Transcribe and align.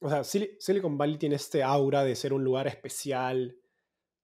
o 0.00 0.08
sea, 0.08 0.22
Silicon 0.24 0.96
Valley 0.96 1.18
tiene 1.18 1.36
este 1.36 1.62
aura 1.62 2.04
de 2.04 2.14
ser 2.14 2.32
un 2.32 2.44
lugar 2.44 2.66
especial, 2.66 3.56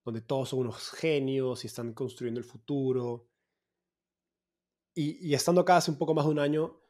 donde 0.04 0.20
todos 0.20 0.50
son 0.50 0.60
unos 0.60 0.90
genios 0.90 1.64
y 1.64 1.66
están 1.66 1.92
construyendo 1.94 2.38
el 2.38 2.44
futuro. 2.44 3.28
Y, 4.94 5.34
estando 5.34 5.62
acá 5.62 5.78
hace 5.78 5.90
un 5.90 5.98
poco 5.98 6.14
más 6.14 6.24
de 6.26 6.30
un 6.30 6.38
año, 6.38 6.80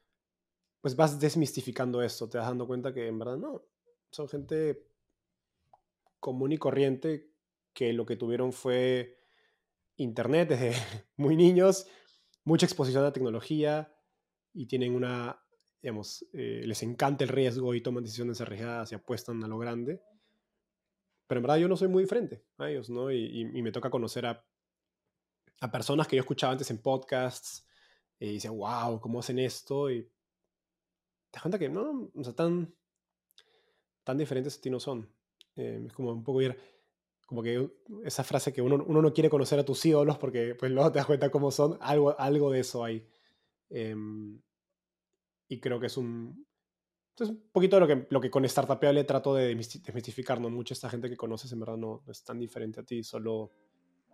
pues 0.82 0.94
vas 0.94 1.18
desmistificando 1.18 2.02
esto, 2.02 2.28
te 2.28 2.36
vas 2.36 2.48
dando 2.48 2.66
cuenta 2.66 2.92
que 2.92 3.06
en 3.06 3.18
verdad 3.18 3.38
no, 3.38 3.62
son 4.10 4.28
gente 4.28 4.87
común 6.21 6.53
y 6.53 6.58
corriente 6.58 7.32
que 7.72 7.94
lo 7.94 8.04
que 8.04 8.16
tuvieron 8.16 8.53
fue 8.53 9.16
internet 9.96 10.51
desde 10.51 10.72
muy 11.16 11.37
niños, 11.37 11.87
mucha 12.44 12.66
exposición 12.66 13.03
a 13.03 13.06
la 13.06 13.12
tecnología 13.14 13.96
y 14.53 14.66
tienen 14.66 14.94
una, 14.94 15.44
digamos, 15.85 16.24
eh, 16.32 16.62
les 16.64 16.82
encanta 16.82 17.24
el 17.24 17.28
riesgo 17.28 17.74
y 17.74 17.82
toman 17.82 18.05
decisiones 18.05 18.41
arriesgadas 18.41 18.91
y 18.91 18.95
apuestan 18.95 19.45
a 19.45 19.48
lo 19.48 19.59
grande. 19.59 20.00
Pero 21.26 21.40
en 21.40 21.42
verdad 21.42 21.59
yo 21.59 21.68
no 21.68 21.76
soy 21.76 21.88
muy 21.88 22.04
diferente 22.04 22.42
a 22.56 22.70
ellos, 22.70 22.88
¿no? 22.88 23.12
Y, 23.12 23.45
me 23.45 23.70
toca 23.70 23.90
conocer 23.90 24.24
a, 24.24 24.42
a, 25.60 25.70
personas 25.70 26.09
que 26.09 26.16
yo 26.16 26.20
escuchaba 26.20 26.52
antes 26.52 26.70
en 26.70 26.78
podcasts 26.78 27.68
y 28.18 28.32
decía, 28.32 28.50
wow, 28.50 28.98
¿cómo 28.98 29.18
hacen 29.18 29.38
esto? 29.38 29.90
Y 29.90 30.04
te 30.04 31.34
das 31.34 31.42
cuenta 31.42 31.59
que 31.59 31.68
no, 31.68 32.10
o 32.14 32.24
sea, 32.24 32.32
tan, 32.32 32.74
tan 34.04 34.16
diferentes 34.16 34.56
a 34.56 34.60
ti 34.62 34.70
no 34.70 34.80
son. 34.80 35.06
Eh, 35.54 35.82
es 35.87 35.92
como 35.92 36.12
un 36.12 36.24
poco 36.24 36.40
ir 36.40 36.59
como 37.26 37.42
que 37.42 37.70
esa 38.04 38.24
frase 38.24 38.54
que 38.54 38.62
uno, 38.62 38.82
uno, 38.87 39.02
no 39.02 39.12
quiere 39.12 39.28
conocer 39.28 39.59
a 39.59 39.66
tus 39.66 39.84
ídolos 39.84 40.16
porque 40.16 40.54
pues 40.54 40.73
luego 40.73 40.90
te 40.90 40.98
das 40.98 41.06
cuenta 41.06 41.30
cómo 41.30 41.51
son, 41.51 41.76
algo, 41.82 42.18
algo 42.18 42.51
de 42.51 42.60
eso 42.60 42.82
hay. 42.82 43.06
Em, 43.68 44.40
y 45.48 45.60
creo 45.60 45.78
que 45.78 45.86
es 45.86 45.96
un, 45.96 46.46
es 47.22 47.28
un 47.28 47.42
poquito 47.52 47.78
lo 47.78 47.86
que, 47.86 48.06
lo 48.10 48.20
que 48.20 48.30
con 48.30 48.48
Startupeable 48.48 49.04
trato 49.04 49.34
de 49.34 49.54
desmistificar, 49.54 50.40
¿no? 50.40 50.50
Mucha 50.50 50.74
esta 50.74 50.90
gente 50.90 51.08
que 51.08 51.16
conoces 51.16 51.52
en 51.52 51.60
verdad 51.60 51.76
no, 51.76 52.02
es 52.08 52.24
tan 52.24 52.38
diferente 52.38 52.80
a 52.80 52.82
ti, 52.82 53.04
solo 53.04 53.52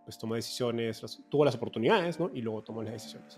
pues 0.03 0.17
toma 0.17 0.35
decisiones, 0.35 1.01
tuvo 1.29 1.45
las 1.45 1.55
oportunidades, 1.55 2.19
¿no? 2.19 2.31
Y 2.33 2.41
luego 2.41 2.63
tomó 2.63 2.83
las 2.83 2.93
decisiones. 2.93 3.37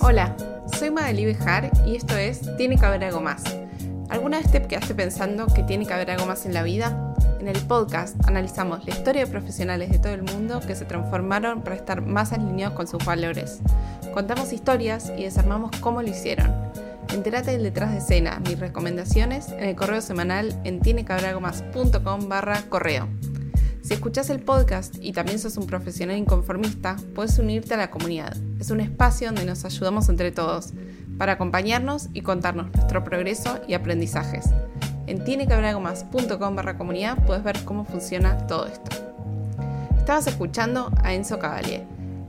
Hola, 0.00 0.36
soy 0.76 0.90
Madeli 0.90 1.26
Bejar 1.26 1.70
y 1.86 1.96
esto 1.96 2.16
es 2.16 2.54
Tiene 2.56 2.76
que 2.76 2.84
haber 2.84 3.04
algo 3.04 3.20
más. 3.20 3.44
¿Alguna 4.10 4.38
vez 4.38 4.50
te 4.50 4.62
quedaste 4.62 4.94
pensando 4.94 5.46
que 5.46 5.62
tiene 5.62 5.86
que 5.86 5.94
haber 5.94 6.10
algo 6.10 6.26
más 6.26 6.44
en 6.46 6.54
la 6.54 6.62
vida? 6.62 7.14
En 7.40 7.48
el 7.48 7.58
podcast 7.62 8.16
analizamos 8.26 8.84
la 8.86 8.92
historia 8.92 9.24
de 9.24 9.30
profesionales 9.30 9.90
de 9.90 9.98
todo 9.98 10.12
el 10.12 10.22
mundo 10.22 10.60
que 10.60 10.74
se 10.74 10.84
transformaron 10.84 11.62
para 11.62 11.76
estar 11.76 12.02
más 12.02 12.32
alineados 12.32 12.76
con 12.76 12.86
sus 12.86 13.04
valores. 13.04 13.60
Contamos 14.12 14.52
historias 14.52 15.10
y 15.16 15.24
desarmamos 15.24 15.70
cómo 15.80 16.02
lo 16.02 16.08
hicieron. 16.08 16.52
Entérate 17.12 17.52
del 17.52 17.62
detrás 17.62 17.92
de 17.92 17.98
escena, 17.98 18.40
mis 18.40 18.58
recomendaciones 18.58 19.48
en 19.48 19.64
el 19.64 19.76
correo 19.76 20.00
semanal 20.00 20.60
en 20.64 20.80
tienecabralgomás.com 20.80 22.28
barra 22.28 22.62
correo. 22.68 23.08
Si 23.82 23.92
escuchas 23.92 24.30
el 24.30 24.40
podcast 24.40 24.96
y 25.00 25.12
también 25.12 25.38
sos 25.38 25.56
un 25.56 25.66
profesional 25.66 26.16
inconformista, 26.16 26.96
puedes 27.14 27.38
unirte 27.38 27.74
a 27.74 27.76
la 27.76 27.90
comunidad. 27.90 28.34
Es 28.58 28.70
un 28.70 28.80
espacio 28.80 29.28
donde 29.28 29.44
nos 29.44 29.64
ayudamos 29.64 30.08
entre 30.08 30.32
todos 30.32 30.72
para 31.18 31.32
acompañarnos 31.32 32.08
y 32.12 32.22
contarnos 32.22 32.72
nuestro 32.72 33.04
progreso 33.04 33.60
y 33.66 33.74
aprendizajes. 33.74 34.50
En 35.06 35.22
tienequehabralgomás.com 35.24 36.56
barra 36.56 36.78
comunidad 36.78 37.18
puedes 37.26 37.44
ver 37.44 37.64
cómo 37.64 37.84
funciona 37.84 38.46
todo 38.46 38.66
esto. 38.66 38.90
Estabas 39.98 40.26
escuchando 40.26 40.90
a 41.02 41.14
Enzo 41.14 41.38
Cavalier. 41.38 41.84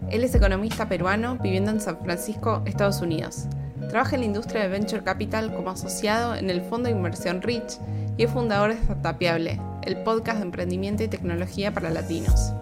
Él 0.10 0.24
es 0.24 0.36
economista 0.36 0.88
peruano 0.88 1.38
viviendo 1.38 1.72
en 1.72 1.82
San 1.82 1.98
Francisco, 2.00 2.62
Estados 2.66 3.02
Unidos. 3.02 3.48
Trabaja 3.90 4.16
en 4.16 4.22
la 4.22 4.28
industria 4.28 4.62
de 4.64 4.70
Venture 4.70 5.04
Capital 5.04 5.54
como 5.54 5.72
asociado 5.72 6.36
en 6.36 6.50
el 6.50 6.62
fondo 6.62 6.90
de 6.90 6.96
inversión 6.96 7.42
Rich 7.42 7.80
y 8.18 8.24
es 8.24 8.32
fundador 8.32 8.74
de 8.74 8.82
Startupiable, 8.82 9.60
el 9.84 9.98
podcast 10.04 10.40
de 10.40 10.46
emprendimiento 10.46 11.04
y 11.04 11.08
tecnología 11.08 11.74
para 11.74 11.90
latinos. 11.90 12.54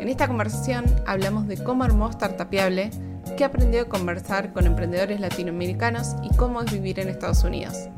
En 0.00 0.08
esta 0.08 0.26
conversación 0.26 0.84
hablamos 1.06 1.46
de 1.46 1.62
cómo 1.62 1.84
armó 1.84 2.12
Startupiable, 2.12 2.90
qué 3.36 3.44
aprendió 3.44 3.82
a 3.82 3.88
conversar 3.88 4.52
con 4.52 4.66
emprendedores 4.66 5.20
latinoamericanos 5.20 6.16
y 6.22 6.34
cómo 6.36 6.60
es 6.62 6.72
vivir 6.72 7.00
en 7.00 7.08
Estados 7.08 7.44
Unidos. 7.44 7.88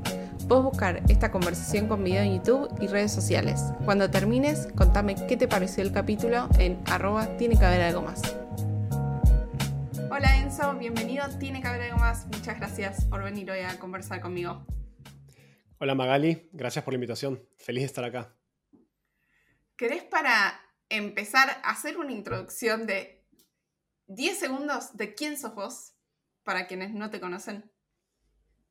Puedes 0.48 0.64
buscar 0.64 1.02
esta 1.08 1.30
conversación 1.30 1.88
con 1.88 2.04
video 2.04 2.22
en 2.22 2.36
YouTube 2.36 2.68
y 2.80 2.86
redes 2.86 3.12
sociales. 3.12 3.60
Cuando 3.84 4.10
termines, 4.10 4.68
contame 4.76 5.14
qué 5.26 5.36
te 5.36 5.48
pareció 5.48 5.82
el 5.82 5.92
capítulo 5.92 6.48
en 6.58 6.78
arroba 6.86 7.36
tiene 7.36 7.58
que 7.58 7.64
haber 7.64 7.80
algo 7.82 8.02
más. 8.02 8.22
Hola 10.10 10.38
Enzo, 10.38 10.74
bienvenido, 10.74 11.24
tiene 11.38 11.60
que 11.60 11.68
haber 11.68 11.82
algo 11.82 11.98
más. 11.98 12.26
Muchas 12.26 12.58
gracias 12.58 13.04
por 13.06 13.22
venir 13.24 13.50
hoy 13.50 13.60
a 13.60 13.78
conversar 13.78 14.20
conmigo. 14.20 14.64
Hola 15.78 15.94
Magali, 15.94 16.48
gracias 16.52 16.84
por 16.84 16.92
la 16.92 16.96
invitación. 16.96 17.42
Feliz 17.56 17.82
de 17.82 17.86
estar 17.86 18.04
acá. 18.04 18.34
¿Querés 19.76 20.04
para 20.04 20.60
empezar 20.88 21.48
a 21.62 21.70
hacer 21.70 21.98
una 21.98 22.12
introducción 22.12 22.86
de 22.86 23.13
10 24.06 24.38
segundos 24.38 24.96
de 24.96 25.14
quién 25.14 25.36
sos 25.38 25.54
vos 25.54 25.94
para 26.42 26.66
quienes 26.66 26.92
no 26.92 27.10
te 27.10 27.20
conocen? 27.20 27.70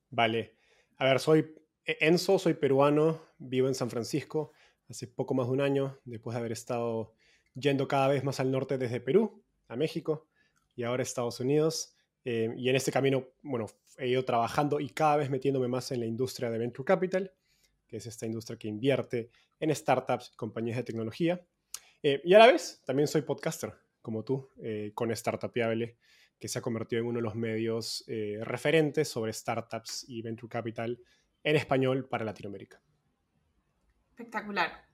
Vale. 0.09 0.55
A 0.97 1.05
ver, 1.05 1.19
soy 1.19 1.55
e-, 1.85 1.97
Enzo, 2.01 2.39
soy 2.39 2.53
peruano, 2.53 3.21
vivo 3.37 3.67
en 3.67 3.75
San 3.75 3.89
Francisco 3.89 4.51
hace 4.89 5.07
poco 5.07 5.33
más 5.33 5.47
de 5.47 5.53
un 5.53 5.61
año, 5.61 5.99
después 6.05 6.35
de 6.35 6.39
haber 6.39 6.51
estado 6.51 7.15
yendo 7.55 7.87
cada 7.87 8.07
vez 8.07 8.23
más 8.23 8.39
al 8.39 8.51
norte 8.51 8.77
desde 8.77 8.99
Perú 8.99 9.43
a 9.67 9.75
México 9.75 10.27
y 10.75 10.83
ahora 10.83 11.01
a 11.01 11.03
Estados 11.03 11.39
Unidos. 11.39 11.95
Eh, 12.25 12.53
y 12.57 12.69
en 12.69 12.75
este 12.75 12.91
camino, 12.91 13.27
bueno, 13.41 13.67
he 13.97 14.07
ido 14.07 14.23
trabajando 14.23 14.79
y 14.79 14.89
cada 14.89 15.17
vez 15.17 15.29
metiéndome 15.29 15.67
más 15.67 15.91
en 15.91 15.99
la 15.99 16.05
industria 16.05 16.49
de 16.49 16.57
Venture 16.57 16.85
Capital, 16.85 17.33
que 17.87 17.97
es 17.97 18.05
esta 18.05 18.25
industria 18.25 18.57
que 18.57 18.67
invierte 18.67 19.29
en 19.59 19.73
startups 19.75 20.29
compañías 20.35 20.77
de 20.77 20.83
tecnología. 20.83 21.45
Eh, 22.01 22.21
y 22.23 22.33
a 22.33 22.39
la 22.39 22.47
vez, 22.47 22.81
también 22.85 23.07
soy 23.07 23.21
podcaster, 23.21 23.73
como 24.03 24.23
tú, 24.23 24.51
eh, 24.61 24.91
con 24.93 25.15
Startupiable, 25.15 25.97
que 26.39 26.47
se 26.47 26.59
ha 26.59 26.61
convertido 26.61 27.01
en 27.01 27.07
uno 27.07 27.17
de 27.17 27.23
los 27.23 27.33
medios 27.35 28.03
referentes 28.41 29.07
sobre 29.07 29.31
startups 29.33 30.05
y 30.07 30.21
Venture 30.21 30.49
Capital 30.49 30.99
en 31.43 31.55
español 31.55 32.05
para 32.07 32.25
Latinoamérica. 32.25 32.81
Espectacular. 34.09 34.85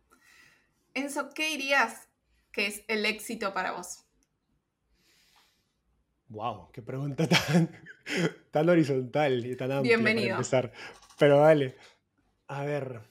Enzo, 0.94 1.30
¿qué 1.34 1.50
dirías 1.50 2.08
que 2.52 2.68
es 2.68 2.84
el 2.88 3.06
éxito 3.06 3.53
para 3.53 3.72
vos? 3.72 4.06
Wow, 6.30 6.72
qué 6.72 6.81
pregunta 6.81 7.28
tan, 7.28 7.70
tan 8.52 8.70
horizontal 8.70 9.46
y 9.46 9.56
tan 9.56 9.72
amplia 9.72 9.97
Bienvenido. 9.97 10.28
para 10.30 10.38
empezar. 10.38 10.74
Pero 11.18 11.40
vale. 11.40 11.76
A 12.47 12.64
ver. 12.64 13.02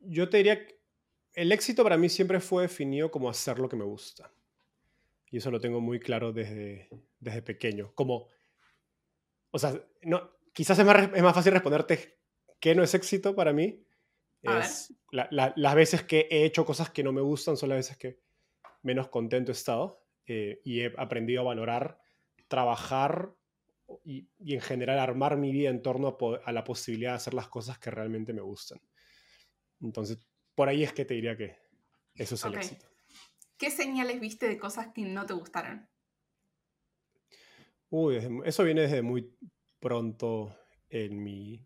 Yo 0.00 0.28
te 0.28 0.36
diría 0.36 0.66
que 0.66 0.73
el 1.34 1.52
éxito 1.52 1.82
para 1.82 1.96
mí 1.96 2.08
siempre 2.08 2.40
fue 2.40 2.62
definido 2.62 3.10
como 3.10 3.28
hacer 3.28 3.58
lo 3.58 3.68
que 3.68 3.76
me 3.76 3.84
gusta. 3.84 4.32
Y 5.30 5.38
eso 5.38 5.50
lo 5.50 5.60
tengo 5.60 5.80
muy 5.80 5.98
claro 5.98 6.32
desde, 6.32 6.88
desde 7.18 7.42
pequeño. 7.42 7.92
Como, 7.94 8.28
o 9.50 9.58
sea, 9.58 9.74
no, 10.02 10.30
quizás 10.52 10.78
es 10.78 10.84
más, 10.84 11.10
es 11.12 11.22
más 11.22 11.34
fácil 11.34 11.52
responderte 11.52 12.18
qué 12.60 12.74
no 12.74 12.82
es 12.82 12.94
éxito 12.94 13.34
para 13.34 13.52
mí. 13.52 13.84
Es 14.42 14.94
las 15.10 15.74
veces 15.74 16.02
que 16.02 16.28
he 16.30 16.44
hecho 16.44 16.66
cosas 16.66 16.90
que 16.90 17.02
no 17.02 17.12
me 17.12 17.22
gustan 17.22 17.56
son 17.56 17.70
las 17.70 17.78
veces 17.78 17.96
que 17.96 18.20
menos 18.82 19.08
contento 19.08 19.50
he 19.50 19.54
estado 19.54 20.04
eh, 20.26 20.60
y 20.64 20.80
he 20.80 20.92
aprendido 20.98 21.40
a 21.40 21.44
valorar, 21.44 21.98
trabajar 22.46 23.34
y, 24.04 24.28
y, 24.38 24.54
en 24.54 24.60
general 24.60 24.98
armar 24.98 25.36
mi 25.36 25.50
vida 25.50 25.70
en 25.70 25.82
torno 25.82 26.16
a, 26.44 26.52
la 26.52 26.64
posibilidad 26.64 27.12
de 27.12 27.16
hacer 27.16 27.34
las 27.34 27.48
cosas 27.48 27.78
que 27.78 27.90
realmente 27.90 28.32
me 28.32 28.42
gustan. 28.42 28.80
Entonces, 29.80 30.18
por 30.54 30.68
ahí 30.68 30.82
es 30.82 30.92
que 30.92 31.04
te 31.04 31.14
diría 31.14 31.36
que 31.36 31.56
eso 32.14 32.34
es 32.34 32.44
el 32.44 32.54
éxito. 32.54 32.86
¿Qué 33.56 33.70
señales 33.70 34.20
viste 34.20 34.48
de 34.48 34.58
cosas 34.58 34.88
que 34.94 35.02
no 35.02 35.26
te 35.26 35.32
gustaron? 35.32 35.88
Uy, 37.90 38.18
eso 38.44 38.64
viene 38.64 38.82
desde 38.82 39.02
muy 39.02 39.36
pronto 39.78 40.56
en 40.88 41.22
mi 41.22 41.64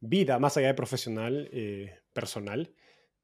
vida, 0.00 0.38
más 0.38 0.56
allá 0.56 0.68
de 0.68 0.74
profesional, 0.74 1.48
eh, 1.52 2.02
personal. 2.12 2.74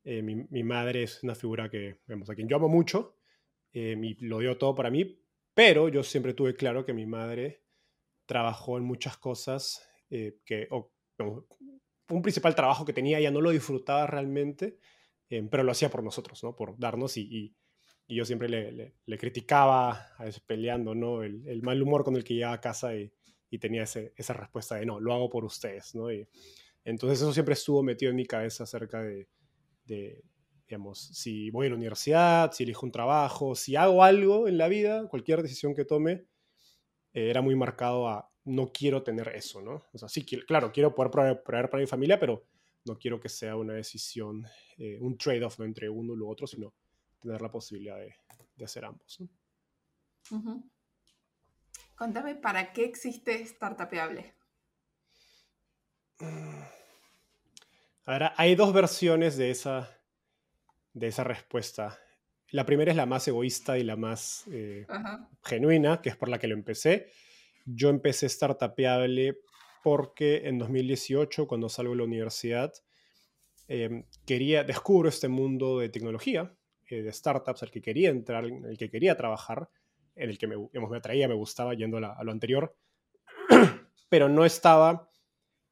Eh, 0.04 0.22
mi, 0.22 0.62
madre 0.62 1.02
es 1.02 1.22
una 1.22 1.34
figura 1.34 1.68
que, 1.68 2.00
vemos, 2.06 2.30
a 2.30 2.34
quien 2.34 2.48
yo 2.48 2.56
amo 2.56 2.68
mucho, 2.68 3.16
eh, 3.72 3.94
y 4.00 4.14
lo 4.24 4.38
dio 4.38 4.56
todo 4.56 4.74
para 4.74 4.90
mí, 4.90 5.22
pero 5.52 5.88
yo 5.88 6.02
siempre 6.02 6.32
tuve 6.32 6.54
claro 6.54 6.84
que 6.86 6.94
mi 6.94 7.04
madre 7.04 7.64
trabajó 8.24 8.78
en 8.78 8.84
muchas 8.84 9.18
cosas 9.18 9.86
que, 10.08 10.68
un 12.08 12.22
principal 12.22 12.54
trabajo 12.54 12.84
que 12.84 12.92
tenía, 12.92 13.18
ella 13.18 13.30
no 13.30 13.40
lo 13.40 13.50
disfrutaba 13.50 14.06
realmente, 14.06 14.78
pero 15.50 15.62
lo 15.62 15.72
hacía 15.72 15.90
por 15.90 16.02
nosotros, 16.02 16.42
¿no? 16.42 16.56
Por 16.56 16.78
darnos 16.78 17.16
y, 17.16 17.54
y, 18.08 18.14
yo 18.14 18.24
siempre 18.24 18.48
le, 18.48 18.94
le, 19.06 19.18
criticaba, 19.18 19.90
a 20.18 20.24
peleando, 20.44 20.96
¿no? 20.96 21.22
El, 21.22 21.62
mal 21.62 21.80
humor 21.80 22.02
con 22.02 22.16
el 22.16 22.24
que 22.24 22.34
llegaba 22.34 22.54
a 22.54 22.60
casa 22.60 22.96
y, 22.96 23.12
y 23.50 23.58
tenía 23.58 23.84
esa 23.84 24.32
respuesta 24.32 24.74
de 24.76 24.86
no, 24.86 24.98
lo 24.98 25.14
hago 25.14 25.30
por 25.30 25.44
ustedes, 25.44 25.94
¿no? 25.94 26.08
Entonces 26.84 27.20
eso 27.20 27.32
siempre 27.32 27.54
estuvo 27.54 27.82
metido 27.82 28.10
en 28.10 28.16
mi 28.16 28.26
cabeza 28.26 28.64
acerca 28.64 29.02
de, 29.02 29.28
digamos, 30.66 30.98
si 30.98 31.50
voy 31.50 31.66
a 31.66 31.70
la 31.70 31.76
universidad, 31.76 32.52
si 32.52 32.62
elijo 32.62 32.86
un 32.86 32.92
trabajo, 32.92 33.54
si 33.54 33.76
hago 33.76 34.02
algo 34.02 34.48
en 34.48 34.56
la 34.56 34.68
vida, 34.68 35.06
cualquier 35.08 35.42
decisión 35.42 35.74
que 35.74 35.84
tome, 35.84 36.24
eh, 37.12 37.28
era 37.30 37.42
muy 37.42 37.56
marcado 37.56 38.08
a 38.08 38.30
no 38.44 38.72
quiero 38.72 39.02
tener 39.02 39.28
eso, 39.34 39.60
¿no? 39.60 39.84
O 39.92 39.98
sea, 39.98 40.08
sí, 40.08 40.24
claro, 40.24 40.72
quiero 40.72 40.94
poder 40.94 41.10
proveer, 41.10 41.42
para 41.42 41.80
mi 41.80 41.86
familia, 41.86 42.18
pero 42.18 42.44
no 42.84 42.98
quiero 42.98 43.20
que 43.20 43.28
sea 43.28 43.56
una 43.56 43.74
decisión, 43.74 44.46
eh, 44.78 44.98
un 45.00 45.16
trade-off 45.16 45.58
¿no? 45.58 45.64
entre 45.64 45.88
uno 45.88 46.14
y 46.14 46.16
lo 46.16 46.28
otro, 46.28 46.46
sino 46.46 46.72
tener 47.20 47.40
la 47.40 47.50
posibilidad 47.50 47.98
de, 47.98 48.14
hacer 48.64 48.84
ambos. 48.84 49.22
Contame, 51.94 52.34
¿para 52.34 52.72
qué 52.72 52.84
existe 52.84 53.44
Startupeable? 53.46 54.34
Ahora, 58.04 58.34
hay 58.36 58.54
dos 58.54 58.72
versiones 58.72 59.36
de 59.36 59.50
esa, 59.50 59.98
de 60.92 61.06
esa 61.06 61.24
respuesta. 61.24 61.98
La 62.50 62.66
primera 62.66 62.90
es 62.90 62.96
la 62.96 63.06
más 63.06 63.28
egoísta 63.28 63.78
y 63.78 63.84
la 63.84 63.96
más 63.96 64.44
eh, 64.50 64.86
genuina, 65.44 66.00
que 66.02 66.08
es 66.08 66.16
por 66.16 66.28
la 66.28 66.38
que 66.38 66.48
lo 66.48 66.54
empecé. 66.54 67.12
Yo 67.64 67.88
empecé 67.88 68.28
Startupeable 68.28 69.38
porque 69.82 70.48
en 70.48 70.58
2018, 70.58 71.46
cuando 71.46 71.68
salgo 71.68 71.92
de 71.92 71.98
la 71.98 72.04
universidad, 72.04 72.72
em, 73.68 74.04
quería, 74.26 74.64
descubro 74.64 75.08
este 75.08 75.28
mundo 75.28 75.78
de 75.78 75.88
tecnología, 75.88 76.54
eh, 76.88 77.02
de 77.02 77.12
startups, 77.12 77.62
al 77.62 77.70
que 77.70 77.80
quería 77.80 78.10
entrar, 78.10 78.44
en 78.44 78.64
el 78.64 78.76
que 78.76 78.90
quería 78.90 79.16
trabajar, 79.16 79.70
en 80.16 80.30
el 80.30 80.38
que 80.38 80.46
me, 80.46 80.56
me 80.56 80.96
atraía, 80.96 81.28
me 81.28 81.34
gustaba 81.34 81.74
yendo 81.74 81.98
a, 81.98 82.24
lo 82.24 82.32
anterior, 82.32 82.76
pero 84.08 84.28
no 84.28 84.44
estaba 84.44 85.08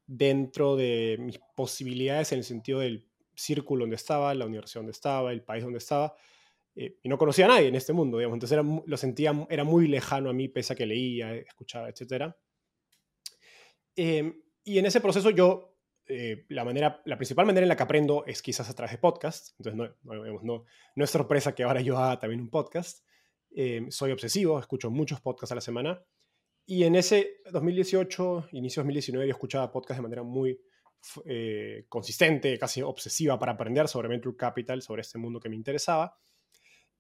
dentro 0.07 0.77
de 0.77 1.17
mis 1.21 1.39
posibilidades 1.55 2.33
en 2.33 2.39
el 2.39 2.45
sentido 2.45 2.81
del 2.81 3.07
círculo 3.35 3.83
donde 3.83 3.97
estaba, 3.97 4.35
la 4.35 4.47
universidad 4.47 4.81
donde 4.81 4.93
estaba, 4.93 5.33
el 5.33 5.43
país 5.43 5.65
donde 5.65 5.79
estaba, 5.79 6.15
eh, 6.75 6.99
y 7.03 7.09
no 7.09 7.19
conocía 7.19 7.47
a 7.47 7.49
nadie 7.49 7.69
en 7.69 7.75
este 7.75 7.93
mundo, 7.93 8.19
digamos. 8.19 8.37
Entonces 8.37 8.59
era, 8.59 8.83
lo 8.87 8.97
sentía, 8.97 9.33
era 9.51 9.65
muy 9.65 9.89
lejano 9.89 10.31
a 10.31 10.33
mí, 10.33 10.49
pese 10.49 10.73
a 10.73 10.77
que 10.77 10.87
leía, 10.87 11.35
escuchaba, 11.35 11.89
etc. 11.89 12.33
Em, 14.01 14.33
y 14.63 14.79
en 14.79 14.87
ese 14.87 15.01
proceso 15.01 15.31
yo, 15.31 15.77
eh, 16.07 16.47
la, 16.51 16.65
manera, 16.65 17.03
la 17.05 17.17
principal 17.17 17.47
manera 17.47 17.65
en 17.65 17.69
la 17.69 17.77
que 17.77 17.83
aprendo 17.83 18.25
es 18.27 18.43
quizás 18.43 18.71
a 18.71 18.75
través 18.75 18.93
de 18.93 18.99
podcast. 18.99 19.59
Entonces 19.59 19.97
no, 20.05 20.65
no, 20.95 21.05
es 21.05 21.11
sorpresa 21.11 21.53
que 21.53 21.65
ahora 21.65 21.81
yo 21.81 21.99
haga 21.99 22.21
también 22.21 22.41
un 22.41 22.49
podcast. 22.49 23.05
Em, 23.51 23.91
soy 23.91 24.13
obsesivo, 24.13 24.61
escucho 24.61 24.89
muchos 24.93 25.21
podcasts 25.21 25.51
a 25.51 25.57
la 25.57 25.61
semana. 25.61 26.01
Y 26.65 26.85
en 26.85 26.95
ese 26.95 27.41
2018, 27.51 28.51
inicio 28.53 28.83
2019, 28.83 29.27
yo 29.27 29.33
escuchaba 29.33 29.73
podcasts 29.73 29.99
de 29.99 30.03
manera 30.03 30.23
muy 30.23 30.61
eh, 31.25 31.87
consistente, 31.89 32.57
casi 32.57 32.83
obsesiva 32.83 33.37
para 33.37 33.53
aprender 33.53 33.89
sobre 33.89 34.07
Venture 34.07 34.37
Capital, 34.37 34.81
sobre 34.81 35.01
este 35.01 35.19
mundo 35.19 35.41
que 35.41 35.49
me 35.49 35.57
interesaba. 35.57 36.17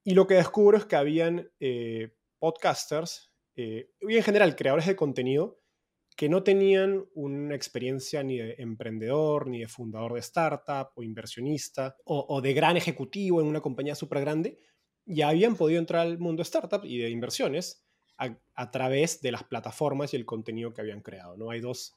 Y 0.03 0.15
lo 0.15 0.27
que 0.27 0.35
descubro 0.35 0.77
es 0.77 0.85
que 0.85 0.97
habían 0.97 1.49
eh, 1.61 2.17
podcasters 2.41 3.31
y 3.55 3.87
en 4.01 4.23
general 4.23 4.55
creadores 4.55 4.87
de 4.87 4.95
contenido 4.95 5.61
que 6.19 6.29
no 6.29 6.43
tenían 6.43 7.07
una 7.15 7.55
experiencia 7.55 8.25
ni 8.25 8.39
de 8.39 8.57
emprendedor, 8.59 9.47
ni 9.47 9.61
de 9.61 9.69
fundador 9.69 10.15
de 10.15 10.19
startup 10.19 10.89
o 10.97 11.05
inversionista 11.05 11.95
o, 12.05 12.41
de 12.41 12.55
gran 12.55 12.77
ejecutivo 12.77 13.41
en 13.41 13.47
una 13.47 13.61
compañía 13.61 13.95
súper 13.95 14.23
grande, 14.23 14.59
y 15.07 15.23
habían 15.23 15.55
podido 15.55 15.79
entrar 15.79 16.05
al 16.05 16.19
mundo 16.19 16.43
startup 16.43 16.85
y 16.85 16.99
de 16.99 17.11
inversiones 17.11 17.87
a, 18.17 18.71
través 18.73 19.21
de 19.21 19.31
las 19.31 19.45
plataformas 19.45 20.13
y 20.13 20.17
el 20.17 20.27
contenido 20.27 20.75
que 20.75 20.81
habían 20.81 21.03
creado. 21.03 21.37
¿no? 21.37 21.51
Hay 21.51 21.61
dos, 21.61 21.97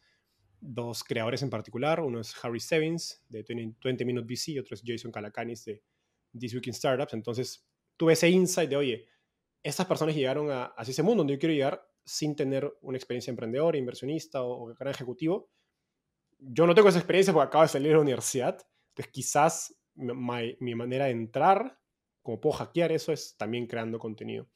dos 0.59 1.03
creadores 1.03 1.41
en 1.41 1.49
particular, 1.49 1.99
uno 1.99 2.19
es 2.19 2.35
Harry 2.45 2.59
Stebbins 2.59 3.25
de 3.27 3.43
20, 3.83 4.05
Minute 4.05 4.31
VC 4.31 4.59
otro 4.59 4.75
es 4.75 4.83
Jason 4.85 5.11
Calacanis 5.11 5.65
de 5.65 5.81
This 6.39 6.53
Week 6.53 6.67
in 6.67 6.75
Startups. 6.75 7.15
Entonces, 7.15 7.67
tuve 7.97 8.13
ese 8.13 8.29
insight 8.29 8.69
de, 8.69 8.75
oye, 8.75 9.07
estas 9.63 9.87
personas 9.87 10.15
llegaron 10.15 10.51
a, 10.51 10.65
hacia 10.65 10.91
ese 10.91 11.01
mundo 11.01 11.21
donde 11.21 11.33
yo 11.33 11.39
quiero 11.39 11.55
llegar 11.55 11.90
sin 12.05 12.35
tener 12.35 12.71
una 12.81 12.97
experiencia 12.97 13.31
emprendedor, 13.31 13.75
inversionista 13.75 14.43
o, 14.43 14.73
gran 14.73 14.91
ejecutivo. 14.93 15.49
Yo 16.39 16.65
no 16.65 16.73
tengo 16.73 16.89
esa 16.89 16.99
experiencia 16.99 17.33
porque 17.33 17.47
acabo 17.47 17.63
de 17.63 17.69
salir 17.69 17.89
de 17.89 17.95
la 17.95 18.01
universidad. 18.01 18.57
Entonces, 18.89 19.11
quizás 19.11 19.75
mi, 19.93 20.57
mi 20.59 20.75
manera 20.75 21.05
de 21.05 21.11
entrar, 21.11 21.77
como 22.21 22.41
puedo 22.41 22.57
hackear 22.57 22.91
eso, 22.91 23.11
es 23.11 23.35
también 23.37 23.67
creando 23.67 23.99
contenido. 23.99 24.47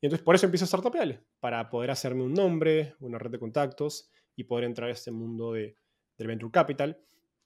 Y 0.00 0.06
entonces 0.06 0.22
por 0.22 0.34
eso 0.34 0.44
empiezo 0.44 0.66
a 0.66 0.68
Startupial, 0.68 1.24
para 1.40 1.70
poder 1.70 1.90
hacerme 1.90 2.24
un 2.24 2.34
nombre, 2.34 2.94
una 3.00 3.18
red 3.18 3.30
de 3.30 3.38
contactos 3.38 4.10
y 4.36 4.44
poder 4.44 4.64
entrar 4.64 4.90
a 4.90 4.92
este 4.92 5.10
mundo 5.10 5.52
de, 5.52 5.78
del 6.18 6.26
Venture 6.26 6.52
Capital. 6.52 7.00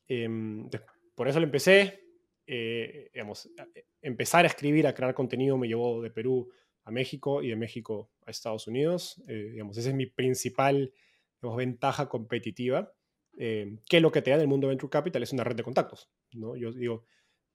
Em, 0.08 0.68
por 1.14 1.28
eso 1.28 1.38
lo 1.38 1.46
empecé, 1.46 2.00
eh, 2.46 3.10
eh, 3.12 3.84
empezar 4.02 4.44
a 4.44 4.48
escribir, 4.48 4.86
a 4.86 4.94
crear 4.94 5.14
contenido 5.14 5.56
me 5.56 5.68
llevó 5.68 6.02
de 6.02 6.10
Perú 6.10 6.50
a 6.88 6.90
México 6.90 7.42
y 7.42 7.48
de 7.48 7.56
México 7.56 8.10
a 8.26 8.30
Estados 8.30 8.66
Unidos. 8.66 9.22
Eh, 9.28 9.50
digamos, 9.52 9.76
esa 9.76 9.90
es 9.90 9.94
mi 9.94 10.06
principal 10.06 10.92
ventaja 11.40 12.08
competitiva, 12.08 12.92
que 13.36 14.00
lo 14.00 14.10
que 14.10 14.22
te 14.22 14.30
da 14.30 14.36
en 14.36 14.42
el 14.42 14.48
mundo 14.48 14.66
Venture 14.66 14.90
Capital 14.90 15.22
es 15.22 15.32
una 15.32 15.44
red 15.44 15.54
de 15.54 15.62
contactos. 15.62 16.10
¿no? 16.32 16.56
Yo 16.56 16.72
digo, 16.72 17.04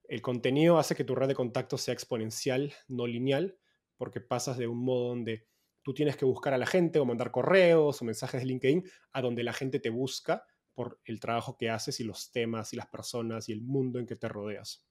el 0.07 0.21
contenido 0.21 0.77
hace 0.77 0.95
que 0.95 1.03
tu 1.03 1.15
red 1.15 1.27
de 1.27 1.35
contactos 1.35 1.81
sea 1.81 1.93
exponencial, 1.93 2.73
no 2.87 3.07
lineal, 3.07 3.57
porque 3.97 4.21
pasas 4.21 4.57
de 4.57 4.67
un 4.67 4.83
modo 4.83 5.09
donde 5.09 5.47
tú 5.81 5.93
tienes 5.93 6.15
que 6.15 6.25
buscar 6.25 6.53
a 6.53 6.57
la 6.57 6.65
gente 6.65 6.99
o 6.99 7.05
mandar 7.05 7.31
correos 7.31 8.01
o 8.01 8.05
mensajes 8.05 8.41
de 8.41 8.47
LinkedIn 8.47 8.83
a 9.11 9.21
donde 9.21 9.43
la 9.43 9.53
gente 9.53 9.79
te 9.79 9.89
busca 9.89 10.45
por 10.73 10.99
el 11.05 11.19
trabajo 11.19 11.57
que 11.57 11.69
haces 11.69 11.99
y 11.99 12.03
los 12.03 12.31
temas 12.31 12.73
y 12.73 12.77
las 12.77 12.87
personas 12.87 13.49
y 13.49 13.51
el 13.51 13.61
mundo 13.61 13.99
en 13.99 14.05
que 14.05 14.15
te 14.15 14.27
rodeas. 14.27 14.85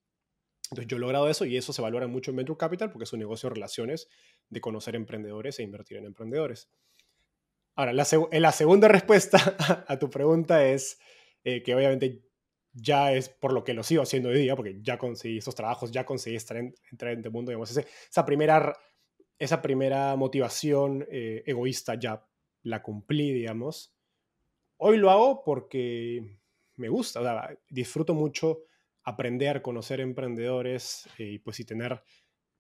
Entonces 0.72 0.88
yo 0.88 0.96
he 0.96 1.00
logrado 1.00 1.28
eso 1.28 1.44
y 1.44 1.58
eso 1.58 1.74
se 1.74 1.82
valora 1.82 2.06
mucho 2.06 2.30
en 2.30 2.38
Venture 2.38 2.56
Capital 2.56 2.90
porque 2.90 3.04
es 3.04 3.12
un 3.12 3.18
negocio 3.18 3.50
de 3.50 3.56
relaciones, 3.56 4.08
de 4.48 4.60
conocer 4.62 4.96
emprendedores 4.96 5.58
e 5.58 5.62
invertir 5.62 5.98
en 5.98 6.06
emprendedores. 6.06 6.70
Ahora, 7.74 7.92
la, 7.92 8.52
segunda 8.52 8.88
respuesta 8.88 9.84
a 9.86 9.98
tu 9.98 10.08
pregunta 10.08 10.66
es 10.66 10.98
eh, 11.44 11.62
que 11.62 11.74
obviamente 11.74 12.22
ya 12.72 13.12
es 13.12 13.28
por 13.28 13.52
lo 13.52 13.64
que 13.64 13.74
lo 13.74 13.82
sigo 13.82 14.00
haciendo 14.00 14.30
hoy 14.30 14.38
día, 14.38 14.56
porque 14.56 14.78
ya 14.80 14.96
conseguí 14.96 15.38
esos 15.38 15.54
trabajos, 15.54 15.92
ya 15.92 16.06
conseguí 16.06 16.36
estar 16.36 16.56
en, 16.56 16.74
entrar 16.90 17.12
en 17.12 17.18
este 17.18 17.28
mundo, 17.28 17.50
digamos, 17.50 17.76
esa, 17.76 18.24
primera, 18.24 18.74
esa 19.38 19.60
primera 19.60 20.16
motivación 20.16 21.06
eh, 21.10 21.42
egoísta 21.44 21.96
ya 21.96 22.26
la 22.62 22.82
cumplí, 22.82 23.30
digamos. 23.30 23.94
Hoy 24.78 24.96
lo 24.96 25.10
hago 25.10 25.44
porque 25.44 26.38
me 26.76 26.88
gusta, 26.88 27.58
disfruto 27.68 28.14
mucho 28.14 28.62
aprender, 29.02 29.62
conocer 29.62 30.00
emprendedores 30.00 31.08
eh, 31.18 31.32
y 31.32 31.38
pues 31.38 31.60
y 31.60 31.64
tener 31.64 32.02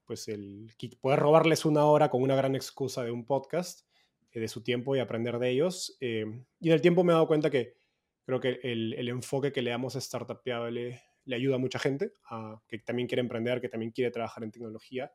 pues 0.04 0.28
el 0.28 0.70
poder 1.00 1.20
robarles 1.20 1.64
una 1.64 1.84
hora 1.84 2.10
con 2.10 2.22
una 2.22 2.34
gran 2.34 2.54
excusa 2.54 3.04
de 3.04 3.12
un 3.12 3.24
podcast 3.24 3.88
eh, 4.32 4.40
de 4.40 4.48
su 4.48 4.62
tiempo 4.62 4.96
y 4.96 4.98
aprender 4.98 5.38
de 5.38 5.50
ellos. 5.50 5.96
Eh, 6.00 6.24
y 6.60 6.68
en 6.68 6.74
el 6.74 6.80
tiempo 6.80 7.04
me 7.04 7.12
he 7.12 7.14
dado 7.14 7.28
cuenta 7.28 7.50
que 7.50 7.76
creo 8.24 8.40
que 8.40 8.60
el, 8.62 8.94
el 8.94 9.08
enfoque 9.08 9.52
que 9.52 9.62
le 9.62 9.70
damos 9.70 9.96
a 9.96 10.00
Startupiable 10.00 11.00
le 11.24 11.36
ayuda 11.36 11.54
a 11.54 11.58
mucha 11.58 11.78
gente 11.78 12.12
a, 12.28 12.60
que 12.66 12.80
también 12.80 13.06
quiere 13.06 13.20
emprender, 13.20 13.60
que 13.60 13.68
también 13.68 13.92
quiere 13.92 14.10
trabajar 14.10 14.42
en 14.42 14.50
tecnología 14.50 15.12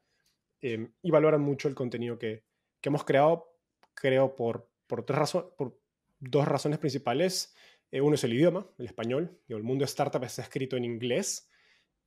y 0.59 1.11
valoran 1.11 1.41
mucho 1.41 1.67
el 1.67 1.75
contenido 1.75 2.17
que, 2.17 2.43
que 2.81 2.89
hemos 2.89 3.03
creado, 3.03 3.53
creo, 3.93 4.35
por, 4.35 4.71
por 4.87 5.05
tres 5.05 5.19
razones, 5.19 5.51
por 5.55 5.79
dos 6.19 6.47
razones 6.47 6.79
principales. 6.79 7.55
Eh, 7.91 8.01
uno 8.01 8.15
es 8.15 8.23
el 8.23 8.33
idioma, 8.33 8.67
el 8.77 8.85
español. 8.85 9.39
el 9.47 9.63
mundo 9.63 9.85
startup 9.85 10.23
está 10.23 10.41
escrito 10.41 10.77
en 10.77 10.85
inglés. 10.85 11.49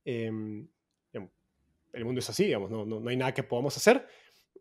Em, 0.05 0.67
el 1.93 2.05
mundo 2.05 2.19
es 2.19 2.29
así, 2.29 2.45
digamos, 2.45 2.71
no, 2.71 2.85
no, 2.85 3.09
hay 3.09 3.17
nada 3.17 3.33
que 3.33 3.43
podamos 3.43 3.75
hacer. 3.75 4.07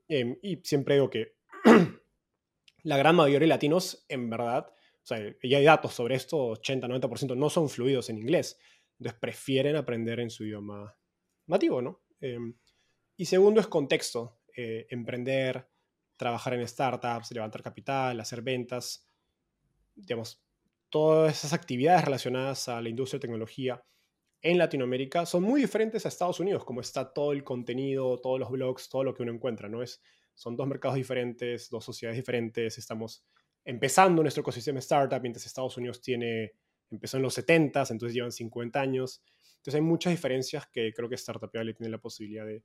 Em, 0.09 0.37
y 0.43 0.57
siempre 0.65 0.97
digo 0.97 1.09
que 1.09 1.37
la 2.83 2.97
gran 2.97 3.15
mayoría 3.15 3.41
de 3.41 3.47
latinos, 3.47 4.05
en 4.09 4.29
verdad, 4.29 4.73
ya 5.05 5.59
hay 5.59 5.65
datos 5.65 5.95
sobre 5.95 6.17
esto, 6.17 6.55
80-90% 6.57 7.37
no 7.37 7.49
son 7.51 7.69
fluidos 7.69 8.11
en 8.11 8.19
inglés. 8.19 8.59
Entonces 8.99 9.19
prefieren 9.21 9.77
aprender 9.77 10.19
en 10.19 10.31
su 10.31 10.45
idioma 10.45 10.97
nativo, 11.47 11.81
¿no? 11.81 12.03
Em, 12.21 12.55
y 13.17 13.27
segundo 13.27 13.61
es 13.61 13.69
contexto, 13.69 14.41
eh, 14.57 14.87
emprender, 14.91 15.69
trabajar 16.17 16.55
en 16.55 16.67
startups, 16.67 17.31
levantar 17.31 17.63
capital, 17.63 18.19
hacer 18.19 18.43
ventas 18.43 19.07
digamos, 20.01 20.43
todas 20.91 21.39
esas 21.39 21.53
actividades 21.53 22.05
relacionadas 22.05 22.69
a 22.69 22.81
la 22.81 22.89
industria 22.89 23.19
de 23.19 23.23
tecnología 23.23 23.83
en 24.43 24.59
Latinoamérica 24.59 25.27
son 25.27 25.43
muy 25.43 25.61
diferentes 25.61 26.05
a 26.05 26.09
Estados 26.09 26.41
Unidos, 26.41 26.65
como 26.65 26.81
está 26.81 27.13
todo 27.13 27.33
el 27.33 27.45
contenido, 27.45 28.19
todos 28.21 28.41
los 28.41 28.51
blogs, 28.51 28.89
todo 28.89 29.05
lo 29.05 29.15
que 29.15 29.23
uno 29.23 29.33
encuentra, 29.33 29.69
¿no? 29.69 29.83
Es, 29.83 30.03
son 30.35 30.57
dos 30.57 30.67
mercados 30.67 30.97
diferentes, 30.97 31.69
dos 31.69 31.85
sociedades 31.85 32.17
diferentes, 32.17 32.79
estamos 32.79 33.25
empezando 33.65 34.23
nuestro 34.23 34.41
ecosistema 34.41 34.79
startup, 34.79 35.21
mientras 35.21 35.45
Estados 35.45 35.77
Unidos 35.77 36.01
tiene, 36.01 36.53
empezó 36.91 37.19
en 37.19 37.23
los 37.23 37.35
70, 37.35 37.81
entonces 37.91 38.15
llevan 38.15 38.33
50 38.33 38.81
años. 38.81 39.23
Entonces 39.57 39.75
hay 39.75 39.83
muchas 39.83 40.13
diferencias 40.13 40.67
que 40.73 40.93
creo 40.95 41.09
que 41.09 41.17
Startup 41.17 41.51
le 41.53 41.75
tiene 41.75 41.91
la 41.91 41.99
posibilidad 41.99 42.47
de 42.47 42.65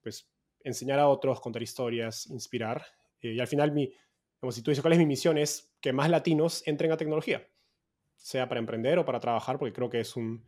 pues, 0.00 0.28
enseñar 0.60 0.98
a 0.98 1.08
otros, 1.08 1.40
contar 1.40 1.62
historias, 1.62 2.26
inspirar. 2.26 2.84
Eh, 3.20 3.34
y 3.34 3.40
al 3.40 3.46
final 3.46 3.70
mi, 3.70 3.92
como 4.40 4.50
si 4.50 4.62
tú 4.62 4.72
dices, 4.72 4.82
¿cuál 4.82 4.94
es 4.94 4.98
mi 4.98 5.06
misión? 5.06 5.38
Es 5.38 5.72
que 5.80 5.92
más 5.92 6.10
latinos 6.10 6.66
entren 6.66 6.90
a 6.90 6.96
tecnología, 6.96 7.48
sea 8.24 8.48
para 8.48 8.58
emprender 8.58 8.98
o 8.98 9.04
para 9.04 9.20
trabajar, 9.20 9.58
porque 9.58 9.74
creo 9.74 9.90
que 9.90 10.00
es, 10.00 10.16
un, 10.16 10.42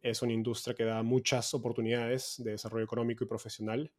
es 0.00 0.22
una 0.22 0.32
industria 0.32 0.76
que 0.76 0.84
da 0.84 1.02
muchas 1.02 1.52
oportunidades 1.52 2.36
de 2.44 2.52
desarrollo 2.52 2.84
económico 2.84 3.24
y 3.24 3.26
profesional. 3.26 3.92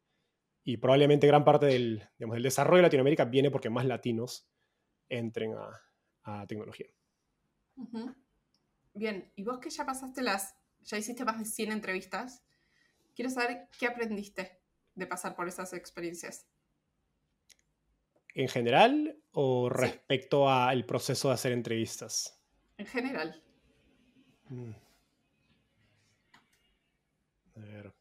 Y 0.64 0.78
probablemente 0.78 1.26
gran 1.26 1.44
parte 1.44 1.66
del, 1.66 2.02
digamos, 2.18 2.36
del 2.36 2.44
desarrollo 2.44 2.78
de 2.78 2.84
Latinoamérica 2.84 3.26
viene 3.26 3.50
porque 3.50 3.68
más 3.68 3.84
latinos 3.84 4.48
entren 5.10 5.54
a, 6.24 6.46
tecnología. 6.46 6.86
Bien, 8.94 9.30
y 9.36 9.42
vos 9.42 9.58
que 9.58 9.68
ya 9.68 9.84
pasaste 9.84 10.22
las, 10.22 10.54
ya 10.80 10.96
hiciste 10.96 11.24
más 11.24 11.38
de 11.38 11.44
100 11.44 11.72
entrevistas, 11.72 12.42
quiero 13.14 13.30
saber 13.30 13.68
qué 13.78 13.86
aprendiste 13.86 14.62
de 14.94 15.06
pasar 15.06 15.34
por 15.34 15.46
esas 15.46 15.74
experiencias. 15.74 16.46
¿En 18.34 18.48
general 18.48 19.20
o 19.32 19.68
respecto 19.68 20.48
al 20.48 20.86
proceso 20.86 21.28
de 21.28 21.34
hacer 21.34 21.52
entrevistas? 21.52 22.39
En 22.80 22.86
general. 22.86 23.42
Mm. 24.48 24.72
A 27.56 27.60
ver. 27.60 27.92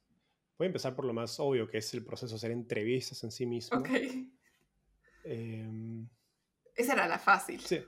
Voy 0.57 0.65
a 0.65 0.67
empezar 0.67 0.95
por 0.95 1.03
lo 1.03 1.11
más 1.11 1.37
obvio, 1.41 1.69
que 1.69 1.79
es 1.79 1.93
el 1.93 2.05
proceso 2.05 2.31
de 2.31 2.37
hacer 2.37 2.51
entrevistas 2.51 3.21
en 3.25 3.31
sí 3.31 3.45
mismo. 3.45 3.77
Ok. 3.77 3.89
Em, 5.25 6.07
Esa 6.73 6.93
era 6.93 7.07
la 7.09 7.19
fácil. 7.19 7.59
Sí. 7.59 7.83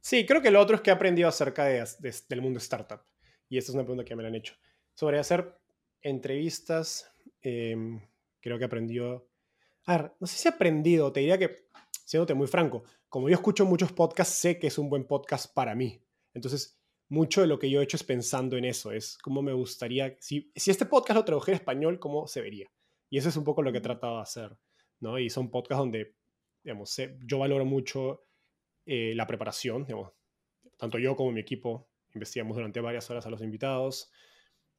Sí, 0.00 0.24
creo 0.24 0.40
que 0.40 0.52
lo 0.52 0.60
otro 0.60 0.76
es 0.76 0.82
que 0.82 0.90
he 0.90 0.92
aprendido 0.92 1.28
acerca 1.28 1.64
del 1.64 2.40
mundo 2.40 2.58
startup. 2.58 3.00
Y 3.48 3.58
esta 3.58 3.72
es 3.72 3.74
una 3.74 3.82
pregunta 3.82 4.04
que 4.04 4.14
me 4.14 4.22
la 4.22 4.28
han 4.28 4.36
hecho. 4.36 4.54
Sobre 4.94 5.18
hacer 5.18 5.58
entrevistas, 6.02 7.12
em, 7.40 8.00
creo 8.40 8.60
que 8.60 8.64
aprendió. 8.64 9.28
A 9.86 9.96
ver, 9.96 10.12
no 10.20 10.28
sé 10.28 10.36
si 10.36 10.46
he 10.46 10.52
aprendido, 10.52 11.12
te 11.12 11.18
diría 11.18 11.36
que, 11.36 11.66
siéndote 12.04 12.34
muy 12.34 12.46
franco, 12.46 12.84
como 13.08 13.28
yo 13.28 13.34
escucho 13.34 13.66
muchos 13.66 13.92
podcasts, 13.92 14.36
sé 14.36 14.60
que 14.60 14.68
es 14.68 14.78
un 14.78 14.88
buen 14.88 15.04
podcast 15.04 15.52
para 15.52 15.74
mí. 15.74 16.00
Entonces, 16.34 16.80
mucho 17.08 17.42
de 17.42 17.46
lo 17.46 17.58
que 17.58 17.70
yo 17.70 17.80
he 17.80 17.84
hecho 17.84 17.96
es 17.96 18.04
pensando 18.04 18.56
en 18.56 18.64
eso, 18.64 18.92
es 18.92 19.18
cómo 19.18 19.42
me 19.42 19.52
gustaría, 19.52 20.16
si, 20.20 20.50
si 20.54 20.70
este 20.70 20.86
podcast 20.86 21.18
lo 21.18 21.24
tradujera 21.24 21.56
en 21.56 21.60
español, 21.60 21.98
¿cómo 21.98 22.26
se 22.26 22.40
vería? 22.40 22.70
Y 23.10 23.18
eso 23.18 23.28
es 23.28 23.36
un 23.36 23.44
poco 23.44 23.62
lo 23.62 23.70
que 23.70 23.78
he 23.78 23.82
tratado 23.82 24.16
de 24.16 24.22
hacer, 24.22 24.56
¿no? 25.00 25.18
Y 25.18 25.28
son 25.28 25.50
podcasts 25.50 25.80
donde, 25.80 26.16
digamos, 26.64 26.96
yo 27.26 27.38
valoro 27.38 27.66
mucho 27.66 28.24
eh, 28.86 29.12
la 29.14 29.26
preparación, 29.26 29.84
digamos, 29.84 30.12
tanto 30.78 30.98
yo 30.98 31.14
como 31.14 31.32
mi 31.32 31.40
equipo 31.40 31.90
investigamos 32.14 32.56
durante 32.56 32.80
varias 32.80 33.10
horas 33.10 33.26
a 33.26 33.30
los 33.30 33.42
invitados, 33.42 34.10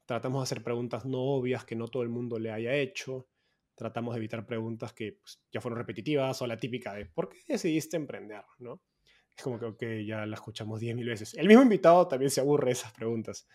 tratamos 0.06 0.42
de 0.42 0.44
hacer 0.44 0.64
preguntas 0.64 1.06
no 1.06 1.22
obvias 1.22 1.66
que 1.66 1.76
no 1.76 1.88
todo 1.88 2.04
el 2.04 2.10
mundo 2.10 2.40
le 2.40 2.52
haya 2.52 2.76
hecho, 2.76 3.28
tratamos 3.76 4.14
de 4.14 4.20
evitar 4.20 4.46
preguntas 4.46 4.94
que 4.94 5.14
pues, 5.14 5.42
ya 5.52 5.62
fueron 5.62 5.78
repetitivas 5.78 6.42
o 6.42 6.48
la 6.48 6.58
típica 6.58 6.94
de 6.94 7.06
¿por 7.06 7.30
qué 7.30 7.42
decidiste 7.48 7.98
emprender? 7.98 8.44
¿no? 8.60 8.82
Es 9.36 9.44
como 9.44 9.78
que 9.78 10.06
ya 10.06 10.26
la 10.26 10.36
escuchamos 10.36 10.80
10.000 10.80 11.06
veces. 11.06 11.34
El 11.34 11.48
mismo 11.48 11.64
invitado 11.64 12.08
también 12.08 12.30
se 12.30 12.42
aburre 12.42 12.68
de 12.68 12.74
esas 12.74 12.92
preguntas. 12.94 13.48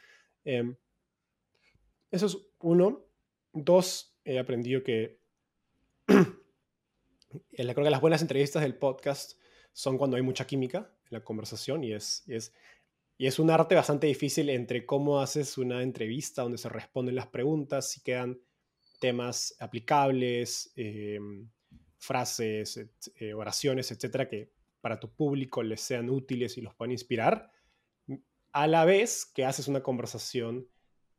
Em, 0.44 0.76
eso 2.10 2.26
es 2.26 2.38
uno. 2.60 3.06
Dos, 3.52 4.18
he 4.24 4.38
aprendido 4.38 4.82
que 4.82 5.20
creo 6.06 7.74
que 7.74 7.90
las 7.90 8.00
buenas 8.00 8.22
entrevistas 8.22 8.62
del 8.62 8.76
podcast 8.76 9.38
son 9.72 9.98
cuando 9.98 10.16
hay 10.16 10.22
mucha 10.22 10.46
química 10.46 10.90
en 11.04 11.18
la 11.18 11.24
conversación 11.24 11.84
y 11.84 11.92
es, 11.92 12.24
es, 12.26 12.52
y 13.16 13.26
es 13.26 13.38
un 13.38 13.50
arte 13.50 13.74
bastante 13.74 14.06
difícil 14.06 14.50
entre 14.50 14.86
cómo 14.86 15.20
haces 15.20 15.58
una 15.58 15.82
entrevista 15.82 16.42
donde 16.42 16.58
se 16.58 16.68
responden 16.68 17.14
las 17.14 17.26
preguntas 17.28 17.96
y 17.96 18.00
quedan 18.00 18.40
temas 19.00 19.54
aplicables, 19.60 20.72
em, 20.76 21.48
frases, 21.96 22.88
eh, 23.16 23.34
oraciones, 23.34 23.90
etcétera, 23.90 24.28
que 24.28 24.52
para 24.80 25.00
tu 25.00 25.12
público 25.14 25.62
les 25.62 25.80
sean 25.80 26.10
útiles 26.10 26.56
y 26.56 26.60
los 26.60 26.74
puedan 26.74 26.92
inspirar, 26.92 27.50
a 28.52 28.66
la 28.66 28.84
vez 28.84 29.26
que 29.34 29.44
haces 29.44 29.68
una 29.68 29.82
conversación 29.82 30.68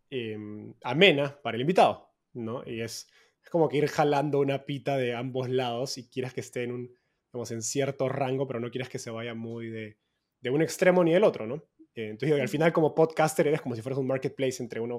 em, 0.09 0.73
amena 0.83 1.39
para 1.41 1.55
el 1.55 1.61
invitado, 1.61 2.09
¿no? 2.33 2.63
Y 2.65 2.81
es, 2.81 3.07
como 3.51 3.69
que 3.69 3.77
ir 3.77 3.87
jalando 3.87 4.39
una 4.39 4.65
pita 4.65 4.97
de 4.97 5.15
ambos 5.15 5.49
lados 5.49 5.97
y 5.97 6.07
quieras 6.07 6.33
que 6.33 6.41
esté 6.41 6.63
en 6.63 6.71
un, 6.71 6.95
en 7.33 7.61
cierto 7.61 8.07
rango, 8.09 8.47
pero 8.47 8.59
no 8.59 8.69
quieras 8.69 8.89
que 8.89 8.99
se 8.99 9.09
vaya 9.09 9.33
muy 9.33 9.69
de, 9.69 9.97
de 10.41 10.49
un 10.49 10.61
extremo 10.61 11.03
ni 11.03 11.13
del 11.13 11.23
otro, 11.23 11.47
¿no? 11.47 11.55
Eh, 11.95 12.09
entonces, 12.09 12.39
al 12.39 12.49
final, 12.49 12.71
como 12.71 12.93
podcaster, 12.93 13.47
eres 13.47 13.61
como 13.61 13.75
si 13.75 13.81
fueras 13.81 13.99
un 13.99 14.07
marketplace 14.07 14.61
entre 14.61 14.79
uno, 14.79 14.97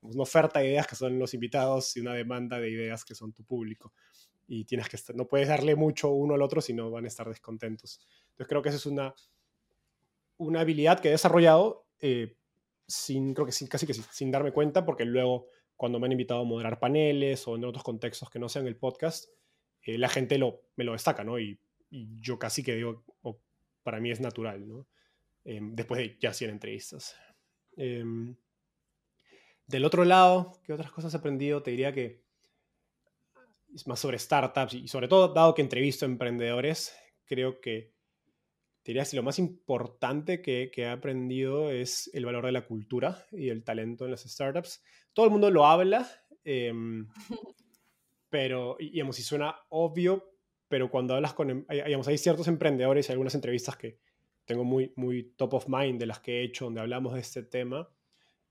una 0.00 0.22
oferta 0.22 0.60
de 0.60 0.68
ideas 0.68 0.86
que 0.86 0.94
son 0.94 1.18
los 1.18 1.34
invitados 1.34 1.96
y 1.96 2.00
una 2.00 2.14
demanda 2.14 2.60
de 2.60 2.70
ideas 2.70 3.04
que 3.04 3.14
son 3.14 3.32
tu 3.32 3.44
público 3.44 3.92
y 4.48 4.64
tienes 4.64 4.88
que 4.88 4.96
estar, 4.96 5.14
no 5.14 5.28
puedes 5.28 5.46
darle 5.46 5.76
mucho 5.76 6.08
uno 6.08 6.34
al 6.34 6.42
otro, 6.42 6.62
si 6.62 6.72
no 6.72 6.90
van 6.90 7.04
a 7.04 7.08
estar 7.08 7.28
descontentos. 7.28 8.00
Entonces 8.30 8.48
creo 8.48 8.62
que 8.62 8.70
esa 8.70 8.78
es 8.78 8.86
una, 8.86 9.14
una 10.38 10.60
habilidad 10.60 11.00
que 11.00 11.08
he 11.08 11.12
desarrollado 11.12 11.86
eh, 12.00 12.34
sin, 12.86 13.34
creo 13.34 13.44
que 13.44 13.52
sin, 13.52 13.68
casi 13.68 13.86
que 13.86 13.92
sin, 13.92 14.30
darme 14.30 14.52
cuenta, 14.52 14.86
porque 14.86 15.04
luego 15.04 15.48
cuando 15.76 16.00
me 16.00 16.06
han 16.06 16.12
invitado 16.12 16.40
a 16.40 16.44
moderar 16.44 16.80
paneles 16.80 17.46
o 17.46 17.56
en 17.56 17.64
otros 17.66 17.84
contextos 17.84 18.30
que 18.30 18.38
no 18.38 18.48
sean 18.48 18.66
el 18.66 18.76
podcast, 18.76 19.28
eh, 19.82 19.98
la 19.98 20.08
gente 20.08 20.38
lo, 20.38 20.62
me 20.76 20.84
lo 20.84 20.92
destaca, 20.92 21.22
¿no? 21.22 21.38
Y, 21.38 21.60
yo 21.90 22.38
casi 22.38 22.62
que 22.62 22.74
digo, 22.74 23.02
para 23.82 23.98
mí 23.98 24.10
es 24.10 24.20
natural, 24.20 24.68
¿no? 24.68 24.86
Em, 25.44 25.74
después 25.74 25.98
de 25.98 26.18
ya 26.20 26.34
100 26.34 26.50
entrevistas. 26.50 27.16
Em, 27.78 28.36
del 29.66 29.86
otro 29.86 30.04
lado, 30.04 30.52
¿qué 30.64 30.74
otras 30.74 30.90
cosas 30.90 31.14
he 31.14 31.16
aprendido? 31.16 31.62
Te 31.62 31.70
diría 31.70 31.94
que 31.94 32.27
más 33.86 34.00
sobre 34.00 34.18
startups 34.18 34.74
y 34.74 34.88
sobre 34.88 35.08
todo, 35.08 35.32
dado 35.32 35.54
que 35.54 35.62
entrevisto 35.62 36.04
a 36.04 36.08
emprendedores, 36.08 36.94
creo 37.24 37.60
que 37.60 37.92
diría 38.84 39.04
que 39.04 39.16
lo 39.16 39.22
más 39.22 39.38
importante 39.38 40.40
que, 40.40 40.70
he 40.74 40.88
aprendido 40.88 41.70
es 41.70 42.10
el 42.14 42.24
valor 42.24 42.46
de 42.46 42.52
la 42.52 42.66
cultura 42.66 43.26
y 43.32 43.50
el 43.50 43.62
talento 43.62 44.06
en 44.06 44.12
las 44.12 44.22
startups. 44.22 44.82
Todo 45.12 45.26
el 45.26 45.32
mundo 45.32 45.50
lo 45.50 45.66
habla, 45.66 46.08
em, 46.44 47.06
pero, 48.30 48.76
digamos, 48.80 49.16
si 49.16 49.22
suena 49.22 49.54
obvio, 49.68 50.32
pero 50.68 50.90
cuando 50.90 51.14
hablas 51.14 51.34
con, 51.34 51.50
em, 51.50 51.66
digamos, 51.68 52.08
hay 52.08 52.16
ciertos 52.16 52.48
emprendedores 52.48 53.08
y 53.08 53.12
algunas 53.12 53.34
entrevistas 53.34 53.76
que 53.76 54.00
tengo 54.46 54.64
muy, 54.64 54.92
muy 54.96 55.34
top 55.36 55.54
of 55.54 55.68
mind 55.68 56.00
de 56.00 56.06
las 56.06 56.20
que 56.20 56.40
he 56.40 56.44
hecho, 56.44 56.64
donde 56.64 56.80
hablamos 56.80 57.12
de 57.12 57.20
este 57.20 57.42
tema, 57.42 57.90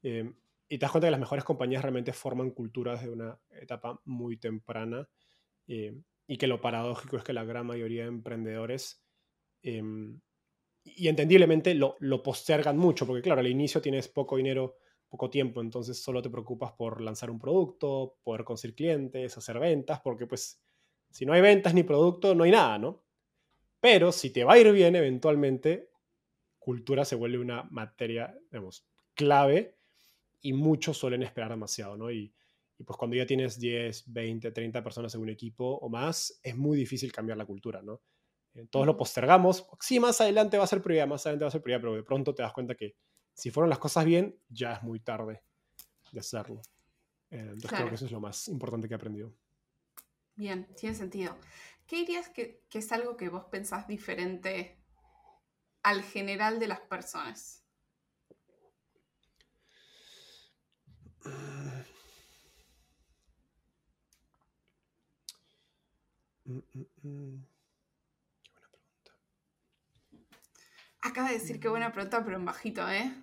em, 0.04 0.36
y 0.70 0.78
te 0.78 0.86
das 0.86 0.92
cuenta 0.92 1.08
que 1.08 1.12
las 1.12 1.20
mejores 1.20 1.44
compañías 1.44 1.82
realmente 1.82 2.14
forman 2.14 2.52
culturas 2.52 3.02
de 3.02 3.10
una 3.10 3.40
etapa 3.52 4.02
muy 4.06 4.38
temprana 4.38 5.08
eh, 5.68 5.96
y 6.28 6.38
que 6.38 6.48
lo 6.48 6.60
paradójico 6.60 7.18
es 7.18 7.24
que 7.24 7.34
la 7.34 7.46
gran 7.46 7.66
mayoría 7.66 8.04
de 8.04 8.10
emprendedores, 8.10 9.02
em, 9.64 10.20
y 10.84 11.08
entendiblemente 11.08 11.74
lo, 11.74 11.96
lo, 12.00 12.22
postergan 12.22 12.78
mucho, 12.78 13.06
porque 13.06 13.22
claro, 13.22 13.42
al 13.42 13.48
inicio 13.48 13.82
tienes 13.82 14.08
poco 14.10 14.38
dinero, 14.38 14.78
poco 15.10 15.30
tiempo, 15.30 15.62
entonces 15.62 16.02
solo 16.02 16.22
te 16.22 16.30
preocupas 16.30 16.74
por 16.74 17.02
lanzar 17.02 17.30
un 17.30 17.40
producto, 17.40 18.18
poder 18.24 18.44
conseguir 18.44 18.76
clientes, 18.76 19.38
hacer 19.38 19.60
ventas, 19.60 20.02
porque 20.02 20.28
pues 20.28 20.62
si 21.10 21.26
no 21.26 21.34
hay 21.34 21.42
ventas 21.42 21.74
ni 21.74 21.84
producto, 21.84 22.36
no 22.36 22.44
hay 22.44 22.52
nada, 22.52 22.78
¿no? 22.78 23.04
Pero 23.80 24.12
si 24.12 24.32
te 24.32 24.44
va 24.44 24.54
a 24.54 24.60
ir 24.60 24.72
bien, 24.74 24.96
eventualmente, 24.96 25.90
cultura 26.60 27.06
se 27.06 27.16
vuelve 27.16 27.38
una 27.38 27.64
materia, 27.70 28.38
digamos, 28.52 28.86
clave 29.14 29.77
y 30.42 30.54
muchos 30.54 30.98
suelen 30.98 31.24
esperar 31.24 31.50
demasiado, 31.50 31.98
¿no? 31.98 32.12
Y, 32.12 32.34
pues 32.86 32.96
cuando 32.96 33.16
ya 33.16 33.26
tienes 33.26 33.60
10, 33.60 34.04
20, 34.14 34.52
30 34.52 34.84
personas 34.84 35.16
en 35.16 35.22
un 35.22 35.30
equipo 35.30 35.78
o 35.78 35.90
más, 35.90 36.40
es 36.44 36.56
muy 36.56 36.78
difícil 36.78 37.12
cambiar 37.12 37.38
la 37.38 37.46
cultura, 37.46 37.82
¿no? 37.82 38.02
Eh, 38.54 38.68
todos 38.70 38.86
lo 38.86 38.96
postergamos. 38.96 39.68
Sí, 39.80 40.00
más 40.00 40.22
adelante 40.22 40.60
va 40.60 40.64
a 40.64 40.68
ser 40.68 40.84
prioridad, 40.84 41.08
más 41.08 41.26
adelante 41.26 41.46
va 41.46 41.48
a 41.48 41.52
ser 41.52 41.64
prioridad, 41.64 41.82
pero 41.82 41.96
de 41.96 42.04
pronto 42.04 42.36
te 42.36 42.44
das 42.44 42.54
cuenta 42.54 42.76
que 42.76 42.96
si 43.34 43.50
fueron 43.50 43.70
las 43.70 43.80
cosas 43.80 44.06
bien, 44.06 44.40
ya 44.48 44.74
es 44.74 44.84
muy 44.84 45.00
tarde 45.00 45.42
de 46.12 46.20
hacerlo. 46.20 46.62
Eh, 47.32 47.40
entonces 47.40 47.72
creo 47.72 47.90
que 47.90 47.96
eso 47.96 48.06
es 48.06 48.12
lo 48.12 48.20
más 48.20 48.48
importante 48.48 48.88
que 48.88 48.94
he 48.94 48.98
aprendido. 48.98 49.34
Bien, 50.36 50.68
tiene 50.76 50.96
sentido. 50.96 51.36
¿Qué 51.88 51.98
dirías 51.98 52.30
que, 52.30 52.64
que 52.70 52.80
es 52.80 52.92
algo 52.92 53.18
que 53.18 53.30
vos 53.30 53.46
pensás 53.46 53.88
diferente 53.88 54.78
al 55.82 56.04
general 56.04 56.60
de 56.60 56.68
las 56.68 56.82
personas? 56.82 57.67
Mm, 66.46 66.60
mm, 66.74 66.86
mm. 67.04 67.46
Qué 68.44 68.52
buena 68.54 68.78
pregunta. 68.80 69.12
Acaba 71.02 71.28
de 71.28 71.34
decir 71.34 71.60
qué 71.60 71.68
buena 71.68 71.92
pregunta, 71.92 72.24
pero 72.24 72.38
en 72.38 72.46
bajito, 72.46 72.90
¿eh? 72.90 73.14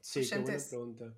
Sí, 0.00 0.28
qué 0.28 0.38
buena 0.38 0.62
pregunta. 0.68 1.14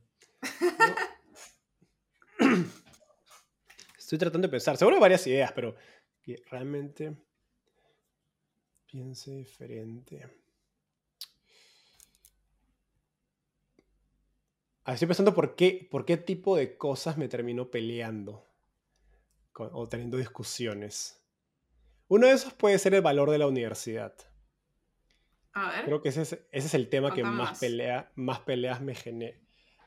Estoy 3.98 4.18
tratando 4.18 4.48
de 4.48 4.52
pensar. 4.52 4.78
Seguro 4.78 4.96
hay 4.96 5.02
varias 5.02 5.26
ideas, 5.26 5.52
pero 5.52 5.76
que 6.22 6.42
realmente 6.50 7.14
piense 8.86 9.32
diferente. 9.32 10.26
Estoy 14.94 15.06
pensando 15.06 15.34
por 15.34 15.54
qué, 15.54 15.86
por 15.90 16.04
qué 16.04 16.16
tipo 16.16 16.56
de 16.56 16.76
cosas 16.76 17.18
me 17.18 17.28
termino 17.28 17.70
peleando 17.70 18.44
o 19.54 19.88
teniendo 19.88 20.16
discusiones. 20.16 21.22
Uno 22.08 22.26
de 22.26 22.32
esos 22.32 22.54
puede 22.54 22.78
ser 22.78 22.94
el 22.94 23.02
valor 23.02 23.30
de 23.30 23.38
la 23.38 23.46
universidad. 23.46 24.14
A 25.52 25.70
ver. 25.70 25.84
Creo 25.84 26.00
que 26.00 26.08
ese 26.10 26.46
es, 26.50 26.74
el 26.74 26.88
tema 26.88 27.12
que 27.12 27.22
más, 27.24 27.58
Pelea, 27.58 28.12
más 28.14 28.40
peleas 28.40 28.80
me 28.80 28.94
genera, 28.94 29.36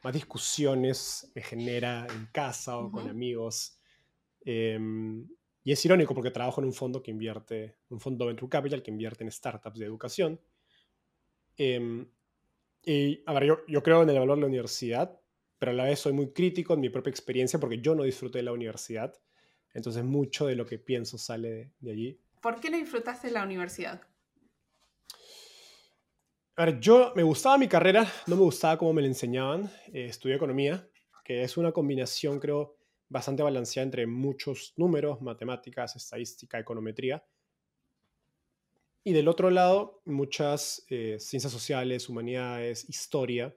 más 0.03 0.13
discusiones 0.13 1.31
me 1.33 1.41
genera 1.41 2.05
en 2.13 2.27
casa 2.27 2.77
o 2.77 2.91
con 2.91 3.09
amigos. 3.09 3.79
Em, 4.41 5.27
y 5.63 5.71
es 5.71 5.85
irónico 5.85 6.13
porque 6.13 6.31
trabajo 6.31 6.61
en 6.61 6.67
un 6.67 6.73
fondo 6.73 7.01
que 7.01 7.11
invierte, 7.11 7.77
un 7.89 7.99
fondo 7.99 8.25
Venture 8.25 8.49
Capital 8.49 8.83
que 8.83 8.91
invierte 8.91 9.23
en 9.23 9.31
startups 9.31 9.79
de 9.79 9.85
educación. 9.85 10.41
Em, 11.57 12.07
y, 12.83 13.23
a 13.25 13.33
ver, 13.33 13.45
yo, 13.45 13.57
yo 13.67 13.83
creo 13.83 14.03
en 14.03 14.09
el 14.09 14.19
valor 14.19 14.37
de 14.37 14.41
la 14.41 14.47
universidad, 14.47 15.19
pero 15.59 15.71
a 15.71 15.75
la 15.75 15.83
vez 15.83 15.99
soy 15.99 16.13
muy 16.13 16.33
crítico 16.33 16.73
en 16.73 16.79
mi 16.79 16.89
propia 16.89 17.11
experiencia 17.11 17.59
porque 17.59 17.79
yo 17.79 17.93
no 17.93 18.03
disfruté 18.03 18.39
de 18.39 18.43
la 18.43 18.51
universidad. 18.51 19.13
Entonces 19.73 20.03
mucho 20.03 20.47
de 20.47 20.55
lo 20.55 20.65
que 20.65 20.79
pienso 20.79 21.17
sale 21.17 21.73
de, 21.79 21.91
allí. 21.91 22.19
¿Por 22.41 22.59
qué 22.59 22.69
no 22.69 22.77
disfrutaste 22.77 23.27
de 23.27 23.33
la 23.33 23.43
universidad? 23.43 24.01
A 26.55 26.65
ver, 26.65 26.79
yo 26.79 27.13
me 27.15 27.23
gustaba 27.23 27.57
mi 27.57 27.67
carrera, 27.67 28.11
no 28.27 28.35
me 28.35 28.41
gustaba 28.41 28.77
cómo 28.77 28.93
me 28.93 29.01
la 29.01 29.07
enseñaban. 29.07 29.71
Eh, 29.93 30.05
estudié 30.05 30.35
economía, 30.35 30.89
que 31.23 31.43
es 31.43 31.55
una 31.57 31.71
combinación, 31.71 32.39
creo, 32.39 32.77
bastante 33.07 33.43
balanceada 33.43 33.85
entre 33.85 34.07
muchos 34.07 34.73
números, 34.77 35.21
matemáticas, 35.21 35.95
estadística, 35.95 36.59
econometría. 36.59 37.23
Y 39.03 39.13
del 39.13 39.27
otro 39.27 39.49
lado, 39.49 40.01
muchas 40.05 40.85
eh, 40.89 41.17
ciencias 41.19 41.51
sociales, 41.51 42.07
humanidades, 42.07 42.87
historia. 42.87 43.55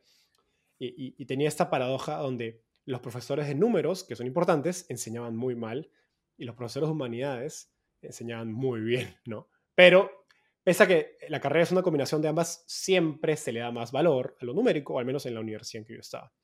Y, 0.79 1.25
tenía 1.25 1.49
esta 1.49 1.71
paradoja 1.71 2.19
donde 2.19 2.63
los 2.85 3.01
profesores 3.01 3.47
de 3.47 3.55
números, 3.55 4.05
que 4.05 4.17
son 4.17 4.27
importantes, 4.27 4.85
enseñaban 4.91 5.35
muy 5.35 5.55
mal 5.55 5.91
y 6.37 6.45
los 6.45 6.57
profesores 6.57 6.89
de 6.89 6.93
humanidades 6.93 7.73
enseñaban 8.03 8.53
muy 8.53 8.81
bien, 8.81 9.17
¿no? 9.25 9.49
Pero 9.75 10.27
pese 10.63 10.83
a 10.83 10.87
que 10.87 11.17
la 11.29 11.41
carrera 11.41 11.63
es 11.63 11.73
una 11.73 11.83
combinación 11.83 12.21
de 12.21 12.29
ambas, 12.29 12.65
siempre 12.67 13.37
se 13.37 13.53
le 13.53 13.61
da 13.61 13.71
más 13.71 13.93
valor 13.93 14.37
a 14.41 14.45
lo 14.45 14.53
numérico, 14.53 14.95
o 14.95 14.99
al 14.99 15.07
menos 15.07 15.25
en 15.25 15.35
la 15.35 15.41
universidad 15.41 15.81
en 15.81 15.87
que 15.87 15.95
yo 15.95 16.01
estaba. 16.01 16.35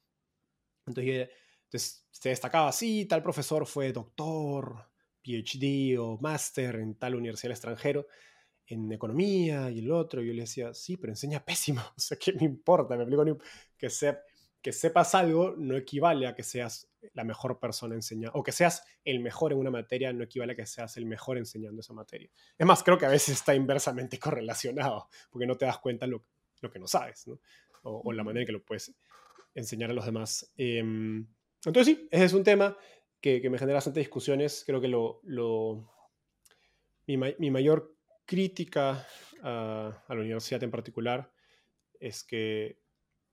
Entonces, 0.86 2.06
se 2.10 2.28
destacaba 2.30 2.68
así, 2.68 3.04
tal 3.06 3.22
profesor 3.22 3.66
fue 3.66 3.92
doctor, 3.92 4.90
PhD 5.22 5.98
o 5.98 6.18
máster 6.18 6.76
en 6.76 6.94
tal 6.94 7.14
universidad 7.14 7.50
del 7.50 7.56
extranjero 7.56 8.06
en 8.70 8.90
economía 8.92 9.70
y 9.70 9.80
el 9.80 9.90
otro. 9.90 10.22
Y 10.22 10.28
yo 10.28 10.32
le 10.32 10.42
decía, 10.42 10.72
sí, 10.72 10.96
pero 10.96 11.12
enseña 11.12 11.44
pésimo. 11.44 11.82
O 11.96 12.00
sea, 12.00 12.18
¿qué 12.18 12.32
me 12.32 12.44
importa? 12.44 12.96
Me 12.96 13.02
explico 13.02 13.38
que, 13.76 13.88
que 14.62 14.72
sepas 14.72 15.14
algo 15.14 15.54
no 15.56 15.76
equivale 15.76 16.26
a 16.26 16.34
que 16.34 16.42
seas 16.42 16.88
la 17.14 17.24
mejor 17.24 17.58
persona 17.58 17.94
enseñando, 17.94 18.38
o 18.38 18.42
que 18.42 18.52
seas 18.52 18.84
el 19.04 19.20
mejor 19.20 19.52
en 19.52 19.58
una 19.58 19.70
materia 19.70 20.12
no 20.12 20.22
equivale 20.22 20.52
a 20.52 20.56
que 20.56 20.66
seas 20.66 20.96
el 20.96 21.06
mejor 21.06 21.38
enseñando 21.38 21.80
esa 21.80 21.94
materia. 21.94 22.30
Es 22.58 22.66
más, 22.66 22.82
creo 22.82 22.98
que 22.98 23.06
a 23.06 23.10
veces 23.10 23.36
está 23.36 23.54
inversamente 23.54 24.18
correlacionado, 24.20 25.08
porque 25.30 25.46
no 25.46 25.56
te 25.56 25.64
das 25.64 25.78
cuenta 25.78 26.06
lo, 26.06 26.24
lo 26.60 26.70
que 26.70 26.78
no 26.78 26.86
sabes, 26.86 27.26
¿no? 27.26 27.40
O, 27.82 28.12
la 28.12 28.22
manera 28.22 28.42
en 28.42 28.46
que 28.46 28.52
lo 28.52 28.62
puedes 28.62 28.94
enseñar 29.54 29.90
a 29.90 29.94
los 29.94 30.04
demás. 30.04 30.52
Em, 30.58 31.26
entonces 31.64 31.96
sí, 31.96 32.08
ese 32.10 32.26
es 32.26 32.32
un 32.34 32.44
tema 32.44 32.76
que, 33.20 33.48
me 33.48 33.58
genera 33.58 33.76
bastantes 33.76 34.02
discusiones. 34.02 34.64
Creo 34.66 34.80
que 34.80 34.88
lo, 34.88 35.20
mi, 37.06 37.50
mayor 37.50 37.96
crítica 38.30 39.04
a, 39.42 40.04
la 40.08 40.14
universidad 40.14 40.62
en 40.62 40.70
particular 40.70 41.32
es 41.98 42.22
que, 42.22 42.80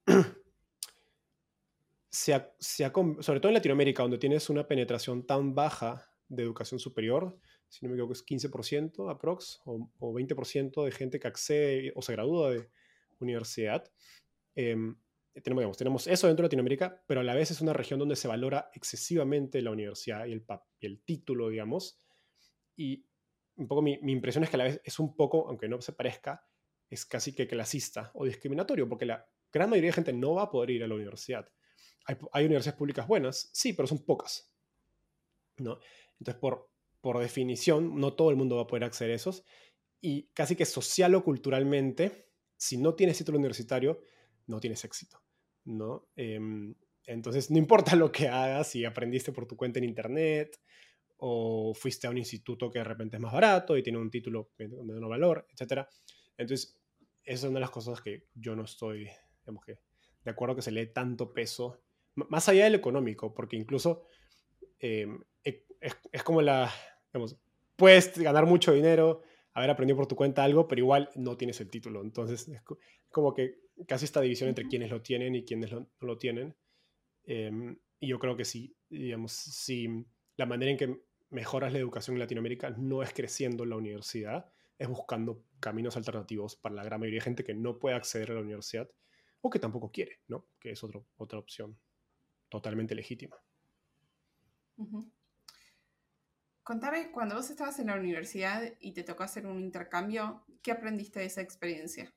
sobre 2.10 3.39
todo 3.39 3.50
en 3.50 3.54
Latinoamérica, 3.54 4.01
donde 4.01 4.18
tienes 4.18 4.50
una 4.50 4.68
penetración 4.68 5.27
tan 5.27 5.54
baja 5.54 6.10
de 6.27 6.42
educación 6.42 6.80
superior, 6.80 7.39
si 7.70 7.86
no 7.86 7.89
me 7.89 7.96
equivoco 7.96 8.13
es 8.13 8.25
15% 8.25 9.12
aprox, 9.12 9.62
o, 9.66 9.88
o 10.00 10.13
20% 10.13 10.84
de 10.84 10.92
gente 10.92 11.20
que 11.20 11.27
accede 11.27 11.94
o 11.96 12.01
se 12.01 12.13
gradúa 12.13 12.50
de 12.50 12.68
universidad, 13.20 13.84
em, 14.56 14.98
tenemos, 15.44 15.77
tenemos 15.77 16.08
eso 16.08 16.25
dentro 16.25 16.42
de 16.42 16.48
Latinoamérica, 16.48 17.04
pero 17.06 17.22
a 17.22 17.24
la 17.24 17.36
vez 17.36 17.51
es 17.51 17.62
una 17.62 17.74
región 17.74 18.00
donde 18.00 18.16
se 18.16 18.27
valora 18.27 18.72
excesivamente 18.74 19.62
la 19.62 19.70
universidad 19.70 20.25
y 20.25 20.32
el, 20.32 20.44
y 20.80 20.88
el 20.88 21.04
título, 21.04 21.50
digamos. 21.50 22.01
Y 22.75 23.06
un 23.58 23.68
poco 23.68 23.82
mi, 23.82 24.00
mi, 24.02 24.12
impresión 24.12 24.44
es 24.44 24.50
que 24.50 24.56
a 24.56 24.60
la 24.60 24.64
vez 24.66 24.82
es 24.84 25.00
un 25.00 25.16
poco, 25.16 25.48
aunque 25.48 25.68
no 25.68 25.82
se 25.82 25.94
parezca, 25.94 26.46
es 26.90 27.06
casi 27.06 27.34
que 27.34 27.48
clasista 27.48 28.12
o 28.14 28.26
discriminatorio, 28.26 28.88
porque 28.88 29.06
la 29.06 29.28
gran 29.52 29.70
mayoría 29.70 29.90
de 29.90 29.96
gente 29.96 30.14
no 30.14 30.36
va 30.36 30.44
a 30.44 30.50
poder 30.50 30.72
ir 30.72 30.84
a 30.84 30.88
la 30.88 30.96
universidad. 30.96 31.52
Hay, 32.06 32.16
hay 32.32 32.46
universidades 32.46 32.78
públicas 32.78 33.08
buenas, 33.08 33.50
sí, 33.53 33.74
pero 33.74 33.88
son 33.88 34.05
pocas. 34.05 34.51
¿no? 35.58 35.79
Entonces, 36.20 36.40
por, 36.40 36.70
por 37.01 37.20
definición, 37.20 38.00
no 38.00 38.14
todo 38.14 38.29
el 38.29 38.36
mundo 38.36 38.58
va 38.58 38.64
a 38.64 38.68
poder 38.68 38.84
acceder 38.84 39.12
a 39.12 39.16
esos. 39.16 39.44
Y 40.00 40.29
casi 40.34 40.55
que 40.55 40.66
social 40.66 41.16
o 41.16 41.24
culturalmente, 41.24 42.29
si 42.55 42.77
no 42.77 42.96
tienes 42.96 43.18
título 43.18 43.38
universitario, 43.38 44.01
no 44.46 44.60
tienes 44.60 44.84
éxito. 44.84 45.22
¿no? 45.66 46.08
Em, 46.16 46.75
entonces, 47.05 47.51
no 47.51 47.58
importa 47.58 47.96
lo 47.96 48.12
que 48.12 48.27
hagas, 48.27 48.70
si 48.70 48.86
aprendiste 48.86 49.31
por 49.31 49.48
tu 49.48 49.58
cuenta 49.58 49.79
en 49.79 49.86
internet 49.86 50.60
o 51.18 51.74
fuiste 51.74 52.08
a 52.08 52.10
un 52.10 52.18
instituto 52.18 52.70
que 52.70 52.80
de 52.80 52.86
repente 52.86 53.18
es 53.18 53.22
más 53.22 53.34
barato 53.34 53.77
y 53.77 53.84
tiene 53.84 54.00
un 54.00 54.12
título 54.12 54.51
de 54.58 54.68
menor 54.68 55.10
valor, 55.10 55.48
etc. 55.50 55.88
Entonces, 56.38 56.80
esa 57.24 57.46
es 57.46 57.50
una 57.50 57.56
de 57.56 57.62
las 57.62 57.72
cosas 57.72 58.01
que 58.01 58.27
yo 58.36 58.56
no 58.56 58.64
estoy, 58.64 59.10
digamos 59.42 59.66
que, 59.66 59.80
de 60.24 60.32
acuerdo 60.32 60.56
que 60.56 60.62
se 60.62 60.72
le 60.72 60.86
dé 60.86 60.92
tanto 60.92 61.34
peso, 61.34 61.82
más 62.16 62.50
allá 62.50 62.66
del 62.66 62.75
económico, 62.75 63.34
porque 63.34 63.56
incluso 63.56 64.08
em, 64.80 65.22
e, 65.44 65.66
es, 66.12 66.24
como 66.24 66.42
la, 66.42 66.72
digamos, 67.12 67.38
puedes 67.75 68.18
ganar 68.18 68.46
mucho 68.46 68.74
dinero, 68.74 69.22
haber 69.53 69.70
aprendido 69.70 69.98
por 69.98 70.08
tu 70.08 70.16
cuenta 70.16 70.44
algo, 70.44 70.68
pero 70.68 70.80
igual 70.80 71.10
no 71.16 71.38
tienes 71.38 71.60
el 71.62 71.70
título. 71.70 72.01
Entonces, 72.01 72.48
es 72.48 72.62
como 73.10 73.34
que 73.34 73.60
casi 73.88 74.06
esta 74.06 74.22
división 74.22 74.50
entre 74.50 74.68
quienes 74.68 74.90
lo 74.92 75.01
tienen 75.01 75.36
y 75.36 75.44
quienes 75.44 75.72
no 75.72 75.88
lo 76.01 76.18
tienen. 76.18 76.56
Em, 77.24 77.77
y 78.00 78.08
yo 78.08 78.20
creo 78.20 78.38
que 78.38 78.46
sí, 78.46 78.75
digamos, 78.90 79.32
si 79.32 80.06
la 80.38 80.46
manera 80.46 80.72
en 80.72 80.77
que 80.77 81.01
mejoras 81.29 81.74
la 81.74 81.79
educación 81.79 82.16
en 82.16 82.20
Latinoamérica 82.20 82.70
no 82.72 83.03
es 83.03 83.13
creciendo 83.13 83.63
en 83.63 83.72
la 83.72 83.75
universidad, 83.75 84.51
es 84.77 84.87
buscando 84.87 85.44
caminos 85.59 85.98
alternativos 85.98 86.55
para 86.55 86.75
la 86.75 86.83
gran 86.83 87.00
mayoría 87.00 87.20
de 87.20 87.25
gente 87.25 87.44
que 87.44 87.53
no 87.53 87.79
puede 87.79 87.96
acceder 87.96 88.31
a 88.31 88.35
la 88.35 88.42
universidad 88.42 88.90
o 89.42 89.50
que 89.50 89.59
tampoco 89.59 89.92
quiere, 89.92 90.22
¿no? 90.27 90.46
Que 90.59 90.72
es 90.72 90.83
otro, 90.83 91.07
otra 91.18 91.40
opción 91.40 91.77
totalmente 92.50 92.96
legítima. 92.96 93.37
Contame, 96.63 97.11
cuando 97.11 97.35
vos 97.35 97.50
estabas 97.50 97.79
en 97.79 97.87
la 97.87 97.96
universidad 97.96 98.74
y 98.79 98.92
te 98.92 99.03
tocó 99.03 99.24
hacer 99.24 99.48
un 99.48 99.59
intercambio, 99.59 100.44
¿qué 100.61 100.72
aprendiste 100.72 101.20
de 101.20 101.25
esa 101.25 101.42
experiencia? 101.42 102.13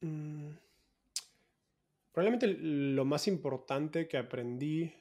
Mm, 0.00 0.50
probablemente 2.12 2.46
lo 2.48 3.04
más 3.04 3.26
importante 3.26 4.06
que 4.06 4.18
aprendí 4.18 4.92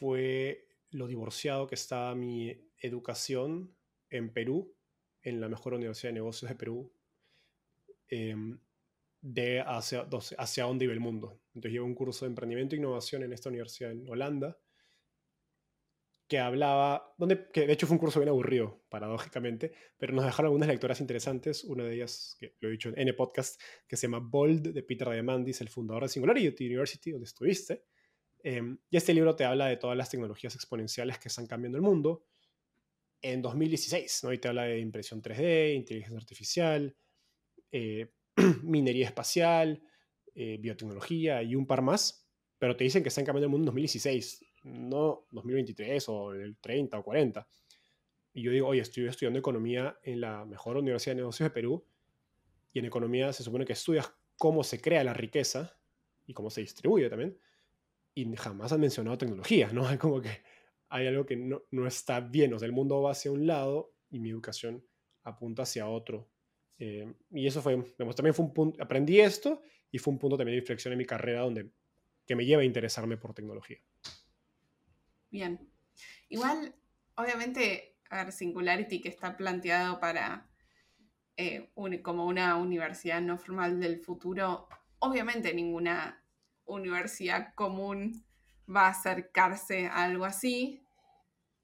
fue 0.00 0.66
lo 0.90 1.06
divorciado 1.06 1.66
que 1.66 1.74
estaba 1.74 2.14
mi 2.14 2.72
educación 2.78 3.76
en 4.08 4.32
Perú, 4.32 4.74
en 5.22 5.40
la 5.40 5.48
mejor 5.48 5.74
universidad 5.74 6.08
de 6.08 6.14
negocios 6.14 6.48
de 6.48 6.56
Perú, 6.56 6.90
em, 8.08 8.58
de 9.20 9.60
hacia, 9.60 10.08
hacia 10.38 10.64
dónde 10.64 10.86
iba 10.86 10.94
el 10.94 11.00
mundo. 11.00 11.38
Entonces 11.54 11.72
llevo 11.72 11.84
un 11.84 11.94
curso 11.94 12.24
de 12.24 12.30
emprendimiento 12.30 12.74
e 12.74 12.78
innovación 12.78 13.22
en 13.22 13.34
esta 13.34 13.50
universidad 13.50 13.92
en 13.92 14.08
Holanda 14.08 14.58
que 16.26 16.38
hablaba, 16.38 17.12
donde, 17.18 17.50
que 17.52 17.66
de 17.66 17.72
hecho 17.72 17.86
fue 17.86 17.96
un 17.96 17.98
curso 17.98 18.20
bien 18.20 18.28
aburrido, 18.28 18.84
paradójicamente, 18.88 19.72
pero 19.98 20.14
nos 20.14 20.24
dejaron 20.24 20.46
algunas 20.46 20.68
lecturas 20.68 21.00
interesantes, 21.00 21.64
una 21.64 21.84
de 21.84 21.94
ellas, 21.96 22.36
que 22.38 22.54
lo 22.60 22.68
he 22.68 22.72
dicho 22.72 22.88
en 22.88 23.00
N 23.00 23.12
podcast, 23.14 23.60
que 23.86 23.96
se 23.96 24.06
llama 24.06 24.20
Bold, 24.20 24.68
de 24.68 24.82
Peter 24.84 25.10
Diamandis, 25.10 25.60
el 25.60 25.68
fundador 25.68 26.04
de 26.04 26.08
Singularity 26.08 26.66
University, 26.66 27.10
donde 27.10 27.24
estuviste. 27.26 27.84
Em, 28.42 28.78
y 28.90 28.96
este 28.96 29.14
libro 29.14 29.36
te 29.36 29.44
habla 29.44 29.66
de 29.66 29.76
todas 29.76 29.96
las 29.96 30.10
tecnologías 30.10 30.54
exponenciales 30.54 31.18
que 31.18 31.28
están 31.28 31.46
cambiando 31.46 31.76
el 31.76 31.82
mundo 31.82 32.24
en 33.22 33.42
2016, 33.42 34.24
¿no? 34.24 34.32
Y 34.32 34.38
te 34.38 34.48
habla 34.48 34.64
de 34.64 34.78
impresión 34.78 35.22
3D, 35.22 35.74
inteligencia 35.74 36.18
artificial, 36.18 36.96
eh, 37.70 38.12
minería 38.62 39.06
espacial, 39.06 39.82
eh, 40.34 40.56
biotecnología 40.58 41.42
y 41.42 41.54
un 41.54 41.66
par 41.66 41.82
más, 41.82 42.26
pero 42.58 42.76
te 42.76 42.84
dicen 42.84 43.02
que 43.02 43.08
están 43.10 43.24
cambiando 43.24 43.46
el 43.46 43.50
mundo 43.50 43.64
en 43.64 43.66
2016 43.66 44.50
no 44.62 45.26
2023 45.30 46.08
o 46.08 46.32
el 46.32 46.56
30 46.58 46.98
o 46.98 47.04
40. 47.04 47.46
Y 48.32 48.42
yo 48.42 48.52
digo, 48.52 48.68
oye, 48.68 48.80
estoy 48.80 49.06
estudiando 49.06 49.38
economía 49.38 49.98
en 50.02 50.20
la 50.20 50.44
mejor 50.44 50.76
universidad 50.76 51.12
de 51.12 51.22
negocios 51.22 51.48
de 51.48 51.54
Perú 51.54 51.84
y 52.72 52.78
en 52.78 52.84
economía 52.84 53.32
se 53.32 53.42
supone 53.42 53.64
que 53.64 53.72
estudias 53.72 54.12
cómo 54.36 54.62
se 54.62 54.80
crea 54.80 55.02
la 55.02 55.14
riqueza 55.14 55.76
y 56.26 56.32
cómo 56.32 56.50
se 56.50 56.60
distribuye 56.60 57.08
también. 57.08 57.38
Y 58.14 58.34
jamás 58.36 58.72
han 58.72 58.80
mencionado 58.80 59.18
tecnología, 59.18 59.70
¿no? 59.72 59.86
Hay 59.86 59.98
como 59.98 60.20
que 60.20 60.42
hay 60.88 61.06
algo 61.06 61.24
que 61.24 61.36
no, 61.36 61.62
no 61.70 61.86
está 61.86 62.20
bien, 62.20 62.52
o 62.52 62.58
sea, 62.58 62.66
el 62.66 62.72
mundo 62.72 63.00
va 63.00 63.12
hacia 63.12 63.30
un 63.30 63.46
lado 63.46 63.94
y 64.10 64.18
mi 64.18 64.30
educación 64.30 64.84
apunta 65.22 65.62
hacia 65.62 65.86
otro. 65.86 66.28
Eh, 66.78 67.14
y 67.30 67.46
eso 67.46 67.62
fue, 67.62 67.76
también 67.96 68.34
fue 68.34 68.44
un 68.44 68.54
punto, 68.54 68.82
aprendí 68.82 69.20
esto 69.20 69.62
y 69.90 69.98
fue 69.98 70.12
un 70.12 70.18
punto 70.18 70.36
también 70.36 70.56
de 70.56 70.60
inflexión 70.60 70.92
en 70.92 70.98
mi 70.98 71.04
carrera 71.04 71.42
donde, 71.42 71.70
que 72.26 72.34
me 72.34 72.44
lleva 72.44 72.62
a 72.62 72.64
interesarme 72.64 73.16
por 73.16 73.34
tecnología. 73.34 73.78
Bien. 75.30 75.70
Igual, 76.28 76.74
obviamente, 77.16 77.98
Singularity 78.30 79.00
que 79.00 79.08
está 79.08 79.36
planteado 79.36 80.00
para 80.00 80.50
eh, 81.36 81.70
como 82.02 82.26
una 82.26 82.56
universidad 82.56 83.20
no 83.20 83.38
formal 83.38 83.78
del 83.78 84.00
futuro, 84.00 84.68
obviamente 84.98 85.54
ninguna 85.54 86.19
universidad 86.70 87.54
común 87.54 88.24
va 88.68 88.86
a 88.86 88.90
acercarse 88.90 89.86
a 89.86 90.04
algo 90.04 90.24
así. 90.24 90.86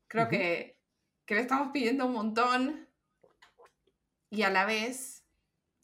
Creo 0.09 0.29
que, 0.29 0.79
que 1.25 1.35
le 1.35 1.41
estamos 1.41 1.71
pidiendo 1.73 2.07
un 2.07 2.13
montón 2.13 2.89
y 4.31 4.43
a 4.43 4.51
la 4.51 4.65
vez, 4.65 5.25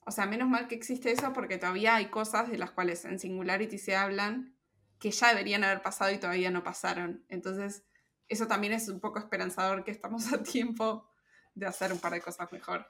o 0.04 0.10
sea, 0.10 0.26
menos 0.26 0.48
mal 0.48 0.68
que 0.68 0.74
existe 0.74 1.12
eso 1.12 1.32
porque 1.32 1.58
todavía 1.58 1.96
hay 1.96 2.06
cosas 2.06 2.50
de 2.50 2.58
las 2.58 2.72
cuales 2.72 3.04
en 3.04 3.18
Singularity 3.18 3.78
se 3.78 3.96
hablan 3.96 4.56
que 4.98 5.10
ya 5.10 5.28
deberían 5.28 5.64
haber 5.64 5.82
pasado 5.82 6.12
y 6.12 6.18
todavía 6.18 6.50
no 6.50 6.62
pasaron. 6.62 7.24
Entonces, 7.28 7.84
eso 8.28 8.46
también 8.46 8.72
es 8.72 8.88
un 8.88 9.00
poco 9.00 9.18
esperanzador 9.18 9.84
que 9.84 9.90
estamos 9.90 10.32
a 10.32 10.42
tiempo 10.42 11.08
de 11.54 11.66
hacer 11.66 11.92
un 11.92 11.98
par 11.98 12.12
de 12.12 12.20
cosas 12.20 12.52
mejor. 12.52 12.86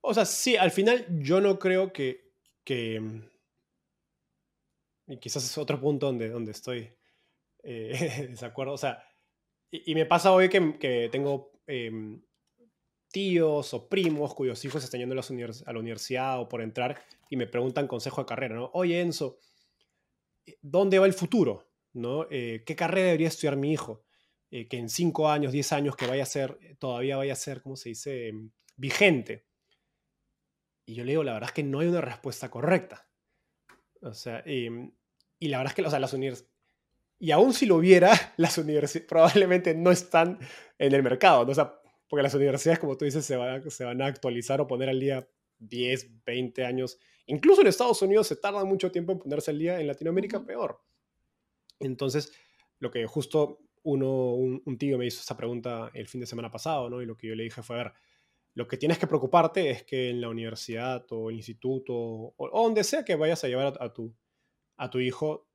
O 0.00 0.14
sea, 0.14 0.24
sí, 0.24 0.56
al 0.56 0.70
final 0.70 1.06
yo 1.08 1.40
no 1.40 1.58
creo 1.58 1.92
que... 1.92 2.32
que 2.64 3.30
y 5.06 5.18
quizás 5.18 5.44
es 5.44 5.58
otro 5.58 5.80
punto 5.80 6.06
donde, 6.06 6.28
donde 6.28 6.52
estoy 6.52 6.92
eh, 7.62 8.26
desacuerdo. 8.30 8.72
O 8.72 8.78
sea, 8.78 9.02
y, 9.70 9.94
me 9.94 10.06
pasa 10.06 10.32
hoy 10.32 10.48
que, 10.48 10.78
que 10.78 11.08
tengo 11.10 11.52
em, 11.66 12.22
tíos 13.10 13.74
o 13.74 13.88
primos 13.88 14.34
cuyos 14.34 14.64
hijos 14.64 14.82
están 14.84 15.00
yendo 15.00 15.14
a, 15.18 15.72
la 15.72 15.78
universidad 15.78 16.40
o 16.40 16.48
por 16.48 16.62
entrar 16.62 17.02
y 17.28 17.36
me 17.36 17.46
preguntan 17.46 17.88
consejo 17.88 18.22
de 18.22 18.26
carrera, 18.26 18.54
¿no? 18.56 18.70
Oye, 18.74 19.00
Enzo, 19.00 19.38
¿dónde 20.62 20.98
va 20.98 21.06
el 21.06 21.12
futuro? 21.12 21.68
¿No? 21.92 22.26
Eh, 22.30 22.62
¿Qué 22.66 22.76
carrera 22.76 23.06
debería 23.06 23.28
estudiar 23.28 23.56
mi 23.56 23.72
hijo? 23.72 24.04
Eh, 24.50 24.68
que 24.68 24.78
en 24.78 24.88
5 24.88 25.28
años, 25.30 25.52
10 25.52 25.72
años, 25.72 25.96
que 25.96 26.06
vaya 26.06 26.22
a 26.22 26.26
ser, 26.26 26.58
todavía 26.78 27.16
vaya 27.16 27.32
a 27.32 27.36
ser, 27.36 27.62
¿cómo 27.62 27.76
se 27.76 27.88
dice?, 27.88 28.28
em, 28.28 28.50
vigente. 28.76 29.46
Y 30.86 30.94
yo 30.94 31.04
le 31.04 31.12
digo, 31.12 31.24
la 31.24 31.32
verdad 31.32 31.50
es 31.50 31.54
que 31.54 31.62
no 31.64 31.80
hay 31.80 31.88
una 31.88 32.00
respuesta 32.00 32.50
correcta. 32.50 33.05
O 34.06 34.14
sea, 34.14 34.42
em, 34.46 34.92
y 35.38 35.48
la 35.48 35.58
verdad 35.58 35.72
es 35.72 35.74
que 35.76 35.82
o 35.82 35.90
sea, 35.90 35.98
las 35.98 36.12
universidades, 36.12 36.52
y 37.18 37.30
aún 37.30 37.52
si 37.52 37.66
lo 37.66 37.76
hubiera, 37.76 38.10
las 38.36 38.58
universidades 38.58 39.08
probablemente 39.08 39.74
no 39.74 39.90
están 39.90 40.38
en 40.78 40.94
el 40.94 41.02
mercado, 41.02 41.44
¿no? 41.44 41.52
o 41.52 41.54
sea, 41.54 41.80
porque 42.08 42.22
las 42.22 42.34
universidades, 42.34 42.78
como 42.78 42.96
tú 42.96 43.04
dices, 43.04 43.24
se 43.24 43.36
van, 43.36 43.66
a, 43.66 43.70
se 43.70 43.84
van 43.84 44.00
a 44.00 44.06
actualizar 44.06 44.60
o 44.60 44.66
poner 44.66 44.88
al 44.88 45.00
día 45.00 45.28
10, 45.58 46.24
20 46.24 46.64
años. 46.64 46.98
Incluso 47.26 47.62
en 47.62 47.66
Estados 47.66 48.00
Unidos 48.02 48.28
se 48.28 48.36
tarda 48.36 48.64
mucho 48.64 48.92
tiempo 48.92 49.12
en 49.12 49.18
ponerse 49.18 49.50
al 49.50 49.58
día, 49.58 49.80
en 49.80 49.86
Latinoamérica 49.88 50.44
peor. 50.44 50.80
Entonces, 51.80 52.32
lo 52.78 52.90
que 52.90 53.06
justo 53.06 53.58
uno, 53.82 54.34
un, 54.34 54.78
tío 54.78 54.98
me 54.98 55.06
hizo 55.06 55.20
esa 55.20 55.36
pregunta 55.36 55.90
el 55.94 56.08
fin 56.08 56.20
de 56.20 56.26
semana 56.26 56.50
pasado, 56.50 56.90
¿no? 56.90 57.02
Y 57.02 57.06
lo 57.06 57.16
que 57.16 57.28
yo 57.28 57.34
le 57.34 57.44
dije 57.44 57.62
fue, 57.62 57.76
a 57.76 57.84
ver, 57.84 57.92
lo 58.56 58.66
que 58.66 58.78
tienes 58.78 58.98
que 58.98 59.06
preocuparte 59.06 59.68
es 59.68 59.84
que 59.84 60.08
en 60.08 60.22
la 60.22 60.30
universidad 60.30 61.04
o 61.10 61.28
el 61.28 61.36
instituto 61.36 61.94
o, 61.94 62.50
donde 62.54 62.84
sea 62.84 63.04
que 63.04 63.14
vayas 63.14 63.44
a 63.44 63.48
llevar 63.48 63.76
a, 63.78 63.92
tu, 63.92 64.16
a 64.78 64.88
tu 64.88 64.98
hijo, 64.98 65.46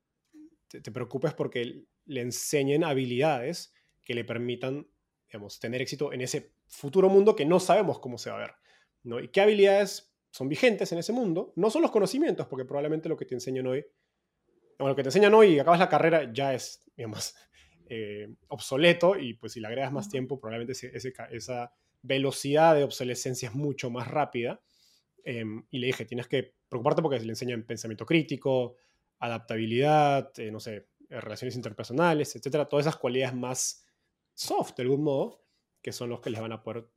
te, 0.68 0.82
te, 0.82 0.92
preocupes 0.92 1.34
porque 1.34 1.84
le 2.06 2.22
enseñen 2.22 2.84
habilidades 2.84 3.74
que 4.04 4.14
le 4.14 4.24
permitan, 4.24 4.88
digamos, 5.28 5.60
tener 5.60 5.82
éxito 5.82 6.14
en 6.14 6.22
ese 6.22 6.54
futuro 6.68 7.10
mundo 7.10 7.36
que 7.36 7.44
no 7.44 7.60
sabemos 7.60 7.98
cómo 7.98 8.20
se 8.20 8.30
va 8.30 8.36
a 8.36 8.40
ver, 8.40 8.54
¿no? 9.02 9.20
Y 9.20 9.30
qué 9.30 9.42
habilidades 9.42 10.14
son 10.30 10.48
vigentes 10.48 10.92
en 10.92 11.00
ese 11.00 11.12
mundo, 11.12 11.54
no 11.56 11.72
son 11.72 11.82
los 11.82 11.90
conocimientos, 11.90 12.46
porque 12.46 12.66
probablemente 12.66 13.10
lo 13.10 13.18
que 13.18 13.26
te 13.26 13.34
enseñan 13.34 13.66
hoy, 13.66 13.84
o 14.78 14.88
lo 14.88 14.96
que 14.96 15.02
te 15.02 15.10
enseñan 15.10 15.34
hoy 15.34 15.56
y 15.56 15.60
acabas 15.60 15.80
la 15.80 15.90
carrera 15.90 16.32
ya 16.32 16.54
es, 16.54 16.84
digamos, 16.96 17.34
eh, 17.90 18.36
obsoleto 18.48 19.18
y 19.18 19.34
pues 19.34 19.54
si 19.54 19.60
le 19.60 19.66
agregas 19.66 19.92
más 19.92 20.08
tiempo, 20.08 20.40
probablemente 20.40 20.74
esa 20.94 21.74
velocidad 22.02 22.76
de 22.76 22.84
obsolescencia 22.84 23.50
es 23.50 23.56
mucho 23.56 23.90
más 23.90 24.08
rápida. 24.08 24.62
Em, 25.24 25.66
y 25.70 25.80
le 25.80 25.88
dije, 25.88 26.06
tienes 26.06 26.28
que 26.28 26.56
preocuparte 26.68 27.02
porque 27.02 27.20
le 27.20 27.30
enseñan 27.30 27.64
pensamiento 27.64 28.06
crítico, 28.06 28.76
adaptabilidad, 29.20 30.32
eh, 30.40 30.52
no 30.52 30.60
sé, 30.60 30.88
eh, 31.10 31.22
relaciones 31.22 31.56
interpersonales, 31.56 32.36
etcétera, 32.36 32.68
todas 32.68 32.86
esas 32.86 32.98
cualidades 32.98 33.36
más 33.36 33.86
soft 34.34 34.76
de 34.78 34.84
algún 34.84 35.04
modo, 35.04 35.44
que 35.82 35.92
son 35.92 36.10
los 36.10 36.22
que 36.22 36.30
les 36.30 36.42
van 36.42 36.54
a 36.54 36.64
poder 36.64 36.88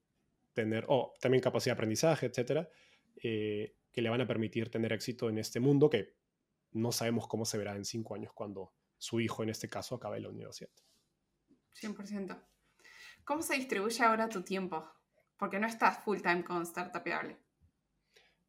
tener, 0.52 0.84
o 0.88 1.12
también 1.20 1.42
capacidad 1.42 1.74
de 1.74 1.78
aprendizaje, 1.78 2.26
etcétera, 2.26 2.68
que 3.20 4.02
le 4.02 4.10
van 4.10 4.20
a 4.20 4.26
permitir 4.26 4.70
tener 4.70 4.92
éxito 4.92 5.28
en 5.28 5.38
este 5.38 5.60
mundo 5.60 5.88
que 5.88 6.14
no 6.72 6.92
sabemos 6.92 7.26
cómo 7.26 7.44
se 7.44 7.58
verá 7.58 7.74
en 7.76 7.84
cinco 7.84 8.14
años 8.14 8.32
cuando 8.32 8.72
su 8.98 9.20
hijo 9.20 9.42
en 9.42 9.50
este 9.50 9.68
caso 9.68 9.94
acabe 9.94 10.20
la 10.20 10.28
universidad. 10.28 10.70
100%. 11.80 12.53
¿Cómo 13.24 13.42
se 13.42 13.54
distribuye 13.54 14.02
ahora 14.04 14.28
tu 14.28 14.42
tiempo? 14.42 14.86
Porque 15.36 15.58
no 15.58 15.66
estás 15.66 16.04
full 16.04 16.20
time 16.20 16.44
con 16.44 16.64
Startupable. 16.66 17.36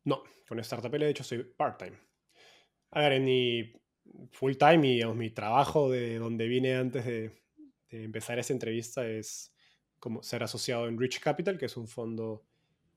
No, 0.04 0.24
con 0.48 0.64
Startupable 0.64 1.06
de 1.06 1.12
hecho 1.12 1.24
soy 1.24 1.44
part 1.44 1.80
time. 1.80 1.98
A 2.92 3.02
ver, 3.02 3.14
en 3.14 3.26
mi 3.26 3.74
full 4.32 4.54
time 4.54 4.88
y 4.88 5.06
mi 5.06 5.30
trabajo 5.32 5.90
de 5.90 6.20
donde 6.20 6.48
vine 6.48 6.76
antes 6.76 7.06
de, 7.06 7.32
empezar 7.90 8.38
esta 8.38 8.52
entrevista 8.52 9.08
es 9.08 9.54
como 10.00 10.22
ser 10.22 10.44
asociado 10.44 10.88
en 10.88 11.00
Rich 11.00 11.22
Capital, 11.22 11.58
que 11.58 11.66
es 11.66 11.78
un 11.78 11.88
fondo 11.88 12.46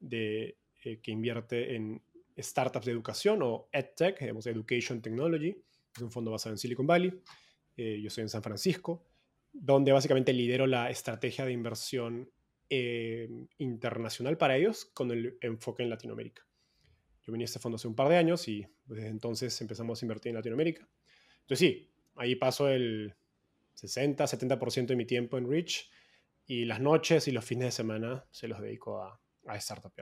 de, 0.00 0.58
eh, 0.82 1.00
que 1.00 1.10
invierte 1.12 1.76
en 1.76 2.02
startups 2.36 2.86
de 2.86 2.92
educación 2.92 3.40
o 3.42 3.68
EdTech, 3.72 4.18
digamos, 4.20 4.46
Education 4.46 5.00
Technology. 5.00 5.56
Es 5.94 6.02
un 6.02 6.10
fondo 6.10 6.32
basado 6.32 6.54
en 6.54 6.58
Silicon 6.58 6.86
Valley. 6.86 7.12
Eh, 7.76 8.00
yo 8.02 8.10
soy 8.10 8.22
en 8.22 8.28
San 8.28 8.42
Francisco, 8.42 9.07
donde 9.52 9.92
básicamente 9.92 10.32
lidero 10.32 10.66
la 10.66 10.90
estrategia 10.90 11.44
de 11.44 11.52
inversión 11.52 12.30
eh, 12.70 13.28
internacional 13.58 14.36
para 14.36 14.56
ellos 14.56 14.84
con 14.86 15.10
el 15.10 15.38
enfoque 15.40 15.82
en 15.82 15.90
Latinoamérica. 15.90 16.46
Yo 17.22 17.32
vine 17.32 17.44
a 17.44 17.46
este 17.46 17.58
fondo 17.58 17.76
hace 17.76 17.88
un 17.88 17.94
par 17.94 18.08
de 18.08 18.16
años 18.16 18.48
y 18.48 18.66
desde 18.86 19.08
entonces 19.08 19.60
empezamos 19.60 20.00
a 20.00 20.04
invertir 20.04 20.30
en 20.30 20.36
Latinoamérica. 20.36 20.88
Entonces 21.40 21.58
sí, 21.58 21.92
ahí 22.16 22.36
paso 22.36 22.68
el 22.68 23.14
60, 23.74 24.24
70% 24.24 24.86
de 24.86 24.96
mi 24.96 25.06
tiempo 25.06 25.38
en 25.38 25.50
Rich 25.50 25.90
y 26.46 26.64
las 26.64 26.80
noches 26.80 27.28
y 27.28 27.32
los 27.32 27.44
fines 27.44 27.66
de 27.66 27.72
semana 27.72 28.26
se 28.30 28.48
los 28.48 28.60
dedico 28.60 29.02
a, 29.02 29.20
a 29.46 29.56
Startup 29.56 29.92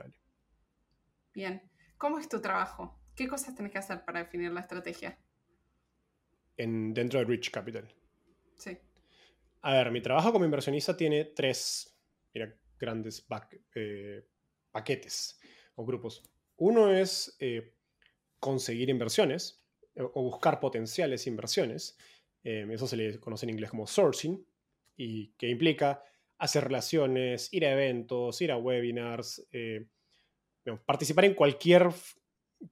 Bien, 1.33 1.61
¿cómo 1.97 2.19
es 2.19 2.27
tu 2.27 2.41
trabajo? 2.41 2.99
¿Qué 3.15 3.27
cosas 3.27 3.55
tenés 3.55 3.71
que 3.71 3.77
hacer 3.77 4.03
para 4.05 4.23
definir 4.23 4.51
la 4.51 4.61
estrategia? 4.61 5.17
dentro 6.57 7.19
de 7.19 7.25
Rich 7.25 7.51
Capital. 7.51 7.87
Sí. 8.55 8.77
A 9.61 9.73
ver, 9.73 9.91
mi 9.91 10.01
trabajo 10.01 10.31
como 10.31 10.45
inversionista 10.45 10.95
tiene 10.95 11.25
tres 11.25 11.97
grandes 12.79 13.25
eh, 13.75 14.25
paquetes 14.71 15.39
o 15.75 15.85
grupos. 15.85 16.23
Uno 16.57 16.93
es 16.93 17.35
eh, 17.39 17.73
conseguir 18.39 18.89
inversiones 18.89 19.63
eh, 19.95 20.03
o 20.03 20.23
buscar 20.23 20.59
potenciales 20.59 21.27
inversiones. 21.27 21.97
eso 22.43 22.87
se 22.87 22.97
le 22.97 23.19
conoce 23.19 23.45
en 23.45 23.49
inglés 23.51 23.71
como 23.71 23.87
sourcing 23.87 24.45
y 24.95 25.33
que 25.37 25.49
implica 25.49 26.01
hacer 26.37 26.63
relaciones, 26.63 27.51
ir 27.51 27.65
a 27.65 27.73
eventos, 27.73 28.41
ir 28.41 28.51
a 28.51 28.57
webinars, 28.57 29.45
participar 30.85 31.25
en 31.25 31.33
cualquier 31.33 31.89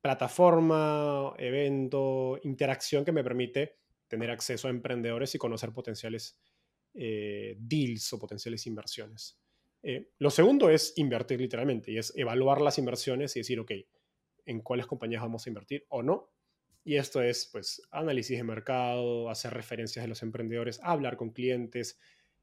plataforma, 0.02 1.34
evento, 1.38 2.40
interacción 2.44 3.04
que 3.04 3.12
me 3.12 3.24
permite 3.24 3.76
tener 4.08 4.30
acceso 4.30 4.68
a 4.68 4.72
emprendedores 4.72 5.36
y 5.36 5.38
conocer 5.38 5.72
potenciales 5.74 6.40
eh, 6.96 7.56
deals 7.60 8.14
o 8.14 8.20
potenciales 8.20 8.66
inversiones. 8.68 9.38
Eh, 9.84 10.12
lo 10.18 10.32
segundo 10.32 10.70
es 10.70 10.94
invertir 10.96 11.40
literalmente 11.42 11.92
y 11.92 11.98
es 11.98 12.14
evaluar 12.16 12.62
las 12.62 12.78
inversiones 12.78 13.36
y 13.36 13.42
decir, 13.42 13.60
ok, 13.60 13.72
en 14.46 14.62
cuáles 14.62 14.88
compañías 14.88 15.22
vamos 15.22 15.46
a 15.46 15.50
invertir 15.50 15.86
o 15.90 16.02
no. 16.02 16.32
Y 16.84 16.96
esto 16.96 17.22
es, 17.22 17.50
pues, 17.52 17.82
análisis 17.92 18.38
de 18.38 18.44
mercado, 18.44 19.30
hacer 19.30 19.54
referencias 19.54 20.04
de 20.04 20.10
los 20.10 20.24
emprendedores, 20.24 20.80
hablar 20.84 21.18
con 21.18 21.32
clientes, 21.32 22.00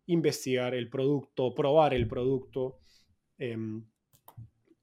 investigar 0.07 0.75
el 0.75 0.91
producto, 0.91 1.55
probar 1.55 1.95
el 1.95 2.07
producto. 2.09 2.81
Em, 3.39 3.85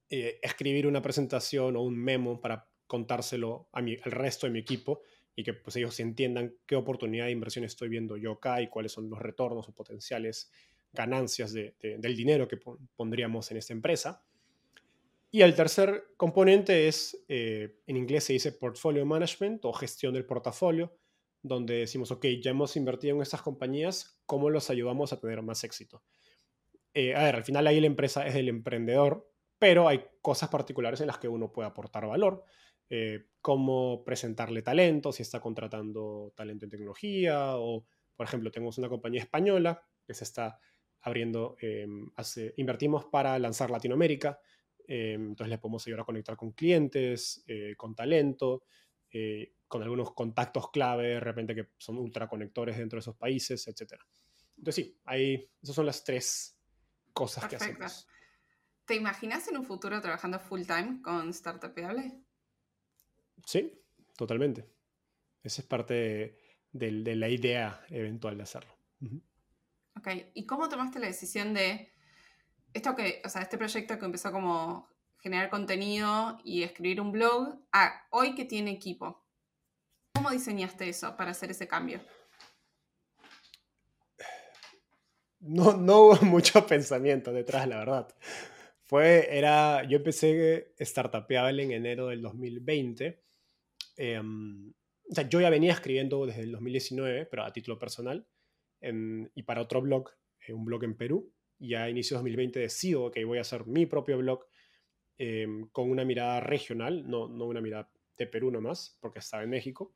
eh, 0.10 0.40
escribir 0.42 0.88
una 0.88 1.02
presentación 1.02 1.76
o 1.76 1.84
un 1.84 1.96
memo 1.96 2.42
para 2.42 2.68
contárselo 2.88 3.70
a 3.72 3.80
al 3.80 4.12
resto 4.12 4.48
de 4.48 4.54
mi 4.54 4.60
equipo 4.60 5.04
y 5.40 5.44
que 5.44 5.54
pues 5.54 5.74
ellos 5.78 5.98
entiendan 6.02 6.54
qué 6.66 6.76
oportunidad 6.76 7.28
de 7.28 7.32
inversión 7.32 7.64
estoy 7.64 7.88
viendo 7.88 8.18
yo 8.18 8.34
acá 8.34 8.62
y 8.62 8.68
cuáles 8.68 8.92
son 8.92 9.10
los 9.10 9.20
retornos 9.20 9.70
o 9.70 9.72
potenciales 9.74 10.52
ganancias 10.92 11.54
del 11.54 12.18
dinero 12.18 12.46
que 12.46 12.60
pondríamos 12.98 13.50
en 13.50 13.56
esta 13.56 13.72
empresa. 13.72 14.22
Y 15.32 15.42
el 15.42 15.56
tercer 15.56 16.08
componente 16.18 16.90
es, 16.90 17.24
eh, 17.30 17.78
en 17.88 17.96
inglés 17.96 18.26
se 18.26 18.34
dice 18.34 18.52
portfolio 18.52 19.06
management 19.06 19.64
o 19.64 19.72
gestión 19.72 20.14
del 20.14 20.26
portafolio, 20.26 20.98
donde 21.42 21.76
decimos, 21.76 22.12
ok, 22.12 22.26
ya 22.42 22.52
hemos 22.52 22.76
invertido 22.76 23.16
en 23.16 23.22
estas 23.22 23.42
compañías, 23.42 24.20
¿cómo 24.26 24.50
los 24.50 24.70
ayudamos 24.70 25.14
a 25.14 25.22
tener 25.22 25.42
más 25.42 25.64
éxito? 25.64 26.04
Eh, 26.94 27.16
a 27.16 27.24
ver, 27.24 27.38
al 27.38 27.44
final 27.46 27.66
ahí 27.66 27.80
la 27.80 27.88
empresa 27.88 28.28
es 28.28 28.34
del 28.34 28.50
emprendedor, 28.50 29.32
pero 29.58 29.88
hay 29.88 30.04
cosas 30.22 30.50
particulares 30.50 31.00
en 31.00 31.08
las 31.08 31.18
que 31.18 31.30
uno 31.30 31.54
puede 31.54 31.70
aportar 31.70 32.06
valor, 32.08 32.44
eh, 32.90 33.28
como 33.42 34.04
presentarle 34.04 34.62
talento, 34.62 35.12
si 35.12 35.24
está 35.24 35.40
contratando 35.40 36.34
talento 36.36 36.66
en 36.66 36.72
tecnología, 36.72 37.58
o 37.58 37.86
por 38.16 38.26
ejemplo, 38.26 38.52
tenemos 38.52 38.78
una 38.78 38.90
compañía 38.90 39.22
española 39.22 39.82
que 40.06 40.14
se 40.14 40.24
está 40.24 40.60
abriendo, 41.02 41.56
eh, 41.62 41.88
invertimos 42.58 43.06
para 43.06 43.40
lanzar 43.40 43.70
Latinoamérica, 43.70 44.40
eh, 44.88 45.14
entonces 45.14 45.50
le 45.50 45.58
podemos 45.58 45.86
ayudar 45.88 46.02
a 46.02 46.06
conectar 46.06 46.36
con 46.36 46.52
clientes, 46.52 47.46
con 47.78 47.96
talento, 47.96 48.64
eh, 49.12 49.54
con 49.68 49.82
algunos 49.84 50.14
contactos 50.14 50.72
clave, 50.72 51.10
de 51.10 51.20
repente 51.20 51.56
que 51.56 51.70
son 51.78 51.98
ultraconectores 51.98 52.78
dentro 52.78 52.98
de 52.98 53.02
esos 53.02 53.16
países, 53.16 53.68
etc. 53.68 54.02
Entonces 54.58 54.86
sí, 54.86 55.00
ahí, 55.06 55.48
esas 55.62 55.76
son 55.76 55.86
las 55.86 56.04
tres 56.04 56.60
cosas 57.14 57.48
que 57.48 57.56
hacemos. 57.56 58.08
¿Te 58.86 58.96
imaginas 58.96 59.48
en 59.48 59.58
un 59.58 59.66
futuro 59.66 60.02
trabajando 60.02 60.40
full 60.40 60.62
time 60.64 61.02
con 61.04 61.30
Startup 61.30 61.74
Viable? 61.74 62.20
Sí, 63.46 63.82
totalmente. 64.16 64.66
Esa 65.44 65.62
es 65.62 65.68
parte 65.68 66.38
de, 66.72 67.16
la 67.16 67.30
idea 67.30 67.86
eventual 67.90 68.38
de 68.38 68.44
hacerlo. 68.44 68.76
Ok, 69.98 70.08
¿y 70.34 70.46
cómo 70.46 70.70
tomaste 70.70 71.00
la 71.00 71.08
decisión 71.08 71.54
de 71.54 71.92
esto 72.74 72.96
que, 72.96 73.22
o 73.26 73.30
sea, 73.30 73.42
este 73.42 73.58
proyecto 73.58 73.98
que 73.98 74.06
empezó 74.06 74.32
como 74.32 74.88
generar 75.22 75.50
contenido 75.50 76.38
y 76.44 76.64
escribir 76.64 77.02
un 77.02 77.12
blog 77.12 77.60
a 77.72 78.08
hoy 78.12 78.36
que 78.36 78.46
tiene 78.46 78.72
equipo? 78.72 79.24
¿Cómo 80.14 80.32
diseñaste 80.32 80.90
eso 80.90 81.16
para 81.16 81.32
hacer 81.32 81.52
ese 81.52 81.68
cambio? 81.68 82.02
No, 85.40 85.78
no 85.78 86.02
hubo 86.02 86.16
mucho 86.26 86.66
pensamiento 86.68 87.32
detrás, 87.32 87.68
la 87.68 87.78
verdad. 87.78 88.08
Fue, 88.84 89.38
era, 89.38 89.84
yo 89.84 89.98
empecé 89.98 90.74
Startupeable 90.80 91.64
en 91.64 91.72
enero 91.72 92.08
del 92.08 92.22
2020. 92.22 93.22
Em, 94.00 94.70
o 95.12 95.14
sea, 95.14 95.28
yo 95.28 95.42
ya 95.42 95.50
venía 95.50 95.74
escribiendo 95.74 96.26
desde 96.26 96.44
el 96.44 96.54
2019, 96.54 97.26
pero 97.26 97.44
a 97.44 97.52
título 97.52 97.78
personal, 97.78 98.26
y 98.82 99.44
para 99.44 99.62
otro 99.62 99.82
blog, 99.82 100.10
eh, 100.48 100.54
un 100.54 100.64
blog 100.64 100.86
en 100.86 100.96
Perú. 100.96 101.34
Y 101.60 101.74
a 101.74 101.90
inicio 101.90 102.16
de 102.16 102.20
2020 102.20 102.60
decido 102.62 103.12
que 103.12 103.26
voy 103.26 103.40
a 103.40 103.42
hacer 103.42 103.68
mi 103.68 103.86
propio 103.86 104.18
blog 104.18 104.46
em, 105.18 105.68
con 105.74 105.92
una 105.92 106.06
mirada 106.06 106.40
regional, 106.40 107.06
no, 107.10 107.28
no 107.28 107.46
una 107.46 107.60
mirada 107.60 107.92
de 108.18 108.26
Perú 108.26 108.52
nomás, 108.52 108.98
porque 109.02 109.20
estaba 109.20 109.44
en 109.44 109.50
México. 109.50 109.94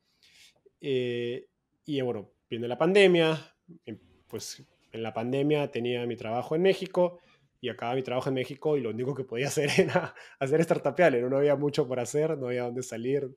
Eh, 0.82 1.46
y 1.86 2.02
bueno, 2.02 2.34
viene 2.50 2.68
la 2.68 2.76
pandemia, 2.76 3.56
em, 3.86 3.98
pues 4.28 4.62
en 4.92 5.02
la 5.02 5.14
pandemia 5.14 5.70
tenía 5.70 6.04
mi 6.06 6.16
trabajo 6.16 6.54
en 6.54 6.60
México 6.60 7.20
y 7.58 7.70
acababa 7.70 7.96
mi 7.96 8.02
trabajo 8.02 8.28
en 8.28 8.34
México 8.34 8.76
y 8.76 8.82
lo 8.82 8.90
único 8.90 9.14
que 9.14 9.24
podía 9.24 9.46
hacer 9.46 9.70
era 9.78 10.14
hacer 10.38 10.62
startupeales, 10.62 11.22
¿no? 11.22 11.30
no 11.30 11.38
había 11.38 11.56
mucho 11.56 11.88
por 11.88 11.98
hacer, 12.00 12.36
no 12.36 12.48
había 12.48 12.64
dónde 12.64 12.82
salir, 12.82 13.34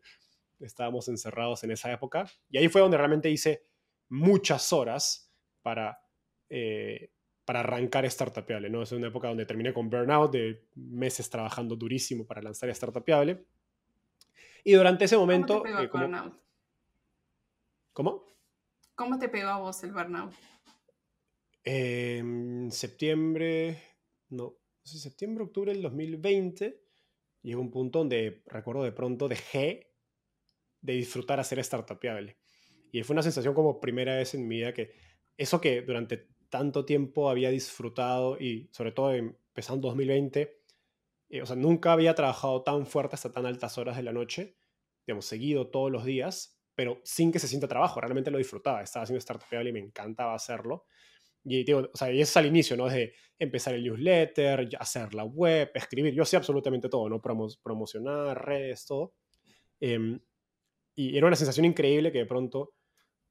estábamos 0.60 1.08
encerrados 1.08 1.63
en 1.63 1.72
esa 1.72 1.91
época. 1.91 2.30
Y 2.50 2.58
ahí 2.58 2.67
fue 2.67 2.82
donde 2.82 2.98
realmente 2.98 3.30
hice 3.30 3.63
muchas 4.10 4.72
horas 4.74 5.32
para, 5.62 6.00
eh, 6.50 7.12
para 7.46 7.60
arrancar 7.60 8.10
Startupeable, 8.10 8.70
¿no? 8.70 8.84
Es 8.84 8.91
una 8.91 9.08
época 9.08 9.28
donde 9.28 9.46
terminé 9.46 9.74
con 9.74 9.89
burnout, 9.89 10.32
de 10.32 10.67
meses 10.76 11.30
trabajando 11.30 11.76
durísimo 11.76 12.26
para 12.26 12.41
lanzar 12.41 12.74
Startupeable. 12.74 13.46
Y 14.63 14.74
durante 14.74 15.06
ese 15.06 15.17
momento... 15.17 15.60
¿Cómo 15.60 15.63
te 15.63 15.70
pegó 15.70 15.82
el 15.82 15.89
burnout? 15.89 16.41
¿Cómo? 17.93 18.26
¿Cómo 18.96 19.20
te 19.20 19.30
pegó 19.30 19.50
a 19.50 19.60
vos 19.60 19.84
el 19.84 19.91
burnout? 19.91 20.34
En 21.63 22.72
septiembre, 22.72 23.82
no, 24.30 24.43
no 24.43 24.58
sé, 24.84 25.00
septiembre, 25.00 25.43
octubre 25.43 25.74
del 25.74 25.82
2020, 25.82 26.82
llegó 27.41 27.62
un 27.62 27.72
punto 27.72 28.00
donde 28.00 28.43
recuerdo 28.46 28.84
de 28.84 28.91
pronto 28.91 29.28
dejé 29.28 29.87
de 30.88 30.93
disfrutar 30.93 31.39
hacer 31.39 31.62
startupeable. 31.63 32.38
Y 32.91 33.04
fue 33.04 33.13
una 33.13 33.21
sensación 33.21 33.54
como 33.54 33.82
primera 33.82 34.15
vez 34.15 34.34
en 34.34 34.47
mi 34.47 34.56
vida 34.56 34.73
que 34.73 34.93
eso 35.38 35.60
que 35.60 35.82
durante 35.82 36.30
tanto 36.50 36.86
tiempo 36.86 37.30
había 37.30 37.50
disfrutado 37.50 38.39
y 38.39 38.69
sobre 38.71 38.93
todo 38.93 39.13
empezando 39.13 39.89
2020, 39.89 40.62
eh, 41.30 41.41
o 41.41 41.45
sea, 41.45 41.58
nunca 41.58 41.91
había 41.91 42.15
trabajado 42.15 42.63
tan 42.63 42.88
fuerte 42.88 43.15
hasta 43.15 43.34
tan 43.34 43.45
altas 43.45 43.78
horas 43.78 43.97
de 43.97 44.04
la 44.04 44.13
noche, 44.13 44.56
digamos, 45.06 45.26
seguido 45.26 45.69
todos 45.69 45.91
los 45.91 46.06
días, 46.06 46.58
pero 46.73 47.02
sin 47.04 47.34
que 47.34 47.39
se 47.39 47.50
sienta 47.50 47.67
trabajo, 47.67 48.00
realmente 48.00 48.32
lo 48.32 48.38
disfrutaba, 48.38 48.82
estaba 48.82 49.04
haciendo 49.04 49.19
startupeable 49.19 49.71
y 49.71 49.73
me 49.73 49.80
encantaba 49.80 50.34
hacerlo. 50.34 50.86
Y, 51.43 51.65
digo, 51.65 51.89
o 51.93 51.97
sea, 51.97 52.12
y 52.13 52.21
eso 52.21 52.32
es 52.32 52.38
al 52.38 52.45
inicio, 52.45 52.78
¿no? 52.78 52.88
De 52.88 53.13
empezar 53.38 53.73
el 53.73 53.84
newsletter, 53.84 54.69
hacer 54.80 55.13
la 55.13 55.26
web, 55.26 55.71
escribir. 55.73 56.13
Yo 56.13 56.23
hacía 56.23 56.39
absolutamente 56.39 56.88
todo, 56.88 57.10
¿no? 57.10 57.21
promocionar, 57.21 58.45
redes, 58.45 58.86
todo. 58.86 59.13
Em, 59.80 60.19
y 60.98 61.16
era 61.16 61.28
una 61.28 61.36
sensación 61.36 61.66
increíble 61.66 62.12
que 62.12 62.18
de 62.18 62.26
pronto, 62.26 62.74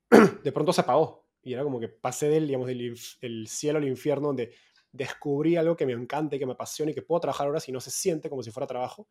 de 0.44 0.52
pronto 0.52 0.72
se 0.72 0.82
apagó. 0.82 1.26
Y 1.42 1.52
era 1.52 1.64
como 1.64 1.80
que 1.80 1.88
pasé 1.88 2.28
del, 2.28 2.46
digamos, 2.46 2.68
del 2.68 3.46
cielo 3.48 3.78
al 3.78 3.88
infierno 3.88 4.28
donde 4.28 4.54
descubrí 4.92 5.56
algo 5.56 5.76
que 5.76 5.84
me 5.84 5.92
encanta 5.92 6.36
y 6.36 6.38
que 6.38 6.46
me 6.46 6.52
apasiona 6.52 6.92
y 6.92 6.94
que 6.94 7.02
puedo 7.02 7.20
trabajar 7.20 7.48
ahora 7.48 7.60
si 7.60 7.72
no 7.72 7.80
se 7.80 7.90
siente 7.90 8.30
como 8.30 8.42
si 8.42 8.52
fuera 8.52 8.68
trabajo. 8.68 9.08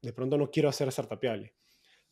De 0.00 0.12
pronto 0.14 0.38
no 0.38 0.50
quiero 0.50 0.70
hacer 0.70 0.90
startupeable. 0.90 1.54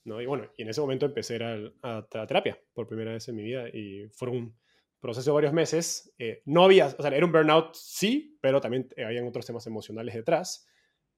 ¿no? 0.05 0.21
Y 0.21 0.27
bueno, 0.27 0.51
y 0.57 0.63
en 0.63 0.69
ese 0.69 0.81
momento 0.83 1.07
empecé 1.07 1.43
a, 1.43 1.57
a, 1.83 1.99
a, 1.99 2.27
terapia 2.27 2.59
por 2.75 2.87
primera 2.87 3.13
vez 3.13 3.29
en 3.29 3.37
mi 3.37 3.45
vida 3.45 3.69
y 3.69 4.09
fueron 4.13 4.37
un 4.37 4.59
proceso 5.01 5.31
de 5.31 5.35
varios 5.35 5.53
meses. 5.55 6.13
Eh, 6.19 6.43
no 6.45 6.65
había, 6.65 6.87
o 6.87 7.03
sea, 7.03 7.11
era 7.11 7.25
un 7.25 7.33
burnout, 7.33 7.75
sí, 7.75 8.39
pero 8.41 8.61
también 8.61 8.89
eh, 8.97 9.05
habían 9.05 9.27
otros 9.27 9.47
temas 9.47 9.67
emocionales 9.67 10.15
detrás 10.15 10.67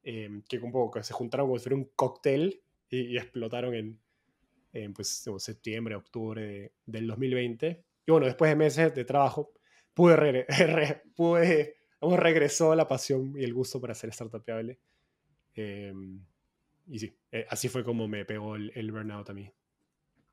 eh, 0.04 0.42
que 0.48 0.58
un 0.58 0.72
poco 0.72 0.98
que 0.98 1.04
se 1.04 1.12
juntaron 1.12 1.46
como 1.46 1.58
si 1.58 1.64
fuera 1.64 1.76
un 1.76 1.90
cóctel 1.94 2.61
y, 2.92 3.16
explotaron 3.16 3.74
en, 3.74 4.00
en 4.72 4.92
pues, 4.92 5.24
septiembre, 5.38 5.94
octubre 5.94 6.72
del 6.86 7.06
2020. 7.06 7.84
Y 8.06 8.10
bueno, 8.10 8.26
después 8.26 8.50
de 8.50 8.56
meses 8.56 8.94
de 8.94 9.04
trabajo, 9.04 9.52
pude, 9.94 10.16
re, 10.48 11.02
pude 11.16 11.76
regresó 12.00 12.74
la 12.74 12.88
pasión 12.88 13.34
y 13.36 13.44
el 13.44 13.54
gusto 13.54 13.80
para 13.80 13.92
hacer 13.92 14.12
startupable. 14.12 14.78
Eh, 15.54 15.92
y 16.88 16.98
sí, 16.98 17.16
eh, 17.30 17.46
así 17.48 17.68
fue 17.68 17.84
como 17.84 18.08
me 18.08 18.24
pegó 18.24 18.56
el, 18.56 18.72
el, 18.74 18.90
burnout 18.90 19.30
a 19.30 19.34
mí. 19.34 19.50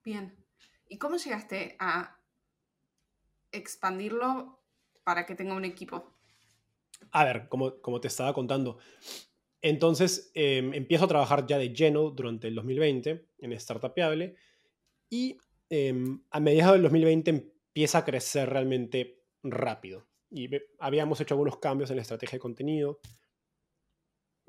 Bien. 0.04 0.36
¿Y 0.88 0.98
cómo 0.98 1.17
llegaste 1.17 1.76
a 1.80 2.19
expandirlo 3.52 4.60
para 5.04 5.26
que 5.26 5.36
tenga 5.36 5.54
un 5.54 5.65
equipo? 5.65 6.12
A 7.12 7.24
ver, 7.24 7.48
como, 7.48 7.80
como 7.82 8.02
te 8.02 8.08
estaba 8.08 8.34
contando, 8.34 8.80
entonces 9.62 10.32
em, 10.36 10.74
empiezo 10.74 11.06
a 11.06 11.10
trabajar 11.10 11.45
ya 11.45 11.58
de 11.58 11.74
lleno 11.74 12.12
durante 12.12 12.48
el 12.48 12.56
2020 12.56 13.26
en 13.39 13.60
Startupiable 13.60 14.36
y 15.10 15.38
em, 15.69 16.22
a 16.32 16.39
mediados 16.39 16.74
del 16.74 16.84
2020 16.84 17.30
empieza 17.32 18.00
a 18.00 18.06
crecer 18.06 18.50
realmente 18.50 19.22
rápido. 19.43 20.08
Y 20.32 20.50
habíamos 20.80 21.19
hecho 21.19 21.34
algunos 21.34 21.58
cambios 21.58 21.89
en 21.89 21.98
la 21.98 22.04
estrategia 22.04 22.38
de 22.38 22.41
contenido 22.41 23.00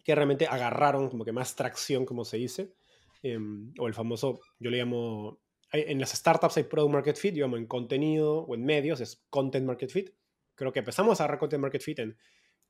que 0.04 0.14
realmente 0.14 0.46
agarraron 0.46 1.08
como 1.08 1.24
que 1.24 1.32
más 1.32 1.56
tracción, 1.56 2.04
como 2.04 2.24
se 2.24 2.36
dice, 2.36 2.74
em, 3.22 3.72
o 3.78 3.86
el 3.86 3.94
famoso, 3.94 4.40
yo 4.58 4.70
le 4.70 4.78
llamo, 4.78 5.40
en 5.72 6.00
las 6.00 6.12
startups 6.12 6.56
hay 6.56 6.64
Product 6.64 6.92
Market 6.92 7.16
Fit, 7.16 7.34
yo 7.34 7.44
llamo 7.44 7.56
en 7.56 7.66
contenido 7.66 8.40
o 8.40 8.54
en 8.54 8.64
medios, 8.64 9.00
es 9.00 9.24
Content 9.28 9.66
Market 9.66 9.90
Fit. 9.90 10.10
Creo 10.54 10.72
que 10.72 10.80
empezamos 10.80 11.20
a 11.20 11.24
agarrar 11.24 11.38
Content 11.38 11.60
Market 11.60 11.82
Fit 11.82 11.98
en, 11.98 12.16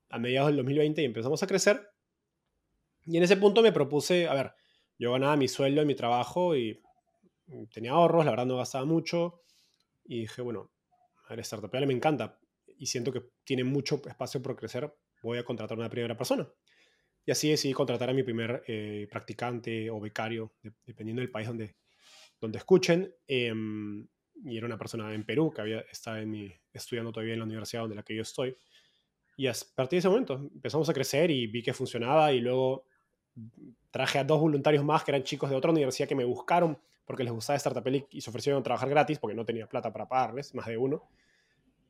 a 0.09 0.19
mediados 0.19 0.49
del 0.49 0.57
2020 0.57 1.03
y 1.03 1.05
empezamos 1.05 1.43
a 1.43 1.47
crecer 1.47 1.89
y 3.07 3.17
en 3.17 3.23
ese 3.23 3.37
punto 3.37 3.63
me 3.63 3.73
propuse, 3.73 4.27
a 4.27 4.35
ver, 4.35 4.53
yo 4.99 5.13
ganaba 5.13 5.37
mi 5.37 5.49
sueldo 5.49 5.81
en 5.81 5.87
mi 5.87 5.95
trabajo 5.95 6.57
y 6.57 6.81
tenía 7.73 7.93
ahorros, 7.93 8.25
la 8.25 8.33
verdad 8.33 8.47
no 8.47 8.59
gastaba 8.59 8.85
mucho. 8.85 9.43
Y 10.05 10.21
dije, 10.21 10.43
bueno, 10.43 10.71
a 11.27 11.31
ver, 11.31 11.41
Startup 11.41 11.73
me 11.73 11.95
encanta 11.95 12.39
y 12.77 12.87
siento 12.87 13.13
que 13.13 13.23
tiene 13.45 13.65
mucho 13.65 14.01
espacio 14.07 14.43
por 14.43 14.57
crecer, 14.57 14.93
voy 15.23 15.39
a 15.39 15.45
contratar 15.45 15.79
una 15.79 15.91
primera 15.91 16.17
persona. 16.17 16.49
Y 17.25 17.31
así 17.31 17.51
decidí 17.51 17.73
contratar 17.75 18.11
a 18.11 18.15
mi 18.15 18.23
primer 18.23 18.65
eh, 18.67 19.07
practicante 19.11 19.91
o 19.91 20.01
becario, 20.01 20.55
dependiendo 20.87 21.21
del 21.21 21.31
país 21.31 21.47
donde, 21.47 21.77
donde 22.41 22.59
escuchen. 22.59 23.15
Em, 23.27 24.09
y 24.43 24.57
era 24.57 24.67
una 24.67 24.79
persona 24.79 25.13
en 25.15 25.25
Perú 25.25 25.53
que 25.55 25.61
había, 25.61 25.81
estaba 25.81 26.21
en 26.21 26.31
mi, 26.31 26.53
estudiando 26.73 27.13
todavía 27.13 27.35
en 27.35 27.41
la 27.41 27.45
universidad 27.45 27.83
donde 27.83 27.97
la 27.97 28.03
que 28.03 28.17
yo 28.17 28.23
estoy. 28.23 28.57
Y 29.37 29.47
a 29.47 29.53
partir 29.75 29.97
de 29.97 29.99
ese 29.99 30.09
momento 30.09 30.35
empezamos 30.35 30.89
a 30.89 30.95
crecer 30.95 31.31
y 31.31 31.47
vi 31.47 31.63
que 31.63 31.75
funcionaba 31.75 32.33
y 32.33 32.41
luego 32.41 32.87
traje 33.91 34.19
a 34.19 34.25
dos 34.25 34.41
voluntarios 34.41 34.85
más 34.85 35.05
que 35.05 35.11
eran 35.11 35.23
chicos 35.23 35.51
de 35.51 35.57
otra 35.57 35.71
universidad 35.71 36.09
que 36.09 36.15
me 36.15 36.25
buscaron 36.25 36.79
porque 37.05 37.25
les 37.25 37.33
gustaba 37.33 37.57
Startup 37.57 38.07
y 38.11 38.21
se 38.21 38.31
ofrecieron 38.31 38.61
a 38.61 38.63
trabajar 38.63 38.89
gratis 38.89 39.19
porque 39.19 39.35
no 39.35 39.45
tenía 39.45 39.69
plata 39.69 39.93
para 39.93 40.09
pagarles, 40.09 40.55
más 40.55 40.67
de 40.67 40.77
uno. 40.77 41.03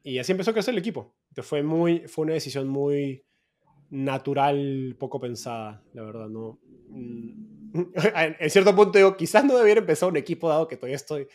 Y 0.03 0.19
así 0.19 0.33
empezó 0.33 0.51
a 0.51 0.55
crecer 0.55 0.73
el 0.73 0.79
equipo. 0.79 1.15
Entonces 1.29 1.47
fue, 1.47 1.63
muy, 1.63 2.09
fue 2.09 2.25
una 2.25 2.33
decisión 2.33 2.67
muy 2.69 3.23
natural, 3.91 4.97
poco 4.99 5.21
pensada, 5.21 5.83
la 5.93 6.03
verdad. 6.05 6.29
No, 6.29 6.59
mm, 6.89 7.71
en 8.41 8.51
cierto 8.51 8.75
punto 8.75 8.97
digo, 8.97 9.15
quizás 9.15 9.45
no 9.45 9.59
debiera 9.59 9.81
empezar 9.81 10.09
un 10.09 10.17
equipo 10.17 10.49
dado 10.49 10.67
que 10.67 10.77
todavía 10.77 10.97
estoy 10.97 11.29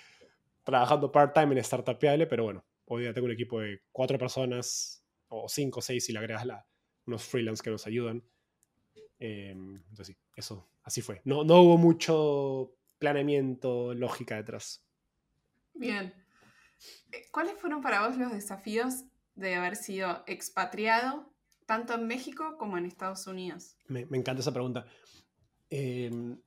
trabajando 0.64 1.12
part-time 1.12 1.52
en 1.52 1.60
Startup 1.60 1.98
pero 2.00 2.44
bueno, 2.44 2.66
hoy 2.86 3.04
día 3.04 3.14
tengo 3.14 3.26
un 3.26 3.34
equipo 3.34 3.60
de 3.60 3.82
cuatro 3.92 4.18
personas 4.18 5.06
o 5.28 5.48
cinco 5.48 5.80
o 5.80 5.82
seis 5.84 6.06
si 6.06 6.12
le 6.12 6.20
agregas 6.20 6.46
la, 6.46 6.66
unos 7.06 7.24
freelance 7.24 7.62
que 7.62 7.70
nos 7.70 7.86
ayudan. 7.86 8.24
Em, 9.20 9.78
entonces 9.90 10.08
sí, 10.08 10.18
eso, 10.36 10.68
así 10.84 11.02
fue. 11.02 11.22
No, 11.24 11.44
no 11.44 11.62
hubo 11.62 11.78
mucho 11.78 12.76
planeamiento, 12.98 13.94
lógica 13.94 14.36
detrás. 14.36 14.84
Bien. 15.74 16.14
Eh, 17.12 17.26
¿Cuáles 17.32 17.58
fueron 17.58 17.82
para 17.82 18.08
vos 18.08 18.18
los 18.18 18.32
desafíos 18.32 19.04
de 19.36 19.56
haber 19.56 19.76
sido 19.76 20.24
expatriado 20.28 21.32
tanto 21.66 21.94
en 21.94 22.08
México 22.08 22.58
como 22.58 22.78
en 22.78 22.86
Estados 22.86 23.28
Unidos? 23.28 23.76
Me, 23.88 24.06
me 24.06 24.18
encanta 24.18 24.42
esa 24.42 24.54
pregunta. 24.54 24.86
Em, 25.70 26.40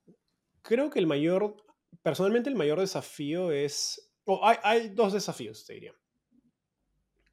creo 0.61 0.89
que 0.89 0.99
el 0.99 1.07
mayor, 1.07 1.55
personalmente 2.01 2.49
el 2.49 2.55
mayor 2.55 2.79
desafío 2.79 3.51
es, 3.51 4.11
o 4.25 4.45
hay, 4.45 4.57
hay, 4.63 4.89
dos 4.89 5.13
desafíos, 5.13 5.65
te 5.65 5.73
diría. 5.73 5.93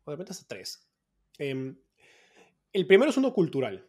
O 0.04 0.10
de 0.10 0.16
repente 0.16 0.32
hasta 0.32 0.46
tres. 0.46 0.86
Em, 1.38 1.78
el 2.72 2.86
primero 2.86 3.10
es 3.10 3.16
uno 3.16 3.32
cultural, 3.32 3.88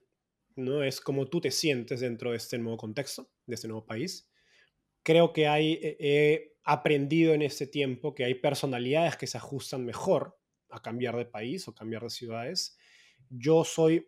¿no? 0.58 0.84
Es 0.84 1.00
como 1.00 1.28
tú 1.28 1.40
te 1.40 1.52
sientes 1.52 2.00
dentro 2.02 2.32
de 2.32 2.38
este 2.38 2.58
nuevo 2.58 2.78
contexto, 2.78 3.30
de 3.46 3.56
este 3.56 3.68
nuevo 3.68 3.86
país. 3.86 4.30
Creo 5.04 5.32
que 5.32 5.48
hay, 5.48 5.80
he 5.82 6.58
aprendido 6.64 7.34
en 7.34 7.42
este 7.42 7.68
tiempo 7.68 8.14
que 8.14 8.26
hay 8.26 8.36
personalidades 8.36 9.16
que 9.16 9.28
se 9.28 9.38
ajustan 9.38 9.86
mejor 9.86 10.38
a 10.70 10.82
cambiar 10.82 11.16
de 11.16 11.26
país 11.26 11.68
o 11.68 11.74
cambiar 11.74 12.04
de 12.04 12.10
ciudades. 12.10 12.78
Yo 13.30 13.64
soy, 13.64 14.08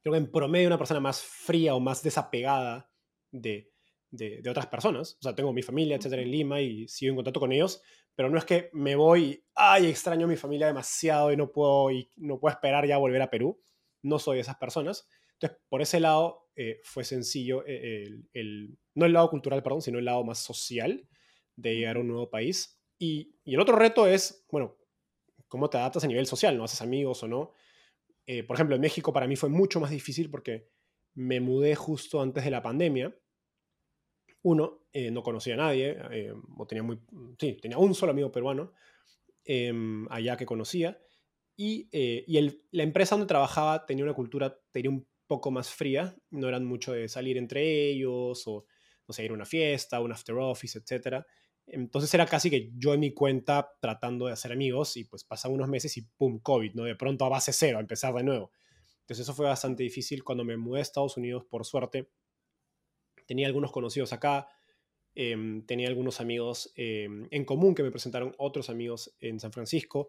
creo 0.00 0.12
que 0.12 0.18
en 0.18 0.30
promedio, 0.30 0.66
una 0.66 0.78
persona 0.78 1.00
más 1.00 1.22
fría 1.22 1.74
o 1.74 1.80
más 1.80 2.02
desapegada 2.02 2.90
de, 3.30 3.70
de, 4.10 4.50
otras 4.50 4.66
personas. 4.66 5.16
O 5.20 5.22
sea, 5.22 5.34
tengo 5.34 5.52
mi 5.52 5.62
familia, 5.62 5.96
etcétera, 5.96 6.22
en 6.22 6.30
Lima 6.30 6.60
y 6.60 6.88
sigo 6.88 7.10
en 7.10 7.16
contacto 7.16 7.40
con 7.40 7.52
ellos, 7.52 7.82
pero 8.14 8.28
no 8.28 8.38
es 8.38 8.44
que 8.44 8.70
me 8.72 8.96
voy 8.96 9.44
ay, 9.54 9.86
extraño 9.86 10.26
a 10.26 10.28
mi 10.28 10.36
familia 10.36 10.66
demasiado 10.66 11.32
y 11.32 11.36
no 11.36 11.52
puedo, 11.52 11.90
y 11.90 12.10
no 12.16 12.38
puedo 12.38 12.52
esperar 12.52 12.86
ya 12.86 12.96
volver 12.98 13.22
a 13.22 13.30
Perú. 13.30 13.62
No 14.02 14.18
soy 14.18 14.36
de 14.36 14.42
esas 14.42 14.56
personas. 14.56 15.06
Entonces, 15.34 15.58
por 15.68 15.82
ese 15.82 16.00
lado 16.00 16.50
eh, 16.56 16.80
fue 16.84 17.04
sencillo, 17.04 17.64
eh, 17.66 18.04
el, 18.04 18.28
el, 18.32 18.78
no 18.94 19.06
el 19.06 19.12
lado 19.12 19.30
cultural, 19.30 19.62
perdón, 19.62 19.82
sino 19.82 19.98
el 19.98 20.04
lado 20.04 20.24
más 20.24 20.38
social 20.38 21.08
de 21.56 21.76
llegar 21.76 21.96
a 21.96 22.00
un 22.00 22.08
nuevo 22.08 22.30
país. 22.30 22.80
Y, 22.98 23.34
y 23.44 23.54
el 23.54 23.60
otro 23.60 23.76
reto 23.76 24.06
es, 24.06 24.46
bueno, 24.50 24.76
cómo 25.48 25.68
te 25.70 25.78
adaptas 25.78 26.04
a 26.04 26.06
nivel 26.06 26.26
social, 26.26 26.56
¿no? 26.56 26.64
Haces 26.64 26.82
amigos 26.82 27.22
o 27.22 27.28
no. 27.28 27.52
Eh, 28.26 28.44
por 28.44 28.56
ejemplo, 28.56 28.76
en 28.76 28.82
México 28.82 29.12
para 29.12 29.26
mí 29.26 29.36
fue 29.36 29.48
mucho 29.48 29.80
más 29.80 29.90
difícil 29.90 30.30
porque 30.30 30.68
me 31.14 31.40
mudé 31.40 31.74
justo 31.74 32.20
antes 32.20 32.44
de 32.44 32.50
la 32.50 32.62
pandemia 32.62 33.14
uno, 34.42 34.86
eh, 34.92 35.10
no 35.10 35.22
conocía 35.22 35.54
a 35.54 35.58
nadie, 35.58 35.96
eh, 36.12 36.32
o 36.56 36.66
tenía 36.66 36.82
muy, 36.82 36.98
sí, 37.38 37.58
tenía 37.60 37.78
un 37.78 37.94
solo 37.94 38.12
amigo 38.12 38.32
peruano 38.32 38.72
em, 39.44 40.06
allá 40.10 40.36
que 40.36 40.46
conocía, 40.46 40.98
y, 41.62 41.90
eh, 41.92 42.24
la 42.70 42.82
empresa 42.82 43.16
donde 43.16 43.28
trabajaba 43.28 43.84
tenía 43.84 44.02
una 44.04 44.14
cultura, 44.14 44.58
tenía 44.70 44.88
un 44.88 45.06
poco 45.26 45.50
más 45.50 45.68
fría, 45.68 46.16
no 46.30 46.48
eran 46.48 46.64
mucho 46.64 46.94
de 46.94 47.06
salir 47.06 47.36
entre 47.36 47.90
ellos, 47.90 48.44
o, 48.46 48.64
no 49.06 49.12
sé, 49.12 49.26
ir 49.26 49.30
a 49.30 49.34
una 49.34 49.44
fiesta, 49.44 50.00
un 50.00 50.10
after 50.10 50.36
office, 50.36 50.78
etc. 50.78 51.22
Entonces 51.66 52.14
era 52.14 52.24
casi 52.24 52.48
que 52.48 52.70
yo 52.76 52.94
en 52.94 53.00
mi 53.00 53.12
cuenta 53.12 53.74
tratando 53.78 54.24
de 54.24 54.32
hacer 54.32 54.52
amigos, 54.52 54.96
y 54.96 55.04
pues 55.04 55.22
pasaban 55.24 55.56
unos 55.56 55.68
meses 55.68 55.94
y 55.98 56.02
pum, 56.16 56.38
COVID, 56.38 56.72
¿no? 56.72 56.84
De 56.84 56.96
pronto 56.96 57.26
a 57.26 57.28
base 57.28 57.52
cero, 57.52 57.76
a 57.76 57.82
empezar 57.82 58.14
de 58.14 58.22
nuevo. 58.22 58.52
Entonces 59.00 59.24
eso 59.26 59.34
fue 59.34 59.44
bastante 59.44 59.82
difícil 59.82 60.24
cuando 60.24 60.44
me 60.44 60.56
mudé 60.56 60.78
a 60.78 60.82
Estados 60.82 61.18
Unidos, 61.18 61.44
por 61.44 61.66
suerte 61.66 62.08
tenía 63.26 63.46
algunos 63.46 63.70
conocidos 63.70 64.14
acá, 64.14 64.48
em, 65.14 65.66
tenía 65.66 65.88
algunos 65.88 66.22
amigos 66.22 66.72
em, 66.74 67.28
en 67.30 67.44
común 67.44 67.74
que 67.74 67.82
me 67.82 67.90
presentaron 67.90 68.34
otros 68.38 68.70
amigos 68.70 69.14
en 69.20 69.38
San 69.38 69.52
Francisco. 69.52 70.08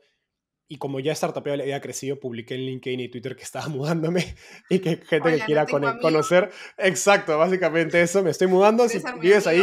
Y 0.71 0.77
como 0.77 1.01
ya 1.01 1.11
Startup 1.11 1.45
había 1.45 1.81
crecido, 1.81 2.17
publiqué 2.17 2.55
en 2.55 2.61
LinkedIn 2.61 3.01
y 3.01 3.09
Twitter 3.09 3.35
que 3.35 3.43
estaba 3.43 3.67
mudándome 3.67 4.35
y 4.69 4.79
que 4.79 4.95
gente 4.95 5.37
que 5.37 5.39
quiera 5.41 5.65
conocer. 5.65 6.49
Exacto, 6.77 7.37
básicamente 7.37 8.01
eso. 8.01 8.23
Me 8.23 8.29
estoy 8.29 8.47
mudando. 8.47 8.87
Si 8.87 8.99
vives 9.19 9.47
ahí, 9.47 9.61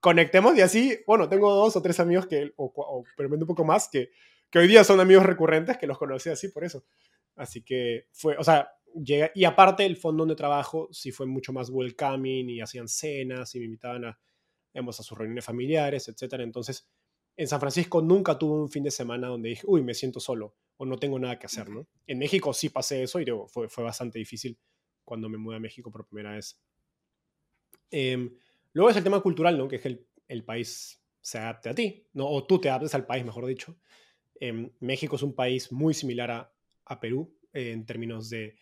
conectemos 0.00 0.56
y 0.58 0.60
así, 0.60 0.98
bueno, 1.06 1.28
tengo 1.28 1.54
dos 1.54 1.76
o 1.76 1.82
tres 1.82 2.00
amigos 2.00 2.26
que, 2.26 2.52
o, 2.56 2.64
o 2.74 3.04
un 3.16 3.46
poco 3.46 3.64
más, 3.64 3.88
que, 3.88 4.10
que 4.50 4.58
hoy 4.58 4.66
día 4.66 4.82
son 4.82 4.98
amigos 4.98 5.24
recurrentes 5.24 5.78
que 5.78 5.86
los 5.86 5.98
conocí 5.98 6.30
así 6.30 6.48
por 6.48 6.64
eso. 6.64 6.84
Así 7.36 7.62
que 7.62 8.08
fue, 8.10 8.36
o 8.36 8.42
sea, 8.42 8.72
y 9.34 9.44
aparte 9.44 9.86
el 9.86 9.96
fondo 9.96 10.22
donde 10.22 10.34
trabajo 10.34 10.88
sí 10.90 11.12
fue 11.12 11.26
mucho 11.26 11.52
más 11.52 11.70
welcoming 11.70 12.50
y 12.50 12.60
hacían 12.60 12.88
cenas 12.88 13.54
y 13.54 13.60
me 13.60 13.66
invitaban 13.66 14.04
a, 14.06 14.18
a 14.74 14.92
sus 14.92 15.16
reuniones 15.16 15.44
familiares, 15.44 16.08
etc. 16.08 16.40
Entonces, 16.40 16.88
en 17.36 17.48
San 17.48 17.60
Francisco 17.60 18.00
nunca 18.02 18.38
tuve 18.38 18.60
un 18.60 18.70
fin 18.70 18.84
de 18.84 18.90
semana 18.90 19.28
donde 19.28 19.50
dije, 19.50 19.62
uy, 19.66 19.82
me 19.82 19.94
siento 19.94 20.20
solo 20.20 20.56
o 20.76 20.86
no 20.86 20.98
tengo 20.98 21.18
nada 21.18 21.38
que 21.38 21.46
hacer, 21.46 21.68
¿no? 21.68 21.86
En 22.06 22.18
México 22.18 22.52
sí 22.52 22.68
pasé 22.68 23.02
eso 23.02 23.20
y 23.20 23.26
fue, 23.48 23.68
fue 23.68 23.84
bastante 23.84 24.18
difícil 24.18 24.58
cuando 25.04 25.28
me 25.28 25.38
mudé 25.38 25.56
a 25.56 25.60
México 25.60 25.90
por 25.90 26.06
primera 26.06 26.32
vez. 26.32 26.60
Em, 27.90 28.34
luego 28.72 28.90
es 28.90 28.96
el 28.96 29.04
tema 29.04 29.20
cultural, 29.20 29.56
¿no? 29.56 29.68
Que 29.68 29.76
es 29.76 29.82
que 29.82 29.88
el, 29.88 30.06
el, 30.28 30.44
país 30.44 31.00
se 31.20 31.38
adapte 31.38 31.68
a 31.68 31.74
ti, 31.74 32.06
¿no? 32.12 32.28
O 32.28 32.44
tú 32.46 32.60
te 32.60 32.68
adaptes 32.68 32.94
al 32.94 33.06
país, 33.06 33.24
mejor 33.24 33.46
dicho. 33.46 33.76
Em, 34.40 34.70
México 34.80 35.16
es 35.16 35.22
un 35.22 35.34
país 35.34 35.70
muy 35.70 35.94
similar 35.94 36.30
a, 36.30 36.52
a 36.86 37.00
Perú 37.00 37.36
eh, 37.52 37.72
en 37.72 37.86
términos 37.86 38.30
de 38.30 38.56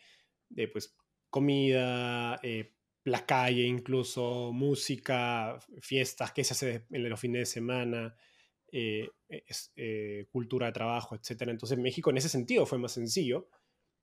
de 0.55 0.69
pues 0.69 0.97
comida, 1.31 2.39
eh, 2.43 2.75
la 3.05 3.25
calle 3.27 3.63
incluso, 3.63 4.53
música, 4.53 5.59
fiestas, 5.81 6.33
qué 6.33 6.45
se 6.45 6.55
hace 6.55 6.87
en 6.91 7.09
los 7.09 7.19
fines 7.19 7.41
de 7.41 7.47
semana, 7.47 8.15
eh, 8.73 9.11
eh, 9.77 10.27
cultura 10.31 10.67
de 10.67 10.73
trabajo, 10.73 11.15
etc. 11.15 11.43
Entonces 11.43 11.79
México 11.79 12.11
en 12.11 12.17
ese 12.17 12.29
sentido 12.29 12.65
fue 12.67 12.79
más 12.79 12.93
sencillo. 12.93 13.49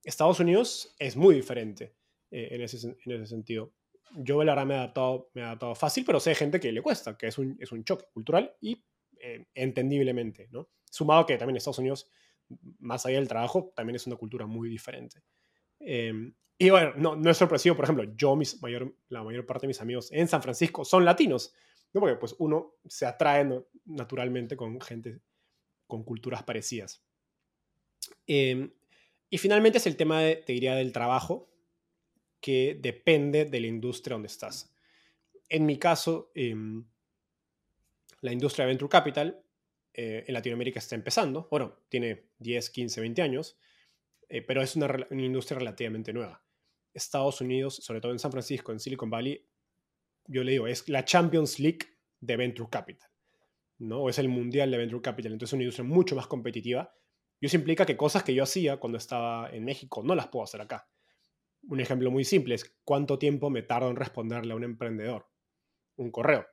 Estados 0.04 0.40
Unidos 0.40 0.94
es 0.98 1.16
muy 1.16 1.34
diferente 1.34 1.96
en, 2.30 2.62
ese, 2.62 2.96
en 3.04 3.12
ese 3.12 3.26
sentido. 3.26 3.74
Yo 4.16 4.42
la 4.44 4.52
verdad 4.52 4.66
me 4.66 4.74
he 4.74 4.78
adaptado, 4.78 5.30
me 5.34 5.42
he 5.42 5.44
adaptado 5.44 5.74
fácil, 5.74 6.04
pero 6.04 6.20
sé 6.20 6.34
gente 6.34 6.60
que 6.60 6.72
le 6.72 6.82
cuesta, 6.82 7.18
que 7.18 7.26
es 7.26 7.36
un, 7.36 7.56
es 7.60 7.72
un 7.72 7.84
choque 7.84 8.06
cultural 8.12 8.56
y 8.60 8.82
entendiblemente, 9.54 10.48
¿no? 10.50 10.70
Sumado 10.90 11.26
que 11.26 11.36
también 11.36 11.56
Estados 11.56 11.78
Unidos, 11.78 12.08
más 12.78 13.04
allá 13.04 13.16
del 13.18 13.28
trabajo, 13.28 13.72
también 13.76 13.96
es 13.96 14.06
una 14.06 14.16
cultura 14.16 14.46
muy 14.46 14.68
diferente. 14.68 15.22
Em, 15.80 16.34
y 16.58 16.70
bueno, 16.70 16.92
no, 16.96 17.16
no, 17.16 17.30
es 17.30 17.36
sorpresivo, 17.36 17.74
por 17.74 17.84
ejemplo, 17.86 18.04
yo, 18.16 18.36
mis 18.36 18.60
mayor, 18.62 18.94
la 19.08 19.22
mayor 19.24 19.46
parte 19.46 19.62
de 19.62 19.68
mis 19.68 19.80
amigos 19.80 20.12
en 20.12 20.28
San 20.28 20.42
Francisco 20.42 20.84
son 20.84 21.04
latinos, 21.04 21.54
¿no? 21.92 22.00
porque 22.00 22.16
pues 22.16 22.34
uno 22.38 22.74
se 22.86 23.06
atrae 23.06 23.64
naturalmente 23.84 24.56
con 24.56 24.80
gente 24.80 25.20
con 25.86 26.04
culturas 26.04 26.42
parecidas. 26.42 27.02
Em, 28.26 28.70
y 29.28 29.38
finalmente 29.38 29.78
es 29.78 29.86
el 29.86 29.96
tema, 29.96 30.20
de, 30.20 30.36
te 30.36 30.52
diría, 30.52 30.74
del 30.74 30.92
trabajo, 30.92 31.50
que 32.40 32.78
depende 32.80 33.44
de 33.44 33.60
la 33.60 33.66
industria 33.66 34.14
donde 34.14 34.28
estás. 34.28 34.72
En 35.48 35.66
mi 35.66 35.78
caso, 35.78 36.30
em, 36.34 36.84
la 38.20 38.32
industria 38.32 38.64
de 38.64 38.72
Venture 38.72 38.88
Capital 38.88 39.42
eh, 39.92 40.24
en 40.26 40.34
Latinoamérica 40.34 40.78
está 40.78 40.94
empezando, 40.94 41.48
bueno, 41.50 41.76
tiene 41.88 42.26
10, 42.38 42.70
15, 42.70 43.00
20 43.00 43.22
años, 43.22 43.58
eh, 44.28 44.42
pero 44.42 44.62
es 44.62 44.76
una, 44.76 45.06
industria 45.10 45.58
relativamente 45.58 46.12
nueva. 46.12 46.42
Estados 46.94 47.40
Unidos, 47.40 47.76
sobre 47.76 48.00
todo 48.00 48.12
en 48.12 48.18
San 48.18 48.30
Francisco, 48.30 48.72
en 48.72 48.80
Silicon 48.80 49.10
Valley, 49.10 49.44
yo 50.30 50.44
le 50.44 50.52
digo, 50.52 50.66
es 50.66 50.88
la 50.88 51.04
Champions 51.04 51.58
League 51.58 51.80
de 52.20 52.36
Venture 52.36 52.68
Capital, 52.70 53.08
¿no? 53.78 54.02
O 54.02 54.08
es 54.08 54.18
el 54.18 54.28
mundial 54.28 54.70
de 54.70 54.78
Venture 54.78 55.02
Capital, 55.02 55.32
entonces 55.32 55.50
es 55.50 55.54
una 55.54 55.62
industria 55.64 55.88
mucho 55.88 56.16
más 56.16 56.26
competitiva. 56.26 56.94
Y 57.40 57.46
eso 57.46 57.56
implica 57.56 57.86
que 57.86 57.96
cosas 57.96 58.22
que 58.22 58.34
yo 58.34 58.42
hacía 58.42 58.76
cuando 58.76 58.98
estaba 58.98 59.50
en 59.50 59.64
México 59.64 60.02
no 60.02 60.14
las 60.14 60.28
puedo 60.28 60.44
hacer 60.44 60.60
acá. 60.60 60.88
Un 61.62 61.80
ejemplo 61.80 62.10
muy 62.10 62.24
simple 62.24 62.54
es 62.54 62.76
cuánto 62.84 63.18
tiempo 63.18 63.50
me 63.50 63.62
tardo 63.62 63.90
en 63.90 63.96
responderle 63.96 64.52
a 64.52 64.56
un 64.56 64.64
emprendedor 64.64 65.28
un 65.96 66.10
correo. 66.10 66.46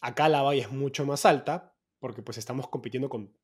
Acá 0.00 0.28
la 0.28 0.42
valla 0.42 0.62
es 0.62 0.70
mucho 0.70 1.04
más 1.04 1.26
alta 1.26 1.74
porque 1.98 2.22
pues 2.22 2.38
estamos 2.38 2.68
compitiendo 2.68 3.08
con 3.08 3.34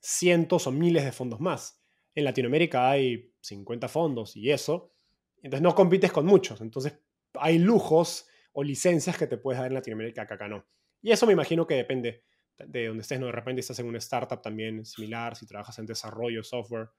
cientos 0.00 0.66
o 0.66 0.72
miles 0.72 1.04
de 1.04 1.12
fondos 1.12 1.40
más 1.40 1.82
en 2.14 2.24
Latinoamérica 2.24 2.90
hay 2.90 3.32
50 3.40 3.88
fondos 3.88 4.36
y 4.36 4.50
eso, 4.50 4.92
entonces 5.36 5.62
no 5.62 5.74
compites 5.74 6.12
con 6.12 6.26
muchos, 6.26 6.60
entonces 6.60 6.98
hay 7.34 7.58
lujos 7.58 8.26
o 8.52 8.62
licencias 8.62 9.16
que 9.16 9.26
te 9.26 9.38
puedes 9.38 9.60
dar 9.60 9.68
en 9.68 9.74
Latinoamérica 9.74 10.26
que 10.26 10.34
acá 10.34 10.48
no. 10.48 10.66
Y 11.00 11.10
eso 11.10 11.26
me 11.26 11.32
imagino 11.32 11.66
que 11.66 11.74
depende 11.74 12.24
de 12.58 12.86
donde 12.86 13.02
estés, 13.02 13.18
¿no? 13.18 13.26
De 13.26 13.32
repente 13.32 13.60
estás 13.60 13.78
en 13.78 13.86
una 13.86 13.98
startup 13.98 14.40
también 14.40 14.84
similar, 14.84 15.36
si 15.36 15.46
trabajas 15.46 15.78
en 15.78 15.86
desarrollo, 15.86 16.44
software, 16.44 16.90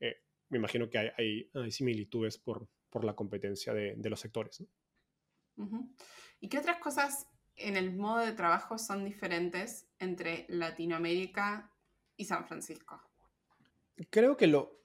eh, 0.00 0.16
me 0.48 0.58
imagino 0.58 0.88
que 0.90 0.98
hay, 0.98 1.50
hay, 1.54 1.70
similitudes 1.70 2.38
por, 2.38 2.68
por, 2.90 3.04
la 3.04 3.14
competencia 3.14 3.72
de, 3.72 3.94
de 3.96 4.10
los 4.10 4.20
sectores. 4.20 4.62
¿Y 6.40 6.48
qué 6.48 6.58
otras 6.58 6.78
cosas 6.78 7.26
en 7.56 7.76
el 7.76 7.96
modo 7.96 8.18
de 8.18 8.32
trabajo 8.32 8.78
son 8.78 9.04
diferentes 9.04 9.88
entre 9.98 10.44
Latinoamérica 10.48 11.72
y 12.16 12.26
San 12.26 12.46
Francisco? 12.46 13.00
Creo 14.10 14.36
que 14.36 14.46
lo, 14.46 14.78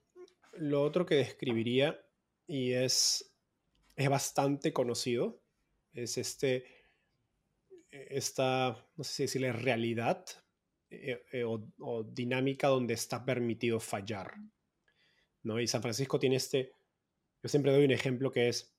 otro 0.76 1.06
que 1.06 1.16
describiría, 1.16 2.00
y 2.48 2.72
es, 2.72 3.36
es 3.96 4.10
bastante 4.10 4.72
conocido, 4.72 5.41
es 5.94 6.18
este, 6.18 6.66
esta, 7.92 8.88
no 8.96 9.04
sé 9.04 9.14
si 9.14 9.24
decirle 9.24 9.52
realidad 9.52 10.26
eh, 10.90 11.24
eh, 11.32 11.44
o, 11.44 12.04
dinámica 12.04 12.68
donde 12.68 12.94
está 12.94 13.24
permitido 13.24 13.80
fallar. 13.80 14.34
¿no? 15.44 15.60
Y 15.60 15.68
San 15.68 15.82
Francisco 15.82 16.20
tiene 16.20 16.36
este, 16.36 16.74
yo 17.42 17.50
siempre 17.50 17.72
doy 17.72 17.86
un 17.86 17.92
ejemplo 17.92 18.32
que 18.32 18.50
es, 18.50 18.76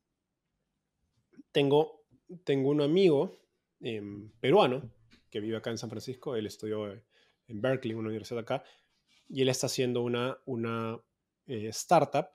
tengo, 1.52 2.04
tengo 2.44 2.70
un 2.70 2.80
amigo 2.80 3.38
em, 3.80 4.30
peruano 4.40 4.90
que 5.30 5.40
vive 5.40 5.56
acá 5.56 5.70
en 5.70 5.78
San 5.78 5.90
Francisco, 5.90 6.36
él 6.36 6.46
estudió 6.46 6.92
en 6.92 7.60
Berkeley, 7.60 7.94
una 7.94 8.08
universidad 8.08 8.40
acá, 8.40 8.62
y 9.28 9.40
él 9.40 9.48
está 9.48 9.66
haciendo 9.66 10.02
una, 10.02 10.38
una 10.44 11.00
eh, 11.46 11.68
startup 11.68 12.28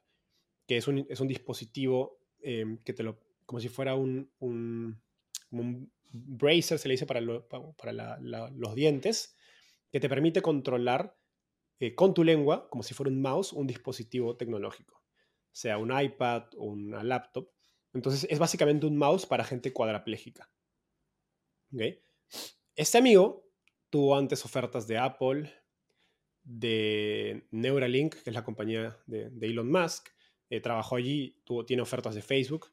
que 0.67 0.77
es 0.77 0.87
un, 0.87 1.05
es 1.09 1.19
un 1.19 1.27
dispositivo 1.27 2.19
em, 2.41 2.79
que 2.79 2.93
te 2.93 3.03
lo, 3.03 3.19
como 3.47 3.59
si 3.59 3.69
fuera 3.69 3.95
un, 3.95 4.29
un 4.39 5.91
bracer, 6.11 6.79
se 6.79 6.87
le 6.87 6.93
dice 6.93 7.05
para, 7.05 7.21
para 7.75 8.19
los 8.19 8.75
dientes, 8.75 9.35
que 9.91 9.99
te 9.99 10.09
permite 10.09 10.41
controlar 10.41 11.17
eh, 11.79 11.95
con 11.95 12.13
tu 12.13 12.23
lengua, 12.23 12.69
como 12.69 12.83
si 12.83 12.93
fuera 12.93 13.11
un 13.11 13.21
mouse, 13.21 13.53
un 13.53 13.67
dispositivo 13.67 14.35
tecnológico, 14.35 15.03
sea 15.51 15.77
un 15.77 15.97
iPad 15.97 16.43
o 16.57 16.65
una 16.65 17.03
laptop. 17.03 17.49
Entonces 17.93 18.27
es 18.29 18.39
básicamente 18.39 18.85
un 18.85 18.97
mouse 18.97 19.25
para 19.25 19.43
gente 19.43 19.73
cuadraplégica. 19.73 20.51
Este 22.75 22.97
amigo 22.97 23.49
tuvo 23.89 24.15
antes 24.15 24.45
ofertas 24.45 24.87
de 24.87 24.97
Apple, 24.97 25.51
de 26.43 27.47
Neuralink, 27.51 28.15
que 28.15 28.29
es 28.29 28.33
la 28.33 28.43
compañía 28.43 28.97
de, 29.05 29.29
Elon 29.41 29.69
Musk, 29.69 30.09
eh, 30.49 30.61
trabajó 30.61 30.95
allí, 30.95 31.41
tuvo, 31.43 31.65
tiene 31.65 31.81
ofertas 31.81 32.15
de 32.15 32.21
Facebook 32.21 32.71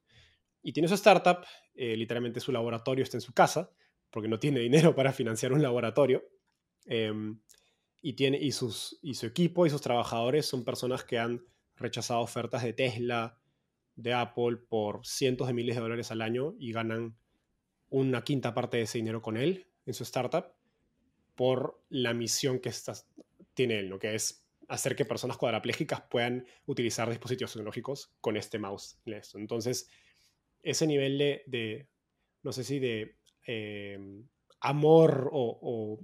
y 0.65 0.73
tiene 0.73 0.89
su 0.89 0.95
startup, 0.95 1.45
eh, 1.75 1.95
literalmente 1.95 2.41
su 2.41 2.51
laboratorio 2.51 3.05
está 3.05 3.19
en 3.19 3.21
su 3.21 3.35
casa, 3.35 3.71
porque 4.11 4.29
no 4.29 4.41
tiene 4.41 4.61
dinero 4.61 4.95
para 4.95 5.13
financiar 5.13 5.53
un 5.53 5.63
laboratorio. 5.63 6.25
Em, 6.87 7.39
y, 8.01 8.15
tiene, 8.15 8.39
y, 8.39 8.51
sus, 8.53 8.99
y 9.03 9.15
su 9.15 9.27
equipo 9.27 9.67
y 9.67 9.71
sus 9.71 9.83
trabajadores 9.83 10.47
son 10.47 10.65
personas 10.65 11.05
que 11.05 11.19
han 11.19 11.45
rechazado 11.77 12.21
ofertas 12.21 12.63
de 12.63 12.73
Tesla, 12.73 13.39
de 13.95 14.15
Apple 14.15 14.57
por 14.69 15.07
cientos 15.07 15.47
de 15.47 15.53
miles 15.53 15.77
de 15.77 15.83
dólares 15.83 16.11
al 16.11 16.23
año 16.23 16.55
y 16.59 16.73
ganan 16.73 17.17
una 17.91 18.25
quinta 18.25 18.55
parte 18.55 18.79
de 18.79 18.85
ese 18.85 18.99
dinero 18.99 19.23
con 19.23 19.37
él 19.37 19.67
en 19.87 19.95
su 19.95 20.03
startup 20.03 20.47
por 21.35 21.83
la 21.91 22.15
misión 22.15 22.59
que 22.59 22.73
tiene 23.53 23.81
él, 23.81 23.91
¿no? 23.91 23.99
que 23.99 24.15
es 24.15 24.47
hacer 24.69 24.97
que 24.97 25.05
personas 25.05 25.37
cuadraplégicas 25.37 26.03
puedan 26.11 26.47
utilizar 26.67 27.09
dispositivos 27.09 27.53
tecnológicos 27.53 28.15
con 28.21 28.37
este 28.37 28.59
mouse. 28.59 28.99
Entonces, 29.35 29.89
ese 30.65 30.87
nivel 30.87 31.19
de, 31.19 31.89
no 32.43 32.53
sé 32.53 32.65
si 32.65 32.79
de 32.79 33.19
eh, 33.47 33.99
amor 34.61 35.31
o, 35.33 36.01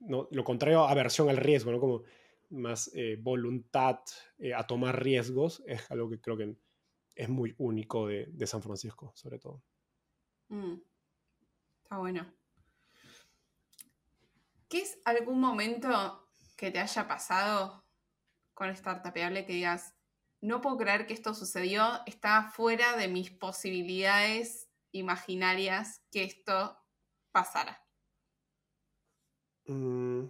no, 0.00 0.28
lo 0.30 0.44
contrario, 0.44 0.84
aversión 0.84 1.30
al 1.30 1.38
riesgo, 1.38 1.72
¿no? 1.72 1.80
Como 1.80 2.02
más 2.50 2.90
eh, 2.94 3.16
voluntad 3.18 4.00
eh, 4.38 4.52
a 4.54 4.66
tomar 4.66 5.02
riesgos, 5.02 5.62
es 5.66 5.90
algo 5.90 6.10
que 6.10 6.20
creo 6.20 6.36
que 6.36 6.56
es 7.14 7.28
muy 7.28 7.54
único 7.58 8.08
de, 8.08 8.46
San 8.46 8.62
Francisco, 8.62 9.12
sobre 9.14 9.38
todo. 9.38 9.62
Mm. 10.48 10.74
Está 11.82 11.98
bueno. 11.98 12.30
¿Qué 14.68 14.82
es 14.82 15.00
algún 15.04 15.40
momento 15.40 16.28
que 16.56 16.70
te 16.70 16.80
haya 16.80 17.08
pasado 17.08 17.84
con 18.52 18.74
Startupable 18.74 19.46
que 19.46 19.52
digas, 19.54 19.94
no 20.44 20.60
puedo 20.60 20.76
creer 20.76 21.06
que 21.06 21.14
esto 21.14 21.32
sucedió, 21.32 22.00
está 22.04 22.50
fuera 22.54 22.96
de 22.98 23.08
mis 23.08 23.30
posibilidades 23.30 24.68
imaginarias 24.92 26.02
que 26.12 26.24
esto 26.24 26.76
pasara? 27.32 27.82
Mm. 29.66 30.26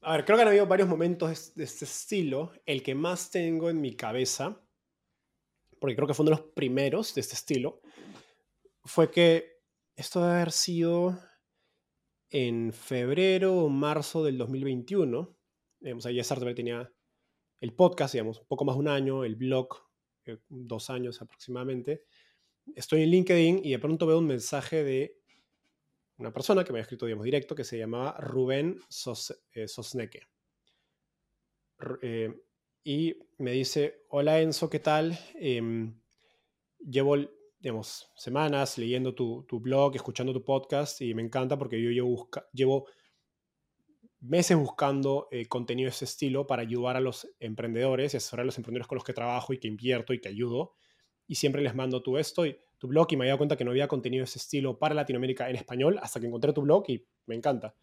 A 0.00 0.12
ver, 0.12 0.24
creo 0.24 0.38
que 0.38 0.42
han 0.42 0.48
habido 0.48 0.66
varios 0.66 0.88
momentos 0.88 1.54
de 1.54 1.64
este 1.64 1.84
estilo. 1.84 2.52
El 2.64 2.82
que 2.82 2.94
más 2.94 3.30
tengo 3.30 3.68
en 3.68 3.80
mi 3.82 3.94
cabeza, 3.94 4.58
porque 5.78 5.96
creo 5.96 6.08
que 6.08 6.14
fue 6.14 6.24
uno 6.24 6.34
de 6.34 6.42
los 6.42 6.52
primeros 6.52 7.14
de 7.14 7.20
este 7.20 7.34
estilo, 7.34 7.82
fue 8.84 9.10
que 9.10 9.60
esto 9.96 10.22
debe 10.22 10.36
haber 10.36 10.52
sido 10.52 11.18
en 12.30 12.72
febrero 12.72 13.54
o 13.56 13.68
marzo 13.68 14.24
del 14.24 14.38
2021. 14.38 15.36
Digamos, 15.80 16.06
ahí 16.06 16.18
Startup 16.20 16.54
tenía 16.54 16.92
el 17.60 17.74
podcast, 17.74 18.14
digamos, 18.14 18.40
un 18.40 18.46
poco 18.46 18.64
más 18.64 18.76
de 18.76 18.80
un 18.80 18.88
año, 18.88 19.24
el 19.24 19.36
blog, 19.36 19.68
eh, 20.26 20.38
dos 20.48 20.90
años 20.90 21.20
aproximadamente. 21.22 22.04
Estoy 22.74 23.02
en 23.02 23.10
LinkedIn 23.10 23.60
y 23.64 23.70
de 23.70 23.78
pronto 23.78 24.06
veo 24.06 24.18
un 24.18 24.26
mensaje 24.26 24.82
de 24.82 25.18
una 26.18 26.32
persona 26.32 26.64
que 26.64 26.72
me 26.72 26.78
había 26.78 26.82
escrito, 26.82 27.06
digamos, 27.06 27.24
directo, 27.24 27.54
que 27.54 27.64
se 27.64 27.78
llamaba 27.78 28.16
Rubén 28.18 28.80
Sos, 28.88 29.38
eh, 29.52 29.68
Sosneque. 29.68 30.22
Eh, 32.02 32.32
y 32.84 33.14
me 33.38 33.52
dice, 33.52 34.04
hola 34.08 34.40
Enzo, 34.40 34.70
¿qué 34.70 34.78
tal? 34.78 35.18
Em, 35.34 36.00
llevo, 36.78 37.16
digamos, 37.58 38.10
semanas 38.16 38.78
leyendo 38.78 39.14
tu, 39.14 39.44
blog, 39.60 39.94
escuchando 39.94 40.32
tu 40.32 40.44
podcast 40.44 41.00
y 41.02 41.14
me 41.14 41.22
encanta 41.22 41.58
porque 41.58 41.82
yo 41.82 41.90
llevo, 41.90 42.30
llevo 42.52 42.86
meses 44.28 44.56
buscando 44.56 45.28
eh, 45.30 45.46
contenido 45.46 45.86
de 45.86 45.90
ese 45.90 46.04
estilo 46.04 46.46
para 46.46 46.62
ayudar 46.62 46.96
a 46.96 47.00
los 47.00 47.28
emprendedores 47.40 48.14
y 48.14 48.16
asesorar 48.16 48.44
a 48.44 48.46
los 48.46 48.58
emprendedores 48.58 48.86
con 48.86 48.96
los 48.96 49.04
que 49.04 49.12
trabajo 49.12 49.52
y 49.52 49.58
que 49.58 49.68
invierto 49.68 50.12
y 50.12 50.20
que 50.20 50.28
ayudo. 50.28 50.74
Y 51.26 51.36
siempre 51.36 51.62
les 51.62 51.74
mando 51.74 52.02
tú 52.02 52.18
esto 52.18 52.46
y 52.46 52.56
tu 52.78 52.88
blog 52.88 53.06
y 53.10 53.16
me 53.16 53.24
he 53.24 53.28
dado 53.28 53.38
cuenta 53.38 53.56
que 53.56 53.64
no 53.64 53.70
había 53.70 53.88
contenido 53.88 54.22
de 54.22 54.26
ese 54.26 54.38
estilo 54.38 54.78
para 54.78 54.94
Latinoamérica 54.94 55.48
en 55.48 55.56
español 55.56 55.98
hasta 56.02 56.20
que 56.20 56.26
encontré 56.26 56.52
tu 56.52 56.62
blog 56.62 56.84
y 56.88 57.04
me 57.26 57.34
encanta. 57.34 57.74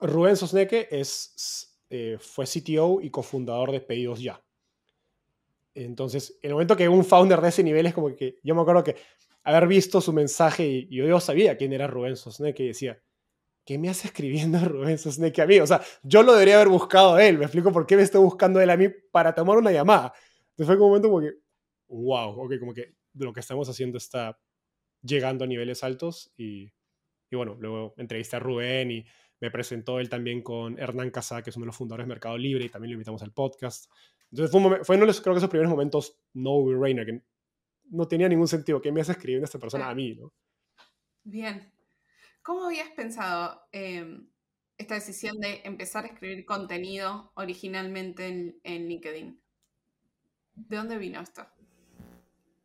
Rubén 0.00 0.36
Sosneque 0.36 0.88
es, 0.90 1.78
eh, 1.90 2.16
fue 2.18 2.46
CTO 2.46 3.00
y 3.00 3.10
cofundador 3.10 3.72
de 3.72 3.80
Pedidos 3.80 4.20
Ya. 4.20 4.42
Entonces, 5.74 6.38
en 6.42 6.50
el 6.50 6.54
momento 6.54 6.76
que 6.76 6.88
un 6.88 7.04
founder 7.04 7.40
de 7.40 7.48
ese 7.48 7.62
nivel 7.62 7.86
es 7.86 7.94
como 7.94 8.14
que 8.14 8.36
yo 8.42 8.54
me 8.54 8.62
acuerdo 8.62 8.84
que 8.84 8.96
haber 9.42 9.66
visto 9.66 10.00
su 10.00 10.12
mensaje 10.12 10.66
y, 10.66 10.88
yo 10.88 11.20
sabía 11.20 11.56
quién 11.56 11.72
era 11.72 11.86
Rubén 11.86 12.16
Sosneque 12.16 12.64
y 12.64 12.68
decía, 12.68 13.00
¿qué 13.64 13.78
me 13.78 13.88
hace 13.88 14.08
escribiendo 14.08 14.58
Rubén 14.64 14.98
Sosneque 14.98 15.42
a 15.42 15.46
mí? 15.46 15.58
O 15.60 15.66
sea, 15.66 15.82
yo 16.02 16.22
lo 16.22 16.32
debería 16.32 16.56
haber 16.56 16.68
buscado 16.68 17.14
a 17.14 17.24
él. 17.24 17.38
Me 17.38 17.44
explico 17.44 17.72
por 17.72 17.86
qué 17.86 17.96
me 17.96 18.02
estoy 18.02 18.20
buscando 18.20 18.60
él 18.60 18.70
a 18.70 18.76
mí 18.76 18.88
para 19.12 19.34
tomar 19.34 19.58
una 19.58 19.72
llamada. 19.72 20.12
Entonces 20.50 20.66
fue 20.66 20.76
como 20.76 20.86
un 20.86 20.90
momento 20.92 21.08
como 21.08 21.20
que, 21.20 21.32
wow, 21.88 22.44
ok, 22.44 22.58
como 22.58 22.74
que 22.74 22.94
lo 23.14 23.32
que 23.32 23.40
estamos 23.40 23.68
haciendo 23.68 23.98
está 23.98 24.38
llegando 25.02 25.44
a 25.44 25.48
niveles 25.48 25.82
altos 25.82 26.32
y, 26.36 26.72
bueno, 27.30 27.56
luego 27.58 27.94
entrevisté 27.96 28.36
a 28.36 28.40
Rubén 28.40 28.90
y 28.90 29.04
me 29.40 29.50
presentó 29.50 29.98
él 29.98 30.08
también 30.08 30.42
con 30.42 30.78
Hernán 30.78 31.10
Casá, 31.10 31.42
que 31.42 31.50
es 31.50 31.56
uno 31.56 31.64
de 31.64 31.68
los 31.68 31.76
fundadores 31.76 32.06
de 32.06 32.08
Mercado 32.08 32.36
Libre 32.36 32.66
y 32.66 32.68
también 32.68 32.90
lo 32.90 32.94
invitamos 32.94 33.22
al 33.22 33.32
podcast. 33.32 33.90
Entonces 34.30 34.50
fue, 34.50 34.60
un 34.60 34.84
fue 34.84 34.96
uno 34.96 35.04
de 35.04 35.08
los, 35.08 35.20
creo 35.20 35.34
que 35.34 35.38
esos 35.38 35.50
primeros 35.50 35.70
momentos 35.70 36.20
no 36.34 36.62
brainer 36.62 37.06
que 37.06 37.22
no 37.90 38.06
tenía 38.06 38.28
ningún 38.28 38.48
sentido. 38.48 38.80
¿Qué 38.80 38.92
me 38.92 39.00
hace 39.00 39.12
escribir 39.12 39.42
esta 39.42 39.58
persona 39.58 39.88
a 39.88 39.94
mí? 39.94 40.14
¿no? 40.14 40.32
Bien. 41.24 41.72
¿Cómo 42.42 42.66
habías 42.66 42.90
pensado 42.90 43.62
em, 43.72 44.28
esta 44.78 44.94
decisión 44.94 45.38
de 45.40 45.60
empezar 45.64 46.04
a 46.04 46.08
escribir 46.08 46.44
contenido 46.44 47.32
originalmente 47.34 48.26
en, 48.26 48.60
en 48.64 48.88
LinkedIn? 48.88 49.42
¿De 50.54 50.76
dónde 50.76 50.98
vino 50.98 51.20
esto? 51.20 51.46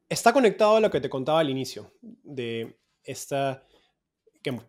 está 0.09 0.34
conectado 0.34 0.78
a 0.78 0.80
lo 0.80 0.89
que 0.89 1.01
te 1.01 1.09
contaba 1.09 1.39
al 1.39 1.49
inicio, 1.49 1.93
de 2.01 2.80
esta, 3.03 3.65
que 4.41 4.59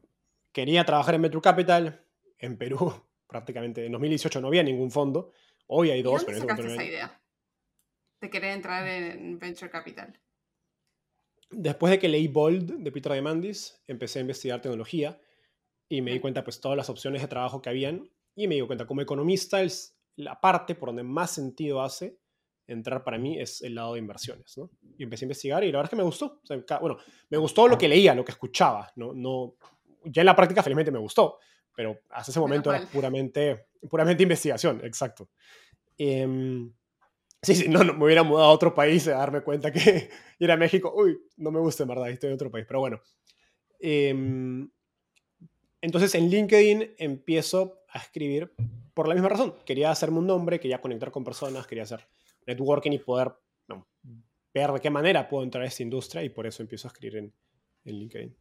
quería 0.53 0.85
trabajar 0.85 1.15
en 1.15 1.21
Metro 1.21 1.41
Capital, 1.41 2.05
en 2.39 2.57
Perú, 2.57 2.93
prácticamente 3.27 3.85
en 3.85 3.93
2018 3.93 4.41
no 4.41 4.49
había 4.49 4.63
ningún 4.63 4.91
fondo, 4.91 5.33
hoy 5.67 5.91
hay 5.91 6.03
dos. 6.03 6.23
¿Y 6.23 6.27
dónde 6.27 6.41
sacaste 6.41 6.67
esa 6.75 6.85
idea 6.85 7.21
de 8.21 8.31
querer 8.31 8.53
entrar 8.53 8.87
en 8.87 9.39
Venture 9.39 9.71
Capital? 9.71 10.19
Después 11.51 11.91
de 11.91 11.99
que 11.99 12.09
leí 12.09 12.29
Bold 12.29 12.79
de 12.79 12.93
Peter 12.93 13.13
Diamandis, 13.13 13.83
empecé 13.87 14.19
a 14.19 14.23
investigar 14.23 14.61
tecnología 14.61 15.21
y 15.89 16.03
me 16.03 16.13
di 16.13 16.21
cuenta 16.21 16.43
pues 16.43 16.61
todas 16.61 16.77
las 16.77 16.91
opciones 16.91 17.23
de 17.23 17.29
trabajo 17.29 17.63
que 17.63 17.71
habían 17.71 18.11
y 18.35 18.49
me 18.49 18.57
di 18.57 18.63
cuenta 18.63 18.87
como 18.87 19.01
economista 19.01 19.63
es 19.63 19.97
la 20.17 20.41
parte 20.41 20.75
por 20.75 20.89
donde 20.89 21.05
más 21.05 21.31
sentido 21.31 21.83
hace 21.83 22.19
entrar 22.67 23.05
para 23.05 23.19
mí 23.19 23.39
es 23.39 23.63
el 23.63 23.77
lado 23.77 23.95
de 23.95 24.01
inversiones, 24.01 24.59
¿no? 24.59 24.71
Y 24.99 25.05
empecé 25.05 25.25
a 25.25 25.27
investigar 25.27 25.63
y 25.63 25.71
la 25.71 25.79
verdad 25.79 25.85
es 25.85 25.91
que 25.91 25.97
me 25.97 26.03
gustó. 26.03 26.41
bueno, 26.81 26.99
me 27.31 27.39
gustó 27.39 27.69
lo 27.69 27.79
que 27.79 27.87
leía, 27.87 28.15
lo 28.15 28.25
que 28.25 28.33
escuchaba, 28.33 28.91
¿no? 28.97 29.13
no 29.15 29.55
ya 30.05 30.23
en 30.23 30.27
la 30.27 30.37
práctica 30.37 30.63
felizmente 30.63 30.91
me 30.91 30.99
gustó, 30.99 31.39
pero 31.75 32.01
hasta 32.11 32.31
ese 32.31 32.41
momento 32.41 32.73
era 32.73 32.87
puramente, 32.87 33.67
puramente 33.89 34.23
investigación, 34.23 34.81
exacto. 34.85 35.31
Em, 35.99 36.73
sí, 37.47 37.55
sí, 37.55 37.69
no, 37.69 37.85
no, 37.85 37.95
me 37.95 38.05
hubiera 38.05 38.25
mudado 38.25 38.49
a 38.49 38.53
otro 38.53 38.75
país 38.75 39.07
a 39.07 39.13
darme 39.13 39.41
cuenta 39.43 39.73
que 39.73 40.11
ir 40.41 40.51
a 40.51 40.57
México, 40.57 40.93
uy, 40.97 41.17
no 41.37 41.53
me 41.53 41.61
gusta 41.61 41.85
en 41.85 41.89
verdad, 41.89 42.11
estoy 42.11 42.29
en 42.29 42.35
otro 42.35 42.51
país, 42.51 42.67
pero 42.67 42.81
bueno. 42.81 43.01
Em, 43.79 44.69
entonces 45.81 46.13
en 46.17 46.29
LinkedIn 46.29 46.95
empiezo 46.99 47.85
a 47.89 47.99
escribir 47.99 48.53
por 48.95 49.07
la 49.07 49.15
misma 49.15 49.29
razón. 49.29 49.55
Quería 49.65 49.93
hacerme 49.93 50.19
un 50.19 50.27
nombre, 50.27 50.59
quería 50.59 50.81
conectar 50.81 51.13
con 51.13 51.23
personas, 51.23 51.69
quería 51.69 51.85
hacer 51.85 52.09
networking 52.47 52.93
y 52.93 52.99
poder 52.99 53.33
ver 54.53 54.73
de 54.73 54.81
qué 54.81 54.91
manera 54.91 55.29
puedo 55.29 55.45
entrar 55.45 55.63
a 55.63 55.67
esta 55.67 55.83
industria 55.83 56.25
y 56.25 56.31
por 56.31 56.47
eso 56.47 56.63
empiezo 56.63 56.89
a 56.89 56.91
escribir 56.91 57.19
en, 57.19 57.33
LinkedIn. 57.85 58.35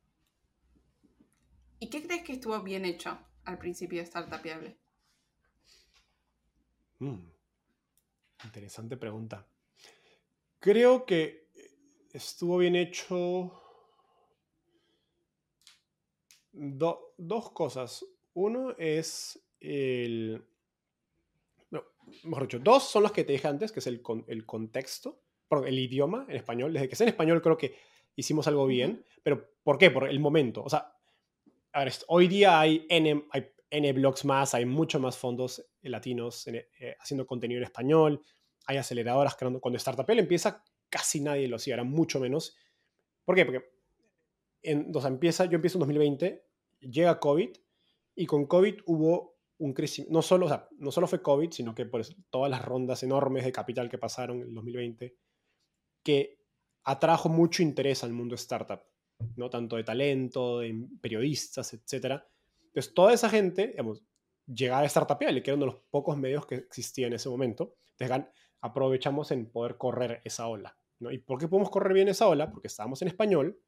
¿Y 1.79 1.89
qué 1.89 2.01
crees 2.01 2.23
que 2.23 2.33
estuvo 2.33 2.59
bien 2.63 2.85
hecho 2.85 3.19
al 3.43 3.59
principio 3.59 3.99
de 3.99 4.07
Startupiable? 4.07 4.77
Mm, 6.97 7.34
interesante 8.45 8.97
pregunta. 8.97 9.47
Creo 10.59 11.05
que 11.05 11.49
estuvo 12.13 12.57
bien 12.57 12.75
hecho 12.75 13.61
dos 16.53 17.51
cosas. 17.51 18.05
Uno 18.33 18.75
es 18.77 19.39
el, 19.59 20.43
mejor 22.23 22.43
dicho, 22.43 22.59
dos 22.59 22.83
son 22.83 23.03
los 23.03 23.11
que 23.11 23.23
te 23.23 23.33
dije 23.33 23.47
antes, 23.47 23.71
que 23.71 23.79
es 23.79 23.87
el, 23.87 24.01
el 24.27 24.45
contexto. 24.45 25.21
el 25.65 25.79
idioma 25.79 26.25
en 26.29 26.37
español. 26.37 26.73
Desde 26.73 26.87
que 26.87 26.95
es 26.95 27.01
en 27.01 27.09
español 27.09 27.41
creo 27.41 27.57
que 27.57 27.75
hicimos 28.15 28.47
algo 28.47 28.65
bien. 28.65 29.05
Pero 29.23 29.55
¿por 29.63 29.77
qué? 29.77 29.91
Por 29.91 30.07
el 30.07 30.19
momento. 30.19 30.63
O 30.63 30.69
sea, 30.69 30.95
a 31.73 31.83
ver, 31.83 31.93
hoy 32.07 32.27
día 32.27 32.59
hay 32.59 32.85
N, 32.89 33.25
hay 33.31 33.51
N 33.69 33.93
blogs 33.93 34.23
más, 34.23 34.53
hay 34.53 34.65
muchos 34.65 35.01
más 35.01 35.17
fondos 35.17 35.65
latinos 35.81 36.47
eh, 36.47 36.95
haciendo 36.99 37.25
contenido 37.25 37.59
en 37.59 37.65
español, 37.65 38.21
hay 38.65 38.77
aceleradoras 38.77 39.35
creando. 39.35 39.61
Cuando 39.61 39.77
Startup 39.77 40.09
empieza, 40.09 40.63
casi 40.89 41.21
nadie 41.21 41.47
lo 41.47 41.57
hacía, 41.57 41.75
era 41.75 41.83
mucho 41.83 42.19
menos. 42.19 42.55
¿Por 43.23 43.35
qué? 43.35 43.45
Porque 43.45 43.63
en, 44.61 44.91
o 44.93 45.01
sea, 45.01 45.09
empieza, 45.09 45.45
yo 45.45 45.55
empiezo 45.55 45.77
en 45.77 45.81
2020, 45.81 46.45
llega 46.79 47.19
COVID 47.19 47.49
y 48.15 48.25
con 48.25 48.45
COVID 48.45 48.81
hubo 48.85 49.35
un 49.57 49.73
crecimiento, 49.73 50.13
no 50.13 50.21
solo, 50.21 50.47
o 50.47 50.49
sea, 50.49 50.67
no 50.77 50.91
solo 50.91 51.07
fue 51.07 51.21
COVID, 51.21 51.51
sino 51.51 51.73
que 51.73 51.85
por 51.85 52.05
todas 52.29 52.49
las 52.49 52.63
rondas 52.63 53.03
enormes 53.03 53.45
de 53.45 53.51
capital 53.51 53.89
que 53.89 53.97
pasaron 53.97 54.41
en 54.41 54.53
2020, 54.53 55.15
que 56.03 56.39
atrajo 56.83 57.29
mucho 57.29 57.63
interés 57.63 58.03
al 58.03 58.13
mundo 58.13 58.35
startup, 58.35 58.81
¿no? 59.35 59.49
Tanto 59.49 59.75
de 59.75 59.83
talento, 59.83 60.59
de 60.59 60.87
periodistas, 61.01 61.73
etc. 61.73 62.21
Entonces, 62.67 62.93
toda 62.93 63.13
esa 63.13 63.29
gente, 63.29 63.67
digamos, 63.67 64.03
llegaba 64.45 64.81
a 64.81 64.85
Startup 64.85 65.17
que 65.17 65.25
era 65.25 65.53
uno 65.55 65.65
de 65.65 65.71
los 65.71 65.81
pocos 65.89 66.17
medios 66.17 66.45
que 66.45 66.55
existía 66.55 67.07
en 67.07 67.13
ese 67.13 67.29
momento. 67.29 67.75
Entonces, 67.97 68.27
aprovechamos 68.65 69.31
en 69.31 69.45
poder 69.45 69.77
correr 69.77 70.21
esa 70.25 70.47
ola, 70.47 70.75
¿no? 70.99 71.11
¿Y 71.11 71.19
por 71.19 71.39
qué 71.39 71.47
podemos 71.47 71.69
correr 71.69 71.93
bien 71.93 72.07
esa 72.07 72.27
ola? 72.27 72.49
Porque 72.49 72.67
estábamos 72.67 73.01
en 73.03 73.09
español, 73.09 73.61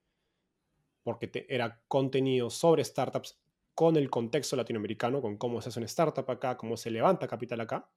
porque 1.04 1.46
era 1.50 1.84
contenido 1.88 2.50
sobre 2.50 2.84
startups 2.84 3.40
con 3.76 3.96
el 3.96 4.10
contexto 4.10 4.56
latinoamericano, 4.56 5.22
con 5.22 5.38
cómo 5.38 5.62
se 5.62 5.70
hace 5.70 5.80
una 5.80 5.86
startup 5.86 6.30
acá, 6.32 6.58
cómo 6.58 6.76
se 6.78 6.90
levanta 6.90 7.28
capital 7.28 7.62
acá. 7.62 7.88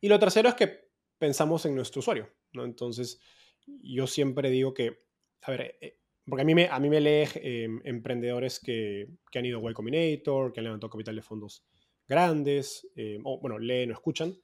Y 0.00 0.08
lo 0.08 0.18
tercero 0.18 0.48
es 0.48 0.56
que 0.56 0.90
pensamos 1.16 1.64
en 1.64 1.76
nuestro 1.76 2.00
usuario, 2.00 2.28
¿no? 2.52 2.64
Entonces, 2.64 3.20
yo 3.66 4.08
siempre 4.08 4.50
digo 4.50 4.74
que, 4.74 5.04
a 5.42 5.50
ver, 5.52 5.78
eh, 5.80 6.00
porque 6.26 6.42
a 6.42 6.44
mí 6.44 6.56
me, 6.56 6.66
a 6.66 6.80
me 6.80 7.00
lee 7.00 7.28
em, 7.36 7.80
emprendedores 7.84 8.58
que, 8.58 9.08
que, 9.30 9.38
han 9.38 9.46
ido 9.46 9.64
a 9.64 9.70
Y 9.70 9.74
Combinator, 9.74 10.52
que 10.52 10.58
han 10.58 10.64
levantado 10.64 10.90
capital 10.90 11.14
de 11.14 11.22
fondos 11.22 11.64
grandes, 12.08 12.84
em, 12.96 13.22
o 13.24 13.40
bueno, 13.40 13.60
leen 13.60 13.90
o 13.90 13.94
escuchan, 13.94 14.36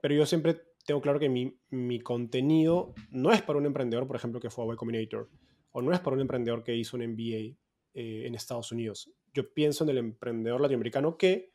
pero 0.00 0.14
yo 0.14 0.26
siempre 0.26 0.62
tengo 0.86 1.00
claro 1.00 1.18
que 1.18 1.28
mi, 1.28 1.58
mi, 1.70 2.00
contenido 2.00 2.94
no 3.10 3.32
es 3.32 3.42
para 3.42 3.58
un 3.58 3.66
emprendedor, 3.66 4.06
por 4.06 4.16
ejemplo, 4.16 4.40
que 4.40 4.50
fue 4.50 4.64
a 4.64 4.72
Y 4.72 4.76
Combinator, 4.76 5.28
o 5.72 5.82
no 5.82 5.92
es 5.92 6.00
para 6.00 6.14
un 6.14 6.22
emprendedor 6.22 6.62
que 6.62 6.74
hizo 6.74 6.96
un 6.96 7.06
MBA 7.06 7.58
eh, 7.94 8.26
en 8.26 8.34
Estados 8.34 8.72
Unidos 8.72 9.10
yo 9.36 9.52
pienso 9.52 9.84
en 9.84 9.90
el 9.90 9.98
emprendedor 9.98 10.60
latinoamericano 10.60 11.18
que 11.18 11.52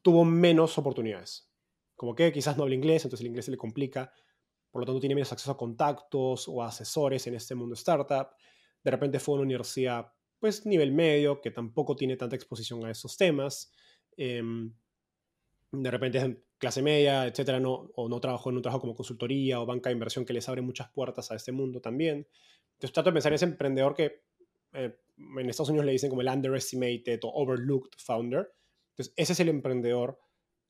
tuvo 0.00 0.24
menos 0.24 0.78
oportunidades. 0.78 1.50
Como 1.94 2.14
que 2.14 2.32
quizás 2.32 2.56
no 2.56 2.62
habla 2.62 2.74
inglés, 2.74 3.04
entonces 3.04 3.20
el 3.20 3.28
inglés 3.28 3.44
se 3.44 3.50
le 3.50 3.58
complica, 3.58 4.10
por 4.70 4.80
lo 4.80 4.86
tanto 4.86 5.00
tiene 5.00 5.14
menos 5.14 5.30
acceso 5.30 5.50
a 5.50 5.56
contactos 5.56 6.48
o 6.48 6.62
asesores 6.62 7.26
en 7.26 7.34
este 7.34 7.54
mundo 7.54 7.74
startup. 7.74 8.30
De 8.82 8.90
repente 8.90 9.20
fue 9.20 9.34
a 9.34 9.36
una 9.36 9.42
universidad, 9.42 10.10
pues 10.38 10.64
nivel 10.64 10.92
medio, 10.92 11.42
que 11.42 11.50
tampoco 11.50 11.94
tiene 11.94 12.16
tanta 12.16 12.36
exposición 12.36 12.84
a 12.86 12.90
esos 12.90 13.18
temas. 13.18 13.70
Em, 14.16 14.72
de 15.70 15.90
repente 15.90 16.18
es 16.18 16.36
clase 16.58 16.82
media, 16.82 17.26
etcétera, 17.26 17.60
no, 17.60 17.90
o 17.94 18.08
no 18.08 18.20
trabajó 18.20 18.50
en 18.50 18.56
un 18.56 18.62
trabajo 18.62 18.80
como 18.80 18.94
consultoría 18.94 19.60
o 19.60 19.66
banca 19.66 19.90
de 19.90 19.94
inversión 19.94 20.24
que 20.24 20.32
les 20.32 20.48
abre 20.48 20.62
muchas 20.62 20.90
puertas 20.90 21.30
a 21.30 21.36
este 21.36 21.52
mundo 21.52 21.80
también. 21.80 22.26
Entonces 22.74 22.92
trato 22.92 23.10
de 23.10 23.14
pensar 23.14 23.32
en 23.32 23.36
ese 23.36 23.44
emprendedor 23.44 23.94
que 23.94 24.22
eh, 24.72 24.96
en 25.16 25.50
Estados 25.50 25.70
Unidos 25.70 25.86
le 25.86 25.92
dicen 25.92 26.10
como 26.10 26.22
el 26.22 26.28
underestimated 26.28 27.20
o 27.22 27.32
overlooked 27.42 27.98
founder. 27.98 28.50
Entonces, 28.90 29.14
ese 29.16 29.32
es 29.32 29.40
el 29.40 29.48
emprendedor 29.48 30.18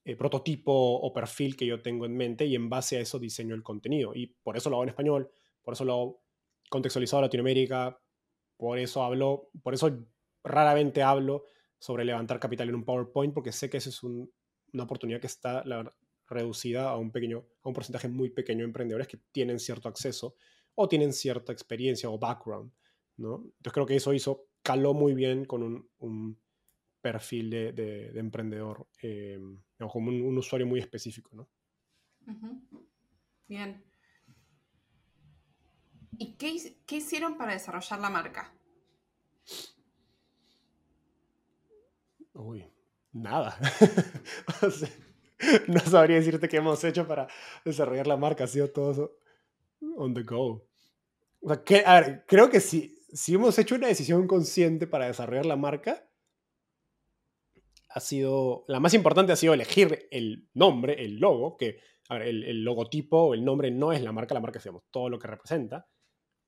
eh, 0.05 0.17
prototipo 0.17 0.73
o 0.73 1.13
perfil 1.13 1.57
que 1.57 1.67
yo 1.67 1.83
tengo 1.83 2.07
en 2.07 2.17
mente 2.17 2.47
y 2.47 2.55
en 2.55 2.69
base 2.69 2.97
a 2.97 3.01
eso 3.01 3.19
diseño 3.19 3.55
el 3.55 3.63
contenido. 3.63 4.15
Y 4.15 4.27
por 4.27 4.57
eso 4.57 4.71
lo 4.71 4.77
hago 4.77 4.85
en 4.85 4.91
español, 4.91 5.31
por 5.63 5.75
eso 5.75 5.85
lo 5.85 5.93
hago 5.93 6.23
contextualizado 6.71 7.19
a 7.21 7.27
Latinoamérica, 7.27 8.01
por 8.57 8.79
eso 8.79 9.03
hablo, 9.03 9.51
por 9.63 9.75
eso 9.75 10.07
raramente 10.43 11.03
hablo 11.03 11.45
sobre 11.79 12.05
levantar 12.05 12.41
capital 12.41 12.69
en 12.69 12.75
un 12.77 12.85
PowerPoint, 12.85 13.35
porque 13.35 13.53
sé 13.53 13.71
que 13.71 13.77
esa 13.77 13.91
es 13.91 14.03
una 14.73 14.85
oportunidad 14.85 15.21
que 15.21 15.27
está 15.27 15.65
reducida 16.27 16.91
a 16.91 16.97
un 16.97 17.11
pequeño, 17.11 17.45
a 17.63 17.69
un 17.69 17.75
porcentaje 17.75 18.09
muy 18.09 18.31
pequeño 18.31 18.61
de 18.61 18.65
emprendedores 18.65 19.09
que 19.09 19.19
tienen 19.33 19.59
cierto 19.59 19.89
acceso 19.89 20.37
o 20.75 20.89
tienen 20.89 21.13
cierta 21.13 21.53
experiencia 21.53 22.11
o 22.11 22.19
background. 22.19 22.73
Entonces 23.17 23.73
creo 23.73 23.87
que 23.87 23.97
eso 23.97 24.13
hizo, 24.13 24.47
caló 24.63 24.95
muy 24.95 25.15
bien 25.15 25.45
con 25.45 25.89
un, 25.99 26.41
perfil 27.01 27.51
de, 27.51 28.13
emprendedor, 28.15 28.87
eh, 29.03 29.41
como 29.91 30.11
un, 30.11 30.37
usuario 30.39 30.67
muy 30.67 30.81
específico, 30.81 31.35
¿no? 31.35 31.49
Bien. 33.47 33.83
¿Y 36.19 36.35
qué, 36.35 36.97
hicieron 36.97 37.39
para 37.39 37.53
desarrollar 37.53 38.01
la 38.01 38.11
marca? 38.11 38.53
Uy, 42.35 42.65
nada. 43.13 43.59
no 45.69 45.81
sabría 45.81 46.17
decirte 46.17 46.49
qué 46.49 46.59
hemos 46.59 46.83
hecho 46.85 47.07
para 47.07 47.29
desarrollar 47.65 48.07
la 48.07 48.17
marca. 48.17 48.45
Ha 48.45 48.49
sido 48.49 48.71
todo 48.71 49.19
on 49.97 50.15
the 50.15 50.23
go. 50.23 50.67
Creo 52.27 52.51
que 52.51 52.61
si 52.61 53.35
hemos 53.35 53.59
hecho 53.59 53.77
una 53.77 53.89
decisión 53.89 54.27
consciente 54.27 54.87
para 54.87 55.07
desarrollar 55.07 55.47
la 55.47 55.57
marca, 55.57 56.09
ha 57.89 58.01
sido, 58.01 58.65
la 58.69 58.81
más 58.81 58.95
importante 58.95 59.33
ha 59.33 59.37
sido 59.37 59.55
elegir 59.55 60.09
el 60.11 60.49
nombre, 60.55 61.05
el 61.05 61.19
logo, 61.19 61.57
que, 61.57 61.81
el, 62.11 62.65
logotipo 62.65 63.19
o 63.19 63.35
el 63.35 63.45
nombre 63.45 63.71
no 63.71 63.93
es 63.93 64.03
la 64.03 64.13
marca, 64.13 64.35
la 64.35 64.41
marca 64.41 64.59
es 64.59 64.69
todo 64.91 65.09
lo 65.09 65.19
que 65.19 65.29
representa. 65.29 65.89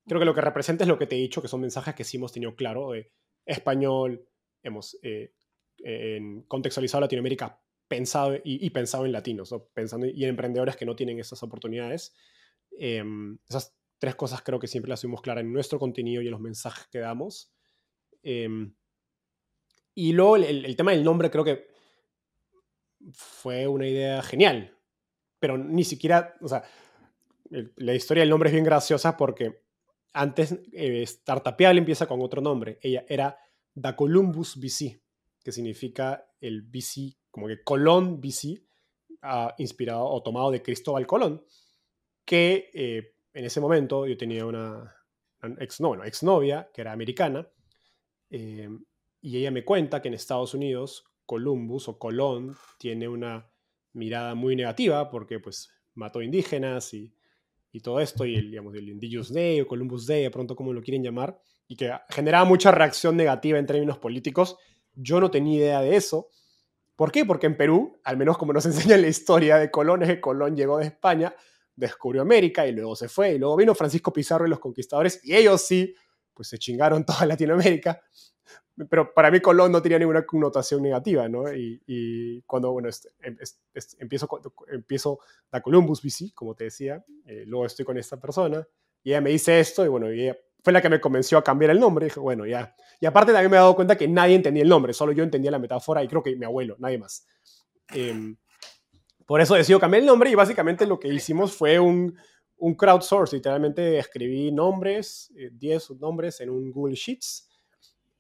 Creo 0.06 0.18
que 0.18 0.26
lo 0.26 0.34
que 0.34 0.40
representa 0.40 0.84
es 0.84 0.88
lo 0.88 0.98
que 0.98 1.06
te 1.06 1.16
he 1.16 1.20
dicho, 1.20 1.42
que 1.42 1.48
son 1.48 1.61
mensajes 1.61 1.94
que 1.94 2.04
sí 2.04 2.16
hemos 2.16 2.32
tenido 2.32 2.54
claro, 2.54 2.92
de 2.92 3.12
español, 3.44 4.26
hemos 4.62 4.98
eh, 5.02 5.34
en 5.83 6.43
contextualizado 6.43 7.01
Latinoamérica 7.01 7.61
pensado 7.91 8.39
y, 8.45 8.70
pensado 8.70 9.05
en 9.05 9.11
latinos, 9.11 9.53
pensando 9.74 10.07
y 10.07 10.22
en 10.22 10.31
emprendedores 10.31 10.76
que 10.76 10.87
no 10.87 10.95
tienen 10.95 11.18
esas 11.18 11.43
oportunidades. 11.43 12.14
Em, 12.78 13.37
esas 13.49 13.74
tres 13.99 14.14
cosas 14.14 14.43
creo 14.43 14.61
que 14.61 14.68
siempre 14.68 14.89
las 14.89 15.01
tuvimos 15.01 15.22
claras 15.22 15.43
en 15.43 15.53
nuestro 15.53 15.81
contenido 15.81 16.22
y 16.22 16.26
en 16.26 16.31
los 16.31 16.41
mensajes 16.41 16.87
que 16.87 17.01
damos. 17.01 17.53
Em, 18.22 18.72
y 19.93 20.12
luego 20.12 20.37
el, 20.37 20.76
tema 20.76 20.93
del 20.93 21.03
nombre 21.03 21.33
creo 21.33 21.45
que 21.45 21.66
fue 23.12 23.66
una 23.66 23.89
idea 23.89 24.22
genial, 24.22 24.78
pero 25.41 25.59
ni 25.59 25.83
siquiera, 25.83 26.37
o 26.43 26.47
sea, 26.47 26.62
la 27.51 27.95
historia 27.95 28.20
del 28.20 28.31
nombre 28.31 28.51
es 28.51 28.53
bien 28.53 28.64
graciosa 28.64 29.16
porque 29.16 29.62
antes 30.12 30.57
eh, 30.72 31.05
Startupiable 31.05 31.81
empieza 31.81 32.07
con 32.07 32.20
otro 32.20 32.41
nombre. 32.41 32.78
Ella 32.83 33.05
era 33.09 33.37
Da 33.74 33.97
Columbus 33.97 34.61
BC, 34.61 34.99
que 35.43 35.53
significa 35.53 36.26
el 36.41 36.62
BC, 36.62 37.16
como 37.30 37.47
que 37.47 37.62
Colón 37.62 38.20
BC, 38.20 38.62
ah, 39.22 39.55
inspirado 39.59 40.05
o 40.05 40.22
tomado 40.22 40.51
de 40.51 40.62
Cristóbal 40.62 41.07
Colón, 41.07 41.45
que 42.24 42.70
eh, 42.74 43.14
en 43.32 43.45
ese 43.45 43.61
momento 43.61 44.07
yo 44.07 44.16
tenía 44.16 44.45
una, 44.45 44.95
ex, 45.59 45.80
no, 45.80 46.03
exnovia 46.05 46.70
que 46.72 46.80
era 46.80 46.93
americana 46.93 47.49
eh, 48.28 48.68
y 49.20 49.36
ella 49.38 49.51
me 49.51 49.64
cuenta 49.64 50.01
que 50.01 50.09
en 50.09 50.14
Estados 50.14 50.55
Unidos 50.55 51.05
Columbus 51.26 51.88
o 51.88 51.99
Colón 51.99 52.57
tiene 52.78 53.09
una 53.09 53.51
mirada 53.93 54.34
muy 54.34 54.57
negativa 54.57 55.11
porque 55.11 55.38
pues 55.38 55.70
mató 55.95 56.22
indígenas 56.22 56.93
y, 56.95 57.14
y 57.72 57.80
todo 57.80 58.01
esto 58.01 58.24
y 58.24 58.34
el, 58.34 58.51
digamos, 58.51 58.74
el 58.74 58.88
Indigenous 58.88 59.32
Day 59.32 59.61
o 59.61 59.66
Columbus 59.66 60.07
Day, 60.07 60.24
de 60.24 60.30
pronto 60.30 60.57
como 60.57 60.72
lo 60.72 60.82
quieren 60.82 61.03
llamar, 61.03 61.41
y 61.68 61.76
que 61.76 61.93
generaba 62.09 62.45
mucha 62.45 62.72
reacción 62.72 63.16
negativa 63.16 63.59
en 63.59 63.66
términos 63.66 63.99
políticos. 63.99 64.57
Yo 64.95 65.20
no 65.20 65.30
tenía 65.30 65.59
idea 65.59 65.80
de 65.80 65.97
eso. 65.97 66.28
¿Por 66.97 67.12
qué? 67.12 67.24
Porque 67.24 67.47
en 67.47 67.57
Perú, 67.57 67.99
al 68.05 68.16
menos 68.16 68.36
como 68.36 68.53
nos 68.53 68.66
enseña 68.66 68.97
la 68.97 69.09
historia 69.09 69.57
de 69.57 69.70
Colón, 69.70 70.03
es 70.03 70.09
que 70.09 70.20
Colón 70.20 70.57
llegó 70.57 70.78
de 70.78 70.86
España, 70.86 71.34
descubrió 71.74 72.22
América 72.22 72.66
y 72.66 72.72
luego 72.72 72.95
se 72.95 73.09
fue. 73.09 73.32
Y 73.32 73.38
luego 73.38 73.57
vino 73.57 73.74
Francisco 73.74 74.12
Pizarro 74.12 74.47
y 74.47 74.51
los 74.51 74.61
conquistadores 74.61 75.20
y 75.24 75.34
ellos 75.34 75.62
sí, 75.62 75.95
pues 76.34 76.49
se 76.49 76.59
chingaron 76.59 77.05
toda 77.07 77.26
Latinoamérica. 77.26 78.03
Pero 78.88 79.12
para 79.12 79.30
mí 79.30 79.41
Colón 79.41 79.72
no 79.72 79.82
tenía 79.82 79.99
ninguna 79.99 80.24
connotación 80.24 80.82
negativa, 80.82 81.28
¿no? 81.28 81.45
Y, 81.53 82.43
cuando, 82.47 82.72
bueno, 82.72 82.88
este, 82.88 83.11
em, 83.20 83.36
empiezo, 83.99 84.28
empiezo 84.68 85.18
da 85.51 85.61
Columbus 85.61 86.03
BC, 86.03 86.32
como 86.34 86.55
te 86.55 86.64
decía, 86.64 87.05
eh, 87.26 87.45
luego 87.47 87.66
estoy 87.66 87.84
con 87.84 87.99
esta 87.99 88.18
persona 88.18 88.66
y 89.03 89.11
ella 89.11 89.20
me 89.20 89.30
dice 89.30 89.61
esto 89.61 89.84
y 89.84 89.88
bueno, 89.88 90.09
ella 90.09 90.36
fue 90.62 90.72
la 90.72 90.82
que 90.82 90.88
me 90.88 91.00
convenció 91.00 91.38
a 91.38 91.44
cambiar 91.44 91.70
el 91.70 91.80
nombre. 91.80 92.06
Y 92.06 92.08
dije, 92.08 92.20
bueno, 92.20 92.46
ya. 92.46 92.74
Y 93.00 93.06
aparte 93.06 93.32
también 93.32 93.50
me 93.50 93.56
he 93.56 93.61
dado 93.61 93.74
cuenta 93.74 93.96
que 93.96 94.08
nadie 94.08 94.34
entendía 94.34 94.62
el 94.62 94.68
nombre, 94.68 94.92
solo 94.92 95.12
yo 95.12 95.24
entendía 95.24 95.50
la 95.50 95.58
metáfora 95.58 96.02
y 96.04 96.08
creo 96.08 96.22
que 96.22 96.36
mi 96.36 96.44
abuelo, 96.44 96.76
nadie 96.78 96.98
más. 96.98 97.26
Eh, 97.94 98.34
por 99.26 99.40
eso 99.40 99.54
decido 99.54 99.78
cambiar 99.78 100.02
el 100.02 100.06
nombre 100.06 100.30
y 100.30 100.34
básicamente 100.34 100.86
lo 100.86 100.98
que 100.98 101.08
hicimos 101.08 101.52
fue 101.52 101.78
un, 101.78 102.18
un 102.56 102.74
crowdsource. 102.74 103.36
Literalmente 103.36 103.98
escribí 103.98 104.52
nombres, 104.52 105.32
10 105.52 105.90
eh, 105.90 105.94
nombres 105.98 106.40
en 106.40 106.50
un 106.50 106.70
Google 106.70 106.94
Sheets 106.94 107.48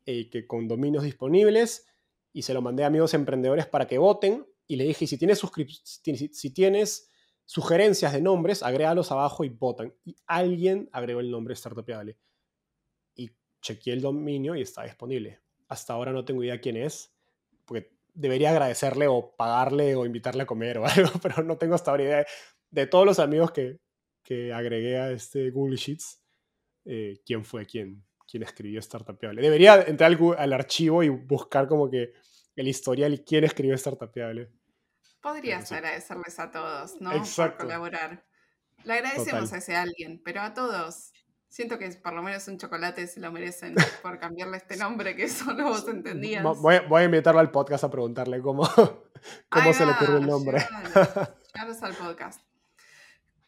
eh, 0.06 0.30
que 0.30 0.46
con 0.46 0.66
dominios 0.66 1.04
disponibles 1.04 1.86
y 2.32 2.42
se 2.42 2.54
lo 2.54 2.62
mandé 2.62 2.84
a 2.84 2.86
amigos 2.86 3.12
emprendedores 3.14 3.66
para 3.66 3.86
que 3.86 3.98
voten 3.98 4.46
y 4.66 4.76
le 4.76 4.84
dije, 4.84 5.06
si 5.06 5.18
tienes, 5.18 5.42
si, 5.84 6.28
si 6.28 6.50
tienes 6.54 7.10
sugerencias 7.44 8.12
de 8.12 8.22
nombres, 8.22 8.62
agrégalos 8.62 9.10
abajo 9.10 9.42
y 9.44 9.48
votan. 9.48 9.92
Y 10.04 10.14
alguien 10.26 10.88
agregó 10.92 11.18
el 11.18 11.30
nombre 11.30 11.56
Startupiable. 11.56 12.16
Chequeé 13.60 13.94
el 13.94 14.00
dominio 14.00 14.54
y 14.54 14.62
está 14.62 14.84
disponible. 14.84 15.40
Hasta 15.68 15.92
ahora 15.92 16.12
no 16.12 16.24
tengo 16.24 16.42
idea 16.42 16.60
quién 16.60 16.76
es, 16.76 17.12
porque 17.64 17.92
debería 18.14 18.50
agradecerle 18.50 19.06
o 19.06 19.34
pagarle 19.36 19.94
o 19.94 20.04
invitarle 20.04 20.42
a 20.42 20.46
comer 20.46 20.78
o 20.78 20.84
algo, 20.86 21.12
pero 21.22 21.42
no 21.42 21.56
tengo 21.58 21.74
hasta 21.74 21.90
ahora 21.90 22.02
idea 22.02 22.26
de, 22.70 22.86
todos 22.86 23.06
los 23.06 23.18
amigos 23.18 23.52
que, 23.52 23.78
que, 24.22 24.52
agregué 24.52 24.98
a 24.98 25.10
este 25.10 25.50
Google 25.50 25.76
Sheets, 25.76 26.22
eh, 26.84 27.20
quién 27.24 27.44
fue 27.44 27.66
quién, 27.66 28.04
quién 28.26 28.42
escribió 28.42 28.80
Startupiable. 28.80 29.42
Debería 29.42 29.82
entrar 29.82 30.12
al, 30.12 30.34
al, 30.38 30.52
archivo 30.52 31.02
y 31.02 31.08
buscar 31.08 31.68
como 31.68 31.90
que 31.90 32.12
el 32.56 32.68
historial 32.68 33.14
y 33.14 33.18
quién 33.18 33.44
escribió 33.44 33.76
Startupiable. 33.76 34.50
Podrías 35.20 35.70
agradecerles 35.70 36.38
a 36.38 36.50
todos, 36.50 37.00
¿no? 37.00 37.10
Por 37.36 37.56
colaborar. 37.56 38.24
Le 38.84 38.94
agradecemos 38.94 39.52
a 39.52 39.58
ese 39.58 39.76
alguien, 39.76 40.22
pero 40.24 40.40
a 40.40 40.54
todos. 40.54 41.12
Siento 41.50 41.80
que 41.80 41.90
por 41.90 42.12
lo 42.12 42.22
menos 42.22 42.46
un 42.46 42.58
chocolate 42.58 43.08
se 43.08 43.18
lo 43.18 43.32
merecen 43.32 43.74
por 44.02 44.20
cambiarle 44.20 44.56
este 44.56 44.76
nombre 44.76 45.16
que 45.16 45.28
solo 45.28 45.64
vos 45.64 45.86
entendías. 45.88 46.44
Voy, 46.44 46.76
a 46.76 47.04
invitarlo 47.04 47.40
al 47.40 47.50
podcast 47.50 47.82
a 47.82 47.90
preguntarle 47.90 48.40
cómo, 48.40 48.62
cómo 49.50 49.72
se 49.72 49.84
le 49.84 49.90
ocurrió 49.92 50.18
el 50.18 50.28
nombre. 50.28 50.64
Llévanos 51.52 51.82
al 51.82 51.96
podcast. 51.96 52.40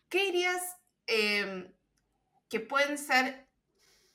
¿Qué 0.08 0.24
dirías 0.24 0.60
em, 1.06 1.72
que 2.48 2.58
pueden 2.58 2.98
ser 2.98 3.46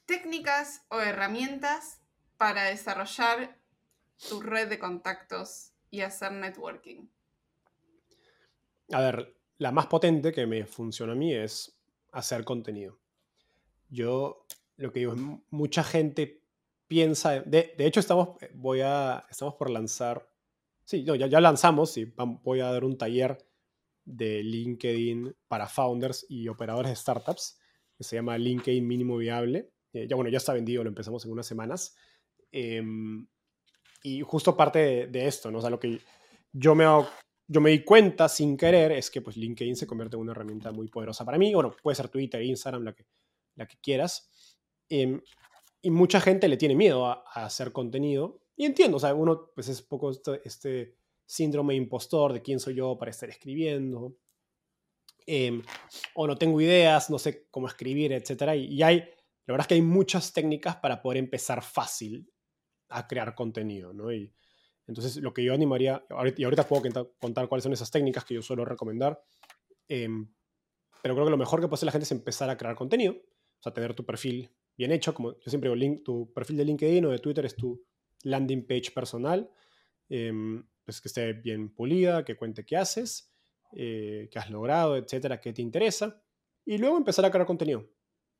técnicas 0.05 0.85
o 0.89 0.99
herramientas 0.99 2.01
para 2.35 2.65
desarrollar 2.65 3.57
tu 4.27 4.41
red 4.41 4.67
de 4.67 4.79
contactos 4.79 5.71
y 5.91 6.01
hacer 6.01 6.33
networking? 6.33 7.07
A 8.91 8.99
ver, 8.99 9.33
la 9.59 9.71
más 9.71 9.87
potente 9.87 10.33
que 10.33 10.45
me 10.45 10.65
funciona 10.65 11.13
a 11.13 11.15
mí 11.15 11.33
es 11.33 11.79
hacer 12.11 12.43
contenido. 12.43 12.99
Yo 13.89 14.45
lo 14.77 14.91
que 14.91 14.99
digo 14.99 15.13
es, 15.13 15.21
mucha 15.49 15.83
gente 15.83 16.43
piensa, 16.87 17.41
de, 17.41 17.73
hecho 17.79 17.99
estamos, 17.99 18.41
eh, 18.41 18.51
voy 18.53 18.81
a, 18.81 19.25
estamos 19.29 19.55
por 19.55 19.69
lanzar, 19.69 20.29
sí, 20.85 21.03
no, 21.03 21.15
ya, 21.15 21.27
ya 21.27 21.41
lanzamos 21.41 21.97
y 21.97 22.13
voy 22.15 22.59
a 22.61 22.71
dar 22.71 22.83
un 22.83 22.97
taller 22.97 23.37
de 24.05 24.43
LinkedIn 24.43 25.35
para 25.47 25.67
founders 25.67 26.25
y 26.29 26.47
operadores 26.47 26.91
de 26.91 26.95
startups, 26.95 27.59
que 27.95 28.03
se 28.03 28.15
llama 28.15 28.37
LinkedIn 28.37 28.87
Mínimo 28.87 29.17
Viable. 29.17 29.71
Eh, 29.93 30.07
ya 30.07 30.15
bueno, 30.15 30.29
ya 30.29 30.37
está 30.37 30.53
vendido, 30.53 30.83
lo 30.83 30.89
empezamos 30.89 31.25
en 31.25 31.31
unas 31.31 31.45
semanas. 31.45 31.95
Em, 32.51 33.27
y 34.03 34.21
justo 34.21 34.55
parte 34.55 34.79
de, 34.79 35.07
de, 35.07 35.27
esto, 35.27 35.51
¿no? 35.51 35.57
O 35.57 35.61
sea, 35.61 35.69
lo 35.69 35.79
que 35.79 35.99
yo 36.53 36.75
me 36.75 36.85
yo 37.49 37.61
me 37.61 37.69
di 37.71 37.83
cuenta 37.83 38.27
sin 38.27 38.57
querer 38.57 38.91
es 38.91 39.09
que 39.09 39.21
pues 39.21 39.37
LinkedIn 39.37 39.75
se 39.75 39.87
convierte 39.87 40.17
en 40.17 40.21
una 40.21 40.33
herramienta 40.33 40.71
muy 40.71 40.89
poderosa 40.89 41.23
para 41.23 41.37
mí. 41.37 41.53
Bueno, 41.53 41.73
puede 41.81 41.95
ser 41.95 42.09
Twitter, 42.09 42.41
Instagram, 42.41 42.83
la 42.83 42.93
que, 42.93 43.05
la 43.57 43.67
que 43.67 43.77
quieras. 43.81 44.31
Em, 44.87 45.21
y 45.81 45.91
mucha 45.91 46.21
gente 46.21 46.47
le 46.47 46.55
tiene 46.55 46.75
miedo 46.75 47.05
a, 47.05 47.23
hacer 47.33 47.73
contenido. 47.73 48.41
Y 48.55 48.65
entiendo, 48.65 48.97
o 48.97 48.99
sea, 48.99 49.13
uno 49.13 49.51
pues 49.53 49.67
es 49.67 49.81
poco 49.81 50.11
este, 50.11 50.41
este 50.45 50.95
síndrome 51.25 51.75
impostor 51.75 52.31
de 52.31 52.41
quién 52.41 52.59
soy 52.59 52.75
yo 52.75 52.97
para 52.97 53.11
estar 53.11 53.29
escribiendo. 53.29 54.17
Em, 55.25 55.61
o 56.15 56.25
no 56.25 56.37
tengo 56.37 56.61
ideas, 56.61 57.09
no 57.09 57.19
sé 57.19 57.47
cómo 57.51 57.67
escribir, 57.67 58.13
etc. 58.13 58.55
Y, 58.55 58.75
y, 58.75 58.83
hay, 58.83 58.99
la 59.45 59.53
verdad 59.53 59.65
es 59.65 59.67
que 59.67 59.73
hay 59.75 59.81
muchas 59.81 60.31
técnicas 60.31 60.77
para 60.77 61.01
poder 61.01 61.17
empezar 61.17 61.61
fácil 61.61 62.31
a 62.89 63.05
crear 63.07 63.35
contenido, 63.35 63.93
¿no? 63.93 64.13
Y, 64.13 64.33
entonces, 64.87 65.17
lo 65.17 65.33
que 65.33 65.43
yo 65.43 65.53
animaría, 65.53 66.05
y 66.37 66.43
ahorita 66.43 66.67
puedo 66.67 66.81
contar 67.19 67.47
cuáles 67.49 67.63
son 67.63 67.73
esas 67.73 67.91
técnicas 67.91 68.23
que 68.23 68.35
yo 68.35 68.41
suelo 68.41 68.63
recomendar, 68.63 69.21
em, 69.89 70.33
pero 71.03 71.13
creo 71.13 71.25
que 71.25 71.31
lo 71.31 71.37
mejor 71.37 71.59
que 71.59 71.67
puede 71.67 71.75
hacer 71.75 71.87
la 71.87 71.91
gente 71.91 72.05
es 72.05 72.11
empezar 72.11 72.49
a 72.49 72.57
crear 72.57 72.75
contenido, 72.75 73.15
o 73.59 73.63
sea, 73.63 73.73
tener 73.73 73.93
tu 73.93 74.05
perfil 74.05 74.51
bien 74.77 74.91
hecho, 74.91 75.13
como 75.13 75.33
yo 75.39 75.49
siempre 75.49 75.73
digo, 75.73 76.03
tu 76.03 76.31
perfil 76.33 76.57
de 76.57 76.65
LinkedIn 76.65 77.05
o 77.05 77.09
de 77.09 77.19
Twitter 77.19 77.45
es 77.45 77.55
tu 77.55 77.83
landing 78.23 78.65
page 78.65 78.91
personal, 78.93 79.49
eh, 80.09 80.31
que 80.85 80.91
esté 80.91 81.33
bien 81.33 81.73
pulida, 81.73 82.23
que 82.23 82.37
cuente 82.37 82.65
qué 82.65 82.77
haces, 82.77 83.33
eh, 83.73 84.29
qué 84.31 84.39
has 84.39 84.49
logrado, 84.49 84.95
etcétera, 84.95 85.41
qué 85.41 85.51
te 85.51 85.61
interesa, 85.61 86.23
y 86.63 86.77
luego 86.77 86.97
empezar 86.97 87.25
a 87.25 87.31
crear 87.31 87.45
contenido. 87.45 87.89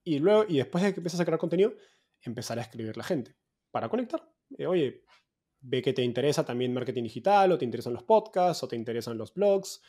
Y 0.04 0.20
luego, 0.20 0.46
y 0.48 0.58
después 0.58 0.84
de 0.84 0.94
que 0.94 1.00
empiezas 1.00 1.20
a 1.20 1.26
crear 1.26 1.40
contenido, 1.40 1.74
empezar 2.22 2.58
a 2.60 2.62
escribir 2.62 2.96
la 2.96 3.04
gente 3.04 3.36
para 3.72 3.90
conectar. 3.90 4.32
Eh, 4.58 4.66
oye, 4.66 5.04
ve 5.60 5.82
que 5.82 5.94
te 5.94 6.04
interesa 6.04 6.46
también 6.46 6.74
marketing 6.74 7.04
digital, 7.04 7.52
o 7.52 7.58
te 7.58 7.66
interesan 7.66 7.94
los 7.94 8.04
podcasts, 8.04 8.64
o 8.64 8.68
te 8.68 8.76
interesan 8.76 9.18
los 9.18 9.34
blogs. 9.34 9.82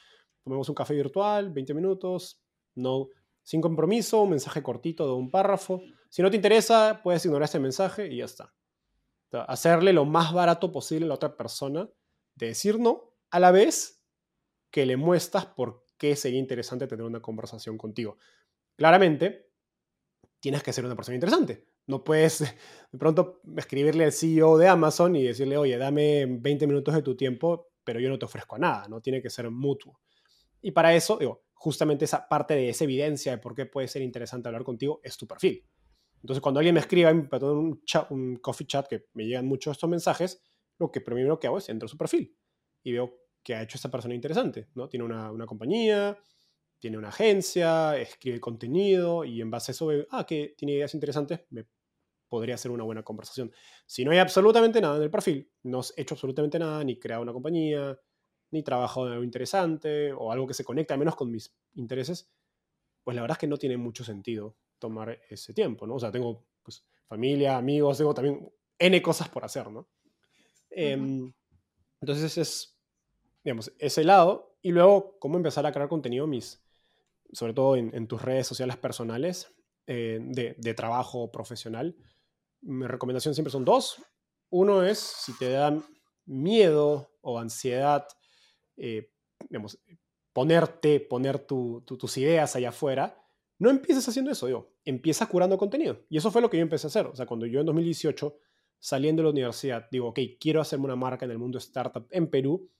Tomemos 0.42 0.68
un 0.68 0.74
café 0.74 0.94
virtual, 0.94 1.52
20 1.52 1.74
minutos, 1.74 2.42
no, 2.74 3.08
sin 3.48 3.62
compromiso, 3.62 4.24
un 4.24 4.28
mensaje 4.28 4.62
cortito 4.62 5.06
de 5.06 5.14
un 5.14 5.30
párrafo. 5.30 5.80
Si 6.10 6.20
no 6.20 6.28
te 6.28 6.36
interesa, 6.36 7.00
puedes 7.02 7.24
ignorar 7.24 7.46
este 7.46 7.58
mensaje 7.58 8.06
y 8.06 8.18
ya 8.18 8.26
está. 8.26 8.52
hacerle 9.46 9.94
lo 9.94 10.04
más 10.04 10.34
barato 10.34 10.70
posible 10.70 11.06
a 11.06 11.08
la 11.08 11.14
otra 11.14 11.34
persona 11.34 11.88
de 12.34 12.48
decir 12.48 12.78
no, 12.78 13.14
a 13.30 13.40
la 13.40 13.50
vez 13.50 14.04
que 14.70 14.84
le 14.84 14.98
muestras 14.98 15.46
por 15.46 15.86
qué 15.96 16.14
sería 16.14 16.38
interesante 16.38 16.86
tener 16.86 17.06
una 17.06 17.22
conversación 17.22 17.78
contigo. 17.78 18.18
Claramente, 18.76 19.50
tienes 20.40 20.62
que 20.62 20.74
ser 20.74 20.84
una 20.84 20.94
persona 20.94 21.14
interesante. 21.14 21.68
No 21.86 22.04
puedes 22.04 22.40
de 22.40 22.98
pronto 22.98 23.40
escribirle 23.56 24.04
al 24.04 24.12
CEO 24.12 24.58
de 24.58 24.68
Amazon 24.68 25.16
y 25.16 25.22
decirle, 25.22 25.56
oye, 25.56 25.78
dame 25.78 26.26
20 26.26 26.66
minutos 26.66 26.94
de 26.94 27.00
tu 27.00 27.16
tiempo, 27.16 27.70
pero 27.82 27.98
yo 27.98 28.10
no 28.10 28.18
te 28.18 28.26
ofrezco 28.26 28.58
nada, 28.58 28.88
¿no? 28.88 29.00
Tiene 29.00 29.22
que 29.22 29.30
ser 29.30 29.50
mutuo. 29.50 29.98
Y 30.60 30.72
para 30.72 30.94
eso, 30.94 31.16
digo, 31.16 31.47
justamente 31.58 32.04
esa 32.04 32.28
parte 32.28 32.54
de 32.54 32.68
esa 32.70 32.84
evidencia 32.84 33.32
de 33.32 33.38
por 33.38 33.54
qué 33.54 33.66
puede 33.66 33.88
ser 33.88 34.02
interesante 34.02 34.48
hablar 34.48 34.64
contigo 34.64 35.00
es 35.02 35.16
tu 35.16 35.26
perfil. 35.26 35.66
Entonces, 36.22 36.40
cuando 36.40 36.60
alguien 36.60 36.74
me 36.74 36.80
escriba 36.80 37.10
en 37.10 37.28
un, 37.42 37.82
chat, 37.84 38.10
un 38.10 38.36
coffee 38.36 38.66
chat 38.66 38.88
que 38.88 39.06
me 39.14 39.26
llegan 39.26 39.46
muchos 39.46 39.72
estos 39.72 39.90
mensajes, 39.90 40.42
lo 40.78 40.90
que 40.90 41.00
primero 41.00 41.38
que 41.38 41.46
hago 41.46 41.58
es 41.58 41.68
entro 41.68 41.86
a 41.86 41.88
su 41.88 41.96
perfil 41.96 42.36
y 42.82 42.92
veo 42.92 43.18
qué 43.42 43.54
ha 43.54 43.62
hecho 43.62 43.76
esta 43.76 43.90
persona 43.90 44.14
interesante, 44.14 44.68
¿no? 44.74 44.88
Tiene 44.88 45.04
una, 45.04 45.30
una 45.30 45.46
compañía, 45.46 46.18
tiene 46.78 46.96
una 46.96 47.08
agencia, 47.08 47.96
escribe 47.98 48.40
contenido 48.40 49.24
y 49.24 49.40
en 49.40 49.50
base 49.50 49.70
a 49.70 49.74
eso 49.74 49.86
veo, 49.86 50.06
ah, 50.10 50.24
que 50.24 50.54
tiene 50.56 50.74
ideas 50.74 50.94
interesantes, 50.94 51.40
me 51.50 51.66
podría 52.28 52.56
ser 52.56 52.70
una 52.70 52.84
buena 52.84 53.02
conversación. 53.02 53.52
Si 53.86 54.04
no 54.04 54.10
hay 54.12 54.18
absolutamente 54.18 54.80
nada 54.80 54.96
en 54.96 55.02
el 55.02 55.10
perfil, 55.10 55.50
no 55.64 55.80
has 55.80 55.92
hecho 55.96 56.14
absolutamente 56.14 56.58
nada, 56.58 56.84
ni 56.84 56.98
creado 56.98 57.22
una 57.22 57.32
compañía, 57.32 57.98
ni 58.50 58.62
trabajado 58.62 59.06
en 59.06 59.12
algo 59.12 59.24
interesante 59.24 60.12
o 60.12 60.32
algo 60.32 60.46
que 60.46 60.54
se 60.54 60.64
conecte 60.64 60.92
al 60.92 60.98
menos 60.98 61.16
con 61.16 61.30
mis 61.30 61.54
intereses, 61.74 62.30
pues 63.04 63.14
la 63.14 63.22
verdad 63.22 63.36
es 63.36 63.40
que 63.40 63.46
no 63.46 63.56
tiene 63.56 63.76
mucho 63.76 64.04
sentido 64.04 64.56
tomar 64.78 65.20
ese 65.28 65.52
tiempo, 65.52 65.86
¿no? 65.86 65.94
O 65.94 66.00
sea, 66.00 66.10
tengo 66.10 66.46
pues, 66.62 66.84
familia, 67.06 67.56
amigos, 67.56 67.98
tengo 67.98 68.14
también 68.14 68.50
N 68.78 69.02
cosas 69.02 69.28
por 69.28 69.44
hacer, 69.44 69.70
¿no? 69.70 69.88
Em, 70.70 71.32
entonces 72.00 72.38
es, 72.38 72.78
digamos, 73.42 73.72
ese 73.78 74.04
lado. 74.04 74.56
Y 74.62 74.72
luego, 74.72 75.18
cómo 75.18 75.36
empezar 75.36 75.66
a 75.66 75.72
crear 75.72 75.88
contenido, 75.88 76.26
mis, 76.26 76.62
sobre 77.32 77.54
todo 77.54 77.76
en, 77.76 78.06
tus 78.06 78.22
redes 78.22 78.46
sociales 78.46 78.76
personales, 78.76 79.54
eh, 79.86 80.18
de, 80.20 80.54
de, 80.58 80.74
trabajo 80.74 81.30
profesional 81.30 81.96
mi 82.60 82.86
recomendación 82.86 83.34
siempre 83.34 83.52
son 83.52 83.64
dos. 83.64 84.02
Uno 84.50 84.82
es 84.82 84.98
si 84.98 85.36
te 85.38 85.50
da 85.50 85.76
miedo 86.26 87.10
o 87.20 87.38
ansiedad, 87.38 88.06
eh, 88.78 89.10
ponerte, 90.32 91.00
poner 91.00 91.40
tus 91.40 92.16
ideas 92.16 92.54
allá 92.56 92.68
afuera, 92.68 93.20
no 93.58 93.70
empieces 93.70 94.08
haciendo 94.08 94.30
eso, 94.30 94.46
digo, 94.46 94.72
empieza 94.84 95.26
curando 95.26 95.58
contenido. 95.58 96.04
Y 96.08 96.16
eso 96.16 96.30
fue 96.30 96.40
lo 96.40 96.48
que 96.48 96.58
yo 96.58 96.62
empecé 96.62 96.86
a 96.86 96.88
hacer. 96.88 97.06
O 97.06 97.16
sea, 97.16 97.26
cuando 97.26 97.44
yo 97.46 97.60
en 97.60 97.66
2018, 97.66 98.38
saliendo 98.78 99.22
de 99.22 99.24
la 99.24 99.30
universidad, 99.30 99.88
digo, 99.90 100.08
ok, 100.08 100.20
quiero 100.38 100.60
hacerme 100.60 100.84
una 100.84 100.96
marca 100.96 101.24
en 101.24 101.32
el 101.32 101.38
mundo 101.38 101.58
startup 101.58 102.06
en 102.10 102.30
Perú, 102.30 102.70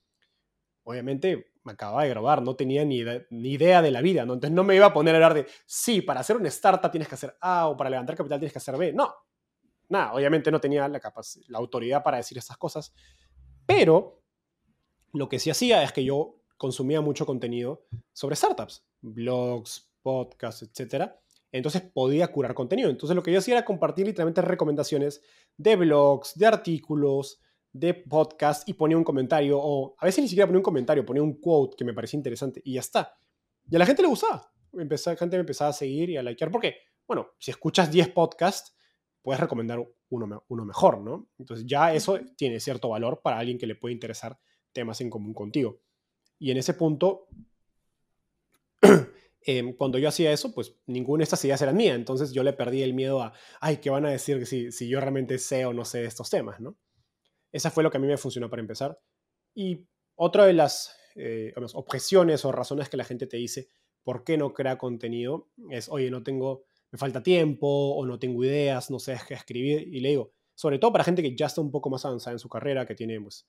obviamente 0.84 1.52
me 1.64 1.72
acababa 1.72 2.04
de 2.04 2.10
grabar, 2.10 2.42
no 2.42 2.54
tenía 2.54 2.84
ni, 2.84 3.02
ni 3.30 3.50
idea 3.50 3.82
de 3.82 3.90
la 3.90 4.00
vida, 4.00 4.24
¿no? 4.24 4.34
Entonces 4.34 4.54
no 4.54 4.64
me 4.64 4.76
iba 4.76 4.86
a 4.86 4.92
poner 4.92 5.14
a 5.14 5.18
hablar 5.18 5.34
de, 5.34 5.46
sí, 5.66 6.00
para 6.00 6.20
hacer 6.20 6.36
una 6.36 6.48
startup 6.48 6.90
tienes 6.90 7.08
que 7.08 7.16
hacer 7.16 7.36
A 7.40 7.66
o 7.68 7.76
para 7.76 7.90
levantar 7.90 8.16
capital 8.16 8.38
tienes 8.38 8.52
que 8.52 8.58
hacer 8.58 8.76
B. 8.76 8.92
No, 8.92 9.12
nada, 9.88 10.14
obviamente 10.14 10.50
no 10.50 10.60
tenía 10.60 10.88
la, 10.88 11.00
la 11.48 11.58
autoridad 11.58 12.02
para 12.02 12.18
decir 12.18 12.38
estas 12.38 12.56
cosas, 12.56 12.94
pero 13.66 14.22
lo 15.12 15.28
que 15.28 15.38
sí 15.38 15.50
hacía 15.50 15.82
es 15.82 15.92
que 15.92 16.04
yo 16.04 16.36
consumía 16.56 17.00
mucho 17.00 17.24
contenido 17.24 17.86
sobre 18.12 18.36
startups, 18.36 18.84
blogs, 19.00 19.90
podcasts, 20.02 20.62
etc. 20.62 21.12
Entonces 21.52 21.82
podía 21.82 22.28
curar 22.28 22.54
contenido. 22.54 22.90
Entonces 22.90 23.14
lo 23.16 23.22
que 23.22 23.32
yo 23.32 23.38
hacía 23.38 23.54
era 23.54 23.64
compartir 23.64 24.06
literalmente 24.06 24.42
recomendaciones 24.42 25.22
de 25.56 25.76
blogs, 25.76 26.36
de 26.36 26.46
artículos, 26.46 27.40
de 27.72 27.94
podcasts 27.94 28.64
y 28.66 28.74
ponía 28.74 28.96
un 28.96 29.04
comentario 29.04 29.58
o 29.60 29.94
a 29.98 30.06
veces 30.06 30.22
ni 30.22 30.28
siquiera 30.28 30.46
ponía 30.46 30.58
un 30.58 30.64
comentario, 30.64 31.04
ponía 31.04 31.22
un 31.22 31.40
quote 31.40 31.76
que 31.76 31.84
me 31.84 31.94
parecía 31.94 32.18
interesante 32.18 32.60
y 32.64 32.74
ya 32.74 32.80
está. 32.80 33.16
Y 33.70 33.76
a 33.76 33.78
la 33.78 33.86
gente 33.86 34.02
le 34.02 34.08
gustaba. 34.08 34.52
Empezó, 34.72 35.10
la 35.10 35.16
gente 35.16 35.36
me 35.36 35.40
empezaba 35.40 35.70
a 35.70 35.74
seguir 35.74 36.10
y 36.10 36.16
a 36.16 36.22
likear 36.22 36.50
porque, 36.50 36.76
bueno, 37.06 37.28
si 37.38 37.50
escuchas 37.50 37.90
10 37.90 38.10
podcasts, 38.10 38.74
puedes 39.22 39.40
recomendar 39.40 39.78
uno, 40.10 40.44
uno 40.48 40.64
mejor, 40.64 41.00
¿no? 41.00 41.28
Entonces 41.38 41.66
ya 41.66 41.92
eso 41.94 42.18
tiene 42.36 42.60
cierto 42.60 42.88
valor 42.88 43.20
para 43.22 43.38
alguien 43.38 43.58
que 43.58 43.66
le 43.66 43.74
puede 43.74 43.94
interesar 43.94 44.38
temas 44.78 45.00
en 45.00 45.10
común 45.10 45.34
contigo. 45.34 45.80
Y 46.38 46.50
en 46.50 46.56
ese 46.56 46.74
punto, 46.74 47.26
Em, 49.50 49.72
cuando 49.72 49.98
yo 49.98 50.10
hacía 50.10 50.30
eso, 50.30 50.52
pues 50.52 50.74
ninguna 50.86 51.22
de 51.22 51.24
estas 51.24 51.42
ideas 51.44 51.62
era 51.62 51.72
mía, 51.72 51.94
entonces 51.94 52.32
yo 52.32 52.42
le 52.42 52.52
perdí 52.52 52.82
el 52.82 52.92
miedo 52.92 53.22
a, 53.22 53.32
ay, 53.60 53.78
¿qué 53.78 53.88
van 53.88 54.04
a 54.04 54.10
decir 54.10 54.46
si, 54.46 54.72
si 54.72 54.88
yo 54.88 55.00
realmente 55.00 55.38
sé 55.38 55.64
o 55.64 55.72
no 55.72 55.86
sé 55.86 56.04
estos 56.04 56.28
temas, 56.28 56.60
¿no? 56.60 56.76
Esa 57.50 57.70
fue 57.70 57.82
lo 57.82 57.90
que 57.90 57.96
a 57.96 58.00
mí 58.00 58.06
me 58.06 58.18
funcionó 58.18 58.50
para 58.50 58.60
empezar. 58.60 59.00
Y 59.54 59.86
otra 60.16 60.44
de 60.44 60.52
las 60.52 60.94
eh, 61.14 61.54
objeciones 61.72 62.44
o 62.44 62.52
razones 62.52 62.90
que 62.90 62.98
la 62.98 63.04
gente 63.04 63.26
te 63.26 63.38
dice, 63.38 63.68
¿por 64.02 64.22
qué 64.22 64.36
no 64.36 64.52
crea 64.52 64.76
contenido? 64.76 65.48
Es, 65.70 65.88
oye, 65.88 66.10
no 66.10 66.22
tengo, 66.22 66.64
me 66.90 66.98
falta 66.98 67.22
tiempo 67.22 67.66
o 67.66 68.04
no 68.04 68.18
tengo 68.18 68.44
ideas, 68.44 68.90
no 68.90 68.98
sé 68.98 69.16
qué 69.26 69.32
escribir. 69.32 69.88
Y 69.88 70.00
le 70.00 70.10
digo, 70.10 70.32
sobre 70.54 70.78
todo 70.78 70.92
para 70.92 71.04
gente 71.04 71.22
que 71.22 71.34
ya 71.34 71.46
está 71.46 71.62
un 71.62 71.70
poco 71.70 71.88
más 71.88 72.04
avanzada 72.04 72.34
en 72.34 72.38
su 72.38 72.50
carrera, 72.50 72.84
que 72.84 72.94
tiene 72.94 73.18
pues 73.18 73.48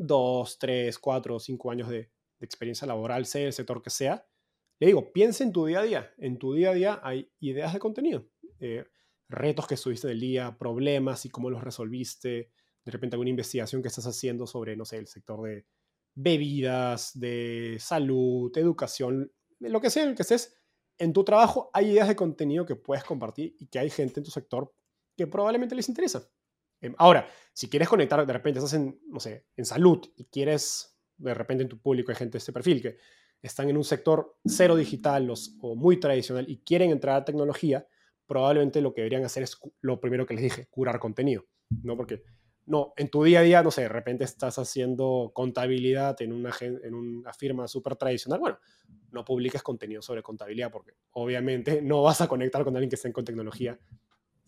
dos, 0.00 0.58
tres, 0.58 0.98
cuatro, 0.98 1.38
cinco 1.38 1.70
años 1.70 1.88
de, 1.88 2.10
experiencia 2.42 2.86
laboral, 2.86 3.26
sea 3.26 3.46
el 3.46 3.52
sector 3.52 3.82
que 3.82 3.90
sea, 3.90 4.26
le 4.78 4.86
digo, 4.86 5.12
piensa 5.12 5.44
en 5.44 5.52
tu 5.52 5.66
día 5.66 5.80
a 5.80 5.82
día. 5.82 6.14
En 6.16 6.38
tu 6.38 6.54
día 6.54 6.70
a 6.70 6.74
día 6.74 7.00
hay 7.02 7.30
ideas 7.38 7.74
de 7.74 7.78
contenido, 7.78 8.26
eh, 8.60 8.86
retos 9.28 9.66
que 9.66 9.74
estuviste 9.74 10.08
del 10.08 10.20
día, 10.20 10.56
problemas 10.56 11.26
y 11.26 11.28
cómo 11.28 11.50
los 11.50 11.62
resolviste, 11.62 12.50
de 12.82 12.90
repente 12.90 13.14
alguna 13.14 13.28
investigación 13.28 13.82
que 13.82 13.88
estás 13.88 14.06
haciendo 14.06 14.46
sobre, 14.46 14.74
no 14.74 14.86
sé, 14.86 14.96
el 14.96 15.06
sector 15.06 15.42
de 15.42 15.66
bebidas, 16.14 17.10
de 17.12 17.76
salud, 17.78 18.50
educación, 18.56 19.30
lo 19.58 19.82
que 19.82 19.90
sea 19.90 20.04
en 20.04 20.08
el 20.08 20.14
que 20.14 20.22
estés. 20.22 20.56
En 20.96 21.12
tu 21.12 21.24
trabajo 21.24 21.68
hay 21.74 21.90
ideas 21.90 22.08
de 22.08 22.16
contenido 22.16 22.64
que 22.64 22.76
puedes 22.76 23.04
compartir 23.04 23.54
y 23.58 23.66
que 23.66 23.78
hay 23.78 23.90
gente 23.90 24.20
en 24.20 24.24
tu 24.24 24.30
sector 24.30 24.74
que 25.14 25.26
probablemente 25.26 25.74
les 25.74 25.90
interesa. 25.90 26.26
Em, 26.80 26.94
ahora, 26.98 27.26
si 27.52 27.68
quieres 27.68 27.88
conectar, 27.88 28.24
de 28.24 28.32
repente 28.32 28.58
estás 28.58 28.74
en, 28.74 29.00
no 29.08 29.20
sé, 29.20 29.46
en 29.56 29.64
salud 29.64 30.00
y 30.16 30.24
quieres, 30.24 30.98
de 31.16 31.34
repente 31.34 31.62
en 31.62 31.68
tu 31.68 31.78
público 31.78 32.10
hay 32.10 32.16
gente 32.16 32.32
de 32.32 32.38
este 32.38 32.52
perfil 32.52 32.80
que 32.80 32.96
están 33.42 33.68
en 33.68 33.76
un 33.76 33.84
sector 33.84 34.38
cero 34.44 34.76
digital 34.76 35.32
o 35.60 35.74
muy 35.76 35.98
tradicional 35.98 36.48
y 36.48 36.58
quieren 36.58 36.90
entrar 36.90 37.16
a 37.16 37.24
tecnología, 37.24 37.86
probablemente 38.26 38.80
lo 38.80 38.92
que 38.92 39.02
deberían 39.02 39.24
hacer 39.24 39.42
es 39.42 39.58
lo 39.80 40.00
primero 40.00 40.26
que 40.26 40.34
les 40.34 40.42
dije, 40.42 40.66
curar 40.70 40.98
contenido, 40.98 41.46
¿no? 41.82 41.96
Porque, 41.96 42.22
no, 42.66 42.92
en 42.96 43.08
tu 43.10 43.24
día 43.24 43.40
a 43.40 43.42
día, 43.42 43.62
no 43.62 43.70
sé, 43.70 43.82
de 43.82 43.88
repente 43.88 44.24
estás 44.24 44.58
haciendo 44.58 45.32
contabilidad 45.34 46.20
en 46.22 46.32
una, 46.32 46.54
en 46.60 46.94
una 46.94 47.32
firma 47.32 47.66
súper 47.66 47.96
tradicional, 47.96 48.38
bueno, 48.38 48.58
no 49.10 49.24
publiques 49.24 49.62
contenido 49.62 50.02
sobre 50.02 50.22
contabilidad 50.22 50.70
porque 50.70 50.92
obviamente 51.12 51.82
no 51.82 52.02
vas 52.02 52.20
a 52.20 52.28
conectar 52.28 52.62
con 52.64 52.76
alguien 52.76 52.90
que 52.90 52.96
esté 52.96 53.12
con 53.12 53.24
tecnología 53.24 53.78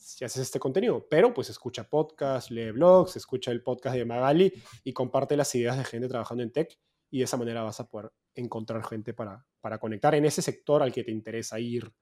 si 0.03 0.25
haces 0.25 0.43
este 0.43 0.59
contenido, 0.59 1.07
pero 1.09 1.33
pues 1.33 1.51
escucha 1.51 1.89
podcasts, 1.89 2.51
lee 2.51 2.71
blogs, 2.73 3.17
escucha 3.17 3.51
el 3.51 3.63
podcast 3.63 3.97
de 3.97 4.05
Magali 4.05 4.53
y 4.85 4.93
comparte 4.93 5.37
las 5.37 5.55
ideas 5.55 5.79
de 5.79 5.85
gente 5.85 6.09
trabajando 6.09 6.43
en 6.43 6.53
tech 6.53 6.79
y 7.11 7.19
de 7.19 7.25
esa 7.25 7.37
manera 7.37 7.63
vas 7.63 7.79
a 7.81 7.89
poder 7.89 8.13
encontrar 8.35 8.85
gente 8.85 9.13
para, 9.13 9.47
para 9.61 9.79
conectar 9.79 10.15
en 10.15 10.25
ese 10.25 10.43
sector 10.43 10.83
al 10.83 10.93
que 10.93 11.05
te 11.05 11.11
interesa 11.11 11.61
ir 11.61 11.93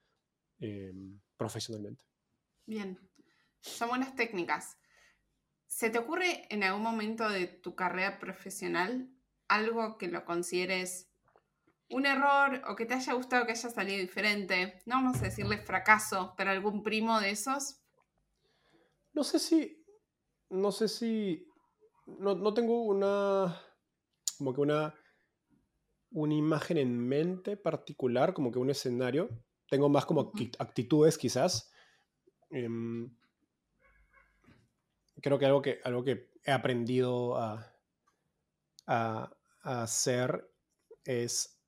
eh, 0.61 0.93
profesionalmente. 1.37 2.05
Bien, 2.67 2.99
son 3.61 3.89
buenas 3.89 4.15
técnicas. 4.15 4.79
¿Se 5.67 5.91
te 5.91 5.99
ocurre 5.99 6.47
en 6.51 6.63
algún 6.63 6.83
momento 6.83 7.29
de 7.29 7.47
tu 7.47 7.75
carrera 7.75 8.19
profesional 8.19 9.11
algo 9.49 9.99
que 9.99 10.09
lo 10.09 10.25
consideres 10.25 11.11
un 11.89 12.07
error 12.07 12.63
o 12.69 12.77
que 12.77 12.87
te 12.87 12.95
haya 12.95 13.15
gustado 13.15 13.47
que 13.47 13.53
haya 13.53 13.71
salido 13.71 13.99
diferente? 13.99 14.83
No 14.87 14.97
vamos 14.97 15.19
a 15.19 15.25
decirle 15.25 15.59
fracaso, 15.59 16.35
pero 16.37 16.51
algún 16.51 16.83
primo 16.83 17.21
de 17.21 17.31
esos. 17.31 17.80
No 19.13 19.25
sé 19.25 19.39
si, 19.39 19.85
no 20.51 20.73
sé 20.73 20.89
si, 20.89 21.47
no, 22.07 22.35
no 22.35 22.55
tengo 22.55 22.83
una, 22.83 23.61
como 24.39 24.55
que 24.55 24.61
una 24.61 24.95
una 26.13 26.35
imagen 26.35 26.79
en 26.79 26.99
mente 26.99 27.57
particular, 27.57 28.35
como 28.35 28.51
que 28.51 28.59
un 28.59 28.71
escenario. 28.71 29.29
Tengo 29.69 29.89
más 29.89 30.05
como 30.07 30.33
actitudes 30.59 31.17
quizás. 31.17 31.71
Em, 32.51 33.15
creo 35.21 35.39
que 35.39 35.47
algo 35.47 35.63
que, 35.63 35.81
algo 35.85 36.03
que 36.03 36.31
he 36.45 36.51
aprendido 36.51 37.37
a, 37.37 37.73
a, 38.87 39.33
hacer 39.63 40.51
es, 41.05 41.61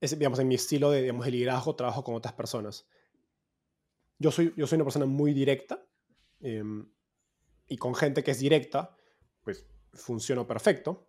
es, 0.00 0.18
digamos, 0.18 0.38
en 0.40 0.48
mi 0.48 0.56
estilo 0.56 0.90
de, 0.90 1.02
digamos, 1.02 1.26
liderazgo, 1.26 1.76
trabajo 1.76 2.02
con 2.02 2.14
otras 2.16 2.34
personas. 2.34 2.88
Yo 4.18 4.32
soy, 4.32 4.52
yo 4.56 4.66
soy 4.66 4.76
una 4.76 4.84
persona 4.84 5.06
muy 5.06 5.32
directa 5.32 5.84
em, 6.40 6.90
y 7.66 7.76
con 7.76 7.94
gente 7.94 8.22
que 8.22 8.30
es 8.30 8.38
directa, 8.38 8.96
pues 9.42 9.66
funciono 9.92 10.46
perfecto. 10.46 11.08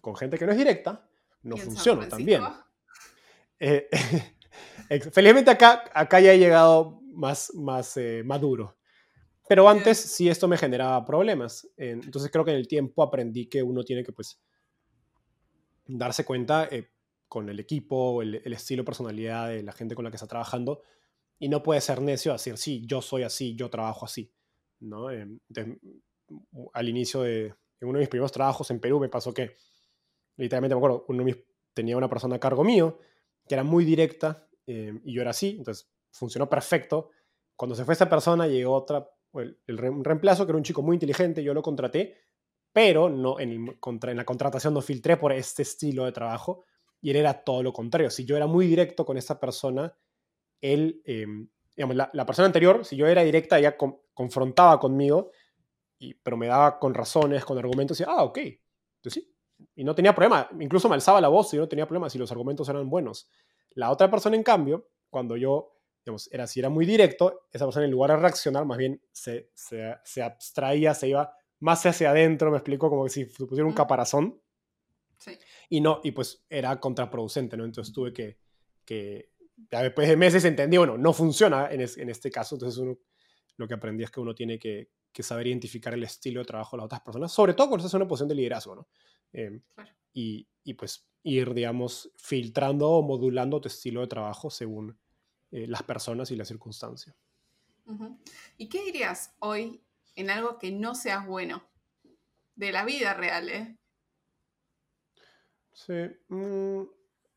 Con 0.00 0.16
gente 0.16 0.38
que 0.38 0.46
no 0.46 0.52
es 0.52 0.58
directa, 0.58 1.08
no 1.42 1.56
funciona 1.56 2.08
también. 2.08 2.42
Eh, 3.58 3.88
felizmente 5.12 5.50
acá, 5.50 5.84
acá 5.94 6.20
ya 6.20 6.32
he 6.32 6.38
llegado 6.38 7.00
más, 7.12 7.52
más 7.54 7.96
eh, 7.96 8.22
maduro. 8.24 8.76
Pero 9.48 9.68
antes 9.68 9.98
sí 9.98 10.28
esto 10.28 10.48
me 10.48 10.56
generaba 10.56 11.04
problemas. 11.04 11.68
Entonces 11.76 12.30
creo 12.30 12.44
que 12.44 12.50
en 12.50 12.56
el 12.56 12.68
tiempo 12.68 13.02
aprendí 13.02 13.46
que 13.46 13.62
uno 13.62 13.82
tiene 13.84 14.02
que 14.02 14.12
pues 14.12 14.40
darse 15.86 16.24
cuenta 16.24 16.66
eh, 16.70 16.90
con 17.28 17.48
el 17.48 17.60
equipo, 17.60 18.22
el, 18.22 18.40
el, 18.44 18.52
estilo, 18.52 18.84
personalidad 18.84 19.48
de 19.48 19.62
la 19.62 19.72
gente 19.72 19.94
con 19.94 20.04
la 20.04 20.10
que 20.10 20.16
está 20.16 20.26
trabajando 20.26 20.82
y 21.38 21.48
no 21.48 21.62
puede 21.62 21.80
ser 21.80 22.00
necio 22.00 22.32
a 22.32 22.36
decir, 22.36 22.56
sí, 22.56 22.84
yo 22.86 23.02
soy 23.02 23.22
así, 23.22 23.54
yo 23.54 23.68
trabajo 23.68 24.06
así. 24.06 24.32
¿No? 24.84 25.08
al 26.72 26.88
inicio 26.88 27.22
de 27.22 27.54
uno 27.84 27.94
de 27.94 28.02
mis 28.02 28.08
primeros 28.08 28.32
trabajos 28.32 28.70
en 28.70 28.80
Perú 28.80 29.00
me 29.00 29.08
pasó 29.08 29.32
que 29.32 29.56
literalmente 30.36 30.74
me 30.74 30.78
acuerdo, 30.78 31.04
uno 31.08 31.24
tenía 31.72 31.96
una 31.96 32.08
persona 32.08 32.36
a 32.36 32.40
cargo 32.40 32.64
mío 32.64 32.98
que 33.46 33.54
era 33.54 33.64
muy 33.64 33.84
directa 33.84 34.48
eh, 34.66 34.98
y 35.04 35.14
yo 35.14 35.20
era 35.20 35.30
así, 35.30 35.56
entonces 35.58 35.90
funcionó 36.10 36.48
perfecto. 36.48 37.10
Cuando 37.56 37.74
se 37.74 37.84
fue 37.84 37.94
esa 37.94 38.08
persona 38.08 38.46
llegó 38.46 38.72
otra, 38.74 39.06
el, 39.34 39.58
un 39.66 40.04
reemplazo 40.04 40.46
que 40.46 40.52
era 40.52 40.56
un 40.56 40.64
chico 40.64 40.82
muy 40.82 40.96
inteligente, 40.96 41.42
yo 41.42 41.52
lo 41.52 41.62
contraté, 41.62 42.16
pero 42.72 43.08
no, 43.08 43.38
en, 43.38 43.50
el, 43.50 43.80
contra, 43.80 44.10
en 44.10 44.16
la 44.16 44.24
contratación 44.24 44.74
no 44.74 44.80
filtré 44.80 45.16
por 45.16 45.32
este 45.32 45.62
estilo 45.62 46.04
de 46.04 46.12
trabajo 46.12 46.64
y 47.00 47.10
él 47.10 47.16
era 47.16 47.44
todo 47.44 47.62
lo 47.62 47.72
contrario. 47.72 48.10
Si 48.10 48.24
yo 48.24 48.36
era 48.36 48.46
muy 48.46 48.66
directo 48.66 49.04
con 49.04 49.18
esa 49.18 49.38
persona, 49.38 49.94
él, 50.60 51.02
em, 51.04 51.48
digamos, 51.76 51.96
la, 51.96 52.10
la, 52.14 52.24
persona 52.24 52.46
anterior, 52.46 52.84
si 52.84 52.96
yo 52.96 53.06
era 53.06 53.22
directa, 53.22 53.58
ella 53.58 53.76
confrontaba 54.14 54.78
conmigo, 54.78 55.30
y, 55.98 56.14
pero 56.14 56.36
me 56.36 56.46
daba 56.46 56.78
con 56.78 56.94
razones, 56.94 57.44
con 57.44 57.58
argumentos, 57.58 58.00
y 58.00 58.04
ah, 58.06 58.22
ok, 58.22 58.38
entonces 58.38 59.24
sí, 59.24 59.34
y 59.74 59.84
no 59.84 59.94
tenía 59.94 60.14
problema, 60.14 60.48
incluso 60.60 60.88
me 60.88 60.94
alzaba 60.94 61.20
la 61.20 61.28
voz 61.28 61.52
y 61.54 61.56
no 61.56 61.68
tenía 61.68 61.86
problema 61.86 62.08
si 62.08 62.18
los 62.18 62.30
argumentos 62.30 62.68
eran 62.68 62.88
buenos. 62.88 63.28
La 63.70 63.90
otra 63.90 64.10
persona, 64.10 64.36
en 64.36 64.42
cambio, 64.42 64.88
cuando 65.10 65.36
yo, 65.36 65.76
digamos, 66.04 66.28
era, 66.32 66.46
si 66.46 66.60
era 66.60 66.68
muy 66.68 66.86
directo, 66.86 67.46
esa 67.52 67.64
persona 67.64 67.84
en 67.84 67.90
lugar 67.90 68.10
de 68.10 68.16
reaccionar, 68.16 68.64
más 68.64 68.78
bien 68.78 69.02
se, 69.12 69.50
se, 69.54 69.94
se 70.04 70.22
abstraía, 70.22 70.94
se 70.94 71.08
iba 71.08 71.36
más 71.60 71.84
hacia 71.86 72.10
adentro, 72.10 72.50
me 72.50 72.58
explico, 72.58 72.90
como 72.90 73.08
si 73.08 73.24
pusiera 73.24 73.64
un 73.64 73.72
caparazón. 73.72 74.40
Sí. 75.18 75.38
Y 75.70 75.80
no, 75.80 76.00
y 76.04 76.10
pues 76.10 76.44
era 76.48 76.78
contraproducente, 76.78 77.56
¿no? 77.56 77.64
Entonces 77.64 77.92
tuve 77.92 78.12
que, 78.12 78.38
que 78.84 79.30
ya 79.70 79.82
después 79.82 80.08
de 80.08 80.16
meses 80.16 80.44
entendí, 80.44 80.76
bueno, 80.76 80.98
no 80.98 81.12
funciona 81.12 81.68
en, 81.70 81.80
en 81.80 82.10
este 82.10 82.30
caso, 82.30 82.56
entonces 82.56 82.78
uno, 82.78 82.98
lo 83.56 83.68
que 83.68 83.74
aprendí 83.74 84.04
es 84.04 84.10
que 84.10 84.20
uno 84.20 84.34
tiene 84.34 84.58
que, 84.58 84.90
que 85.12 85.22
saber 85.22 85.46
identificar 85.46 85.94
el 85.94 86.02
estilo 86.02 86.40
de 86.40 86.46
trabajo 86.46 86.76
de 86.76 86.78
las 86.78 86.86
otras 86.86 87.00
personas, 87.02 87.32
sobre 87.32 87.54
todo 87.54 87.68
cuando 87.68 87.86
estás 87.86 87.94
en 87.94 88.02
una 88.02 88.08
posición 88.08 88.28
de 88.28 88.34
liderazgo, 88.34 88.74
¿no? 88.74 88.88
Em, 89.32 89.62
y, 90.12 90.46
y, 90.64 90.74
pues 90.74 91.08
ir, 91.22 91.54
digamos, 91.54 92.12
filtrando 92.16 92.90
o 92.90 93.02
modulando 93.02 93.60
tu 93.60 93.68
estilo 93.68 94.00
de 94.00 94.06
trabajo 94.06 94.50
según 94.50 94.98
eh, 95.50 95.66
las 95.66 95.82
personas 95.82 96.30
y 96.30 96.36
la 96.36 96.44
circunstancia. 96.44 97.16
¿Y 98.56 98.68
qué 98.68 98.84
dirías 98.84 99.34
hoy 99.40 99.82
en 100.16 100.30
algo 100.30 100.58
que 100.58 100.72
no 100.72 100.94
seas 100.94 101.26
bueno? 101.26 101.62
De 102.56 102.72
la 102.72 102.84
vida 102.84 103.14
real, 103.14 103.48
¿eh? 103.48 103.78
Sí. 105.72 105.92
Mm, 106.28 106.82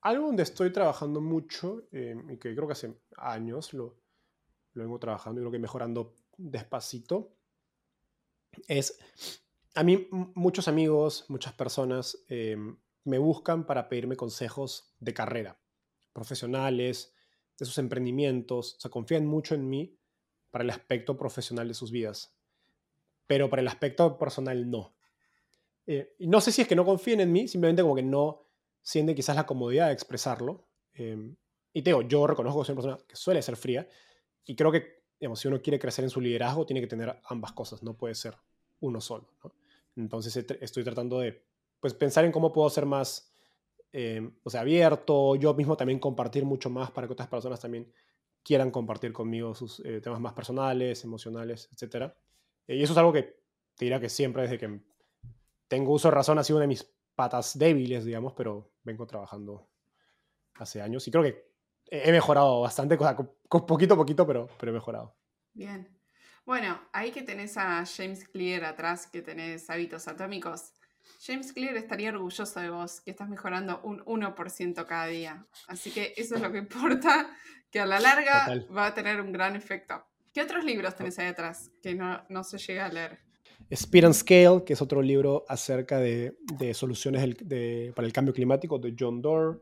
algo 0.01 0.27
donde 0.27 0.43
estoy 0.43 0.71
trabajando 0.71 1.21
mucho 1.21 1.87
em, 1.91 2.31
y 2.31 2.37
que 2.37 2.55
creo 2.55 2.67
que 2.67 2.73
hace 2.73 2.97
años 3.17 3.73
lo, 3.73 3.99
lo 4.77 4.83
vengo 4.83 4.99
trabajando 4.99 5.41
y 5.41 5.43
creo 5.43 5.51
que 5.51 5.59
mejorando 5.59 6.13
despacito 6.37 7.33
es, 8.67 8.99
a 9.75 9.83
mí 9.83 10.07
muchos 10.11 10.67
amigos, 10.67 11.25
muchas 11.27 11.53
personas 11.53 12.23
em, 12.29 12.77
me 13.03 13.17
buscan 13.17 13.65
para 13.65 13.89
pedirme 13.89 14.15
consejos 14.15 14.93
de 14.99 15.13
carrera, 15.13 15.59
profesionales, 16.13 17.13
de 17.57 17.65
sus 17.65 17.77
emprendimientos, 17.79 18.75
o 18.75 18.79
sea, 18.79 18.91
confían 18.91 19.25
mucho 19.25 19.55
en 19.55 19.69
mí 19.69 19.97
para 20.51 20.63
el 20.63 20.69
aspecto 20.69 21.17
profesional 21.17 21.67
de 21.67 21.73
sus 21.73 21.91
vidas, 21.91 22.35
pero 23.25 23.49
para 23.49 23.61
el 23.61 23.67
aspecto 23.67 24.17
personal 24.17 24.69
no. 24.69 24.93
Eh, 25.85 26.15
y 26.19 26.27
no 26.27 26.41
sé 26.41 26.51
si 26.51 26.61
es 26.61 26.67
que 26.67 26.75
no 26.75 26.85
confíen 26.85 27.21
en 27.21 27.31
mí, 27.31 27.47
simplemente 27.47 27.81
como 27.81 27.95
que 27.95 28.03
no 28.03 28.43
sienten 28.81 29.15
quizás 29.15 29.35
la 29.35 29.45
comodidad 29.45 29.87
de 29.87 29.93
expresarlo. 29.93 30.67
Em, 30.93 31.35
y 31.73 31.81
te 31.81 31.89
digo, 31.91 32.01
yo 32.03 32.27
reconozco 32.27 32.61
que 32.61 32.65
soy 32.65 32.73
una 32.73 32.81
persona 32.81 33.07
que 33.07 33.15
suele 33.15 33.41
ser 33.41 33.55
fría 33.55 33.87
y 34.47 34.55
creo 34.55 34.71
que 34.71 34.97
digamos, 35.19 35.39
si 35.39 35.47
uno 35.47 35.61
quiere 35.61 35.79
crecer 35.79 36.03
en 36.03 36.09
su 36.09 36.21
liderazgo, 36.21 36.65
tiene 36.65 36.81
que 36.81 36.87
tener 36.87 37.19
ambas 37.25 37.51
cosas, 37.51 37.83
no 37.83 37.95
puede 37.95 38.15
ser 38.15 38.35
uno 38.79 39.01
solo. 39.01 39.27
Entonces 39.95 40.35
estoy 40.37 40.83
tratando 40.83 41.19
de 41.19 41.43
pues, 41.79 41.93
pensar 41.93 42.25
en 42.25 42.31
cómo 42.31 42.51
puedo 42.51 42.69
ser 42.69 42.85
más 42.85 43.31
eh, 43.93 44.29
o 44.43 44.49
sea, 44.49 44.61
abierto, 44.61 45.35
yo 45.35 45.53
mismo 45.53 45.77
también 45.77 45.99
compartir 45.99 46.45
mucho 46.45 46.69
más 46.69 46.91
para 46.91 47.07
que 47.07 47.13
otras 47.13 47.29
personas 47.29 47.59
también 47.59 47.91
quieran 48.43 48.69
compartir 48.69 49.13
conmigo 49.13 49.55
sus 49.55 49.79
eh, 49.79 50.01
temas 50.01 50.19
más 50.19 50.33
personales, 50.33 51.03
emocionales, 51.03 51.69
etc. 51.71 52.11
y 52.67 52.83
eso 52.83 52.93
es 52.93 52.97
algo 52.97 53.13
que 53.13 53.41
te 53.75 53.85
dirá 53.85 53.99
que 53.99 54.09
siempre 54.09 54.43
desde 54.43 54.57
que 54.57 54.81
tengo 55.67 55.93
uso 55.93 56.09
de 56.09 56.15
razón 56.15 56.37
ha 56.37 56.43
sido 56.43 56.57
una 56.57 56.63
de 56.63 56.67
mis 56.67 56.83
patas 57.15 57.57
débiles, 57.57 58.05
digamos, 58.05 58.33
pero 58.33 58.71
vengo 58.83 59.07
trabajando 59.07 59.67
hace 60.55 60.81
años 60.81 61.07
y 61.07 61.11
creo 61.11 61.23
que 61.23 61.46
he 61.89 62.11
mejorado 62.11 62.61
bastante, 62.61 62.97
con, 62.97 63.65
poquito 63.65 63.93
a 63.93 63.97
poquito, 63.97 64.25
pero, 64.25 64.47
pero 64.59 64.71
he 64.71 64.73
mejorado. 64.73 65.15
Bien. 65.53 65.87
Bueno, 66.45 66.79
ahí 66.93 67.11
que 67.11 67.23
tenés 67.23 67.57
a 67.57 67.83
James 67.85 68.27
Clear 68.27 68.63
atrás, 68.63 69.07
que 69.07 69.21
tenés 69.21 69.69
hábitos 69.69 70.07
atómicos, 70.07 70.71
James 71.21 71.51
Clear 71.53 71.75
estaría 71.75 72.09
orgulloso 72.09 72.59
de 72.59 72.69
vos, 72.69 73.01
que 73.01 73.11
estás 73.11 73.29
mejorando 73.29 73.81
un 73.83 74.03
1% 74.05 74.85
cada 74.85 75.07
día. 75.07 75.45
Así 75.67 75.91
que 75.91 76.13
eso 76.15 76.35
es 76.35 76.41
lo 76.41 76.51
que 76.51 76.57
importa, 76.59 77.29
que 77.71 77.79
a 77.79 77.85
la 77.85 77.99
larga 77.99 78.65
va 78.75 78.87
a 78.87 78.93
tener 78.93 79.21
un 79.21 79.31
gran 79.31 79.55
efecto. 79.55 80.05
¿Qué 80.33 80.41
otros 80.41 80.63
libros 80.63 80.95
tenés 80.95 81.17
ahí 81.19 81.27
atrás 81.27 81.71
que 81.81 81.95
no, 81.95 82.23
no 82.29 82.43
se 82.43 82.57
llega 82.57 82.85
a 82.85 82.89
leer? 82.89 83.19
Speed 83.71 84.05
and 84.05 84.13
Scale, 84.13 84.63
que 84.63 84.73
es 84.73 84.81
otro 84.81 85.01
libro 85.01 85.43
acerca 85.49 85.97
de, 85.97 86.37
de 86.57 86.73
soluciones 86.73 87.35
para 87.95 88.05
el 88.05 88.13
cambio 88.13 88.33
climático 88.33 88.77
de 88.77 88.95
John 88.97 89.21
Doerr. 89.21 89.61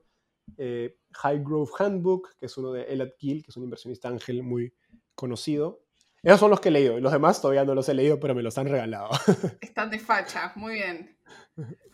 Eh, 0.58 0.98
High 1.14 1.44
Growth 1.44 1.70
Handbook, 1.80 2.36
que 2.38 2.46
es 2.46 2.58
uno 2.58 2.72
de 2.72 2.84
Elliot 2.84 3.16
Gill, 3.18 3.44
que 3.44 3.52
es 3.52 3.58
un 3.58 3.64
inversionista 3.64 4.10
ángel 4.10 4.44
muy 4.44 4.74
conocido. 5.16 5.86
Esos 6.22 6.40
son 6.40 6.50
los 6.50 6.60
que 6.60 6.70
he 6.70 6.72
leído. 6.72 7.00
Los 7.00 7.12
demás 7.12 7.40
todavía 7.40 7.66
no 7.66 7.76
los 7.76 7.88
he 7.88 7.94
leído, 7.94 8.20
pero 8.20 8.34
me 8.34 8.42
los 8.42 8.58
han 8.58 8.68
regalado. 8.68 9.10
Están 9.62 9.92
de 9.92 10.00
facha, 10.00 10.54
muy 10.56 10.74
bien. 10.74 11.20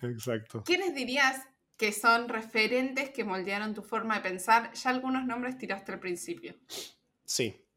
Exacto. 0.02 0.64
¿Quiénes 0.66 0.96
dirías 0.96 1.42
que 1.78 1.92
son 1.92 2.30
referentes 2.30 3.10
que 3.10 3.26
moldearon 3.26 3.74
tu 3.74 3.82
forma 3.82 4.16
de 4.16 4.22
pensar? 4.22 4.72
Ya 4.74 4.90
algunos 4.90 5.26
nombres 5.26 5.58
tiraste 5.58 5.92
al 5.92 6.00
principio. 6.00 6.56
Sí. 7.26 7.68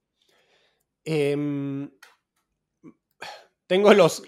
Em, 1.04 1.90
tengo 3.66 3.92
los, 3.92 4.22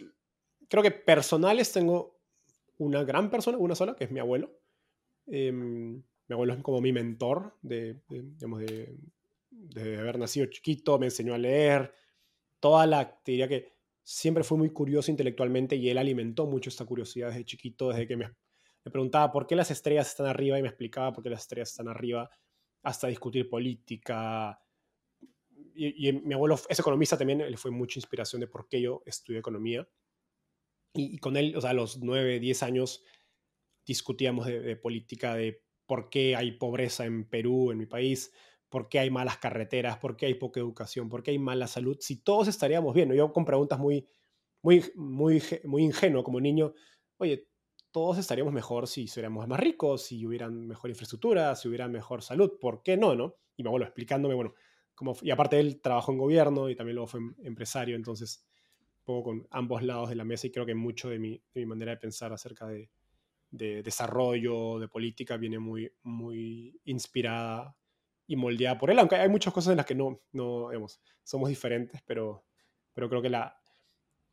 creo 0.68 0.82
que 0.82 0.90
personales 0.90 1.72
tengo 1.72 2.18
una 2.78 3.04
gran 3.04 3.30
persona, 3.30 3.56
una 3.56 3.74
sola, 3.74 3.94
que 3.94 4.04
es 4.04 4.10
mi 4.10 4.18
abuelo. 4.18 4.58
Em, 5.26 6.02
mi 6.28 6.34
abuelo 6.34 6.54
es 6.54 6.62
como 6.62 6.80
mi 6.80 6.92
mentor 6.92 7.56
de, 7.62 8.00
digamos, 8.08 8.60
de, 8.60 8.96
de, 9.50 9.98
haber 9.98 10.18
nacido 10.18 10.46
chiquito, 10.46 10.98
me 10.98 11.06
enseñó 11.06 11.34
a 11.34 11.38
leer. 11.38 11.94
Toda 12.60 12.86
la, 12.86 13.22
te 13.22 13.32
diría 13.32 13.48
que 13.48 13.76
siempre 14.02 14.44
fue 14.44 14.58
muy 14.58 14.70
curioso 14.70 15.10
intelectualmente 15.10 15.76
y 15.76 15.88
él 15.88 15.98
alimentó 15.98 16.46
mucho 16.46 16.70
esta 16.70 16.84
curiosidad 16.84 17.28
desde 17.28 17.44
chiquito, 17.44 17.88
desde 17.88 18.06
que 18.06 18.16
me, 18.16 18.26
me 18.84 18.90
preguntaba 18.92 19.32
por 19.32 19.46
qué 19.46 19.56
las 19.56 19.70
estrellas 19.70 20.08
están 20.08 20.26
arriba 20.26 20.58
y 20.58 20.62
me 20.62 20.68
explicaba 20.68 21.12
por 21.12 21.22
qué 21.22 21.30
las 21.30 21.42
estrellas 21.42 21.70
están 21.70 21.88
arriba, 21.88 22.30
hasta 22.82 23.08
discutir 23.08 23.48
política. 23.48 24.60
Y, 25.74 26.12
mi 26.12 26.34
abuelo 26.34 26.54
es 26.68 26.78
economista 26.78 27.18
también, 27.18 27.40
él 27.40 27.58
fue 27.58 27.70
mucha 27.70 27.98
inspiración 27.98 28.40
de 28.40 28.46
por 28.46 28.68
qué 28.68 28.80
yo 28.80 29.02
estudié 29.04 29.40
economía. 29.40 29.88
Y, 30.94 31.18
con 31.18 31.36
él, 31.36 31.54
o 31.56 31.60
sea, 31.60 31.70
a 31.70 31.74
los 31.74 31.98
9, 31.98 32.38
10 32.38 32.62
años 32.62 33.04
discutíamos 33.84 34.46
de, 34.46 34.60
de 34.60 34.76
política, 34.76 35.34
de 35.34 35.65
por 35.86 36.10
qué 36.10 36.36
hay 36.36 36.52
pobreza 36.52 37.04
en 37.06 37.24
Perú, 37.28 37.70
en 37.70 37.78
mi 37.78 37.86
país, 37.86 38.32
por 38.68 38.88
qué 38.88 38.98
hay 38.98 39.10
malas 39.10 39.38
carreteras, 39.38 39.98
por 39.98 40.16
qué 40.16 40.26
hay 40.26 40.34
poca 40.34 40.60
educación, 40.60 41.08
por 41.08 41.22
qué 41.22 41.30
hay 41.30 41.38
mala 41.38 41.66
salud, 41.66 41.96
si 42.00 42.16
todos 42.22 42.48
estaríamos 42.48 42.94
bien. 42.94 43.12
Yo 43.12 43.32
con 43.32 43.44
preguntas 43.44 43.78
muy, 43.78 44.06
muy, 44.62 44.84
muy, 44.96 45.42
muy 45.64 45.84
ingenuo 45.84 46.24
como 46.24 46.40
niño, 46.40 46.74
oye, 47.18 47.48
todos 47.92 48.18
estaríamos 48.18 48.52
mejor 48.52 48.86
si 48.88 49.06
fuéramos 49.06 49.46
más 49.48 49.58
ricos, 49.58 50.02
si 50.02 50.26
hubieran 50.26 50.66
mejor 50.66 50.90
infraestructura, 50.90 51.54
si 51.54 51.68
hubiera 51.68 51.88
mejor 51.88 52.22
salud, 52.22 52.58
¿por 52.60 52.82
qué 52.82 52.96
no, 52.96 53.14
no? 53.14 53.36
Y 53.56 53.62
mi 53.62 53.68
abuelo 53.68 53.86
explicándome, 53.86 54.34
bueno, 54.34 54.52
como, 54.94 55.16
y 55.22 55.30
aparte 55.30 55.58
él 55.60 55.80
trabajó 55.80 56.12
en 56.12 56.18
gobierno 56.18 56.68
y 56.68 56.76
también 56.76 56.96
luego 56.96 57.06
fue 57.06 57.20
em, 57.20 57.34
empresario, 57.44 57.96
entonces 57.96 58.44
un 58.98 59.04
poco 59.04 59.30
con 59.30 59.46
ambos 59.50 59.82
lados 59.82 60.08
de 60.08 60.16
la 60.16 60.24
mesa 60.24 60.46
y 60.46 60.50
creo 60.50 60.66
que 60.66 60.74
mucho 60.74 61.08
de 61.08 61.18
mi, 61.18 61.40
de 61.54 61.60
mi 61.60 61.66
manera 61.66 61.92
de 61.92 61.98
pensar 61.98 62.32
acerca 62.32 62.66
de, 62.66 62.90
de 63.50 63.82
desarrollo, 63.82 64.78
de 64.78 64.88
política, 64.88 65.36
viene 65.36 65.58
muy, 65.58 65.90
muy 66.02 66.80
inspirada 66.84 67.76
y 68.26 68.36
moldeada 68.36 68.78
por 68.78 68.90
él, 68.90 68.98
aunque 68.98 69.16
hay 69.16 69.28
muchas 69.28 69.52
cosas 69.52 69.72
en 69.72 69.76
las 69.78 69.86
que 69.86 69.94
no, 69.94 70.20
no 70.32 70.68
digamos, 70.68 71.00
somos 71.22 71.48
diferentes, 71.48 72.02
pero, 72.06 72.44
pero 72.92 73.08
creo 73.08 73.22
que 73.22 73.30
la, 73.30 73.56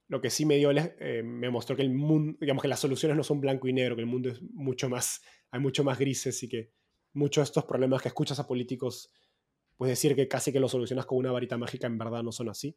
lo 0.08 0.22
que 0.22 0.30
sí 0.30 0.46
me 0.46 0.58
dio, 0.58 0.72
eh, 0.72 1.24
me 1.24 1.50
mostró 1.50 1.76
que 1.76 1.82
el 1.82 1.94
mundo, 1.94 2.38
digamos 2.40 2.62
que 2.62 2.68
las 2.68 2.80
soluciones 2.80 3.16
no 3.18 3.24
son 3.24 3.40
blanco 3.40 3.68
y 3.68 3.74
negro, 3.74 3.96
que 3.96 4.02
el 4.02 4.08
mundo 4.08 4.30
es 4.30 4.42
mucho 4.42 4.90
más, 4.90 5.22
hay 5.52 5.60
mucho 5.60 5.84
más 5.84 5.98
grises 6.00 6.42
y 6.44 6.50
que 6.50 6.72
muchos 7.14 7.44
de 7.44 7.46
estos 7.46 7.66
problemas 7.66 8.02
que 8.02 8.10
escuchas 8.10 8.40
a 8.40 8.48
políticos, 8.48 9.12
pues 9.78 9.90
decir 9.90 10.16
que 10.16 10.28
casi 10.28 10.52
que 10.52 10.60
los 10.60 10.72
solucionas 10.72 11.06
con 11.06 11.18
una 11.18 11.32
varita 11.32 11.58
mágica, 11.58 11.88
en 11.88 11.98
verdad 11.98 12.24
no 12.24 12.32
son 12.32 12.50
así. 12.50 12.76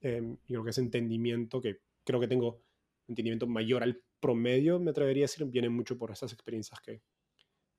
Eh, 0.00 0.22
y 0.46 0.52
creo 0.52 0.64
que 0.64 0.70
ese 0.70 0.80
entendimiento 0.80 1.60
que 1.60 1.80
creo 2.04 2.20
que 2.20 2.28
tengo 2.28 2.62
entendimiento 3.08 3.46
mayor 3.46 3.82
al 3.82 4.02
promedio, 4.26 4.80
me 4.80 4.90
atrevería 4.90 5.22
a 5.22 5.28
decir, 5.28 5.46
viene 5.46 5.68
mucho 5.68 5.96
por 5.96 6.10
esas 6.10 6.32
experiencias 6.32 6.80
que, 6.80 7.00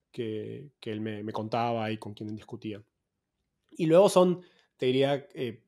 que, 0.09 0.71
que 0.79 0.91
él 0.93 1.01
me, 1.01 1.33
contaba 1.33 1.91
y 1.91 1.97
con 1.97 2.13
quien 2.13 2.33
discutía. 2.33 2.81
Y 3.71 3.85
luego 3.85 4.07
son, 4.07 4.45
te 4.77 4.85
diría, 4.85 5.27
eh, 5.33 5.61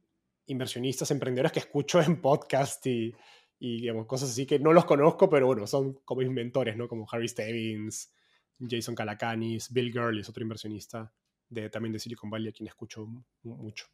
inversionistas, 0.45 1.11
emprendedores 1.11 1.51
que 1.51 1.59
escucho 1.59 2.01
en 2.01 2.21
podcast 2.21 2.85
y, 2.87 3.13
digamos, 3.59 4.05
cosas 4.05 4.29
así 4.29 4.45
que 4.45 4.57
no 4.57 4.71
los 4.71 4.85
conozco, 4.85 5.29
pero 5.29 5.47
bueno, 5.47 5.67
son 5.67 5.95
como 6.05 6.21
mis 6.21 6.31
mentores, 6.31 6.77
¿no? 6.77 6.87
Como 6.87 7.05
Harry 7.11 7.27
Stebbins, 7.27 8.13
Jason 8.57 8.95
Calacanis, 8.95 9.73
Bill 9.73 9.91
Gurley 9.91 10.21
es 10.21 10.29
otro 10.29 10.43
inversionista 10.43 11.13
de, 11.49 11.69
también 11.69 11.91
de 11.91 11.99
Silicon 11.99 12.29
Valley, 12.29 12.47
a 12.47 12.53
quien 12.53 12.67
escucho 12.67 13.05
mucho. 13.43 13.85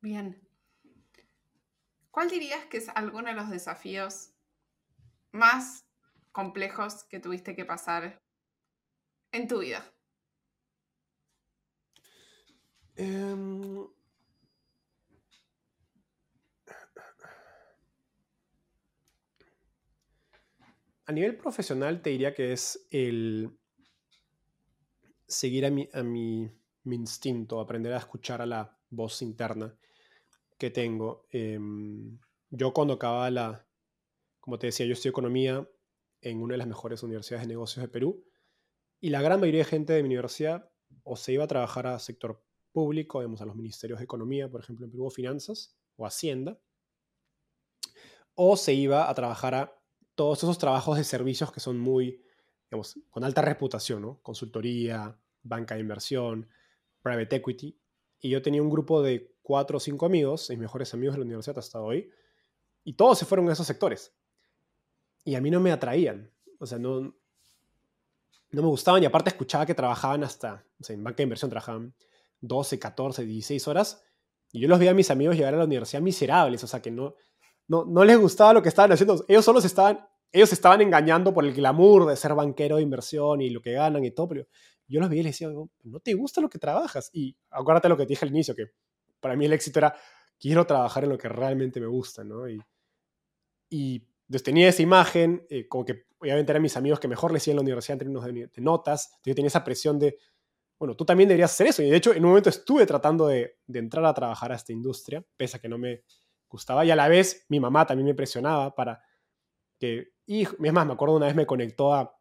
Bien. 0.00 0.40
¿Cuál 2.12 2.30
dirías 2.30 2.64
que 2.66 2.76
es 2.76 2.88
alguno 2.90 3.26
de 3.26 3.34
los 3.34 3.50
desafíos 3.50 4.31
más 5.32 5.86
complejos 6.30 7.04
que 7.04 7.20
tuviste 7.20 7.56
que 7.56 7.64
pasar 7.64 8.22
en 9.32 9.48
tu 9.48 9.60
vida? 9.60 9.84
Em, 12.94 13.86
a 21.06 21.12
nivel 21.12 21.36
profesional 21.36 22.02
te 22.02 22.10
diría 22.10 22.34
que 22.34 22.52
es 22.52 22.86
el 22.90 23.58
seguir 25.26 25.64
a 25.66 25.70
mi, 25.70 25.88
a 25.92 26.02
mi, 26.02 26.50
mi 26.84 26.96
instinto, 26.96 27.60
aprender 27.60 27.92
a 27.94 27.98
escuchar 27.98 28.42
a 28.42 28.46
la 28.46 28.78
voz 28.90 29.22
interna 29.22 29.74
que 30.58 30.70
tengo. 30.70 31.26
Em, 31.30 32.18
yo 32.50 32.72
cuando 32.72 32.94
acababa 32.94 33.30
la, 33.30 33.66
como 34.42 34.58
te 34.58 34.66
decía, 34.66 34.84
yo 34.86 34.92
estudié 34.92 35.10
economía 35.10 35.68
en 36.20 36.42
una 36.42 36.54
de 36.54 36.58
las 36.58 36.66
mejores 36.66 37.02
universidades 37.04 37.46
de 37.46 37.54
negocios 37.54 37.80
de 37.80 37.88
Perú 37.88 38.24
y 39.00 39.10
la 39.10 39.22
gran 39.22 39.40
mayoría 39.40 39.60
de 39.60 39.64
gente 39.64 39.92
de 39.92 40.02
mi 40.02 40.08
universidad 40.08 40.68
o 41.04 41.16
se 41.16 41.32
iba 41.32 41.44
a 41.44 41.46
trabajar 41.46 41.86
a 41.86 41.98
sector 42.00 42.44
público, 42.72 43.20
digamos, 43.20 43.40
a 43.40 43.46
los 43.46 43.54
ministerios 43.54 44.00
de 44.00 44.04
economía, 44.04 44.50
por 44.50 44.60
ejemplo, 44.60 44.84
en 44.84 44.90
Perú, 44.90 45.08
finanzas 45.10 45.76
o 45.94 46.06
hacienda, 46.06 46.60
o 48.34 48.56
se 48.56 48.74
iba 48.74 49.08
a 49.08 49.14
trabajar 49.14 49.54
a 49.54 49.80
todos 50.16 50.42
esos 50.42 50.58
trabajos 50.58 50.98
de 50.98 51.04
servicios 51.04 51.52
que 51.52 51.60
son 51.60 51.78
muy, 51.78 52.20
digamos, 52.68 52.98
con 53.10 53.22
alta 53.22 53.42
reputación, 53.42 54.02
¿no? 54.02 54.18
Consultoría, 54.22 55.16
banca 55.42 55.76
de 55.76 55.82
inversión, 55.82 56.48
private 57.00 57.36
equity. 57.36 57.78
Y 58.18 58.30
yo 58.30 58.42
tenía 58.42 58.60
un 58.60 58.70
grupo 58.70 59.02
de 59.02 59.36
cuatro 59.40 59.76
o 59.76 59.80
cinco 59.80 60.04
amigos, 60.04 60.50
mis 60.50 60.58
mejores 60.58 60.92
amigos 60.94 61.14
de 61.14 61.20
la 61.20 61.26
universidad 61.26 61.58
hasta 61.58 61.80
hoy, 61.80 62.10
y 62.82 62.94
todos 62.94 63.20
se 63.20 63.24
fueron 63.24 63.48
a 63.48 63.52
esos 63.52 63.68
sectores. 63.68 64.12
Y 65.24 65.34
a 65.34 65.40
mí 65.40 65.50
no 65.50 65.60
me 65.60 65.72
atraían. 65.72 66.30
O 66.58 66.66
sea, 66.66 66.78
no, 66.78 67.00
no 68.52 68.62
me 68.62 68.68
gustaban 68.68 69.02
y 69.02 69.06
aparte 69.06 69.30
escuchaba 69.30 69.66
que 69.66 69.74
trabajaban 69.74 70.24
hasta, 70.24 70.64
o 70.80 70.84
sea, 70.84 70.94
en 70.94 71.02
banca 71.02 71.18
de 71.18 71.22
inversión 71.24 71.50
trabajaban 71.50 71.94
12, 72.40 72.78
14, 72.78 73.24
16 73.24 73.68
horas. 73.68 74.04
Y 74.52 74.60
yo 74.60 74.68
los 74.68 74.78
veía 74.78 74.90
a 74.90 74.94
mis 74.94 75.10
amigos 75.10 75.36
llegar 75.36 75.54
a 75.54 75.58
la 75.58 75.64
universidad 75.64 76.02
miserables, 76.02 76.62
o 76.62 76.66
sea, 76.66 76.82
que 76.82 76.90
no, 76.90 77.14
no, 77.68 77.84
no 77.86 78.04
les 78.04 78.18
gustaba 78.18 78.52
lo 78.52 78.62
que 78.62 78.68
estaban 78.68 78.92
haciendo. 78.92 79.24
Ellos 79.26 79.44
solo 79.44 79.60
estaban, 79.60 80.06
ellos 80.30 80.52
estaban 80.52 80.82
engañando 80.82 81.32
por 81.32 81.44
el 81.44 81.54
glamour 81.54 82.06
de 82.06 82.16
ser 82.16 82.34
banquero 82.34 82.76
de 82.76 82.82
inversión 82.82 83.40
y 83.40 83.48
lo 83.48 83.62
que 83.62 83.72
ganan 83.72 84.04
y 84.04 84.10
todo, 84.10 84.28
pero 84.28 84.46
yo 84.86 85.00
los 85.00 85.08
veía 85.08 85.22
y 85.22 85.24
les 85.24 85.32
decía, 85.38 85.48
no 85.48 86.00
te 86.00 86.12
gusta 86.12 86.42
lo 86.42 86.50
que 86.50 86.58
trabajas. 86.58 87.08
Y 87.14 87.34
acuérdate 87.50 87.88
lo 87.88 87.96
que 87.96 88.04
te 88.04 88.10
dije 88.10 88.26
al 88.26 88.30
inicio, 88.30 88.54
que 88.54 88.72
para 89.20 89.34
mí 89.36 89.46
el 89.46 89.54
éxito 89.54 89.78
era, 89.78 89.96
quiero 90.38 90.66
trabajar 90.66 91.04
en 91.04 91.10
lo 91.10 91.18
que 91.18 91.28
realmente 91.28 91.80
me 91.80 91.86
gusta, 91.86 92.22
¿no? 92.22 92.46
Y, 92.46 92.60
y 93.70 94.02
tenía 94.38 94.68
esa 94.68 94.82
imagen, 94.82 95.46
eh, 95.50 95.66
como 95.68 95.84
que 95.84 96.06
obviamente 96.18 96.52
eran 96.52 96.62
mis 96.62 96.76
amigos 96.76 97.00
que 97.00 97.08
mejor 97.08 97.32
le 97.32 97.38
hacían 97.38 97.54
en 97.54 97.56
la 97.56 97.62
universidad 97.62 97.94
en 97.94 97.98
términos 97.98 98.24
de, 98.24 98.62
notas, 98.62 99.18
yo 99.24 99.34
tenía 99.34 99.48
esa 99.48 99.64
presión 99.64 99.98
de, 99.98 100.16
bueno, 100.78 100.94
tú 100.94 101.04
también 101.04 101.28
deberías 101.28 101.52
hacer 101.52 101.66
eso. 101.66 101.82
Y 101.82 101.90
de 101.90 101.96
hecho, 101.96 102.12
en 102.12 102.24
un 102.24 102.30
momento 102.30 102.48
estuve 102.48 102.86
tratando 102.86 103.26
de, 103.26 103.58
de 103.66 103.78
entrar 103.78 104.04
a 104.04 104.14
trabajar 104.14 104.52
a 104.52 104.56
esta 104.56 104.72
industria, 104.72 105.24
pese 105.36 105.56
a 105.56 105.60
que 105.60 105.68
no 105.68 105.78
me 105.78 106.02
gustaba, 106.48 106.84
y 106.84 106.90
a 106.90 106.96
la 106.96 107.08
vez 107.08 107.46
mi 107.48 107.60
mamá 107.60 107.86
también 107.86 108.06
me 108.06 108.14
presionaba 108.14 108.74
para 108.74 109.02
que, 109.78 110.12
y 110.26 110.42
es 110.42 110.72
más, 110.72 110.86
me 110.86 110.92
acuerdo 110.92 111.16
una 111.16 111.26
vez 111.26 111.34
me 111.34 111.46
conectó 111.46 111.92
a, 111.92 112.16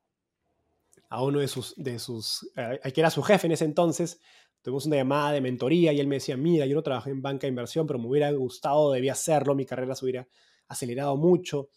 a 1.09 1.23
uno 1.23 1.39
de 1.39 1.47
sus, 1.47 1.75
de 1.75 1.99
sus 1.99 2.49
eh, 2.55 2.79
que 2.91 3.01
era 3.01 3.09
su 3.09 3.21
jefe 3.21 3.47
en 3.47 3.53
ese 3.53 3.65
entonces, 3.65 4.19
tuvimos 4.61 4.85
una 4.85 4.95
llamada 4.95 5.33
de 5.33 5.41
mentoría 5.41 5.91
y 5.93 5.99
él 5.99 6.07
me 6.07 6.15
decía, 6.15 6.37
mira, 6.37 6.65
yo 6.65 6.75
no 6.75 6.83
trabajé 6.83 7.09
en 7.09 7.21
banca 7.21 7.41
de 7.41 7.49
inversión, 7.49 7.85
pero 7.85 7.99
me 7.99 8.07
hubiera 8.07 8.31
gustado, 8.31 8.91
debía 8.91 9.11
hacerlo, 9.11 9.53
mi 9.53 9.65
carrera 9.65 9.93
se 9.93 10.05
hubiera 10.05 10.27
acelerado 10.67 11.17
mucho. 11.17 11.69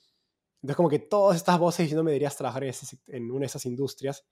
Entonces 0.64 0.76
como 0.76 0.88
que 0.88 0.98
todas 0.98 1.36
estas 1.36 1.58
voces 1.58 1.92
no 1.92 2.02
me 2.02 2.10
deberías 2.10 2.34
trabajar 2.38 2.64
en, 2.64 3.30
una 3.30 3.40
de 3.40 3.46
esas 3.46 3.66
industrias, 3.66 4.24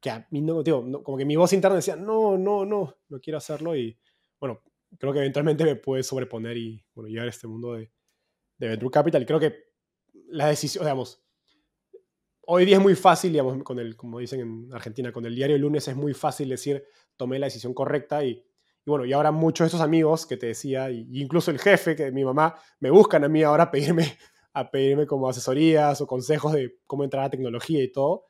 que 0.00 0.10
a 0.10 0.24
mí 0.30 0.40
no, 0.40 0.62
digo, 0.62 1.02
como 1.02 1.18
que 1.18 1.24
mi 1.24 1.34
voz 1.34 1.52
interna 1.52 1.74
decía, 1.74 1.96
no, 1.96 2.38
no, 2.38 2.64
no, 2.64 2.94
no 3.08 3.20
quiero 3.20 3.38
hacerlo 3.38 3.74
y 3.74 3.98
bueno, 4.38 4.62
creo 4.96 5.12
que 5.12 5.18
eventualmente 5.18 5.64
me 5.64 5.74
pude 5.74 6.04
sobreponer 6.04 6.56
y 6.56 6.86
bueno, 6.94 7.08
llegar 7.08 7.26
a 7.26 7.30
este 7.30 7.48
mundo 7.48 7.72
de, 7.72 7.90
de 8.58 8.68
Venture 8.68 8.92
Capital. 8.92 9.26
Creo 9.26 9.40
que 9.40 9.72
la 10.28 10.46
decisión, 10.46 10.84
digamos, 10.84 11.20
hoy 12.42 12.64
día 12.64 12.76
es 12.76 12.82
muy 12.82 12.94
fácil, 12.94 13.32
digamos, 13.32 13.60
con 13.64 13.80
el, 13.80 13.96
como 13.96 14.20
dicen 14.20 14.38
en 14.38 14.72
Argentina, 14.72 15.10
con 15.10 15.26
el 15.26 15.34
diario 15.34 15.56
el 15.56 15.62
lunes 15.62 15.88
es 15.88 15.96
muy 15.96 16.14
fácil 16.14 16.48
decir, 16.48 16.84
tomé 17.16 17.40
la 17.40 17.46
decisión 17.46 17.74
correcta 17.74 18.24
y, 18.24 18.40
bueno, 18.84 19.04
y 19.04 19.12
ahora 19.12 19.32
muchos 19.32 19.64
de 19.64 19.66
estos 19.66 19.80
amigos 19.80 20.26
que 20.26 20.36
te 20.36 20.46
decía, 20.46 20.92
y, 20.92 21.08
incluso 21.10 21.50
el 21.50 21.58
jefe, 21.58 21.96
que 21.96 22.12
mi 22.12 22.24
mamá, 22.24 22.54
me 22.78 22.90
buscan 22.90 23.24
a 23.24 23.28
mí 23.28 23.42
ahora 23.42 23.64
a 23.64 23.70
pedirme, 23.72 24.16
a 24.56 24.70
pedirme 24.70 25.06
como 25.06 25.28
asesorías 25.28 26.00
o 26.00 26.06
consejos 26.06 26.54
de 26.54 26.78
cómo 26.86 27.04
entrar 27.04 27.26
a 27.26 27.30
tecnología 27.30 27.84
y 27.84 27.92
todo. 27.92 28.24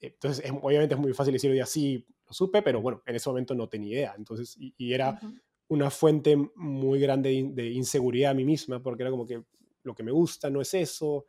Entonces, 0.00 0.44
obviamente 0.60 0.96
es 0.96 1.00
muy 1.00 1.12
fácil 1.12 1.32
decir 1.32 1.52
hoy 1.52 1.60
así, 1.60 2.04
lo 2.26 2.32
supe, 2.32 2.62
pero 2.62 2.80
bueno, 2.80 3.00
en 3.06 3.14
ese 3.14 3.28
momento 3.28 3.54
no 3.54 3.68
tenía 3.68 3.92
idea. 3.92 4.14
Entonces, 4.18 4.56
y, 4.58 4.92
era 4.92 5.20
una 5.68 5.88
fuente 5.90 6.36
muy 6.56 6.98
grande 6.98 7.48
de, 7.52 7.70
inseguridad 7.70 8.32
a 8.32 8.34
mí 8.34 8.44
misma, 8.44 8.82
porque 8.82 9.04
era 9.04 9.12
como 9.12 9.24
que 9.24 9.44
lo 9.84 9.94
que 9.94 10.02
me 10.02 10.10
gusta 10.10 10.50
no 10.50 10.60
es 10.60 10.74
eso, 10.74 11.26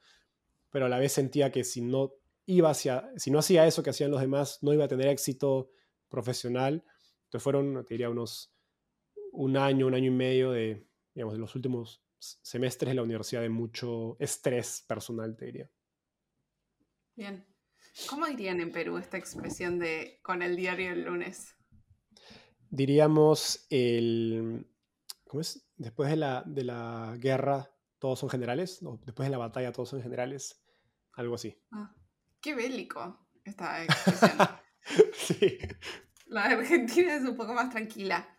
pero 0.71 0.87
a 0.87 0.89
la 0.89 0.97
vez 0.97 1.11
sentía 1.11 1.51
que 1.51 1.63
si 1.63 1.81
no 1.81 2.13
iba 2.47 2.71
hacia, 2.71 3.11
si 3.17 3.29
no 3.29 3.37
hacía 3.37 3.67
eso 3.67 3.83
que 3.83 3.91
hacían 3.91 4.09
los 4.09 4.21
demás, 4.21 4.57
no 4.63 4.73
iba 4.73 4.85
a 4.85 4.87
tener 4.87 5.09
éxito 5.09 5.69
profesional. 6.09 6.83
Entonces 7.25 7.43
fueron, 7.43 7.85
te 7.85 7.93
diría, 7.93 8.09
unos 8.09 8.51
un 9.31 9.57
año, 9.57 9.85
un 9.85 9.93
año 9.93 10.07
y 10.07 10.15
medio 10.15 10.49
de, 10.49 10.87
digamos, 11.13 11.35
de 11.35 11.39
los 11.39 11.53
últimos 11.53 12.01
semestres 12.19 12.89
de 12.89 12.95
la 12.95 13.03
universidad 13.03 13.41
de 13.41 13.49
mucho 13.49 14.17
estrés 14.19 14.83
personal, 14.87 15.35
te 15.35 15.45
diría. 15.45 15.69
Bien. 17.15 17.45
¿Cómo 18.09 18.27
dirían 18.27 18.59
en 18.59 18.71
Perú 18.71 18.97
esta 18.97 19.17
expresión 19.17 19.79
de 19.79 20.19
con 20.21 20.41
el 20.41 20.55
diario 20.55 20.91
el 20.91 21.03
lunes? 21.03 21.55
Diríamos 22.69 23.65
el. 23.69 24.67
¿Cómo 25.25 25.41
es? 25.41 25.67
Después 25.75 26.09
de 26.09 26.17
la, 26.17 26.43
de 26.45 26.63
la 26.63 27.15
guerra, 27.17 27.71
todos 27.99 28.19
son 28.19 28.29
generales. 28.29 28.81
¿O 28.83 28.99
después 29.05 29.27
de 29.27 29.31
la 29.31 29.37
batalla, 29.37 29.71
todos 29.71 29.89
son 29.89 30.01
generales. 30.01 30.61
Algo 31.13 31.35
así. 31.35 31.59
Ah, 31.71 31.93
qué 32.39 32.53
bélico 32.53 33.27
esta 33.43 33.83
expresión. 33.83 34.37
sí. 35.13 35.57
La 36.27 36.49
de 36.49 36.55
Argentina 36.55 37.15
es 37.15 37.23
un 37.23 37.35
poco 37.35 37.53
más 37.53 37.69
tranquila. 37.69 38.36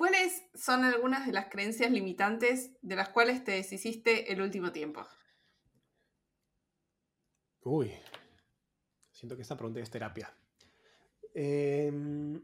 ¿Cuáles 0.00 0.48
son 0.54 0.82
algunas 0.84 1.26
de 1.26 1.32
las 1.34 1.50
creencias 1.50 1.90
limitantes 1.90 2.70
de 2.80 2.96
las 2.96 3.10
cuales 3.10 3.44
te 3.44 3.52
deshiciste 3.52 4.32
el 4.32 4.40
último 4.40 4.72
tiempo? 4.72 5.06
Uy, 7.64 7.92
siento 9.12 9.36
que 9.36 9.42
esta 9.42 9.58
pregunta 9.58 9.78
es 9.78 9.90
terapia. 9.90 10.34
Em. 11.34 12.40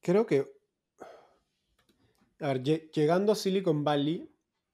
Creo 0.00 0.26
que, 0.26 0.52
a 2.40 2.48
ver, 2.48 2.62
llegando 2.64 3.30
a 3.30 3.36
Silicon 3.36 3.84
Valley, 3.84 4.28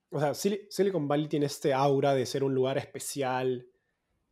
o 0.08 0.18
sea, 0.18 0.32
Silicon 0.32 1.06
Valley 1.06 1.28
tiene 1.28 1.44
este 1.44 1.74
aura 1.74 2.14
de 2.14 2.24
ser 2.24 2.44
un 2.44 2.54
lugar 2.54 2.78
especial, 2.78 3.70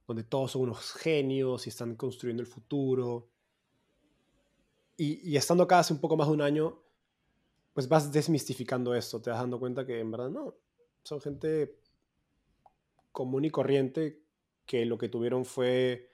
donde 0.07 0.25
todos 0.25 0.53
son 0.53 0.63
unos 0.63 0.93
genios 0.93 1.67
y 1.67 1.71
están 1.71 1.97
construyendo 1.97 2.43
el 2.43 2.47
futuro. 2.47 3.31
Y, 4.97 5.37
estando 5.37 5.65
acá 5.65 5.81
hace 5.81 5.93
un 5.93 6.01
poco 6.01 6.17
más 6.17 6.29
de 6.29 6.35
un 6.35 6.43
año, 6.43 6.81
pues 7.73 7.89
vas 7.89 8.13
desmistificando 8.13 8.95
esto, 8.95 9.21
te 9.21 9.31
vas 9.31 9.41
dando 9.41 9.59
cuenta 9.59 9.85
que 9.85 9.99
en 9.99 10.11
verdad 10.11 10.31
no, 10.31 10.55
son 11.03 11.21
gente 11.21 11.81
común 13.11 13.45
y 13.45 13.51
corriente 13.51 14.23
que 14.67 14.85
lo 14.87 14.97
que 14.97 15.09
tuvieron 15.09 15.45
fue 15.45 16.11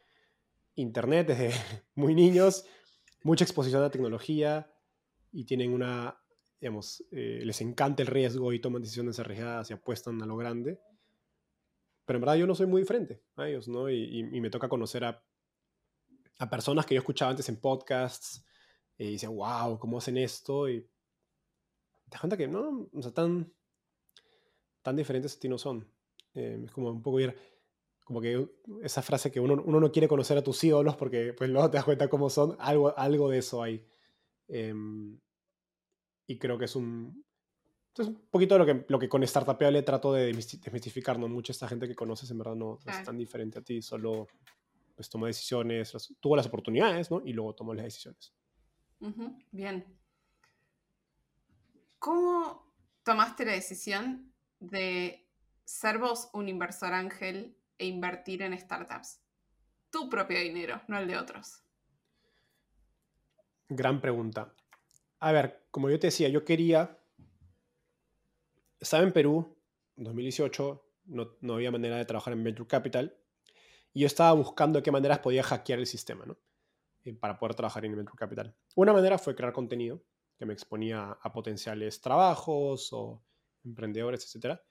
internet 0.77 1.29
desde 1.29 1.51
muy 1.95 2.15
niños, 2.15 2.65
mucha 3.23 3.45
exposición 3.45 3.83
a 3.83 3.87
la 3.87 3.91
tecnología 3.91 4.73
y 5.31 5.45
tienen 5.45 5.73
una, 5.73 6.19
digamos, 6.61 7.05
eh, 7.11 7.43
les 7.45 7.61
encanta 7.61 8.03
el 8.03 8.09
riesgo 8.09 8.53
y 8.53 8.61
toman 8.61 8.83
decisiones 8.83 9.19
arriesgadas 9.19 9.71
y 9.71 9.75
apuestan 9.75 10.23
a 10.23 10.27
lo 10.27 10.37
grande. 10.37 10.81
Pero 12.11 12.17
en 12.17 12.23
verdad 12.23 12.35
yo 12.35 12.47
no 12.49 12.57
soy 12.57 12.67
muy 12.67 12.83
diferente 12.83 13.23
a 13.37 13.49
ellos, 13.49 13.69
¿no? 13.69 13.89
Y, 13.89 14.25
me 14.25 14.51
toca 14.51 14.69
conocer 14.69 15.05
a, 15.05 15.23
personas 16.51 16.85
que 16.85 16.97
yo 16.97 16.99
escuchaba 16.99 17.31
antes 17.31 17.49
en 17.49 17.61
podcasts 17.61 18.45
y 18.99 19.13
decía, 19.13 19.29
wow, 19.29 19.79
¿cómo 19.79 19.99
hacen 19.99 20.17
esto? 20.17 20.69
Y 20.69 20.81
te 20.81 22.11
das 22.11 22.21
cuenta 22.21 22.37
que 22.37 22.49
no, 22.49 22.91
o 22.93 23.01
sea, 23.01 23.13
tan, 23.15 23.55
tan 24.83 24.97
diferentes 24.97 25.37
a 25.37 25.39
ti 25.39 25.49
no 25.49 25.57
son. 25.57 25.89
Eh, 26.35 26.61
es 26.65 26.73
como 26.73 26.91
un 26.91 27.01
poco 27.01 27.21
ir, 27.21 27.33
como 28.03 28.21
que 28.21 28.45
esa 28.83 29.03
frase 29.03 29.31
que 29.31 29.39
uno, 29.39 29.63
uno, 29.65 29.79
no 29.79 29.93
quiere 29.93 30.09
conocer 30.09 30.37
a 30.37 30.43
tus 30.43 30.65
ídolos 30.65 30.97
porque 30.97 31.33
pues 31.33 31.49
luego 31.49 31.71
te 31.71 31.77
das 31.77 31.85
cuenta 31.85 32.11
cómo 32.11 32.29
son, 32.29 32.57
algo, 32.59 32.93
algo 32.99 33.31
de 33.31 33.39
eso 33.39 33.63
hay. 33.63 33.87
Em, 34.49 35.21
y 36.27 36.41
creo 36.41 36.59
que 36.59 36.65
es 36.65 36.75
un, 36.75 37.25
es 38.03 38.09
un 38.09 38.21
poquito 38.31 38.59
lo 38.59 38.67
que, 38.67 38.85
lo 38.89 38.99
que 38.99 39.09
con 39.09 39.23
le 39.23 39.83
trato 39.83 40.13
de 40.13 40.27
desmistificar, 40.27 41.19
¿no? 41.19 41.29
Mucha 41.29 41.53
esta 41.53 41.69
gente 41.69 41.89
que 41.89 41.95
conoces 41.95 42.31
en 42.31 42.39
verdad 42.39 42.55
no, 42.55 42.79
es 42.87 43.03
tan 43.03 43.17
diferente 43.17 43.59
a 43.59 43.63
ti, 43.63 43.83
solo 43.83 44.29
pues 44.95 45.09
toma 45.09 45.29
decisiones, 45.29 45.93
tuvo 46.21 46.37
las 46.37 46.47
oportunidades, 46.47 47.11
¿no? 47.11 47.23
Y 47.25 47.33
luego 47.33 47.55
tomó 47.55 47.73
las 47.73 47.85
decisiones. 47.85 48.35
Bien. 49.51 49.85
¿Cómo 51.99 52.71
tomaste 53.03 53.45
la 53.45 53.53
decisión 53.53 54.33
de 54.59 55.27
ser 55.65 55.99
vos 55.99 56.29
un 56.35 56.49
inversor 56.49 56.93
ángel 56.93 57.57
e 57.79 57.87
invertir 57.87 58.43
en 58.43 58.59
startups? 58.59 59.21
Tu 59.91 60.09
propio 60.09 60.39
dinero, 60.39 60.83
no 60.89 60.99
el 60.99 61.09
de 61.09 61.17
otros. 61.17 61.63
Gran 63.69 64.01
pregunta. 64.01 64.55
A 65.21 65.33
ver, 65.33 65.67
como 65.71 65.91
yo 65.91 65.99
te 65.99 66.09
decía, 66.09 66.29
yo 66.29 66.45
quería... 66.45 67.00
Estaba 68.81 69.03
en 69.03 69.13
Perú, 69.13 69.57
en 69.97 70.05
2018, 70.05 70.85
no, 71.05 71.37
no 71.43 71.55
había 71.55 71.71
manera 71.71 71.99
de 71.99 72.07
trabajar 72.07 72.33
en 72.33 72.43
Venture 72.43 72.67
Capital, 72.67 73.15
y 73.93 74.01
yo 74.01 74.07
estaba 74.07 74.33
buscando 74.33 74.79
de 74.79 74.83
qué 74.83 74.91
maneras 74.91 75.19
podía 75.19 75.43
hackear 75.43 75.79
el 75.79 75.87
sistema, 75.87 76.25
¿no? 76.25 76.39
Eh, 77.05 77.13
para 77.15 77.39
poder 77.39 77.55
trabajar 77.55 77.85
en 77.85 77.97
Venture 77.97 78.17
Capital. 78.17 78.55
Una 78.77 78.93
manera 78.93 79.19
fue 79.19 79.35
crear 79.35 79.53
contenido 79.53 80.03
que 80.39 80.47
me 80.47 80.55
exponía 80.55 81.19
a 81.21 81.33
potenciales 81.33 82.01
trabajos 82.01 82.91
o 82.93 83.23
emprendedores, 83.65 84.25
etcétera. 84.25 84.63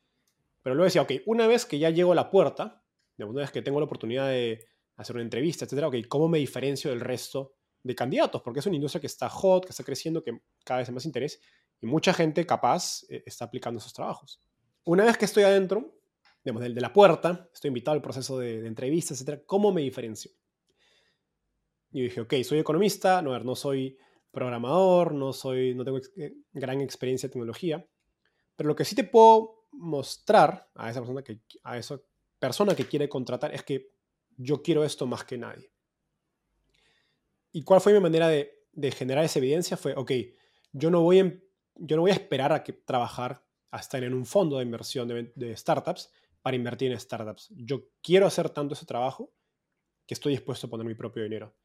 Pero 0.64 0.76
luego 0.76 0.86
decía, 0.86 1.04
ok, 1.04 1.12
una 1.28 1.48
vez 1.48 1.66
que 1.66 1.78
ya 1.78 1.92
llego 1.92 2.12
a 2.12 2.16
la 2.16 2.32
puerta, 2.32 2.84
una 3.18 3.42
vez 3.42 3.52
que 3.52 3.62
tengo 3.62 3.80
la 3.80 3.86
oportunidad 3.86 4.28
de 4.28 4.66
hacer 4.96 5.16
una 5.16 5.24
entrevista, 5.24 5.66
etcétera, 5.66 5.88
ok, 5.88 5.96
¿cómo 6.08 6.28
me 6.28 6.40
diferencio 6.40 6.90
del 6.90 7.00
resto 7.00 7.54
de 7.84 7.96
candidatos? 7.96 8.42
Porque 8.42 8.60
es 8.60 8.66
una 8.66 8.76
industria 8.76 9.02
que 9.02 9.08
está 9.08 9.30
hot, 9.30 9.66
que 9.66 9.72
está 9.72 9.84
creciendo, 9.84 10.24
que 10.24 10.42
cada 10.64 10.80
vez 10.80 10.90
hay 10.90 10.96
más 10.96 11.06
interés 11.06 11.40
y 11.82 11.88
mucha 11.88 12.14
gente 12.14 12.46
capaz 12.46 13.04
eh, 13.10 13.24
está 13.26 13.46
aplicando 13.46 13.80
esos 13.80 13.94
trabajos. 13.94 14.42
Una 14.84 15.06
vez 15.06 15.18
que 15.18 15.26
estoy 15.26 15.44
adentro, 15.44 15.96
digamos, 16.44 16.64
de, 16.64 16.70
de 16.74 16.82
la 16.82 16.94
puerta, 16.94 17.50
estoy 17.54 17.70
invitado 17.70 17.96
al 17.96 18.02
proceso 18.02 18.40
de, 18.40 18.62
de 18.62 18.68
entrevistas, 18.68 19.18
etcétera, 19.18 19.42
¿cómo 19.46 19.72
me 19.72 19.82
diferencio? 19.82 20.32
Y 21.92 22.04
dije, 22.04 22.22
ok, 22.22 22.34
soy 22.44 22.60
economista, 22.60 23.22
no, 23.22 23.38
no 23.40 23.56
soy 23.56 23.98
programador, 24.32 25.14
no, 25.14 25.34
soy, 25.34 25.74
no 25.74 25.84
tengo 25.84 26.00
eh, 26.16 26.34
gran 26.52 26.82
experiencia 26.82 27.28
en 27.28 27.32
tecnología, 27.32 27.86
pero 28.56 28.68
lo 28.68 28.76
que 28.76 28.86
sí 28.86 28.96
te 28.96 29.04
puedo 29.04 29.66
mostrar 29.72 30.70
a 30.76 30.90
esa 30.90 31.00
persona 31.00 31.24
que, 31.24 31.40
a 31.64 31.78
esa 31.78 32.00
persona 32.38 32.76
que 32.76 32.86
quiere 32.86 33.10
contratar 33.10 33.54
es 33.54 33.64
que 33.64 33.92
yo 34.38 34.62
quiero 34.62 34.84
esto 34.84 35.06
más 35.06 35.24
que 35.24 35.38
nadie. 35.38 35.72
¿Y 37.52 37.64
cuál 37.64 37.82
fue 37.82 37.94
mi 37.94 38.00
manera 38.00 38.28
de, 38.28 38.56
generar 38.92 39.26
esa 39.26 39.40
evidencia? 39.40 39.76
Fue, 39.76 39.94
ok, 39.96 40.12
yo 40.72 40.92
no 40.92 41.02
voy, 41.02 41.20
en, 41.20 41.44
yo 41.80 41.96
no 41.96 42.04
voy 42.04 42.12
a 42.12 42.16
esperar 42.16 42.52
a 42.54 42.64
que 42.64 42.74
trabajar 42.74 43.44
hasta 43.72 43.98
en 43.98 44.14
un 44.14 44.26
fondo 44.26 44.58
de 44.58 44.64
inversión 44.64 45.08
de, 45.08 45.58
startups 45.58 46.12
para 46.42 46.56
invertir 46.56 46.92
en 46.92 47.00
startups. 47.00 47.50
Yo 47.56 47.90
quiero 48.02 48.26
hacer 48.26 48.50
tanto 48.50 48.74
ese 48.74 48.86
trabajo 48.86 49.32
que 50.08 50.14
estoy 50.14 50.34
dispuesto 50.34 50.68
a 50.68 50.70
poner 50.70 50.86
mi 50.86 50.96
propio 50.96 51.24
dinero. 51.24 51.56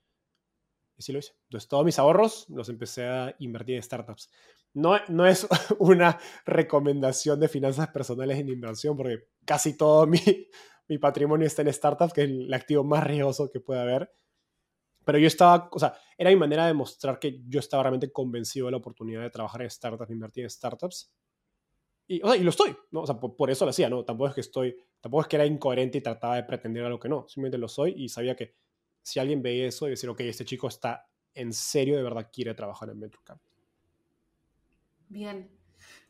Y 0.96 1.02
sí 1.02 1.12
lo 1.12 1.18
hice. 1.18 1.32
Entonces, 1.44 1.68
todos 1.68 1.84
mis 1.84 1.98
ahorros 1.98 2.46
los 2.48 2.68
empecé 2.68 3.06
a 3.06 3.34
invertir 3.38 3.76
en 3.76 3.82
startups. 3.82 4.30
No, 4.74 4.96
no 5.08 5.26
es 5.26 5.46
una 5.78 6.18
recomendación 6.44 7.40
de 7.40 7.48
finanzas 7.48 7.88
personales 7.88 8.38
en 8.38 8.48
inversión, 8.48 8.96
porque 8.96 9.28
casi 9.44 9.76
todo 9.76 10.06
mi, 10.06 10.20
mi 10.88 10.98
patrimonio 10.98 11.46
está 11.46 11.62
en 11.62 11.72
startups, 11.72 12.12
que 12.12 12.22
es 12.24 12.28
el 12.28 12.52
activo 12.52 12.84
más 12.84 13.02
riesgoso 13.04 13.50
que 13.50 13.60
puede 13.60 13.80
haber. 13.80 14.12
Pero 15.04 15.18
yo 15.18 15.26
estaba, 15.26 15.68
o 15.70 15.78
sea, 15.78 15.94
era 16.16 16.30
mi 16.30 16.36
manera 16.36 16.66
de 16.66 16.74
mostrar 16.74 17.18
que 17.18 17.40
yo 17.46 17.60
estaba 17.60 17.82
realmente 17.82 18.10
convencido 18.12 18.66
de 18.66 18.72
la 18.72 18.78
oportunidad 18.78 19.22
de 19.22 19.30
trabajar 19.30 19.62
en 19.62 19.70
startups, 19.70 20.10
invertir 20.10 20.44
en 20.44 20.50
startups. 20.50 21.12
y, 22.06 22.22
o 22.22 22.28
sea, 22.28 22.36
y 22.36 22.42
lo 22.42 22.50
estoy, 22.50 22.76
¿no? 22.90 23.02
O 23.02 23.06
sea, 23.06 23.18
por, 23.18 23.50
eso 23.50 23.64
lo 23.64 23.70
hacía, 23.70 23.88
¿no? 23.88 24.04
Tampoco 24.04 24.28
es 24.28 24.34
que 24.34 24.40
estoy, 24.40 24.76
tampoco 25.00 25.22
es 25.22 25.28
que 25.28 25.36
era 25.36 25.46
incoherente 25.46 25.98
y 25.98 26.00
trataba 26.00 26.36
de 26.36 26.44
pretender 26.44 26.84
algo 26.84 26.98
que 26.98 27.08
no, 27.08 27.26
simplemente 27.28 27.58
lo 27.58 27.68
soy 27.68 27.94
y 27.96 28.08
sabía 28.08 28.34
que 28.34 28.54
si 29.02 29.20
alguien 29.20 29.42
veía 29.42 29.66
eso 29.66 29.86
y 29.86 29.90
decir, 29.90 30.08
ok, 30.08 30.20
este 30.20 30.44
chico 30.44 30.68
está 30.68 31.06
en 31.34 31.52
serio, 31.52 31.96
de 31.96 32.02
verdad 32.02 32.30
quiere 32.32 32.54
trabajar 32.54 32.88
en 32.88 33.00
Venture 33.00 33.24
Capital. 33.24 33.54
Bien. 35.08 35.50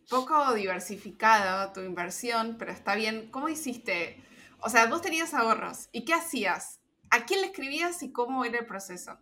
Poco 0.08 0.54
diversificado 0.54 1.72
tu 1.72 1.80
inversión, 1.80 2.56
pero 2.58 2.72
está 2.72 2.94
bien. 2.94 3.30
¿Cómo 3.30 3.48
hiciste? 3.48 4.22
O 4.60 4.68
sea, 4.68 4.86
vos 4.86 5.02
tenías 5.02 5.34
ahorros. 5.34 5.88
¿Y 5.92 6.04
qué 6.04 6.14
hacías? 6.14 6.80
¿A 7.14 7.26
quién 7.26 7.42
le 7.42 7.46
escribías 7.46 8.02
y 8.02 8.10
cómo 8.10 8.44
era 8.44 8.58
el 8.58 8.66
proceso? 8.66 9.16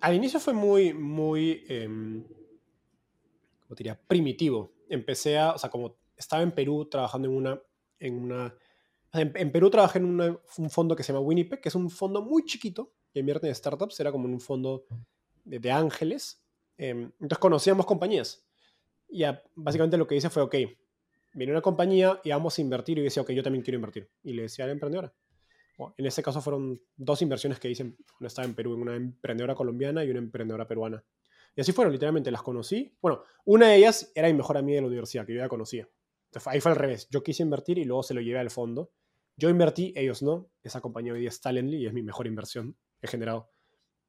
Al 0.00 0.14
inicio 0.14 0.38
fue 0.38 0.52
muy, 0.52 0.94
muy, 0.94 1.64
eh, 1.68 1.88
¿cómo 1.88 3.74
diría? 3.76 4.00
Primitivo. 4.00 4.72
Empecé 4.88 5.38
a, 5.38 5.54
o 5.54 5.58
sea, 5.58 5.70
como 5.70 5.96
estaba 6.16 6.44
en 6.44 6.52
Perú 6.52 6.84
trabajando 6.88 7.26
en 7.26 7.34
una, 7.34 7.60
en 7.98 8.14
una, 8.14 8.54
en, 9.12 9.50
Perú 9.50 9.70
trabajé 9.70 9.98
en 9.98 10.20
un 10.20 10.70
fondo 10.70 10.94
que 10.94 11.02
se 11.02 11.12
llama 11.12 11.26
Winnipeg, 11.26 11.60
que 11.60 11.68
es 11.68 11.74
un 11.74 11.90
fondo 11.90 12.22
muy 12.22 12.44
chiquito 12.44 12.92
que 13.12 13.18
invierte 13.18 13.48
en 13.48 13.54
startups, 13.56 13.98
era 13.98 14.12
como 14.12 14.26
un 14.26 14.40
fondo 14.40 14.86
de, 15.42 15.72
ángeles. 15.72 16.44
Em, 16.76 17.10
entonces 17.14 17.38
conocíamos 17.38 17.86
compañías. 17.86 18.46
Y 19.08 19.24
básicamente 19.56 19.96
lo 19.96 20.06
que 20.06 20.14
hice 20.14 20.30
fue, 20.30 20.44
ok, 20.44 20.54
viene 21.32 21.52
una 21.52 21.60
compañía 21.60 22.20
y 22.22 22.30
vamos 22.30 22.56
a 22.56 22.60
invertir. 22.60 22.98
Y 22.98 23.02
decía, 23.02 23.24
ok, 23.24 23.32
yo 23.32 23.42
también 23.42 23.64
quiero 23.64 23.78
invertir. 23.78 24.08
Y 24.22 24.32
le 24.34 24.42
decía 24.42 24.64
a 24.64 24.68
la 24.68 24.74
emprendedora. 24.74 25.12
En 25.96 26.06
este 26.06 26.22
caso 26.22 26.40
fueron 26.40 26.80
dos 26.96 27.20
inversiones 27.22 27.58
que 27.58 27.70
hice 27.70 27.96
cuando 28.12 28.26
estaba 28.26 28.46
en 28.46 28.54
Perú, 28.54 28.74
una 28.74 28.94
emprendedora 28.94 29.54
colombiana 29.54 30.04
y 30.04 30.10
una 30.10 30.20
emprendedora 30.20 30.66
peruana. 30.66 31.04
Y 31.56 31.60
así 31.60 31.72
fueron, 31.72 31.92
literalmente, 31.92 32.30
las 32.30 32.42
conocí. 32.42 32.96
Bueno, 33.00 33.22
una 33.44 33.68
de 33.68 33.76
ellas 33.76 34.10
era 34.14 34.28
mi 34.28 34.34
mejor 34.34 34.56
amiga 34.56 34.76
de 34.76 34.82
la 34.82 34.88
universidad, 34.88 35.26
que 35.26 35.34
yo 35.34 35.38
ya 35.40 35.48
conocía. 35.48 35.88
ahí 36.46 36.60
fue 36.60 36.72
al 36.72 36.78
revés. 36.78 37.08
Yo 37.10 37.22
quise 37.22 37.42
invertir 37.42 37.78
y 37.78 37.84
luego 37.84 38.02
se 38.02 38.14
lo 38.14 38.20
llevé 38.20 38.38
al 38.38 38.50
fondo. 38.50 38.92
Yo 39.36 39.48
invertí, 39.50 39.92
ellos 39.96 40.22
no. 40.22 40.50
Esa 40.62 40.80
compañía 40.80 41.12
hoy 41.12 41.20
día 41.20 41.28
es 41.28 41.40
Talently 41.40 41.78
y 41.78 41.86
es 41.86 41.92
mi 41.92 42.02
mejor 42.02 42.26
inversión. 42.26 42.76
He 43.00 43.06
generado 43.06 43.48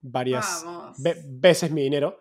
varias 0.01 0.63
veces 0.97 1.71
mi 1.71 1.83
dinero. 1.83 2.19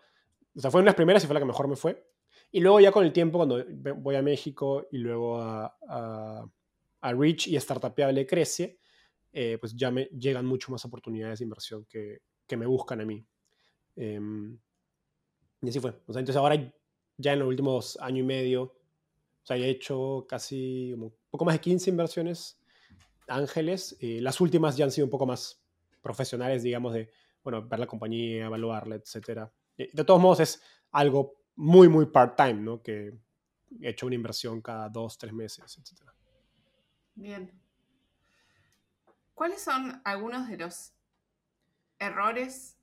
O 0.56 0.60
sea, 0.60 0.70
fue 0.70 0.80
una 0.80 0.86
de 0.86 0.90
las 0.90 0.96
primeras 0.96 1.24
y 1.24 1.26
fue 1.26 1.34
la 1.34 1.40
que 1.40 1.46
mejor 1.46 1.68
me 1.68 1.76
fue. 1.76 2.06
Y 2.50 2.60
luego 2.60 2.80
ya 2.80 2.92
con 2.92 3.04
el 3.04 3.12
tiempo, 3.12 3.38
cuando 3.38 3.64
voy 3.96 4.16
a 4.16 4.22
México 4.22 4.86
y 4.90 4.98
luego 4.98 5.40
a, 5.40 5.76
a, 5.88 6.46
a 7.00 7.12
Reach 7.12 7.48
y 7.48 7.58
Startupeable 7.58 8.26
crece, 8.26 8.78
eh, 9.36 9.58
pues 9.58 9.74
ya 9.74 9.90
me 9.90 10.04
llegan 10.16 10.46
mucho 10.46 10.70
más 10.70 10.84
oportunidades 10.84 11.40
de 11.40 11.44
inversión 11.44 11.84
que, 11.86 12.22
que 12.46 12.56
me 12.56 12.66
buscan 12.66 13.00
a 13.00 13.04
mí. 13.04 13.26
Em, 13.96 14.56
y 15.60 15.68
así 15.68 15.80
fue. 15.80 15.90
O 16.06 16.12
sea, 16.12 16.20
entonces 16.20 16.36
ahora 16.36 16.72
ya 17.16 17.32
en 17.32 17.40
los 17.40 17.48
últimos 17.48 17.98
año 18.00 18.20
y 18.20 18.26
medio, 18.26 18.62
o 18.62 19.46
sea, 19.46 19.56
he 19.56 19.68
hecho 19.68 20.24
casi 20.28 20.92
un 20.92 21.12
poco 21.30 21.44
más 21.44 21.56
de 21.56 21.60
15 21.60 21.90
inversiones 21.90 22.60
ángeles. 23.26 23.96
las 24.00 24.40
últimas 24.40 24.76
ya 24.76 24.84
han 24.84 24.92
sido 24.92 25.06
un 25.06 25.10
poco 25.10 25.26
más 25.26 25.60
profesionales, 26.00 26.62
digamos, 26.62 26.94
de, 26.94 27.10
bueno, 27.42 27.66
ver 27.66 27.80
la 27.80 27.86
compañía, 27.88 28.46
evaluarla, 28.46 28.96
etc. 28.96 29.50
De 29.76 30.04
todos 30.04 30.20
modos 30.20 30.40
es 30.40 30.62
algo 30.92 31.40
muy, 31.56 31.88
muy 31.88 32.06
part-time, 32.06 32.54
¿no? 32.54 32.82
Que 32.82 33.12
he 33.80 33.88
hecho 33.88 34.06
una 34.06 34.14
inversión 34.14 34.60
cada 34.60 34.88
dos, 34.88 35.18
tres 35.18 35.32
meses, 35.32 35.76
etc. 35.76 36.08
Bien. 37.16 37.63
¿Cuáles 39.34 39.62
son 39.62 40.00
algunos 40.04 40.48
de 40.48 40.56
los 40.56 40.92
errores 41.98 42.78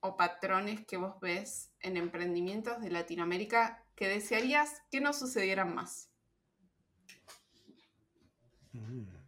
o 0.00 0.16
patrones 0.16 0.86
que 0.86 0.96
vos 0.96 1.20
ves 1.20 1.72
en 1.80 1.96
emprendimientos 1.96 2.80
de 2.80 2.90
Latinoamérica 2.90 3.84
que 3.96 4.08
desearías 4.08 4.82
que 4.90 5.00
no 5.00 5.12
sucedieran 5.12 5.74
más? 5.74 6.10
Mm. 8.72 9.20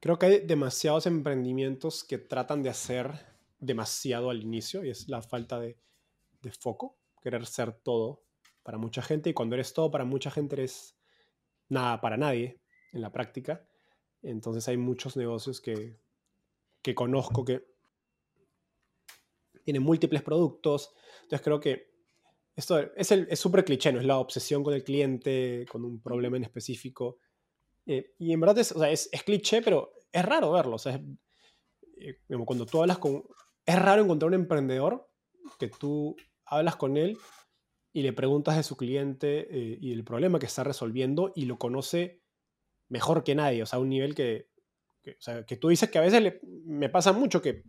Creo 0.00 0.18
que 0.18 0.26
hay 0.26 0.46
demasiados 0.46 1.06
emprendimientos 1.06 2.04
que 2.04 2.18
tratan 2.18 2.62
de 2.62 2.70
hacer 2.70 3.26
demasiado 3.58 4.30
al 4.30 4.42
inicio 4.42 4.84
y 4.84 4.90
es 4.90 5.08
la 5.08 5.20
falta 5.20 5.58
de, 5.60 5.78
foco, 6.60 6.96
querer 7.20 7.44
ser 7.44 7.72
todo 7.72 8.22
para 8.62 8.78
mucha 8.78 9.02
gente 9.02 9.30
y 9.30 9.34
cuando 9.34 9.56
eres 9.56 9.72
todo 9.74 9.90
para 9.90 10.04
mucha 10.04 10.30
gente 10.30 10.54
eres 10.54 10.96
nada 11.68 12.00
para 12.00 12.16
nadie 12.16 12.60
en 12.96 13.02
la 13.02 13.12
práctica. 13.12 13.66
Entonces 14.22 14.66
hay 14.68 14.76
muchos 14.76 15.16
negocios 15.16 15.60
que, 15.60 16.00
que 16.82 16.94
conozco 16.94 17.44
que 17.44 17.64
tienen 19.62 19.82
múltiples 19.82 20.22
productos. 20.22 20.94
Entonces 21.22 21.42
creo 21.42 21.60
que 21.60 21.96
esto 22.54 22.78
es 22.78 23.38
súper 23.38 23.64
cliché, 23.64 23.92
¿no? 23.92 24.00
Es 24.00 24.06
la 24.06 24.18
obsesión 24.18 24.64
con 24.64 24.72
el 24.72 24.82
cliente, 24.82 25.66
con 25.70 25.84
un 25.84 26.00
problema 26.00 26.36
en 26.36 26.44
específico. 26.44 27.18
Eh, 27.84 28.14
y 28.18 28.32
en 28.32 28.40
verdad 28.40 28.58
es, 28.58 28.72
o 28.72 28.78
sea, 28.78 28.90
es, 28.90 29.08
es, 29.12 29.22
cliché, 29.22 29.60
pero 29.60 29.92
es 30.10 30.24
raro 30.24 30.52
verlo. 30.52 30.76
O 30.76 30.78
sea, 30.78 31.00
eh, 31.98 32.18
cuando 32.44 32.64
tú 32.64 32.80
hablas 32.80 32.98
con... 32.98 33.24
Es 33.64 33.78
raro 33.78 34.02
encontrar 34.02 34.28
un 34.28 34.34
emprendedor 34.34 35.10
que 35.58 35.68
tú 35.68 36.16
hablas 36.46 36.76
con 36.76 36.96
él 36.96 37.18
y 37.92 38.02
le 38.02 38.12
preguntas 38.12 38.56
de 38.56 38.62
su 38.62 38.76
cliente 38.76 39.48
eh, 39.50 39.78
y 39.80 39.92
el 39.92 40.04
problema 40.04 40.38
que 40.38 40.46
está 40.46 40.62
resolviendo 40.62 41.32
y 41.34 41.46
lo 41.46 41.58
conoce 41.58 42.22
mejor 42.88 43.24
que 43.24 43.34
nadie. 43.34 43.62
O 43.62 43.66
sea, 43.66 43.78
un 43.78 43.88
nivel 43.88 44.14
que, 44.14 44.48
o 45.06 45.20
sea, 45.20 45.44
que 45.44 45.56
tú 45.56 45.68
dices 45.68 45.90
que 45.90 45.98
a 45.98 46.02
veces 46.02 46.22
le, 46.22 46.40
me 46.64 46.88
pasa 46.88 47.12
mucho 47.12 47.40
que 47.40 47.64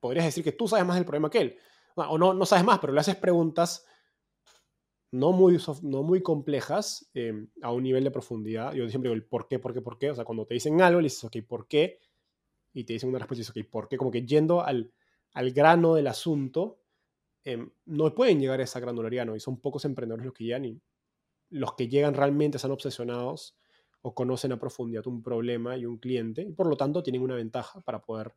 podrías 0.00 0.24
decir 0.24 0.44
que 0.44 0.52
tú 0.52 0.68
sabes 0.68 0.84
más 0.84 0.96
del 0.96 1.04
problema 1.04 1.30
que 1.30 1.40
él. 1.40 1.58
O 1.96 2.18
no, 2.18 2.34
no 2.34 2.46
sabes 2.46 2.64
más, 2.64 2.78
pero 2.78 2.92
le 2.92 3.00
haces 3.00 3.16
preguntas 3.16 3.86
no 5.12 5.30
muy, 5.32 5.58
no 5.82 6.02
muy 6.02 6.22
complejas 6.22 7.08
em, 7.14 7.48
a 7.62 7.72
un 7.72 7.84
nivel 7.84 8.02
de 8.02 8.10
profundidad. 8.10 8.72
Yo 8.72 8.88
siempre 8.88 9.08
digo 9.08 9.14
el 9.14 9.24
por 9.24 9.46
qué, 9.46 9.60
por 9.60 9.72
qué, 9.72 9.80
por 9.80 9.96
qué. 9.96 10.10
O 10.10 10.14
sea, 10.14 10.24
cuando 10.24 10.44
te 10.44 10.54
dicen 10.54 10.80
algo, 10.82 11.00
le 11.00 11.04
dices, 11.04 11.22
ok, 11.24 11.36
¿por 11.46 11.68
qué? 11.68 12.00
Y 12.72 12.84
te 12.84 12.94
dicen 12.94 13.10
una 13.10 13.20
respuesta 13.20 13.52
y 13.54 13.62
ok, 13.62 13.70
¿por 13.70 13.88
qué? 13.88 13.96
Como 13.96 14.10
que 14.10 14.26
yendo 14.26 14.64
al, 14.64 14.92
al 15.32 15.52
grano 15.52 15.94
del 15.94 16.08
asunto, 16.08 16.80
em, 17.44 17.70
no 17.86 18.12
pueden 18.12 18.40
llegar 18.40 18.60
a 18.60 18.64
esa 18.64 18.80
granularidad, 18.80 19.24
¿no? 19.24 19.36
Y 19.36 19.40
son 19.40 19.60
pocos 19.60 19.84
emprendedores 19.84 20.26
los 20.26 20.34
que 20.34 20.44
llegan 20.44 20.64
y 20.64 20.80
los 21.50 21.74
que 21.74 21.88
llegan 21.88 22.14
realmente 22.14 22.56
están 22.56 22.72
obsesionados 22.72 23.56
o 24.06 24.14
conocen 24.14 24.52
a 24.52 24.58
profundidad 24.58 25.06
un 25.06 25.22
problema 25.22 25.78
y 25.78 25.86
un 25.86 25.96
cliente 25.96 26.42
y 26.42 26.52
por 26.52 26.66
lo 26.66 26.76
tanto 26.76 27.02
tienen 27.02 27.22
una 27.22 27.36
ventaja 27.36 27.80
para 27.80 28.02
poder 28.02 28.34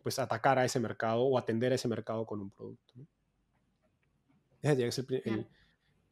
pues 0.00 0.20
atacar 0.20 0.60
a 0.60 0.64
ese 0.64 0.78
mercado 0.78 1.22
o 1.22 1.36
atender 1.36 1.72
a 1.72 1.74
ese 1.74 1.88
mercado 1.88 2.24
con 2.24 2.40
un 2.40 2.50
producto. 2.50 2.94
Ese 4.62 4.76
tiene 4.76 4.90
que 4.90 4.92
ser 4.92 5.48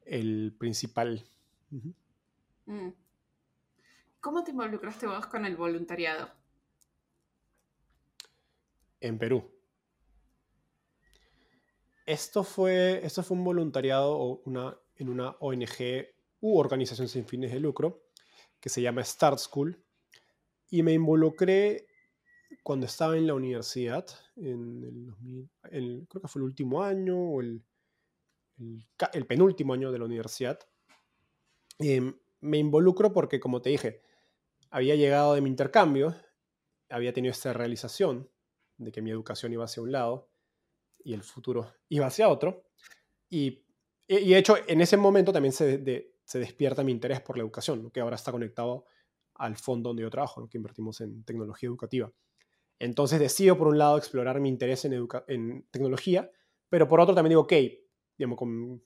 el, 0.07 0.57
principal. 0.59 1.24
Mm. 2.66 2.88
¿Cómo 4.20 4.43
te 4.43 4.51
involucraste 4.51 5.07
vos 5.07 5.24
con 5.26 5.47
el 5.47 5.57
voluntariado? 5.57 6.28
En 8.99 9.18
Perú. 9.18 9.53
Esto 12.07 12.42
fue, 12.42 13.07
esto 13.07 13.22
fue 13.22 13.37
un 13.37 13.45
voluntariado 13.45 14.41
una, 14.45 14.76
en 14.96 15.08
una 15.08 15.37
ONG 15.38 16.08
u 16.41 16.58
organización 16.58 17.07
sin 17.07 17.25
fines 17.25 17.53
de 17.53 17.61
lucro 17.61 18.09
que 18.61 18.68
se 18.68 18.82
llama 18.82 19.03
Start 19.03 19.38
School. 19.38 19.82
Y 20.70 20.82
me 20.82 20.92
involucré 20.92 21.87
cuando 22.62 22.87
estaba 22.87 23.16
en 23.16 23.26
la 23.26 23.34
universidad, 23.34 24.07
en 24.37 25.14
el, 25.70 26.07
creo 26.08 26.22
que 26.22 26.28
fue 26.28 26.41
el 26.41 26.45
último 26.45 26.82
año 26.82 27.18
o 27.18 27.41
el, 27.41 27.64
el, 29.12 29.26
penúltimo 29.26 29.72
año 29.72 29.91
de 29.91 29.99
la 29.99 30.04
universidad, 30.04 30.58
em, 31.78 32.14
me 32.41 32.58
involucro 32.58 33.12
porque, 33.12 33.41
como 33.41 33.62
te 33.62 33.70
dije, 33.70 34.03
había 34.70 34.95
llegado 34.95 35.34
de 35.34 35.41
mi 35.41 35.49
intercambio, 35.49 36.14
había 36.88 37.12
tenido 37.12 37.32
esta 37.32 37.53
realización 37.53 38.28
de 38.78 38.92
que 38.92 39.03
mi 39.03 39.11
educación 39.11 39.53
iba 39.53 39.64
hacia 39.64 39.82
un 39.82 39.92
lado 39.92 40.30
y 41.04 41.14
el 41.14 41.22
futuro 41.22 41.72
iba 41.88 42.07
hacia 42.07 42.28
otro. 42.28 42.64
Y, 43.28 43.64
y 44.07 44.30
de 44.30 44.38
hecho, 44.38 44.57
en 44.66 44.80
ese 44.80 44.96
momento 44.96 45.32
también 45.32 45.53
se, 45.53 45.78
se 46.30 46.38
despierta 46.38 46.84
mi 46.84 46.92
interés 46.92 47.20
por 47.20 47.36
la 47.36 47.42
educación, 47.42 47.90
que 47.90 47.98
ahora 47.98 48.14
está 48.14 48.30
conectado 48.30 48.84
al 49.34 49.57
fondo 49.57 49.90
donde 49.90 50.04
yo 50.04 50.11
trabajo, 50.11 50.48
que 50.48 50.58
invertimos 50.58 51.00
en 51.00 51.24
tecnología 51.24 51.66
educativa. 51.66 52.12
Entonces 52.78 53.18
decido, 53.18 53.58
por 53.58 53.66
un 53.66 53.78
lado, 53.78 53.98
explorar 53.98 54.38
mi 54.38 54.48
interés 54.48 54.84
en, 54.84 55.08
en 55.26 55.66
tecnología, 55.72 56.30
pero 56.68 56.86
por 56.86 57.00
otro 57.00 57.16
también 57.16 57.30
digo, 57.30 57.40
ok, 57.40 57.52
digamos, 58.16 58.38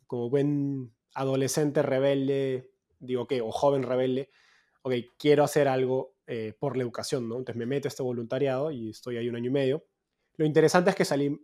como, 0.06 0.30
buen 0.30 0.94
adolescente 1.12 1.82
rebelde, 1.82 2.72
digo, 2.98 3.24
ok, 3.24 3.34
o 3.42 3.52
joven 3.52 3.82
rebelde, 3.82 4.30
ok, 4.80 4.94
quiero 5.18 5.44
hacer 5.44 5.68
algo 5.68 6.16
eh, 6.26 6.54
por 6.58 6.78
la 6.78 6.84
educación, 6.84 7.28
¿no? 7.28 7.36
Entonces 7.36 7.58
me 7.58 7.66
meto 7.66 7.88
a 7.88 7.90
este 7.90 8.02
voluntariado 8.02 8.70
y 8.70 8.88
estoy 8.88 9.18
ahí 9.18 9.28
un 9.28 9.36
año 9.36 9.50
y 9.50 9.52
medio. 9.52 9.84
Lo 10.38 10.46
interesante 10.46 10.88
es 10.88 10.96
que 10.96 11.04
salí 11.04 11.38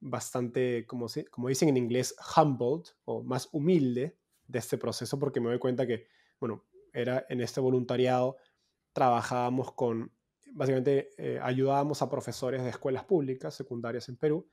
bastante, 0.00 0.86
como, 0.86 1.04
como 1.30 1.48
dicen 1.48 1.68
en 1.68 1.76
inglés, 1.76 2.16
humbled, 2.34 2.84
o 3.04 3.22
más 3.22 3.50
humilde 3.52 4.16
de 4.52 4.58
este 4.58 4.78
proceso, 4.78 5.18
porque 5.18 5.40
me 5.40 5.48
doy 5.48 5.58
cuenta 5.58 5.86
que, 5.86 6.06
bueno, 6.38 6.64
era 6.92 7.26
en 7.28 7.40
este 7.40 7.60
voluntariado, 7.60 8.36
trabajábamos 8.92 9.72
con 9.72 10.12
básicamente 10.54 11.10
eh, 11.16 11.40
ayudábamos 11.42 12.02
a 12.02 12.10
profesores 12.10 12.62
de 12.62 12.68
escuelas 12.68 13.04
públicas 13.04 13.54
secundarias 13.54 14.10
en 14.10 14.16
Perú 14.16 14.50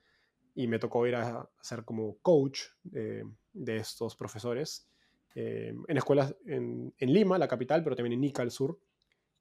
y 0.54 0.66
me 0.66 0.78
tocó 0.78 1.06
ir 1.06 1.14
a, 1.14 1.46
ser 1.60 1.84
como 1.84 2.16
coach 2.22 2.62
de, 2.82 3.24
de 3.52 3.76
estos 3.76 4.16
profesores 4.16 4.90
eh, 5.34 5.74
en 5.86 5.96
escuelas 5.96 6.34
en, 6.46 6.92
Lima, 6.98 7.38
la 7.38 7.48
capital, 7.48 7.84
pero 7.84 7.94
también 7.94 8.14
en 8.14 8.24
Ica, 8.24 8.42
al 8.42 8.50
sur, 8.50 8.80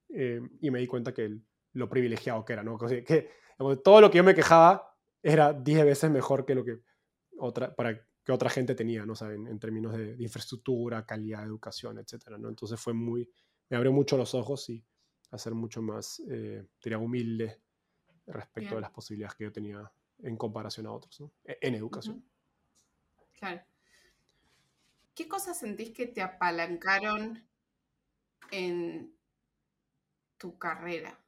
eh, 0.10 0.40
y 0.62 0.70
me 0.70 0.80
di 0.80 0.88
cuenta 0.88 1.14
que 1.14 1.38
lo 1.74 1.90
privilegiado 1.90 2.46
que 2.46 2.54
era, 2.54 2.64
¿no? 2.64 2.78
Que, 2.78 3.30
todo 3.84 4.02
lo 4.02 4.12
que 4.12 4.18
yo 4.18 4.24
me 4.24 4.36
quejaba 4.36 4.96
era 5.22 5.52
10 5.54 5.86
veces 5.86 6.12
mejor 6.12 6.46
que 6.46 6.56
lo 6.56 6.64
que 6.64 6.80
otra, 7.38 7.76
para 7.76 8.06
que 8.24 8.32
otra 8.32 8.50
gente 8.50 8.76
tenía, 8.76 9.06
¿no? 9.06 9.16
¿Saben? 9.16 9.48
En 9.48 9.60
términos 9.60 9.98
de, 9.98 10.16
infraestructura, 10.20 11.06
calidad 11.06 11.40
de 11.40 11.46
educación, 11.46 11.98
etcétera, 12.00 12.38
¿no? 12.38 12.50
Entonces 12.50 12.80
fue 12.80 12.94
muy, 12.94 13.30
me 13.70 13.78
abrió 13.78 13.92
mucho 13.92 14.18
los 14.18 14.36
ojos 14.36 14.70
y 14.70 14.84
a 15.32 15.38
ser 15.38 15.54
mucho 15.54 15.82
más, 15.82 16.22
eh, 16.30 16.66
diría, 16.84 16.98
humilde 16.98 17.62
respecto 18.26 18.78
a 18.78 18.82
las 18.82 18.92
posibilidades 18.92 19.36
que 19.36 19.44
yo 19.46 19.52
tenía 19.52 19.92
en 20.20 20.38
comparación 20.38 20.86
a 20.88 20.92
otros, 20.92 21.20
¿no? 21.22 21.32
E, 21.44 21.58
en 21.62 21.76
educación. 21.76 22.24
Claro. 23.34 23.62
¿Qué 25.16 25.28
cosas 25.28 25.60
sentís 25.60 25.92
que 25.92 26.08
te 26.08 26.22
apalancaron 26.22 27.46
en 28.52 29.14
tu 30.38 30.58
carrera? 30.58 31.20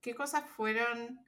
¿Qué 0.00 0.14
cosas 0.14 0.48
fueron 0.48 1.24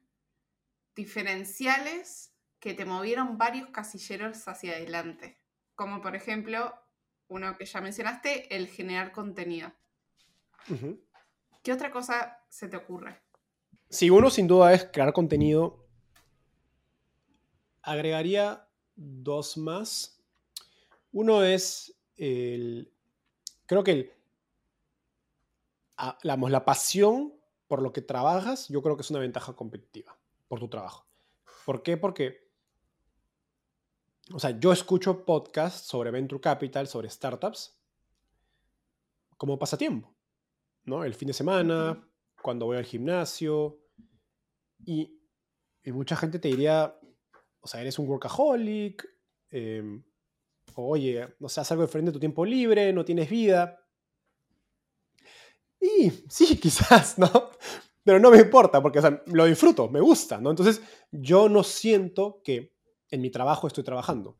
diferenciales 0.94 2.30
que 2.60 2.74
te 2.74 2.84
movieron 2.84 3.38
varios 3.38 3.70
casilleros 3.70 4.46
hacia 4.46 4.72
adelante? 4.72 5.38
Como 5.74 6.00
por 6.00 6.14
ejemplo, 6.14 6.74
uno 7.28 7.56
que 7.56 7.64
ya 7.64 7.80
mencionaste, 7.80 8.54
el 8.54 8.68
generar 8.68 9.12
contenido. 9.12 9.72
¿Qué 11.62 11.72
otra 11.72 11.90
cosa 11.90 12.38
se 12.48 12.68
te 12.68 12.76
ocurre? 12.76 13.20
Si 13.88 14.10
uno 14.10 14.30
sin 14.30 14.46
duda 14.46 14.72
es 14.72 14.84
crear 14.84 15.12
contenido, 15.12 15.88
agregaría 17.82 18.68
dos 18.94 19.56
más. 19.56 20.22
Uno 21.12 21.42
es 21.42 21.98
el. 22.16 22.92
Creo 23.66 23.82
que 23.82 23.90
el, 23.90 24.12
la, 26.22 26.36
la 26.36 26.64
pasión 26.64 27.34
por 27.66 27.82
lo 27.82 27.92
que 27.92 28.02
trabajas, 28.02 28.68
yo 28.68 28.82
creo 28.82 28.96
que 28.96 29.02
es 29.02 29.10
una 29.10 29.20
ventaja 29.20 29.54
competitiva 29.54 30.18
por 30.48 30.58
tu 30.58 30.68
trabajo. 30.68 31.06
¿Por 31.64 31.82
qué? 31.84 31.96
Porque, 31.96 32.49
o 34.32 34.39
sea, 34.39 34.59
yo 34.59 34.73
escucho 34.73 35.24
podcasts 35.24 35.89
sobre 35.89 36.11
Venture 36.11 36.40
Capital, 36.40 36.86
sobre 36.86 37.11
startups, 37.11 37.77
como 39.36 39.59
pasatiempo, 39.59 40.15
¿no? 40.85 41.05
El 41.05 41.15
fin 41.15 41.28
de 41.28 41.35
semana, 41.35 42.07
cuando 42.43 42.66
voy 42.66 42.77
al 42.77 42.85
gimnasio, 42.85 43.81
y, 44.85 45.16
mucha 45.86 46.15
gente 46.15 46.39
te 46.39 46.48
diría, 46.48 46.94
o 47.61 47.66
sea, 47.66 47.81
eres 47.81 47.98
un 47.98 48.09
workaholic, 48.09 49.07
em, 49.51 50.05
oye, 50.74 51.35
no 51.39 51.47
haz 51.47 51.70
algo 51.73 51.85
diferente 51.85 52.11
de 52.11 52.15
tu 52.15 52.20
tiempo 52.20 52.44
libre, 52.44 52.93
no 52.93 53.05
tienes 53.05 53.28
vida. 53.28 53.81
Y 55.81 56.11
sí, 56.28 56.57
quizás, 56.61 57.19
¿no? 57.19 57.51
Pero 58.05 58.19
no 58.19 58.31
me 58.31 58.39
importa 58.39 58.81
porque 58.81 59.01
lo 59.27 59.44
disfruto, 59.47 59.89
me 59.89 60.01
gusta, 60.01 60.40
¿no? 60.40 60.51
Entonces 60.51 60.81
yo 61.11 61.48
no 61.48 61.62
siento 61.65 62.40
que 62.44 62.74
en 63.10 63.20
mi 63.20 63.30
trabajo 63.30 63.66
estoy 63.66 63.84
trabajando. 63.84 64.38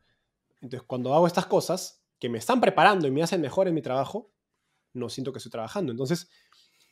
Entonces 0.61 0.87
cuando 0.87 1.15
hago 1.15 1.27
estas 1.27 1.47
cosas 1.47 2.03
que 2.19 2.29
me 2.29 2.39
están 2.39 2.61
preparando 2.61 3.07
y 3.09 3.11
me 3.11 3.23
hacen 3.23 3.41
mejor 3.41 3.67
en 3.69 3.75
mi 3.75 3.83
trabajo, 3.83 4.31
no 4.93 5.09
siento 5.09 5.33
que 5.33 5.39
estoy 5.39 5.51
trabajando. 5.51 5.93
Entonces, 5.93 6.29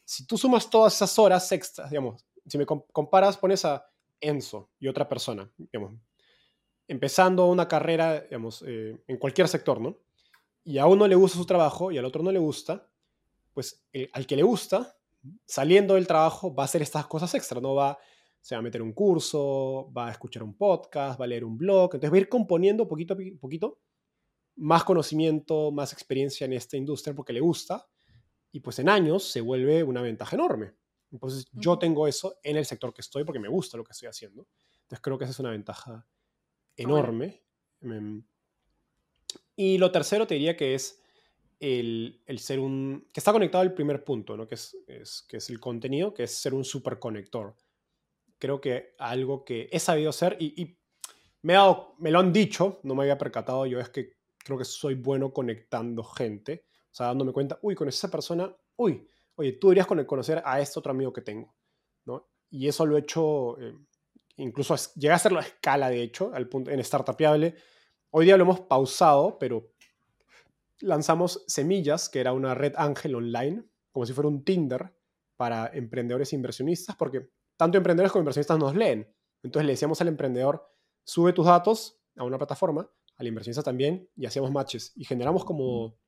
si 0.05 0.27
tú 0.27 0.39
sumas 0.39 0.71
todas 0.71 0.95
esas 0.95 1.19
horas 1.19 1.51
extras, 1.53 1.91
digamos, 1.91 2.25
si 2.47 2.57
me 2.57 2.67
comparas, 2.67 3.37
pones 3.37 3.65
a 3.65 3.85
Enzo 4.21 4.71
y 4.79 4.89
otra 4.89 5.09
persona, 5.09 5.51
digamos, 5.57 5.95
empezando 6.87 7.47
una 7.47 7.69
carrera, 7.69 8.23
digamos, 8.23 8.65
eh, 8.67 8.99
en 9.07 9.19
cualquier 9.19 9.49
sector, 9.49 9.81
¿no? 9.81 9.99
Y 10.65 10.79
a 10.79 10.87
uno 10.87 11.07
le 11.07 11.15
gusta 11.15 11.39
su 11.39 11.45
trabajo 11.45 11.93
y 11.93 11.99
al 11.99 12.05
otro 12.05 12.23
no 12.23 12.33
le 12.33 12.39
gusta, 12.39 12.89
pues 13.53 13.85
al 14.13 14.27
que 14.27 14.37
le 14.37 14.43
gusta, 14.43 14.97
saliendo 15.45 15.95
del 15.95 16.07
trabajo, 16.07 16.55
va 16.55 16.63
a 16.63 16.67
hacer 16.67 16.81
estas 16.81 17.07
cosas 17.07 17.35
extra, 17.35 17.61
¿no? 17.61 17.75
Va, 17.75 17.99
se 18.41 18.55
va 18.55 18.61
a 18.61 18.63
meter 18.63 18.83
un 18.83 18.93
curso, 18.93 19.91
va 19.97 20.09
a 20.09 20.11
escuchar 20.11 20.43
un 20.43 20.55
podcast, 20.55 21.21
va 21.21 21.25
a 21.25 21.29
leer 21.29 21.45
un 21.45 21.57
blog, 21.57 21.95
entonces 21.95 22.11
va 22.11 22.17
a 22.17 22.21
ir 22.21 22.29
componiendo 22.29 22.89
poquito 22.89 23.15
a 23.15 23.17
poquito 23.41 23.81
más 24.57 24.85
conocimiento, 24.85 25.71
más 25.71 25.93
experiencia 25.93 26.45
en 26.45 26.53
esta 26.53 26.77
industria 26.77 27.15
porque 27.15 27.33
le 27.33 27.41
gusta 27.41 27.87
y 28.51 28.61
pues 28.61 28.79
en 28.79 28.89
años 28.89 29.25
se 29.25 29.41
vuelve 29.41 29.83
una 29.83 30.03
ventaja 30.03 30.37
enorme. 30.37 30.75
Entonces 31.11 31.47
yo 31.53 31.79
tengo 31.79 32.07
eso 32.07 32.39
en 32.43 32.57
el 32.57 32.65
sector 32.65 32.93
que 32.93 33.01
estoy 33.01 33.25
porque 33.25 33.39
me 33.39 33.49
gusta 33.49 33.77
lo 33.77 33.85
que 33.85 33.93
estoy 33.93 34.09
haciendo. 34.09 34.47
Entonces 34.83 35.01
creo 35.01 35.19
que 35.19 35.25
esa 35.25 35.33
es 35.33 35.39
una 35.39 35.51
ventaja 35.51 36.07
enorme. 36.77 37.43
Em, 37.81 38.25
y 39.57 39.79
lo 39.79 39.91
tercero 39.91 40.27
te 40.27 40.35
diría 40.35 40.57
que 40.57 40.75
es 40.75 41.03
el, 41.61 42.21
ser 42.39 42.61
un... 42.61 43.07
que 43.13 43.21
está 43.21 43.33
conectado 43.33 43.63
al 43.63 43.75
primer 43.75 44.05
punto, 44.05 44.37
¿no? 44.37 44.47
que, 44.47 44.55
es, 44.55 45.25
que 45.29 45.37
es 45.37 45.51
el 45.51 45.61
contenido, 45.61 46.15
que 46.15 46.25
es 46.25 46.35
ser 46.35 46.55
un 46.55 46.65
superconector. 46.65 47.55
Creo 48.39 48.61
que 48.61 48.95
algo 48.99 49.45
que 49.45 49.69
he 49.73 49.79
sabido 49.79 50.11
hacer 50.11 50.37
y, 50.41 50.79
me, 51.43 51.55
lo 51.55 52.19
han 52.19 52.33
dicho, 52.33 52.81
no 52.83 52.95
me 52.95 53.03
había 53.03 53.19
percatado 53.19 53.67
yo, 53.67 53.81
es 53.81 53.91
que 53.91 54.17
creo 54.39 54.59
que 54.59 54.65
soy 54.65 54.95
bueno 54.95 55.33
conectando 55.33 56.03
gente, 56.03 56.67
o 56.91 56.95
sea, 56.95 57.07
dándome 57.07 57.33
cuenta, 57.33 57.59
uy, 57.63 57.75
con 57.75 57.89
esa 57.89 58.11
persona, 58.11 58.55
uy, 58.77 59.07
oye, 59.37 59.53
tú 59.53 59.69
deberías 59.69 59.87
conocer 59.87 60.43
a 60.45 60.61
este 60.61 60.79
otro 60.79 60.93
amigo 60.93 61.13
que 61.13 61.23
tengo, 61.23 61.55
¿no? 62.05 62.29
Y 62.51 62.67
eso 62.67 62.87
lo 62.87 62.97
he 62.97 63.01
hecho, 63.01 63.61
eh, 63.61 63.77
incluso 64.37 64.75
llegué 64.97 65.13
a 65.13 65.17
hacerlo 65.17 65.39
a 65.39 65.43
escala, 65.43 65.91
de 65.91 66.03
hecho, 66.03 66.33
al 66.35 66.49
punto, 66.49 66.71
en 66.71 66.83
Startupiable. 66.83 67.55
Hoy 68.11 68.25
día 68.25 68.37
lo 68.37 68.45
hemos 68.45 68.61
pausado, 68.61 69.39
pero 69.39 69.73
lanzamos 70.81 71.45
Semillas, 71.47 72.09
que 72.09 72.21
era 72.21 72.33
una 72.33 72.55
red 72.55 72.75
ángel 72.77 73.15
online, 73.15 73.65
como 73.93 74.07
si 74.07 74.13
fuera 74.13 74.29
un 74.29 74.45
Tinder 74.45 74.95
para 75.37 75.71
emprendedores 75.73 76.33
e 76.33 76.37
inversionistas, 76.37 76.97
porque 76.97 77.31
tanto 77.59 77.77
emprendedores 77.77 78.13
como 78.13 78.23
inversionistas 78.23 78.59
nos 78.59 78.75
leen. 78.75 79.13
Entonces 79.43 79.67
le 79.67 79.73
decíamos 79.73 80.01
al 80.01 80.09
emprendedor, 80.09 80.67
sube 81.05 81.33
tus 81.33 81.45
datos 81.45 82.01
a 82.17 82.25
una 82.25 82.39
plataforma, 82.39 82.89
al 83.17 83.27
inversionista 83.27 83.63
también, 83.63 84.09
y 84.17 84.27
hacíamos 84.27 84.51
matches. 84.53 84.93
Y 84.95 85.05
generamos 85.05 85.45
como 85.45 85.99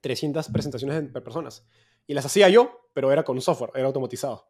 300 0.00 0.48
presentaciones 0.48 1.12
de 1.12 1.20
personas. 1.20 1.64
Y 2.06 2.14
las 2.14 2.26
hacía 2.26 2.48
yo, 2.48 2.90
pero 2.92 3.12
era 3.12 3.22
con 3.22 3.40
software, 3.40 3.70
era 3.74 3.86
automatizado. 3.86 4.48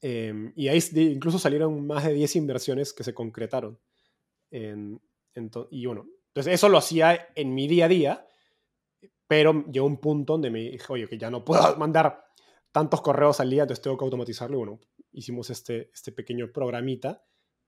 Em, 0.00 0.52
y 0.56 0.68
ahí 0.68 0.80
incluso 0.96 1.38
salieron 1.38 1.86
más 1.86 2.04
de 2.04 2.14
10 2.14 2.36
inversiones 2.36 2.92
que 2.92 3.04
se 3.04 3.14
concretaron. 3.14 3.78
y 4.50 5.86
bueno, 5.86 6.06
entonces 6.28 6.54
eso 6.54 6.68
lo 6.68 6.78
hacía 6.78 7.28
en 7.36 7.54
mi 7.54 7.68
día 7.68 7.84
a 7.84 7.88
día, 7.88 8.26
pero 9.28 9.64
llegó 9.70 9.86
un 9.86 9.98
punto 9.98 10.32
donde 10.32 10.50
me 10.50 10.70
dije, 10.70 10.86
oye, 10.88 11.06
que 11.06 11.18
ya 11.18 11.30
no 11.30 11.44
puedo 11.44 11.76
mandar 11.76 12.24
tantos 12.72 13.00
correos 13.02 13.38
al 13.38 13.50
día, 13.50 13.62
entonces 13.62 13.82
tengo 13.82 13.96
que 13.96 14.04
automatizarlo. 14.04 14.56
Y 14.56 14.58
bueno, 14.58 14.80
hicimos 15.12 15.50
este, 15.50 15.90
este 15.92 16.12
pequeño 16.12 16.52
programita. 16.52 17.24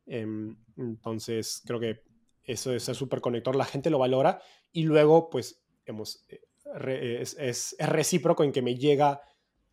Em, 0.06 0.56
entonces 0.76 1.62
creo 1.64 1.80
que 1.80 2.02
eso 2.44 2.70
de 2.70 2.80
ser 2.80 2.94
súper 2.94 3.20
conector, 3.20 3.54
la 3.54 3.64
gente 3.64 3.90
lo 3.90 3.98
valora 3.98 4.40
y 4.72 4.84
luego, 4.84 5.30
pues, 5.30 5.62
hemos, 5.84 6.24
eh, 6.28 7.20
es, 7.20 7.36
es, 7.38 7.76
recíproco 7.78 8.44
en 8.44 8.52
que 8.52 8.62
me 8.62 8.76
llega 8.76 9.20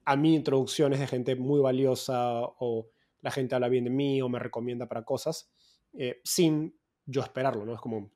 a 0.06 0.16
mí 0.16 0.36
introducciones 0.36 1.00
de 1.00 1.08
gente 1.08 1.36
muy 1.36 1.60
valiosa 1.60 2.42
o 2.42 2.90
la 3.22 3.32
gente 3.32 3.56
habla 3.56 3.70
bien 3.70 3.86
de 3.86 3.90
mí 3.90 4.22
o 4.22 4.30
me 4.30 4.40
recomienda 4.40 4.88
para 4.88 5.04
cosas 5.04 5.52
eh, 5.94 6.22
sin 6.24 6.78
yo 7.06 7.22
esperarlo, 7.22 7.66
¿no? 7.66 7.74
Es 7.74 7.82
como 7.82 8.12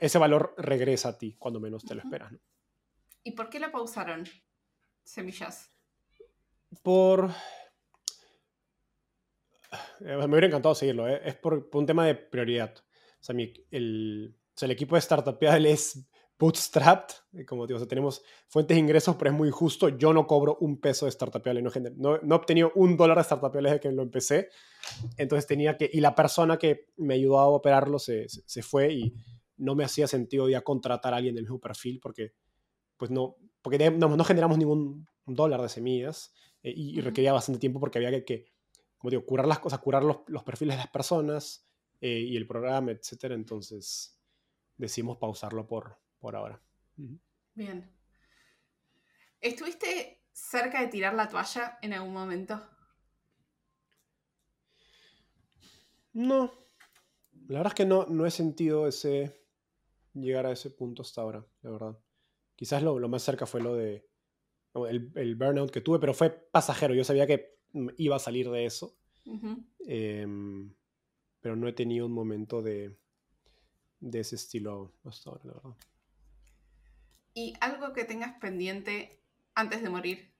ese 0.00 0.18
valor 0.18 0.54
regresa 0.58 1.10
a 1.10 1.18
ti 1.18 1.36
cuando 1.38 1.60
menos 1.60 1.84
te 1.84 1.94
lo 1.94 2.02
esperas, 2.02 2.32
¿no? 2.32 2.38
¿Y 3.24 3.32
por 3.32 3.48
qué 3.48 3.60
la 3.60 3.70
pausaron, 3.70 4.24
Semillas? 5.04 5.72
Por... 6.82 7.30
Eh, 10.00 10.16
me 10.16 10.26
hubiera 10.26 10.46
encantado 10.46 10.74
seguirlo, 10.74 11.08
¿eh? 11.08 11.20
es 11.24 11.34
por, 11.36 11.68
un 11.72 11.86
tema 11.86 12.06
de 12.06 12.14
prioridad. 12.14 12.74
O 12.76 13.24
sea, 13.24 13.34
el, 13.70 14.36
el 14.60 14.70
equipo 14.70 14.96
de 14.96 15.00
Startup 15.00 15.38
es 15.40 16.08
bootstrapped, 16.42 17.46
como 17.46 17.68
digo, 17.68 17.86
tenemos 17.86 18.20
fuentes 18.48 18.74
de 18.74 18.80
ingresos, 18.80 19.14
pero 19.16 19.30
es 19.30 19.36
muy 19.36 19.50
justo. 19.50 19.90
Yo 19.90 20.12
no 20.12 20.26
cobro 20.26 20.58
un 20.60 20.80
peso 20.80 21.06
de 21.06 21.10
Startup 21.10 21.40
no, 21.44 21.70
no, 21.96 22.18
no 22.20 22.34
he 22.34 22.38
obtenido 22.38 22.72
un 22.74 22.96
dólar 22.96 23.16
de 23.16 23.22
Startup 23.22 23.52
desde 23.52 23.78
que 23.78 23.92
lo 23.92 24.02
empecé. 24.02 24.48
Entonces 25.16 25.46
tenía 25.46 25.76
que, 25.76 25.88
y 25.92 26.00
la 26.00 26.16
persona 26.16 26.58
que 26.58 26.88
me 26.96 27.14
ayudó 27.14 27.38
a 27.38 27.46
operarlo 27.46 28.00
se, 28.00 28.28
se, 28.28 28.62
fue 28.62 28.92
y 28.92 29.14
no 29.56 29.76
me 29.76 29.84
hacía 29.84 30.08
sentido 30.08 30.48
ya 30.48 30.62
contratar 30.62 31.14
a 31.14 31.18
alguien 31.18 31.36
del 31.36 31.44
mismo 31.44 31.60
perfil 31.60 32.00
porque, 32.02 32.32
pues 32.96 33.12
no, 33.12 33.36
porque 33.62 33.90
no, 33.90 34.08
no 34.16 34.24
generamos 34.24 34.58
ningún 34.58 35.06
dólar 35.24 35.62
de 35.62 35.68
semillas 35.68 36.34
eh, 36.64 36.72
y, 36.74 37.00
requería 37.00 37.32
bastante 37.32 37.60
tiempo 37.60 37.78
porque 37.78 37.98
había 37.98 38.10
que, 38.10 38.24
que 38.24 38.46
como 39.02 39.10
digo, 39.10 39.26
curar 39.26 39.48
las 39.48 39.58
cosas, 39.58 39.80
curar 39.80 40.04
los, 40.04 40.18
los 40.28 40.44
perfiles 40.44 40.76
de 40.76 40.82
las 40.84 40.90
personas 40.92 41.66
eh, 42.00 42.20
y 42.20 42.36
el 42.36 42.46
programa, 42.46 42.92
etcétera. 42.92 43.34
Entonces 43.34 44.16
decidimos 44.76 45.18
pausarlo 45.18 45.66
por, 45.66 45.98
por 46.20 46.36
ahora. 46.36 46.62
Bien. 47.52 47.92
¿Estuviste 49.40 50.22
cerca 50.30 50.82
de 50.82 50.86
tirar 50.86 51.14
la 51.14 51.28
toalla 51.28 51.80
en 51.82 51.94
algún 51.94 52.12
momento? 52.12 52.62
No. 56.12 56.52
La 57.48 57.58
verdad 57.58 57.72
es 57.72 57.74
que 57.74 57.86
no, 57.86 58.06
no 58.06 58.24
he 58.24 58.30
sentido 58.30 58.86
ese. 58.86 59.36
llegar 60.14 60.46
a 60.46 60.52
ese 60.52 60.70
punto 60.70 61.02
hasta 61.02 61.22
ahora, 61.22 61.44
la 61.62 61.70
verdad. 61.72 61.98
Quizás 62.54 62.84
lo, 62.84 62.96
más 63.08 63.24
cerca 63.24 63.46
fue 63.46 63.60
lo 63.60 63.74
de 63.74 64.08
el, 64.88 65.34
burnout 65.34 65.72
que 65.72 65.80
tuve, 65.80 65.98
pero 65.98 66.14
fue 66.14 66.30
pasajero. 66.30 66.94
Yo 66.94 67.02
sabía 67.02 67.26
que 67.26 67.61
iba 67.96 68.16
a 68.16 68.18
salir 68.18 68.50
de 68.50 68.66
eso. 68.66 68.96
Em, 69.86 70.72
pero 71.40 71.56
no 71.56 71.68
he 71.68 71.72
tenido 71.72 72.06
un 72.06 72.12
momento 72.12 72.62
de, 72.62 72.96
de 74.00 74.20
ese 74.20 74.36
estilo 74.36 74.92
hasta 75.04 75.30
ahora, 75.30 75.42
la 75.44 75.52
verdad. 75.54 75.76
¿Y 77.34 77.54
algo 77.60 77.92
que 77.92 78.04
tengas 78.04 78.38
pendiente 78.38 79.20
antes 79.54 79.82
de 79.82 79.90
morir? 79.90 80.32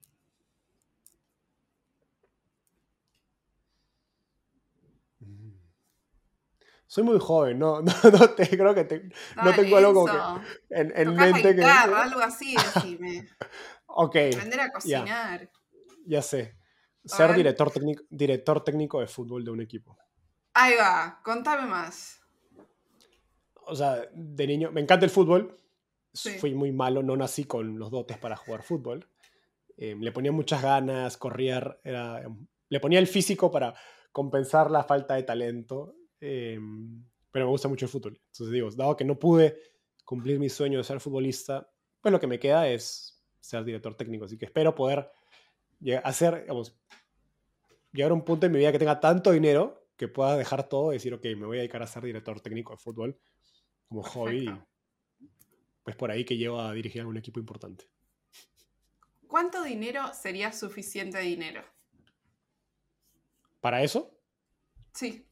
soy 6.92 7.04
muy 7.04 7.18
joven, 7.18 7.58
no, 7.58 7.80
no, 7.82 7.92
no 8.12 8.30
te, 8.34 8.46
creo 8.50 8.74
que 8.74 9.08
no 9.42 9.54
tengo 9.54 9.78
algo 9.78 9.94
como 9.94 10.12
que 10.12 10.78
en, 10.78 10.92
en 10.94 11.14
mente 11.16 11.56
que... 11.56 11.64
algo 11.64 12.20
así, 12.20 12.54
decime. 12.54 13.26
ok. 13.86 14.16
Aprender 14.34 14.60
a 14.60 14.70
cocinar. 14.70 15.50
Ya, 16.04 16.20
sé. 16.20 16.54
Ser 17.04 17.34
director 17.34 17.70
técnico, 17.70 18.04
director 18.10 18.62
técnico 18.62 19.00
de 19.00 19.06
fútbol 19.06 19.44
de 19.44 19.50
un 19.50 19.60
equipo. 19.60 19.98
Ahí 20.54 20.74
va, 20.76 21.20
contame 21.24 21.66
más. 21.66 22.20
O 23.66 23.74
sea, 23.74 24.06
de 24.12 24.46
niño, 24.46 24.70
me 24.72 24.80
encanta 24.80 25.04
el 25.04 25.10
fútbol. 25.10 25.56
Fui 26.40 26.54
muy 26.54 26.72
malo, 26.72 27.02
no 27.02 27.16
nací 27.16 27.44
con 27.44 27.78
los 27.78 27.90
dotes 27.90 28.18
para 28.18 28.36
jugar 28.36 28.62
fútbol. 28.62 29.08
Eh, 29.76 29.96
le 29.98 30.12
ponía 30.12 30.30
muchas 30.30 30.62
ganas, 30.62 31.16
corría, 31.16 31.78
era, 31.82 32.22
le 32.68 32.80
ponía 32.80 32.98
el 32.98 33.06
físico 33.06 33.50
para 33.50 33.74
compensar 34.12 34.70
la 34.70 34.84
falta 34.84 35.14
de 35.14 35.22
talento 35.22 35.94
Em, 36.24 37.04
pero 37.32 37.46
me 37.46 37.50
gusta 37.50 37.66
mucho 37.66 37.86
el 37.86 37.90
fútbol. 37.90 38.20
Entonces 38.26 38.52
digo, 38.52 38.70
dado 38.70 38.96
que 38.96 39.04
no 39.04 39.18
pude 39.18 39.58
cumplir 40.04 40.38
mi 40.38 40.48
sueño 40.48 40.78
de 40.78 40.84
ser 40.84 41.00
futbolista, 41.00 41.68
pues 42.00 42.12
lo 42.12 42.20
que 42.20 42.28
me 42.28 42.38
queda 42.38 42.68
es 42.68 43.20
ser 43.40 43.64
director 43.64 43.96
técnico. 43.96 44.26
Así 44.26 44.38
que 44.38 44.44
espero 44.44 44.72
poder 44.72 45.10
hacer, 46.04 46.42
digamos, 46.42 46.76
llegar 47.92 48.10
a 48.10 48.14
un 48.14 48.24
punto 48.24 48.46
en 48.46 48.52
mi 48.52 48.58
vida 48.58 48.72
que 48.72 48.78
tenga 48.78 49.00
tanto 49.00 49.32
dinero 49.32 49.88
que 49.96 50.08
pueda 50.08 50.36
dejar 50.36 50.68
todo 50.68 50.92
y 50.92 50.96
decir, 50.96 51.14
ok, 51.14 51.24
me 51.36 51.46
voy 51.46 51.58
a 51.58 51.60
dedicar 51.60 51.82
a 51.82 51.86
ser 51.86 52.02
director 52.02 52.40
técnico 52.40 52.72
de 52.72 52.78
fútbol 52.78 53.18
como 53.88 54.02
hobby. 54.02 54.50
pues 55.82 55.96
por 55.96 56.10
ahí 56.10 56.24
que 56.24 56.36
llevo 56.36 56.60
a 56.60 56.72
dirigir 56.72 57.02
a 57.02 57.06
un 57.06 57.16
equipo 57.16 57.40
importante. 57.40 57.88
¿Cuánto 59.26 59.62
dinero 59.62 60.12
sería 60.14 60.52
suficiente 60.52 61.18
dinero? 61.18 61.62
¿Para 63.60 63.82
eso? 63.82 64.18
Sí 64.92 65.26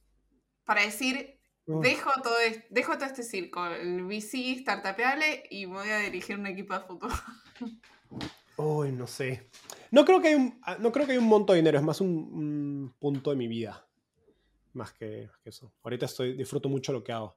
para 0.70 0.82
decir, 0.82 1.36
dejo, 1.66 2.12
todo, 2.22 2.36
dejo 2.68 2.92
todo 2.94 3.06
este 3.06 3.24
circo, 3.24 3.66
el 3.66 4.04
VC, 4.04 4.60
startupeable, 4.60 5.42
y 5.50 5.64
voy 5.64 5.88
a 5.88 5.98
dirigir 5.98 6.38
un 6.38 6.46
equipo 6.46 6.74
de 6.74 6.80
fútbol. 6.86 7.10
Uy, 8.60 8.92
no 8.92 9.06
sé. 9.06 9.48
No 9.90 10.04
creo, 10.04 10.20
que 10.20 10.28
hay 10.28 10.34
un, 10.34 10.60
ah, 10.62 10.76
no 10.78 10.92
creo 10.92 11.06
que 11.06 11.18
un 11.18 11.26
monto 11.26 11.52
de 11.52 11.60
dinero, 11.60 11.78
es 11.78 11.84
más 11.84 12.00
un, 12.00 12.94
punto 12.98 13.30
de 13.30 13.36
mi 13.36 13.48
vida. 13.48 13.86
Más 14.74 14.92
que, 14.92 15.30
eso. 15.44 15.72
Ahorita 15.82 16.06
disfruto 16.36 16.68
mucho 16.68 16.92
lo 16.92 17.02
que 17.02 17.12
hago. 17.12 17.36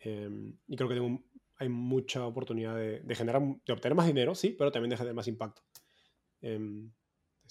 Em, 0.00 0.56
y 0.68 0.76
creo 0.76 0.88
que 0.88 1.18
hay 1.56 1.68
mucha 1.68 2.26
oportunidad 2.26 2.76
de, 2.76 3.14
generar, 3.14 3.42
de 3.64 3.72
obtener 3.72 3.96
más 3.96 4.06
dinero, 4.06 4.34
sí, 4.34 4.50
pero 4.50 4.70
también 4.70 4.90
de 4.90 4.96
generar 4.98 5.14
más 5.14 5.28
impacto. 5.28 5.62
Eh, 6.42 6.88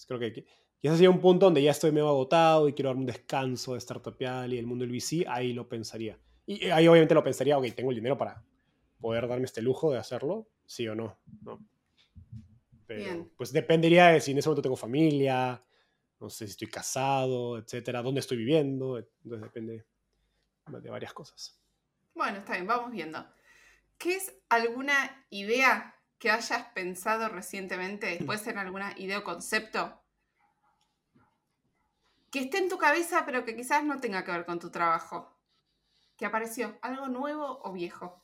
creo 0.08 0.20
que 0.20 0.46
ese 0.84 0.96
sería 0.96 1.10
un 1.10 1.22
punto 1.22 1.46
donde 1.46 1.64
ya 1.64 1.72
estoy 1.72 1.92
medio 1.92 2.10
agotado 2.10 2.68
y 2.68 2.74
quiero 2.74 2.90
dar 2.90 2.98
un 2.98 3.06
descanso 3.06 3.74
de 3.74 3.80
startupial 3.80 4.54
y 4.54 4.58
el 4.58 4.68
mundo 4.68 4.86
del 4.86 4.92
VC, 4.92 5.26
ahí 5.28 5.54
lo 5.54 5.68
pensaría. 5.68 6.20
Y 6.46 6.66
ahí 6.66 6.88
obviamente 6.88 7.16
lo 7.16 7.24
pensaría, 7.24 7.58
ok, 7.58 7.74
tengo 7.74 7.90
el 7.90 7.96
dinero 7.96 8.18
para 8.18 8.44
poder 9.00 9.28
darme 9.28 9.46
este 9.46 9.62
lujo 9.62 9.92
de 9.92 9.98
hacerlo, 9.98 10.48
sí 10.66 10.88
o 10.88 10.94
no. 10.94 11.18
Pero 12.96 13.30
pues 13.38 13.52
dependería 13.52 14.08
de 14.08 14.22
si 14.22 14.32
en 14.32 14.38
ese 14.38 14.50
momento 14.50 14.62
tengo 14.62 14.76
familia, 14.76 15.64
no 16.20 16.30
sé 16.30 16.46
si 16.46 16.52
estoy 16.52 16.70
casado, 16.70 17.58
etcétera, 17.58 18.02
dónde 18.02 18.20
estoy 18.20 18.38
viviendo, 18.38 18.98
entonces 18.98 19.42
depende 19.42 19.86
de 20.68 20.90
varias 20.90 21.14
cosas. 21.14 21.60
Bueno, 22.14 22.40
está 22.40 22.54
bien, 22.54 22.68
vamos 22.68 22.92
viendo. 22.92 23.26
¿Qué 23.98 24.16
es 24.16 24.34
alguna 24.50 25.26
idea 25.30 25.96
que 26.20 26.30
hayas 26.30 26.64
pensado 26.74 27.30
recientemente? 27.30 28.20
¿Puede 28.26 28.40
ser 28.40 28.58
alguna 28.58 28.94
idea 28.98 29.20
o 29.20 29.24
concepto 29.24 30.04
que 32.34 32.40
esté 32.40 32.58
en 32.58 32.68
tu 32.68 32.80
cabeza, 32.80 33.26
pero 33.28 33.46
que 33.46 33.56
quizás 33.56 33.84
no 33.84 34.00
tenga 34.00 34.24
que 34.24 34.32
ver 34.32 34.44
con 34.44 34.58
tu 34.58 34.72
trabajo. 34.72 35.40
¿Qué 36.18 36.26
apareció? 36.26 36.80
¿Algo 36.82 37.08
nuevo 37.08 37.60
o 37.62 37.72
viejo? 37.72 38.24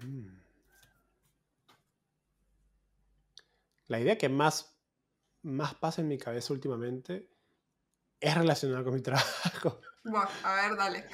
Mm. 0.00 0.37
La 3.88 4.00
idea 4.00 4.16
que 4.16 4.28
más, 4.28 4.78
más 5.42 5.74
pasa 5.74 6.00
en 6.00 6.08
mi 6.08 6.18
cabeza 6.18 6.52
últimamente 6.52 7.28
es 8.20 8.34
relacionada 8.34 8.84
con 8.84 8.94
mi 8.94 9.00
trabajo. 9.02 9.80
Bueno, 10.04 10.28
a 10.44 10.54
ver, 10.54 10.76
dale. 10.76 11.04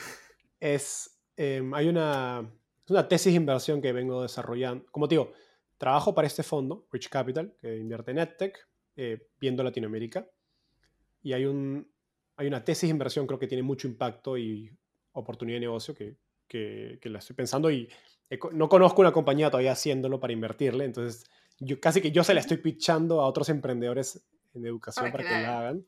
Es, 0.61 1.19
em, 1.37 1.73
hay 1.75 1.89
una, 1.89 2.49
una 2.89 3.09
tesis 3.09 3.33
de 3.33 3.37
inversión 3.37 3.81
que 3.81 3.93
vengo 3.93 4.23
desarrollando. 4.23 4.87
Como 4.91 5.09
te 5.09 5.15
digo, 5.15 5.33
trabajo 5.79 6.15
para 6.15 6.27
este 6.27 6.43
fondo, 6.43 6.87
Rich 6.93 7.09
Capital, 7.09 7.57
que 7.61 7.77
invierte 7.77 8.11
en 8.11 8.19
EdTech, 8.19 8.69
eh, 8.97 9.29
viendo 9.41 9.65
Latinoamérica 9.65 10.25
y 11.21 11.33
hay, 11.33 11.47
un, 11.47 11.91
hay 12.37 12.47
una 12.47 12.63
tesis 12.63 12.83
de 12.83 12.93
inversión, 12.93 13.27
creo 13.27 13.41
que 13.41 13.49
tiene 13.49 13.63
mucho 13.63 13.89
impacto 13.89 14.39
y 14.39 14.71
oportunidad 15.13 15.57
de 15.57 15.61
negocio 15.63 15.95
que, 15.95 16.17
que, 16.47 17.01
la 17.05 17.19
estoy 17.19 17.35
pensando 17.35 17.71
y 17.71 17.89
no 18.53 18.69
conozco 18.69 19.01
una 19.01 19.11
compañía 19.11 19.51
todavía 19.51 19.73
haciéndolo 19.73 20.21
para 20.21 20.33
invertirle, 20.33 20.85
entonces 20.85 21.29
yo 21.59 21.81
casi 21.81 22.01
que 22.01 22.11
yo 22.11 22.25
se 22.25 22.35
la 22.35 22.41
estoy 22.41 22.59
pitchando 22.59 23.21
a 23.21 23.27
otros 23.27 23.49
emprendedores 23.49 24.25
en 24.55 24.67
educación 24.67 25.11
para, 25.11 25.25
que 25.25 25.31
la 25.31 25.59
hagan. 25.59 25.87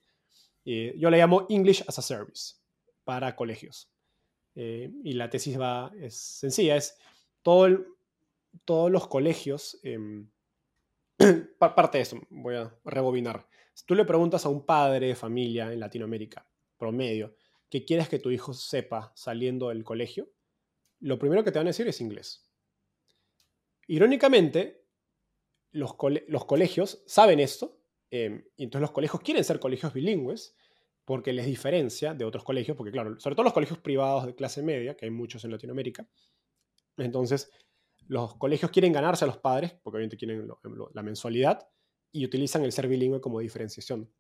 Eh, 0.65 0.95
yo 0.99 1.11
la 1.11 1.17
llamo 1.17 1.47
English 1.49 1.85
as 1.87 1.99
a 1.99 2.03
Service 2.03 2.55
para 3.05 3.37
colegios. 3.37 3.91
Eh, 4.55 4.91
y 5.05 5.13
la 5.13 5.29
tesis 5.29 5.61
va, 5.61 5.93
es 6.01 6.17
sencilla, 6.17 6.77
es 6.77 6.97
todo 7.43 7.97
todos 8.65 8.91
los 8.91 9.07
colegios, 9.07 9.79
em, 9.83 10.31
parte 11.59 11.99
de 11.99 12.03
eso, 12.03 12.21
voy 12.31 12.57
a 12.57 12.75
rebobinar. 12.85 13.47
Si 13.75 13.85
tú 13.85 13.95
le 13.95 14.05
preguntas 14.05 14.47
a 14.47 14.49
un 14.49 14.65
padre 14.65 15.09
de 15.09 15.15
familia 15.15 15.73
en 15.73 15.81
Latinoamérica, 15.81 16.49
promedio, 16.79 17.37
que 17.69 17.85
quieres 17.85 18.09
que 18.09 18.19
tu 18.19 18.31
hijo 18.31 18.55
sepa 18.55 19.13
saliendo 19.15 19.69
del 19.69 19.85
colegio, 19.85 20.31
lo 21.01 21.19
primero 21.19 21.45
que 21.45 21.53
te 21.53 21.59
van 21.59 21.67
a 21.67 21.71
decir 21.71 21.87
es 21.87 22.01
inglés. 22.01 22.49
Irónicamente, 23.87 24.86
los, 25.77 26.45
colegios 26.45 27.03
saben 27.07 27.41
esto, 27.41 27.79
em, 28.11 28.45
y 28.57 28.65
entonces 28.65 28.83
los 28.83 28.93
colegios 28.93 29.23
quieren 29.23 29.45
ser 29.45 29.61
colegios 29.61 29.93
bilingües, 29.93 30.57
porque 31.05 31.33
les 31.33 31.47
diferencia 31.47 32.15
de 32.15 32.25
otros 32.25 32.43
colegios, 32.43 32.77
porque 32.77 32.91
claro, 32.91 33.19
sobre 33.21 33.37
todo 33.37 33.45
los 33.45 33.53
colegios 33.53 33.79
privados 33.79 34.27
de 34.27 34.35
clase 34.35 34.63
media, 34.63 34.97
que 34.97 35.05
hay 35.05 35.11
muchos 35.11 35.45
en 35.45 35.53
Latinoamérica, 35.53 36.09
entonces 36.97 37.51
los 38.09 38.37
colegios 38.37 38.71
quieren 38.71 38.93
ganarse 38.93 39.25
a 39.25 39.29
los 39.29 39.39
padres, 39.39 39.73
porque 39.83 39.99
obviamente 39.99 40.17
quieren 40.17 40.49
la 40.95 41.03
mensualidad, 41.03 41.69
y 42.13 42.25
utilizan 42.25 42.65
el 42.65 42.73
ser 42.73 42.89
bilingüe 42.89 43.21
como 43.21 43.41
diferenciación. 43.41 44.11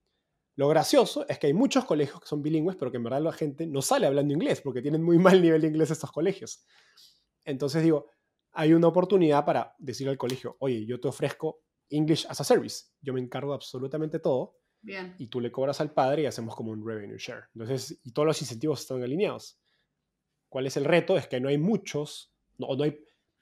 Lo 0.56 0.68
gracioso 0.68 1.26
es 1.28 1.38
que 1.38 1.48
hay 1.48 1.54
muchos 1.54 1.84
colegios 1.84 2.20
que 2.20 2.26
son 2.26 2.42
bilingües, 2.42 2.76
pero 2.76 2.90
que 2.90 2.96
en 2.96 3.04
verdad 3.04 3.20
la 3.20 3.32
gente 3.32 3.66
no 3.66 3.82
sale 3.82 4.06
hablando 4.06 4.34
inglés 4.34 4.60
porque 4.60 4.82
tienen 4.82 5.02
muy 5.02 5.18
mal 5.18 5.40
nivel 5.40 5.60
de 5.60 5.68
inglés 5.68 5.90
estos 5.90 6.12
colegios. 6.12 6.64
Entonces 7.44 7.82
digo, 7.82 8.08
hay 8.56 8.72
una 8.72 8.88
oportunidad 8.88 9.44
para 9.44 9.74
decir 9.78 10.08
al 10.08 10.18
colegio, 10.18 10.56
oye, 10.60 10.84
yo 10.86 10.98
te 10.98 11.08
ofrezco 11.08 11.62
English 11.90 12.26
as 12.28 12.40
a 12.40 12.44
Service, 12.44 12.86
yo 13.00 13.12
me 13.12 13.20
encargo 13.20 13.52
de 13.52 13.56
absolutamente 13.56 14.18
todo, 14.18 14.56
Bien. 14.80 15.14
y 15.18 15.26
tú 15.26 15.40
le 15.40 15.52
cobras 15.52 15.80
al 15.80 15.92
padre 15.92 16.22
y 16.22 16.26
hacemos 16.26 16.56
como 16.56 16.70
un 16.70 16.84
revenue 16.86 17.18
share. 17.18 17.44
Entonces, 17.54 18.00
y 18.02 18.12
todos 18.12 18.26
los 18.26 18.40
incentivos 18.40 18.80
están 18.80 19.02
alineados. 19.02 19.58
¿Cuál 20.48 20.66
es 20.66 20.76
el 20.76 20.84
reto? 20.84 21.16
Es 21.16 21.28
que 21.28 21.40
no 21.40 21.48
hay 21.48 21.58
muchos, 21.58 22.32
no, 22.56 22.74
no 22.74 22.84
hay 22.84 22.98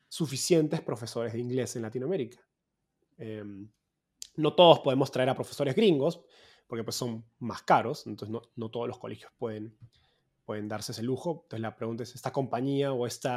suficientes 0.09 0.81
profesores 0.81 1.33
de 1.33 1.41
inglés 1.41 1.77
en 1.77 1.83
Latinoamérica. 1.83 2.41
Em, 3.17 3.71
no 4.37 4.55
todos 4.55 4.81
podemos 4.81 5.11
traer 5.11 5.29
a 5.29 5.35
profesores 5.35 5.75
gringos, 5.75 6.23
porque 6.67 6.83
pues 6.83 6.97
son 6.97 7.25
más 7.39 7.63
caros, 7.63 8.07
entonces 8.07 8.37
no, 8.57 8.71
todos 8.71 8.89
los 8.89 8.99
colegios 8.99 9.31
pueden, 9.39 9.77
pueden 10.45 10.69
darse 10.69 10.93
ese 10.93 11.03
lujo. 11.03 11.43
Entonces 11.45 11.61
la 11.61 11.77
pregunta 11.77 12.03
es, 12.03 12.15
¿esta 12.15 12.33
compañía 12.33 12.93
o 12.93 13.07
este 13.07 13.29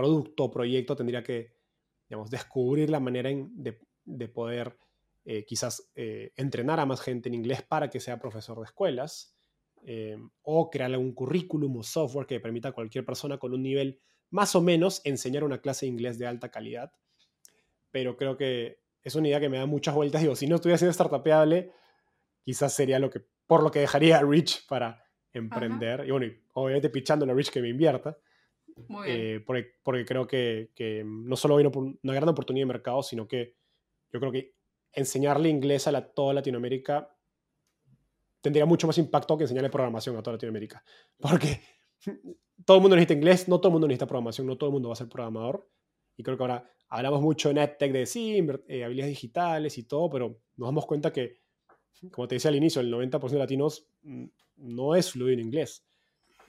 producto 0.00 0.44
o 0.44 0.50
proyecto 0.50 0.96
tendría 0.96 1.22
que, 1.22 1.52
digamos, 2.08 2.30
descubrir 2.30 2.88
la 2.88 3.00
manera 3.00 3.30
de, 3.30 4.28
poder 4.28 4.76
eh, 5.24 5.44
quizás 5.44 5.90
eh, 5.94 6.32
entrenar 6.36 6.80
a 6.80 6.86
más 6.86 7.00
gente 7.00 7.28
en 7.28 7.34
inglés 7.34 7.62
para 7.62 7.90
que 7.90 8.00
sea 8.00 8.18
profesor 8.18 8.58
de 8.58 8.64
escuelas? 8.64 9.36
Eh, 9.82 10.16
o 10.42 10.68
crear 10.68 10.94
un 10.98 11.14
currículum 11.14 11.78
o 11.78 11.82
software 11.82 12.26
que 12.26 12.38
permita 12.38 12.68
a 12.68 12.72
cualquier 12.72 13.04
persona 13.04 13.38
con 13.38 13.54
un 13.54 13.62
nivel 13.62 13.98
más 14.28 14.54
o 14.54 14.60
menos 14.60 15.00
enseñar 15.04 15.42
una 15.42 15.62
clase 15.62 15.86
de 15.86 15.92
inglés 15.92 16.18
de 16.18 16.26
alta 16.26 16.50
calidad. 16.50 16.92
Pero 17.90 18.16
creo 18.16 18.36
que 18.36 18.80
es 19.02 19.14
una 19.14 19.28
idea 19.28 19.40
que 19.40 19.48
me 19.48 19.58
da 19.58 19.66
muchas 19.66 19.94
vueltas. 19.94 20.20
Digo, 20.20 20.36
si 20.36 20.46
no 20.46 20.56
estuviera 20.56 20.78
siendo 20.78 20.92
startupeable, 20.92 21.72
quizás 22.42 22.74
sería 22.74 22.98
lo 22.98 23.10
que, 23.10 23.22
por 23.46 23.62
lo 23.62 23.70
que 23.70 23.80
dejaría 23.80 24.18
a 24.18 24.22
Rich 24.22 24.66
para 24.66 25.02
emprender. 25.32 26.04
Y 26.06 26.10
bueno, 26.10 26.26
obviamente 26.52 26.90
pichándole 26.90 27.32
a 27.32 27.34
Rich 27.34 27.50
que 27.50 27.62
me 27.62 27.70
invierta. 27.70 28.18
Eh, 29.06 29.42
porque, 29.46 29.66
porque, 29.82 30.04
creo 30.04 30.26
que, 30.26 30.70
que, 30.74 31.02
no 31.04 31.36
solo 31.36 31.56
hay 31.56 31.66
una 31.66 32.14
gran 32.14 32.28
oportunidad 32.28 32.62
de 32.62 32.72
mercado, 32.72 33.02
sino 33.02 33.26
que 33.26 33.56
yo 34.12 34.20
creo 34.20 34.32
que 34.32 34.54
enseñarle 34.92 35.48
inglés 35.48 35.86
a 35.86 35.92
la, 35.92 36.12
toda 36.12 36.34
Latinoamérica 36.34 37.16
tendría 38.40 38.66
mucho 38.66 38.86
más 38.86 38.98
impacto 38.98 39.36
que 39.36 39.44
enseñarle 39.44 39.70
programación 39.70 40.16
a 40.16 40.22
toda 40.22 40.34
Latinoamérica. 40.34 40.82
Porque 41.18 41.60
todo 42.64 42.78
el 42.78 42.80
mundo 42.82 42.96
necesita 42.96 43.14
inglés, 43.14 43.48
no 43.48 43.58
todo 43.58 43.68
el 43.68 43.72
mundo 43.72 43.86
necesita 43.86 44.06
programación, 44.06 44.46
no 44.46 44.56
todo 44.56 44.70
el 44.70 44.72
mundo 44.72 44.88
va 44.88 44.94
a 44.94 44.96
ser 44.96 45.08
programador. 45.08 45.68
Y 46.16 46.22
creo 46.22 46.36
que 46.36 46.42
ahora 46.42 46.70
hablamos 46.88 47.20
mucho 47.22 47.50
en 47.50 47.58
EdTech 47.58 47.92
de 47.92 48.06
sí, 48.06 48.46
eh, 48.68 48.84
habilidades 48.84 49.12
digitales 49.12 49.78
y 49.78 49.84
todo, 49.84 50.10
pero 50.10 50.40
nos 50.56 50.68
damos 50.68 50.86
cuenta 50.86 51.12
que, 51.12 51.40
como 52.10 52.28
te 52.28 52.36
decía 52.36 52.50
al 52.50 52.56
inicio, 52.56 52.80
el 52.80 52.92
90% 52.92 53.30
de 53.30 53.38
latinos 53.38 53.86
mm, 54.02 54.24
no 54.56 54.94
es 54.94 55.10
fluido 55.10 55.32
en 55.32 55.40
inglés. 55.40 55.86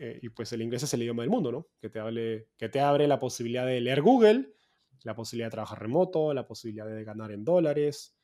Eh, 0.03 0.17
y 0.23 0.29
pues 0.29 0.51
el 0.51 0.63
inglés 0.63 0.81
es 0.81 0.91
el 0.95 1.03
idioma 1.03 1.21
del 1.21 1.29
mundo, 1.29 1.51
¿no? 1.51 1.67
Que 1.79 1.87
te, 1.91 1.99
hable, 1.99 2.47
que 2.57 2.69
te 2.69 2.79
abre 2.79 3.07
la 3.07 3.19
posibilidad 3.19 3.67
de 3.67 3.79
leer 3.79 4.01
Google, 4.01 4.55
la 5.03 5.13
posibilidad 5.13 5.45
de 5.45 5.51
trabajar 5.51 5.79
remoto, 5.79 6.33
la 6.33 6.47
posibilidad 6.47 6.87
de 6.87 7.03
ganar 7.03 7.31
en 7.31 7.45
dólares. 7.45 8.17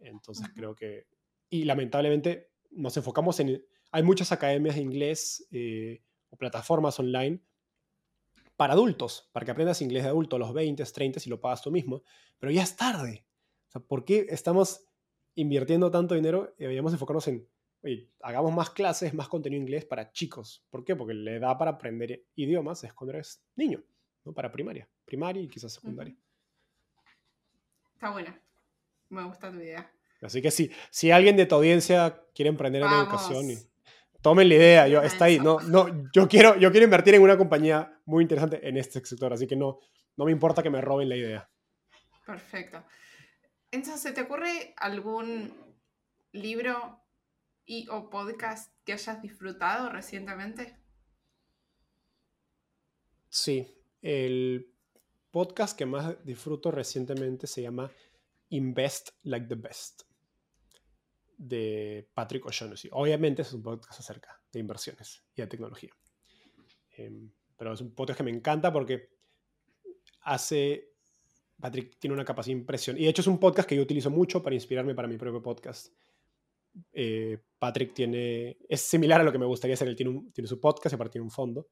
Entonces 0.00 0.48
creo 0.52 0.74
que... 0.74 1.06
Y 1.48 1.62
lamentablemente 1.62 2.50
nos 2.72 2.96
enfocamos 2.96 3.38
en... 3.38 3.64
Hay 3.92 4.02
muchas 4.02 4.32
academias 4.32 4.74
de 4.74 4.80
inglés 4.80 5.46
eh, 5.52 6.02
o 6.30 6.36
plataformas 6.36 6.98
online 6.98 7.40
para 8.56 8.72
adultos, 8.72 9.30
para 9.30 9.46
que 9.46 9.52
aprendas 9.52 9.82
inglés 9.82 10.02
de 10.02 10.08
adulto 10.08 10.34
a 10.34 10.40
los 10.40 10.52
20, 10.52 10.82
30 10.84 11.20
y 11.24 11.30
lo 11.30 11.40
pagas 11.40 11.62
tú 11.62 11.70
mismo, 11.70 12.02
pero 12.40 12.50
ya 12.50 12.64
es 12.64 12.74
tarde. 12.74 13.24
O 13.68 13.70
sea, 13.70 13.80
¿por 13.80 14.04
qué 14.04 14.26
estamos 14.30 14.84
invirtiendo 15.36 15.92
tanto 15.92 16.16
dinero 16.16 16.56
y 16.58 16.62
deberíamos 16.62 16.92
enfocarnos 16.92 17.28
en, 17.28 17.48
oye, 17.82 18.10
hagamos 18.22 18.52
más 18.52 18.70
clases, 18.70 19.14
más 19.14 19.28
contenido 19.28 19.60
inglés 19.60 19.84
para 19.84 20.12
chicos? 20.12 20.64
¿Por 20.70 20.84
qué? 20.84 20.96
Porque 20.96 21.14
le 21.14 21.38
da 21.38 21.56
para 21.56 21.72
aprender 21.72 22.24
idiomas 22.34 22.84
es 22.84 22.92
cuando 22.92 23.14
eres 23.14 23.42
niño, 23.56 23.82
¿no? 24.24 24.32
Para 24.32 24.52
primaria, 24.52 24.88
primaria 25.04 25.42
y 25.42 25.48
quizás 25.48 25.72
secundaria. 25.72 26.16
Está 27.94 28.10
buena. 28.10 28.40
Me 29.08 29.24
gusta 29.24 29.50
tu 29.50 29.56
idea. 29.58 29.90
Así 30.22 30.42
que 30.42 30.50
si, 30.50 30.70
si 30.90 31.10
alguien 31.10 31.36
de 31.36 31.46
tu 31.46 31.54
audiencia 31.54 32.22
quiere 32.34 32.50
emprender 32.50 32.82
en 32.82 32.88
educación, 32.88 33.50
y, 33.50 33.58
tomen 34.20 34.48
la 34.48 34.54
idea, 34.54 34.88
yo, 34.88 35.02
está 35.02 35.26
ahí. 35.26 35.38
No, 35.38 35.60
no, 35.60 35.86
yo, 36.12 36.28
quiero, 36.28 36.56
yo 36.56 36.70
quiero 36.70 36.84
invertir 36.84 37.14
en 37.14 37.22
una 37.22 37.36
compañía 37.36 38.00
muy 38.04 38.22
interesante 38.22 38.66
en 38.66 38.76
este 38.76 39.04
sector, 39.04 39.32
así 39.32 39.46
que 39.46 39.56
no, 39.56 39.78
no 40.16 40.24
me 40.26 40.32
importa 40.32 40.62
que 40.62 40.70
me 40.70 40.80
roben 40.80 41.08
la 41.08 41.16
idea. 41.16 41.50
Perfecto. 42.26 42.84
Entonces, 43.70 44.02
¿se 44.02 44.12
te 44.12 44.22
ocurre 44.22 44.74
algún 44.76 45.54
libro 46.32 47.00
y 47.70 47.86
o 47.88 48.10
podcast 48.10 48.74
que 48.84 48.94
hayas 48.94 49.22
disfrutado 49.22 49.90
recientemente? 49.90 50.76
Sí, 53.28 53.64
el 54.02 54.74
podcast 55.30 55.78
que 55.78 55.86
más 55.86 56.16
disfruto 56.24 56.72
recientemente 56.72 57.46
se 57.46 57.62
llama 57.62 57.88
Invest 58.48 59.10
Like 59.22 59.46
the 59.46 59.54
Best 59.54 60.02
de 61.36 62.10
Patrick 62.12 62.44
O'Shaughnessy. 62.44 62.88
Obviamente 62.90 63.42
es 63.42 63.52
un 63.52 63.62
podcast 63.62 64.00
acerca 64.00 64.42
de 64.50 64.58
inversiones 64.58 65.22
y 65.36 65.42
de 65.42 65.46
tecnología. 65.46 65.92
Em, 66.96 67.30
pero 67.56 67.72
es 67.72 67.80
un 67.80 67.94
podcast 67.94 68.16
que 68.16 68.24
me 68.24 68.32
encanta 68.32 68.72
porque 68.72 69.10
hace... 70.22 70.88
Patrick 71.60 72.00
tiene 72.00 72.14
una 72.14 72.24
capacidad 72.24 72.56
impresionante. 72.56 73.02
Y 73.02 73.04
de 73.04 73.10
hecho 73.10 73.22
es 73.22 73.28
un 73.28 73.38
podcast 73.38 73.68
que 73.68 73.76
yo 73.76 73.82
utilizo 73.82 74.10
mucho 74.10 74.42
para 74.42 74.56
inspirarme 74.56 74.96
para 74.96 75.06
mi 75.06 75.18
propio 75.18 75.40
podcast. 75.40 75.92
Eh, 76.92 77.38
Patrick 77.58 77.94
tiene... 77.94 78.58
Es 78.68 78.82
similar 78.82 79.20
a 79.20 79.24
lo 79.24 79.32
que 79.32 79.38
me 79.38 79.46
gustaría 79.46 79.74
hacer. 79.74 79.88
Él 79.88 79.96
tiene, 79.96 80.30
tiene 80.32 80.48
su 80.48 80.60
podcast 80.60 80.92
y 80.92 80.96
aparte 80.96 81.12
tiene 81.12 81.24
un 81.24 81.30
fondo. 81.30 81.68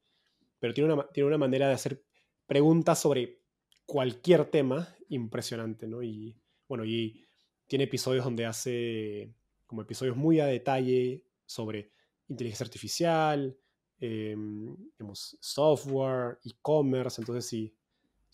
Pero 0.59 0.73
tiene 0.73 0.93
una, 0.93 1.07
tiene 1.07 1.27
una 1.27 1.37
manera 1.37 1.67
de 1.67 1.73
hacer 1.73 2.03
preguntas 2.45 2.99
sobre 2.99 3.39
cualquier 3.85 4.45
tema 4.45 4.95
impresionante, 5.09 5.87
¿no? 5.87 6.03
Y 6.03 6.35
bueno, 6.67 6.85
y 6.85 7.27
tiene 7.67 7.85
episodios 7.85 8.23
donde 8.23 8.45
hace 8.45 9.33
como 9.65 9.81
episodios 9.83 10.17
muy 10.17 10.39
a 10.39 10.45
detalle 10.45 11.23
sobre 11.45 11.91
inteligencia 12.27 12.63
artificial, 12.63 13.57
em, 13.99 14.75
software, 15.13 16.39
e-commerce, 16.43 17.21
entonces 17.21 17.45
sí. 17.45 17.75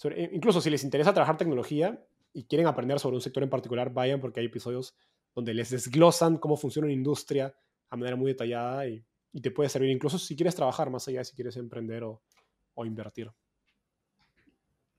E, 0.04 0.30
incluso 0.34 0.62
si 0.62 0.70
les 0.70 0.84
interesa 0.84 1.14
trabajar 1.14 1.38
tecnología 1.38 2.06
y 2.34 2.44
quieren 2.46 2.68
aprender 2.68 3.00
sobre 3.00 3.16
un 3.16 3.22
sector 3.22 3.44
en 3.44 3.50
particular, 3.50 3.94
vayan 3.94 4.20
porque 4.20 4.40
hay 4.42 4.46
episodios 4.48 4.96
donde 5.36 5.54
les 5.54 5.70
desglosan 5.70 6.38
cómo 6.38 6.58
funciona 6.58 6.86
una 6.86 6.94
industria 6.94 7.54
a 7.90 7.98
manera 7.98 8.16
muy 8.16 8.32
detallada 8.32 8.88
y, 8.88 9.06
te 9.42 9.52
puede 9.52 9.68
servir 9.68 9.90
incluso 9.90 10.18
si 10.18 10.34
quieres 10.34 10.56
trabajar 10.56 10.90
más 10.90 11.10
allá, 11.10 11.22
si 11.26 11.36
quieres 11.36 11.58
emprender 11.58 12.06
o, 12.06 12.24
o 12.74 12.86
invertir. 12.86 13.30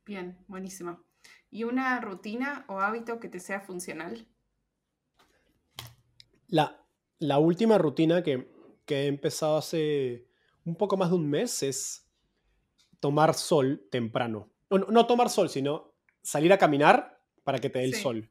Bien, 0.04 0.36
buenísimo. 0.46 1.00
¿Y 1.50 1.64
una 1.64 1.98
rutina 2.02 2.66
o 2.68 2.80
hábito 2.80 3.18
que 3.18 3.30
te 3.30 3.40
sea 3.40 3.62
funcional? 3.62 4.28
La, 6.48 6.86
la 7.18 7.38
última 7.38 7.78
rutina 7.78 8.22
que, 8.22 8.54
he 8.88 9.06
empezado 9.06 9.56
hace 9.56 10.28
un 10.64 10.76
poco 10.76 10.96
más 10.96 11.10
de 11.10 11.16
un 11.16 11.28
mes 11.28 11.62
es 11.62 12.08
tomar 13.00 13.34
sol 13.34 13.88
temprano. 13.90 14.50
No, 14.70 14.78
no 14.78 15.06
tomar 15.06 15.30
sol, 15.30 15.48
sino 15.48 15.94
salir 16.22 16.52
a 16.52 16.58
caminar 16.58 17.20
para 17.42 17.58
que 17.58 17.70
te 17.70 17.80
dé 17.80 17.86
el 17.86 17.94
sol. 17.94 18.30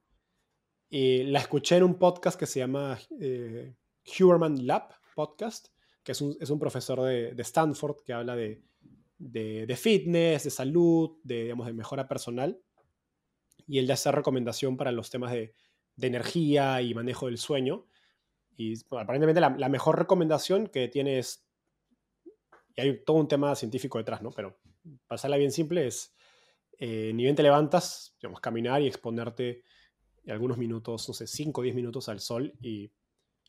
Y 0.90 1.24
la 1.24 1.40
escuché 1.40 1.78
en 1.78 1.84
un 1.84 1.96
podcast 1.96 2.40
que 2.40 2.46
se 2.46 2.60
llama 2.60 2.98
eh, 3.20 3.76
Huberman 4.20 4.66
Lab 4.68 4.90
Podcast, 5.16 5.68
que 6.04 6.12
es 6.12 6.22
un, 6.22 6.38
es 6.40 6.50
un 6.50 6.60
profesor 6.60 7.02
de, 7.02 7.36
Stanford 7.40 7.98
que 8.06 8.14
habla 8.14 8.36
de, 8.36 8.62
de, 9.18 9.76
fitness, 9.76 10.44
de 10.44 10.50
salud, 10.50 11.18
de, 11.24 11.44
digamos, 11.44 11.68
de 11.68 11.74
mejora 11.74 12.08
personal 12.08 12.62
y 13.68 13.80
él 13.80 13.90
hace 13.92 14.12
recomendación 14.12 14.78
para 14.78 14.92
los 14.92 15.10
temas 15.10 15.32
de, 15.32 15.54
energía 16.02 16.82
y 16.82 16.94
manejo 16.94 17.28
del 17.28 17.38
sueño. 17.38 17.86
Y 18.58 18.74
aparentemente 18.92 19.42
la, 19.42 19.70
mejor 19.70 19.98
recomendación 19.98 20.68
que 20.68 20.88
tiene 20.88 21.20
es, 21.20 21.46
y 22.76 22.82
hay 22.82 23.04
todo 23.04 23.18
un 23.18 23.28
tema 23.28 23.56
científico 23.56 23.98
detrás, 23.98 24.22
¿no? 24.22 24.32
Pero 24.32 24.58
pasarla 25.08 25.38
bien 25.38 25.52
simple 25.52 25.88
es, 25.88 26.14
eh, 26.78 27.12
ni 27.14 27.24
bien 27.24 27.36
te 27.36 27.44
levantas, 27.44 28.16
digamos, 28.22 28.42
caminar 28.42 28.82
y 28.82 28.88
exponerte 28.88 29.64
algunos 30.32 30.58
minutos, 30.58 31.08
no 31.08 31.14
sé, 31.14 31.28
5 31.28 31.62
o 31.62 31.64
10 31.64 31.76
minutos 31.76 32.10
al 32.10 32.20
sol. 32.20 32.54
Y 32.62 32.92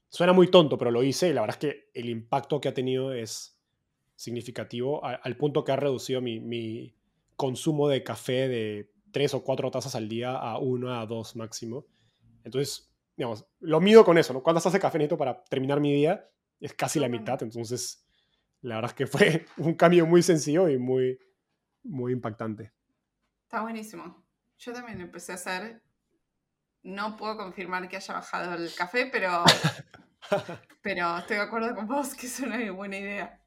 suena 0.09 0.33
muy 0.33 0.51
tonto, 0.51 0.79
pero 0.79 0.91
lo 0.91 1.03
hice 1.03 1.29
y 1.29 1.33
la 1.33 1.41
verdad 1.41 1.57
es 1.57 1.71
que 1.71 1.91
el 1.95 2.09
impacto 2.09 2.61
que 2.61 2.69
ha 2.69 2.75
tenido 2.75 3.13
es 3.13 3.59
significativo 4.15 5.05
al 5.05 5.37
punto 5.37 5.63
que 5.63 5.73
ha 5.73 5.77
reducido 5.77 6.23
mi, 6.23 6.41
mi 6.41 6.97
consumo 7.37 7.89
de 7.89 8.03
café 8.03 8.49
de 8.49 8.91
tres 9.13 9.35
o 9.35 9.45
cuatro 9.45 9.71
tazas 9.71 9.95
al 9.95 10.09
día 10.09 10.37
a 10.37 10.59
una, 10.59 11.01
a 11.01 11.07
dos 11.07 11.37
máximo. 11.37 11.87
Entonces, 12.45 12.91
digamos, 13.17 13.47
lo 13.61 13.81
mido 13.81 14.05
con 14.05 14.19
eso, 14.19 14.33
¿no? 14.33 14.43
¿Cuántas 14.43 14.65
tazas 14.65 14.75
de 14.75 14.81
café 14.81 14.99
necesito 14.99 15.19
para 15.19 15.43
terminar 15.45 15.81
mi 15.81 15.93
día? 15.93 16.29
Es 16.61 16.75
casi 16.75 16.99
la 16.99 17.09
mitad, 17.09 17.43
entonces 17.43 18.07
la 18.63 18.77
verdad 18.77 18.91
es 18.91 18.95
que 18.95 19.07
fue 19.07 19.47
un 19.59 19.75
cambio 19.75 20.07
muy 20.07 20.23
sencillo 20.23 20.69
y 20.69 20.79
muy, 20.79 21.19
muy 21.83 22.13
impactante. 22.13 22.73
Está 23.45 23.63
buenísimo. 23.63 24.25
Yo 24.59 24.73
también 24.73 25.01
empecé 25.01 25.33
a 25.33 25.37
hacer, 25.37 25.83
no 26.87 27.17
puedo 27.17 27.37
confirmar 27.37 27.89
que 27.89 27.97
haya 27.97 28.15
bajado 28.15 28.55
el 28.55 28.73
café, 28.75 29.07
pero, 29.07 29.45
pero 30.83 31.19
estoy 31.19 31.37
de 31.37 31.43
acuerdo 31.43 31.75
con 31.75 31.89
vos 31.89 32.15
que 32.15 32.27
es 32.27 32.41
una 32.41 32.71
buena 32.73 32.97
idea. 32.97 33.43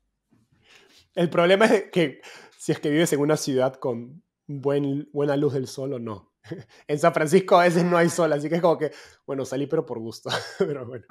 El 1.15 1.29
problema 1.29 1.65
es 1.65 1.85
que 1.91 2.21
si 2.57 2.73
es 2.73 2.79
que 2.79 2.89
vives 2.89 3.13
en 3.13 3.21
una 3.21 3.37
ciudad 3.37 3.75
con 3.75 4.23
buen, 4.45 5.09
buena 5.13 5.37
luz 5.37 5.53
del 5.53 5.67
sol 5.67 5.93
o 5.93 5.99
no. 5.99 6.33
En 6.87 6.99
San 6.99 7.13
Francisco 7.13 7.57
a 7.57 7.63
veces 7.63 7.83
no 7.85 7.97
hay 7.97 8.09
sol, 8.09 8.33
así 8.33 8.49
que 8.49 8.55
es 8.55 8.61
como 8.61 8.77
que, 8.77 8.91
bueno, 9.25 9.45
salí 9.45 9.67
pero 9.67 9.85
por 9.85 9.99
gusto. 9.99 10.29
pero 10.59 10.85
bueno. 10.85 11.05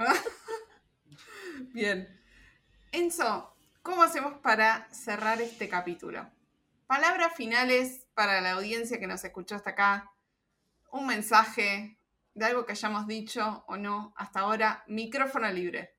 Bien. 1.73 2.09
Enzo, 2.93 3.55
¿cómo 3.83 4.03
hacemos 4.03 4.35
para 4.43 4.89
cerrar 4.93 5.41
este 5.41 5.69
capítulo? 5.69 6.31
Palabras 6.87 7.33
finales 7.35 8.07
para 8.15 8.41
la 8.41 8.53
audiencia 8.53 8.99
que 8.99 9.07
nos 9.07 9.25
escuchó 9.25 9.55
hasta 9.55 9.71
acá. 9.71 10.13
Un 10.91 11.07
mensaje 11.07 11.98
de 12.39 12.45
algo 12.45 12.65
que 12.65 12.73
hayamos 12.73 13.07
dicho 13.07 13.65
o 13.67 13.77
no 13.77 14.15
hasta 14.17 14.41
ahora. 14.41 14.85
Micrófono 14.87 15.51
libre. 15.51 15.97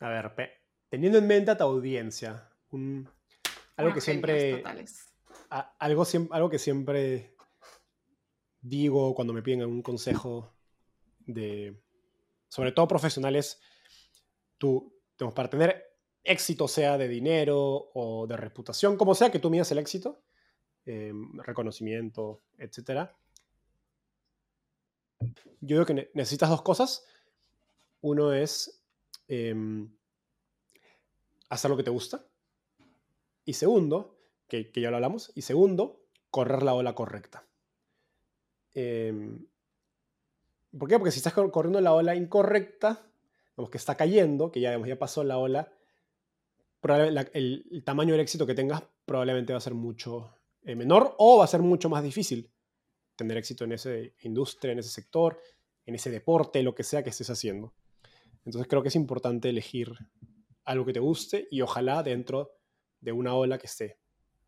A 0.00 0.08
ver, 0.08 0.60
teniendo 0.88 1.18
en 1.18 1.26
mente 1.26 1.50
a 1.50 1.56
tu 1.56 1.64
audiencia, 1.64 2.48
un, 2.70 3.08
algo 3.76 3.94
que 3.94 4.00
siempre. 4.00 4.62
algo, 5.78 6.04
algo 6.30 6.50
que 6.50 6.58
siempre 6.58 7.34
digo 8.60 9.14
cuando 9.14 9.32
me 9.32 9.42
piden 9.42 9.62
algún 9.62 9.82
consejo 9.82 10.54
de. 11.20 11.80
Sobre 12.48 12.72
todo 12.72 12.86
profesionales, 12.86 13.60
tú, 14.58 15.00
para 15.34 15.48
tener 15.48 15.96
éxito, 16.22 16.68
sea 16.68 16.98
de 16.98 17.08
dinero 17.08 17.90
o 17.94 18.26
de 18.26 18.36
reputación, 18.36 18.96
como 18.96 19.14
sea 19.14 19.32
que 19.32 19.38
tú 19.38 19.50
midas 19.50 19.70
el 19.72 19.78
éxito, 19.78 20.22
em, 20.86 21.38
reconocimiento, 21.38 22.40
etc. 22.58 23.10
Yo 25.60 25.76
digo 25.76 25.86
que 25.86 26.10
necesitas 26.14 26.50
dos 26.50 26.62
cosas. 26.62 27.06
Uno 28.00 28.32
es 28.32 28.82
em, 29.28 29.88
hacer 31.48 31.70
lo 31.70 31.76
que 31.76 31.84
te 31.84 31.90
gusta 31.90 32.24
Y 33.44 33.52
segundo, 33.52 34.18
que, 34.48 34.70
ya 34.74 34.90
lo 34.90 34.96
hablamos, 34.96 35.32
y 35.34 35.42
segundo, 35.42 36.00
correr 36.30 36.62
la 36.62 36.74
ola 36.74 36.94
correcta. 36.94 37.44
Em, 38.74 39.46
¿Por 40.78 40.88
qué? 40.88 40.98
Porque 40.98 41.10
si 41.10 41.18
estás 41.18 41.34
corriendo 41.34 41.80
la 41.80 41.92
ola 41.92 42.14
incorrecta, 42.14 43.06
vamos 43.56 43.70
que 43.70 43.78
está 43.78 43.96
cayendo, 43.96 44.50
que 44.50 44.60
ya, 44.60 44.78
ya 44.86 44.98
pasó 44.98 45.22
la 45.24 45.38
ola, 45.38 45.72
el, 47.34 47.82
tamaño 47.84 48.12
del 48.12 48.20
éxito 48.20 48.46
que 48.46 48.54
tengas 48.54 48.82
probablemente 49.06 49.52
va 49.52 49.58
a 49.58 49.62
ser 49.62 49.74
mucho 49.74 50.34
menor 50.64 51.14
o 51.18 51.38
va 51.38 51.44
a 51.44 51.48
ser 51.48 51.60
mucho 51.60 51.88
más 51.88 52.02
difícil 52.02 52.50
tener 53.16 53.36
éxito 53.36 53.64
en 53.64 53.72
esa 53.72 53.90
industria, 54.20 54.72
en 54.72 54.78
ese 54.78 54.90
sector, 54.90 55.40
en 55.84 55.94
ese 55.94 56.10
deporte, 56.10 56.62
lo 56.62 56.74
que 56.74 56.82
sea 56.82 57.02
que 57.02 57.10
estés 57.10 57.30
haciendo. 57.30 57.74
Entonces 58.44 58.68
creo 58.68 58.82
que 58.82 58.88
es 58.88 58.96
importante 58.96 59.48
elegir 59.48 59.92
algo 60.64 60.84
que 60.84 60.92
te 60.92 61.00
guste 61.00 61.48
y 61.50 61.60
ojalá 61.60 62.02
dentro 62.02 62.52
de 63.00 63.12
una 63.12 63.34
ola 63.34 63.58
que 63.58 63.66
esté 63.66 63.98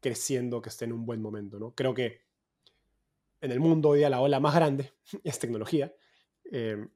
creciendo, 0.01 0.61
que 0.63 0.69
esté 0.69 0.85
en 0.85 0.93
un 0.93 1.07
buen 1.07 1.21
momento. 1.21 1.59
¿no? 1.59 1.75
Creo 1.75 1.95
que 1.95 2.23
en 3.41 3.53
el 3.53 3.61
mundo 3.61 3.91
hoy 3.91 3.99
día 3.99 4.11
la 4.11 4.21
ola 4.21 4.41
más 4.41 4.55
grande 4.55 4.93
es 5.25 5.39
tecnología. 5.39 5.95
Eh, 6.51 6.87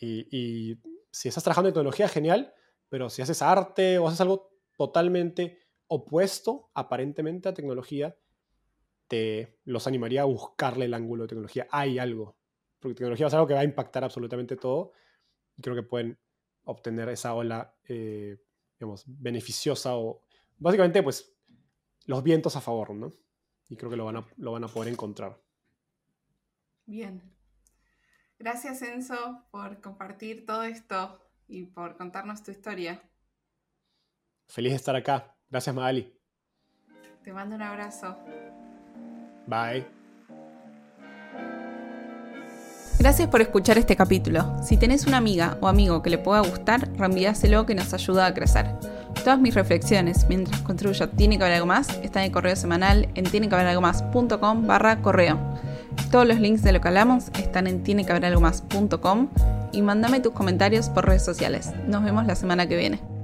y, 0.00 0.78
si 1.10 1.28
estás 1.28 1.42
trabajando 1.42 1.68
en 1.68 1.74
tecnología, 1.74 2.06
genial, 2.06 2.52
pero 2.88 3.08
si 3.10 3.22
haces 3.22 3.42
arte 3.42 3.98
o 3.98 4.06
haces 4.06 4.20
algo 4.20 4.50
totalmente 4.76 5.58
opuesto 5.88 6.70
aparentemente 6.74 7.48
a 7.48 7.54
tecnología, 7.54 8.14
te 9.08 9.58
los 9.64 9.86
animaría 9.86 10.22
a 10.22 10.26
buscarle 10.26 10.84
el 10.84 10.94
ángulo 10.94 11.24
de 11.24 11.28
tecnología. 11.28 11.66
Hay 11.70 11.98
algo, 11.98 12.36
porque 12.78 12.94
tecnología 12.94 13.26
es 13.26 13.34
algo 13.34 13.46
que 13.46 13.54
va 13.54 13.60
a 13.60 13.64
impactar 13.64 14.04
absolutamente 14.04 14.56
todo 14.56 14.92
y 15.56 15.62
creo 15.62 15.74
que 15.74 15.82
pueden 15.82 16.18
obtener 16.64 17.08
esa 17.08 17.34
ola, 17.34 17.74
eh, 17.88 18.36
digamos, 18.78 19.04
beneficiosa 19.06 19.96
o 19.96 20.22
básicamente 20.58 21.02
pues 21.02 21.34
los 22.04 22.22
vientos 22.22 22.56
a 22.56 22.60
favor, 22.60 22.94
¿no? 22.94 23.10
Y 23.68 23.76
creo 23.76 23.90
que 23.90 23.96
lo 23.96 24.04
van 24.04 24.18
a, 24.18 24.26
lo 24.36 24.52
van 24.52 24.64
a 24.64 24.68
poder 24.68 24.92
encontrar. 24.92 25.40
Bien. 26.86 27.22
Gracias 28.38 28.82
Enzo 28.82 29.44
por 29.50 29.80
compartir 29.80 30.46
todo 30.46 30.62
esto 30.62 31.20
y 31.48 31.64
por 31.64 31.96
contarnos 31.96 32.42
tu 32.42 32.50
historia. 32.50 33.02
Feliz 34.46 34.72
de 34.72 34.76
estar 34.76 34.96
acá. 34.96 35.36
Gracias 35.50 35.74
Magali. 35.74 36.14
Te 37.22 37.32
mando 37.32 37.56
un 37.56 37.62
abrazo. 37.62 38.16
Bye. 39.48 39.86
Gracias 42.98 43.28
por 43.28 43.40
escuchar 43.40 43.78
este 43.78 43.94
capítulo. 43.94 44.56
Si 44.60 44.76
tenés 44.76 45.06
una 45.06 45.18
amiga 45.18 45.56
o 45.60 45.68
amigo 45.68 46.02
que 46.02 46.10
le 46.10 46.18
pueda 46.18 46.40
gustar, 46.40 46.88
reenvíaselo 46.96 47.64
que 47.64 47.76
nos 47.76 47.94
ayuda 47.94 48.26
a 48.26 48.34
crecer. 48.34 48.66
Todas 49.22 49.38
mis 49.38 49.54
reflexiones 49.54 50.26
mientras 50.28 50.60
construyo 50.62 51.08
Tiene 51.08 51.38
que 51.38 51.44
haber 51.44 51.54
algo 51.54 51.66
más 51.66 51.88
están 52.02 52.24
en 52.24 52.32
correo 52.32 52.56
semanal 52.56 53.08
en 53.14 53.24
tienequehaberalgomás.com 53.24 54.66
barra 54.66 55.00
correo. 55.00 55.38
Todos 56.10 56.26
los 56.26 56.40
links 56.40 56.62
de 56.62 56.72
lo 56.72 56.80
que 56.80 56.88
hablamos 56.88 57.28
están 57.38 57.68
en 57.68 57.84
tienequehaberalgomás.com 57.84 59.28
y 59.72 59.82
mándame 59.82 60.20
tus 60.20 60.32
comentarios 60.32 60.88
por 60.88 61.06
redes 61.06 61.24
sociales. 61.24 61.72
Nos 61.86 62.02
vemos 62.02 62.26
la 62.26 62.34
semana 62.34 62.66
que 62.66 62.76
viene. 62.76 63.17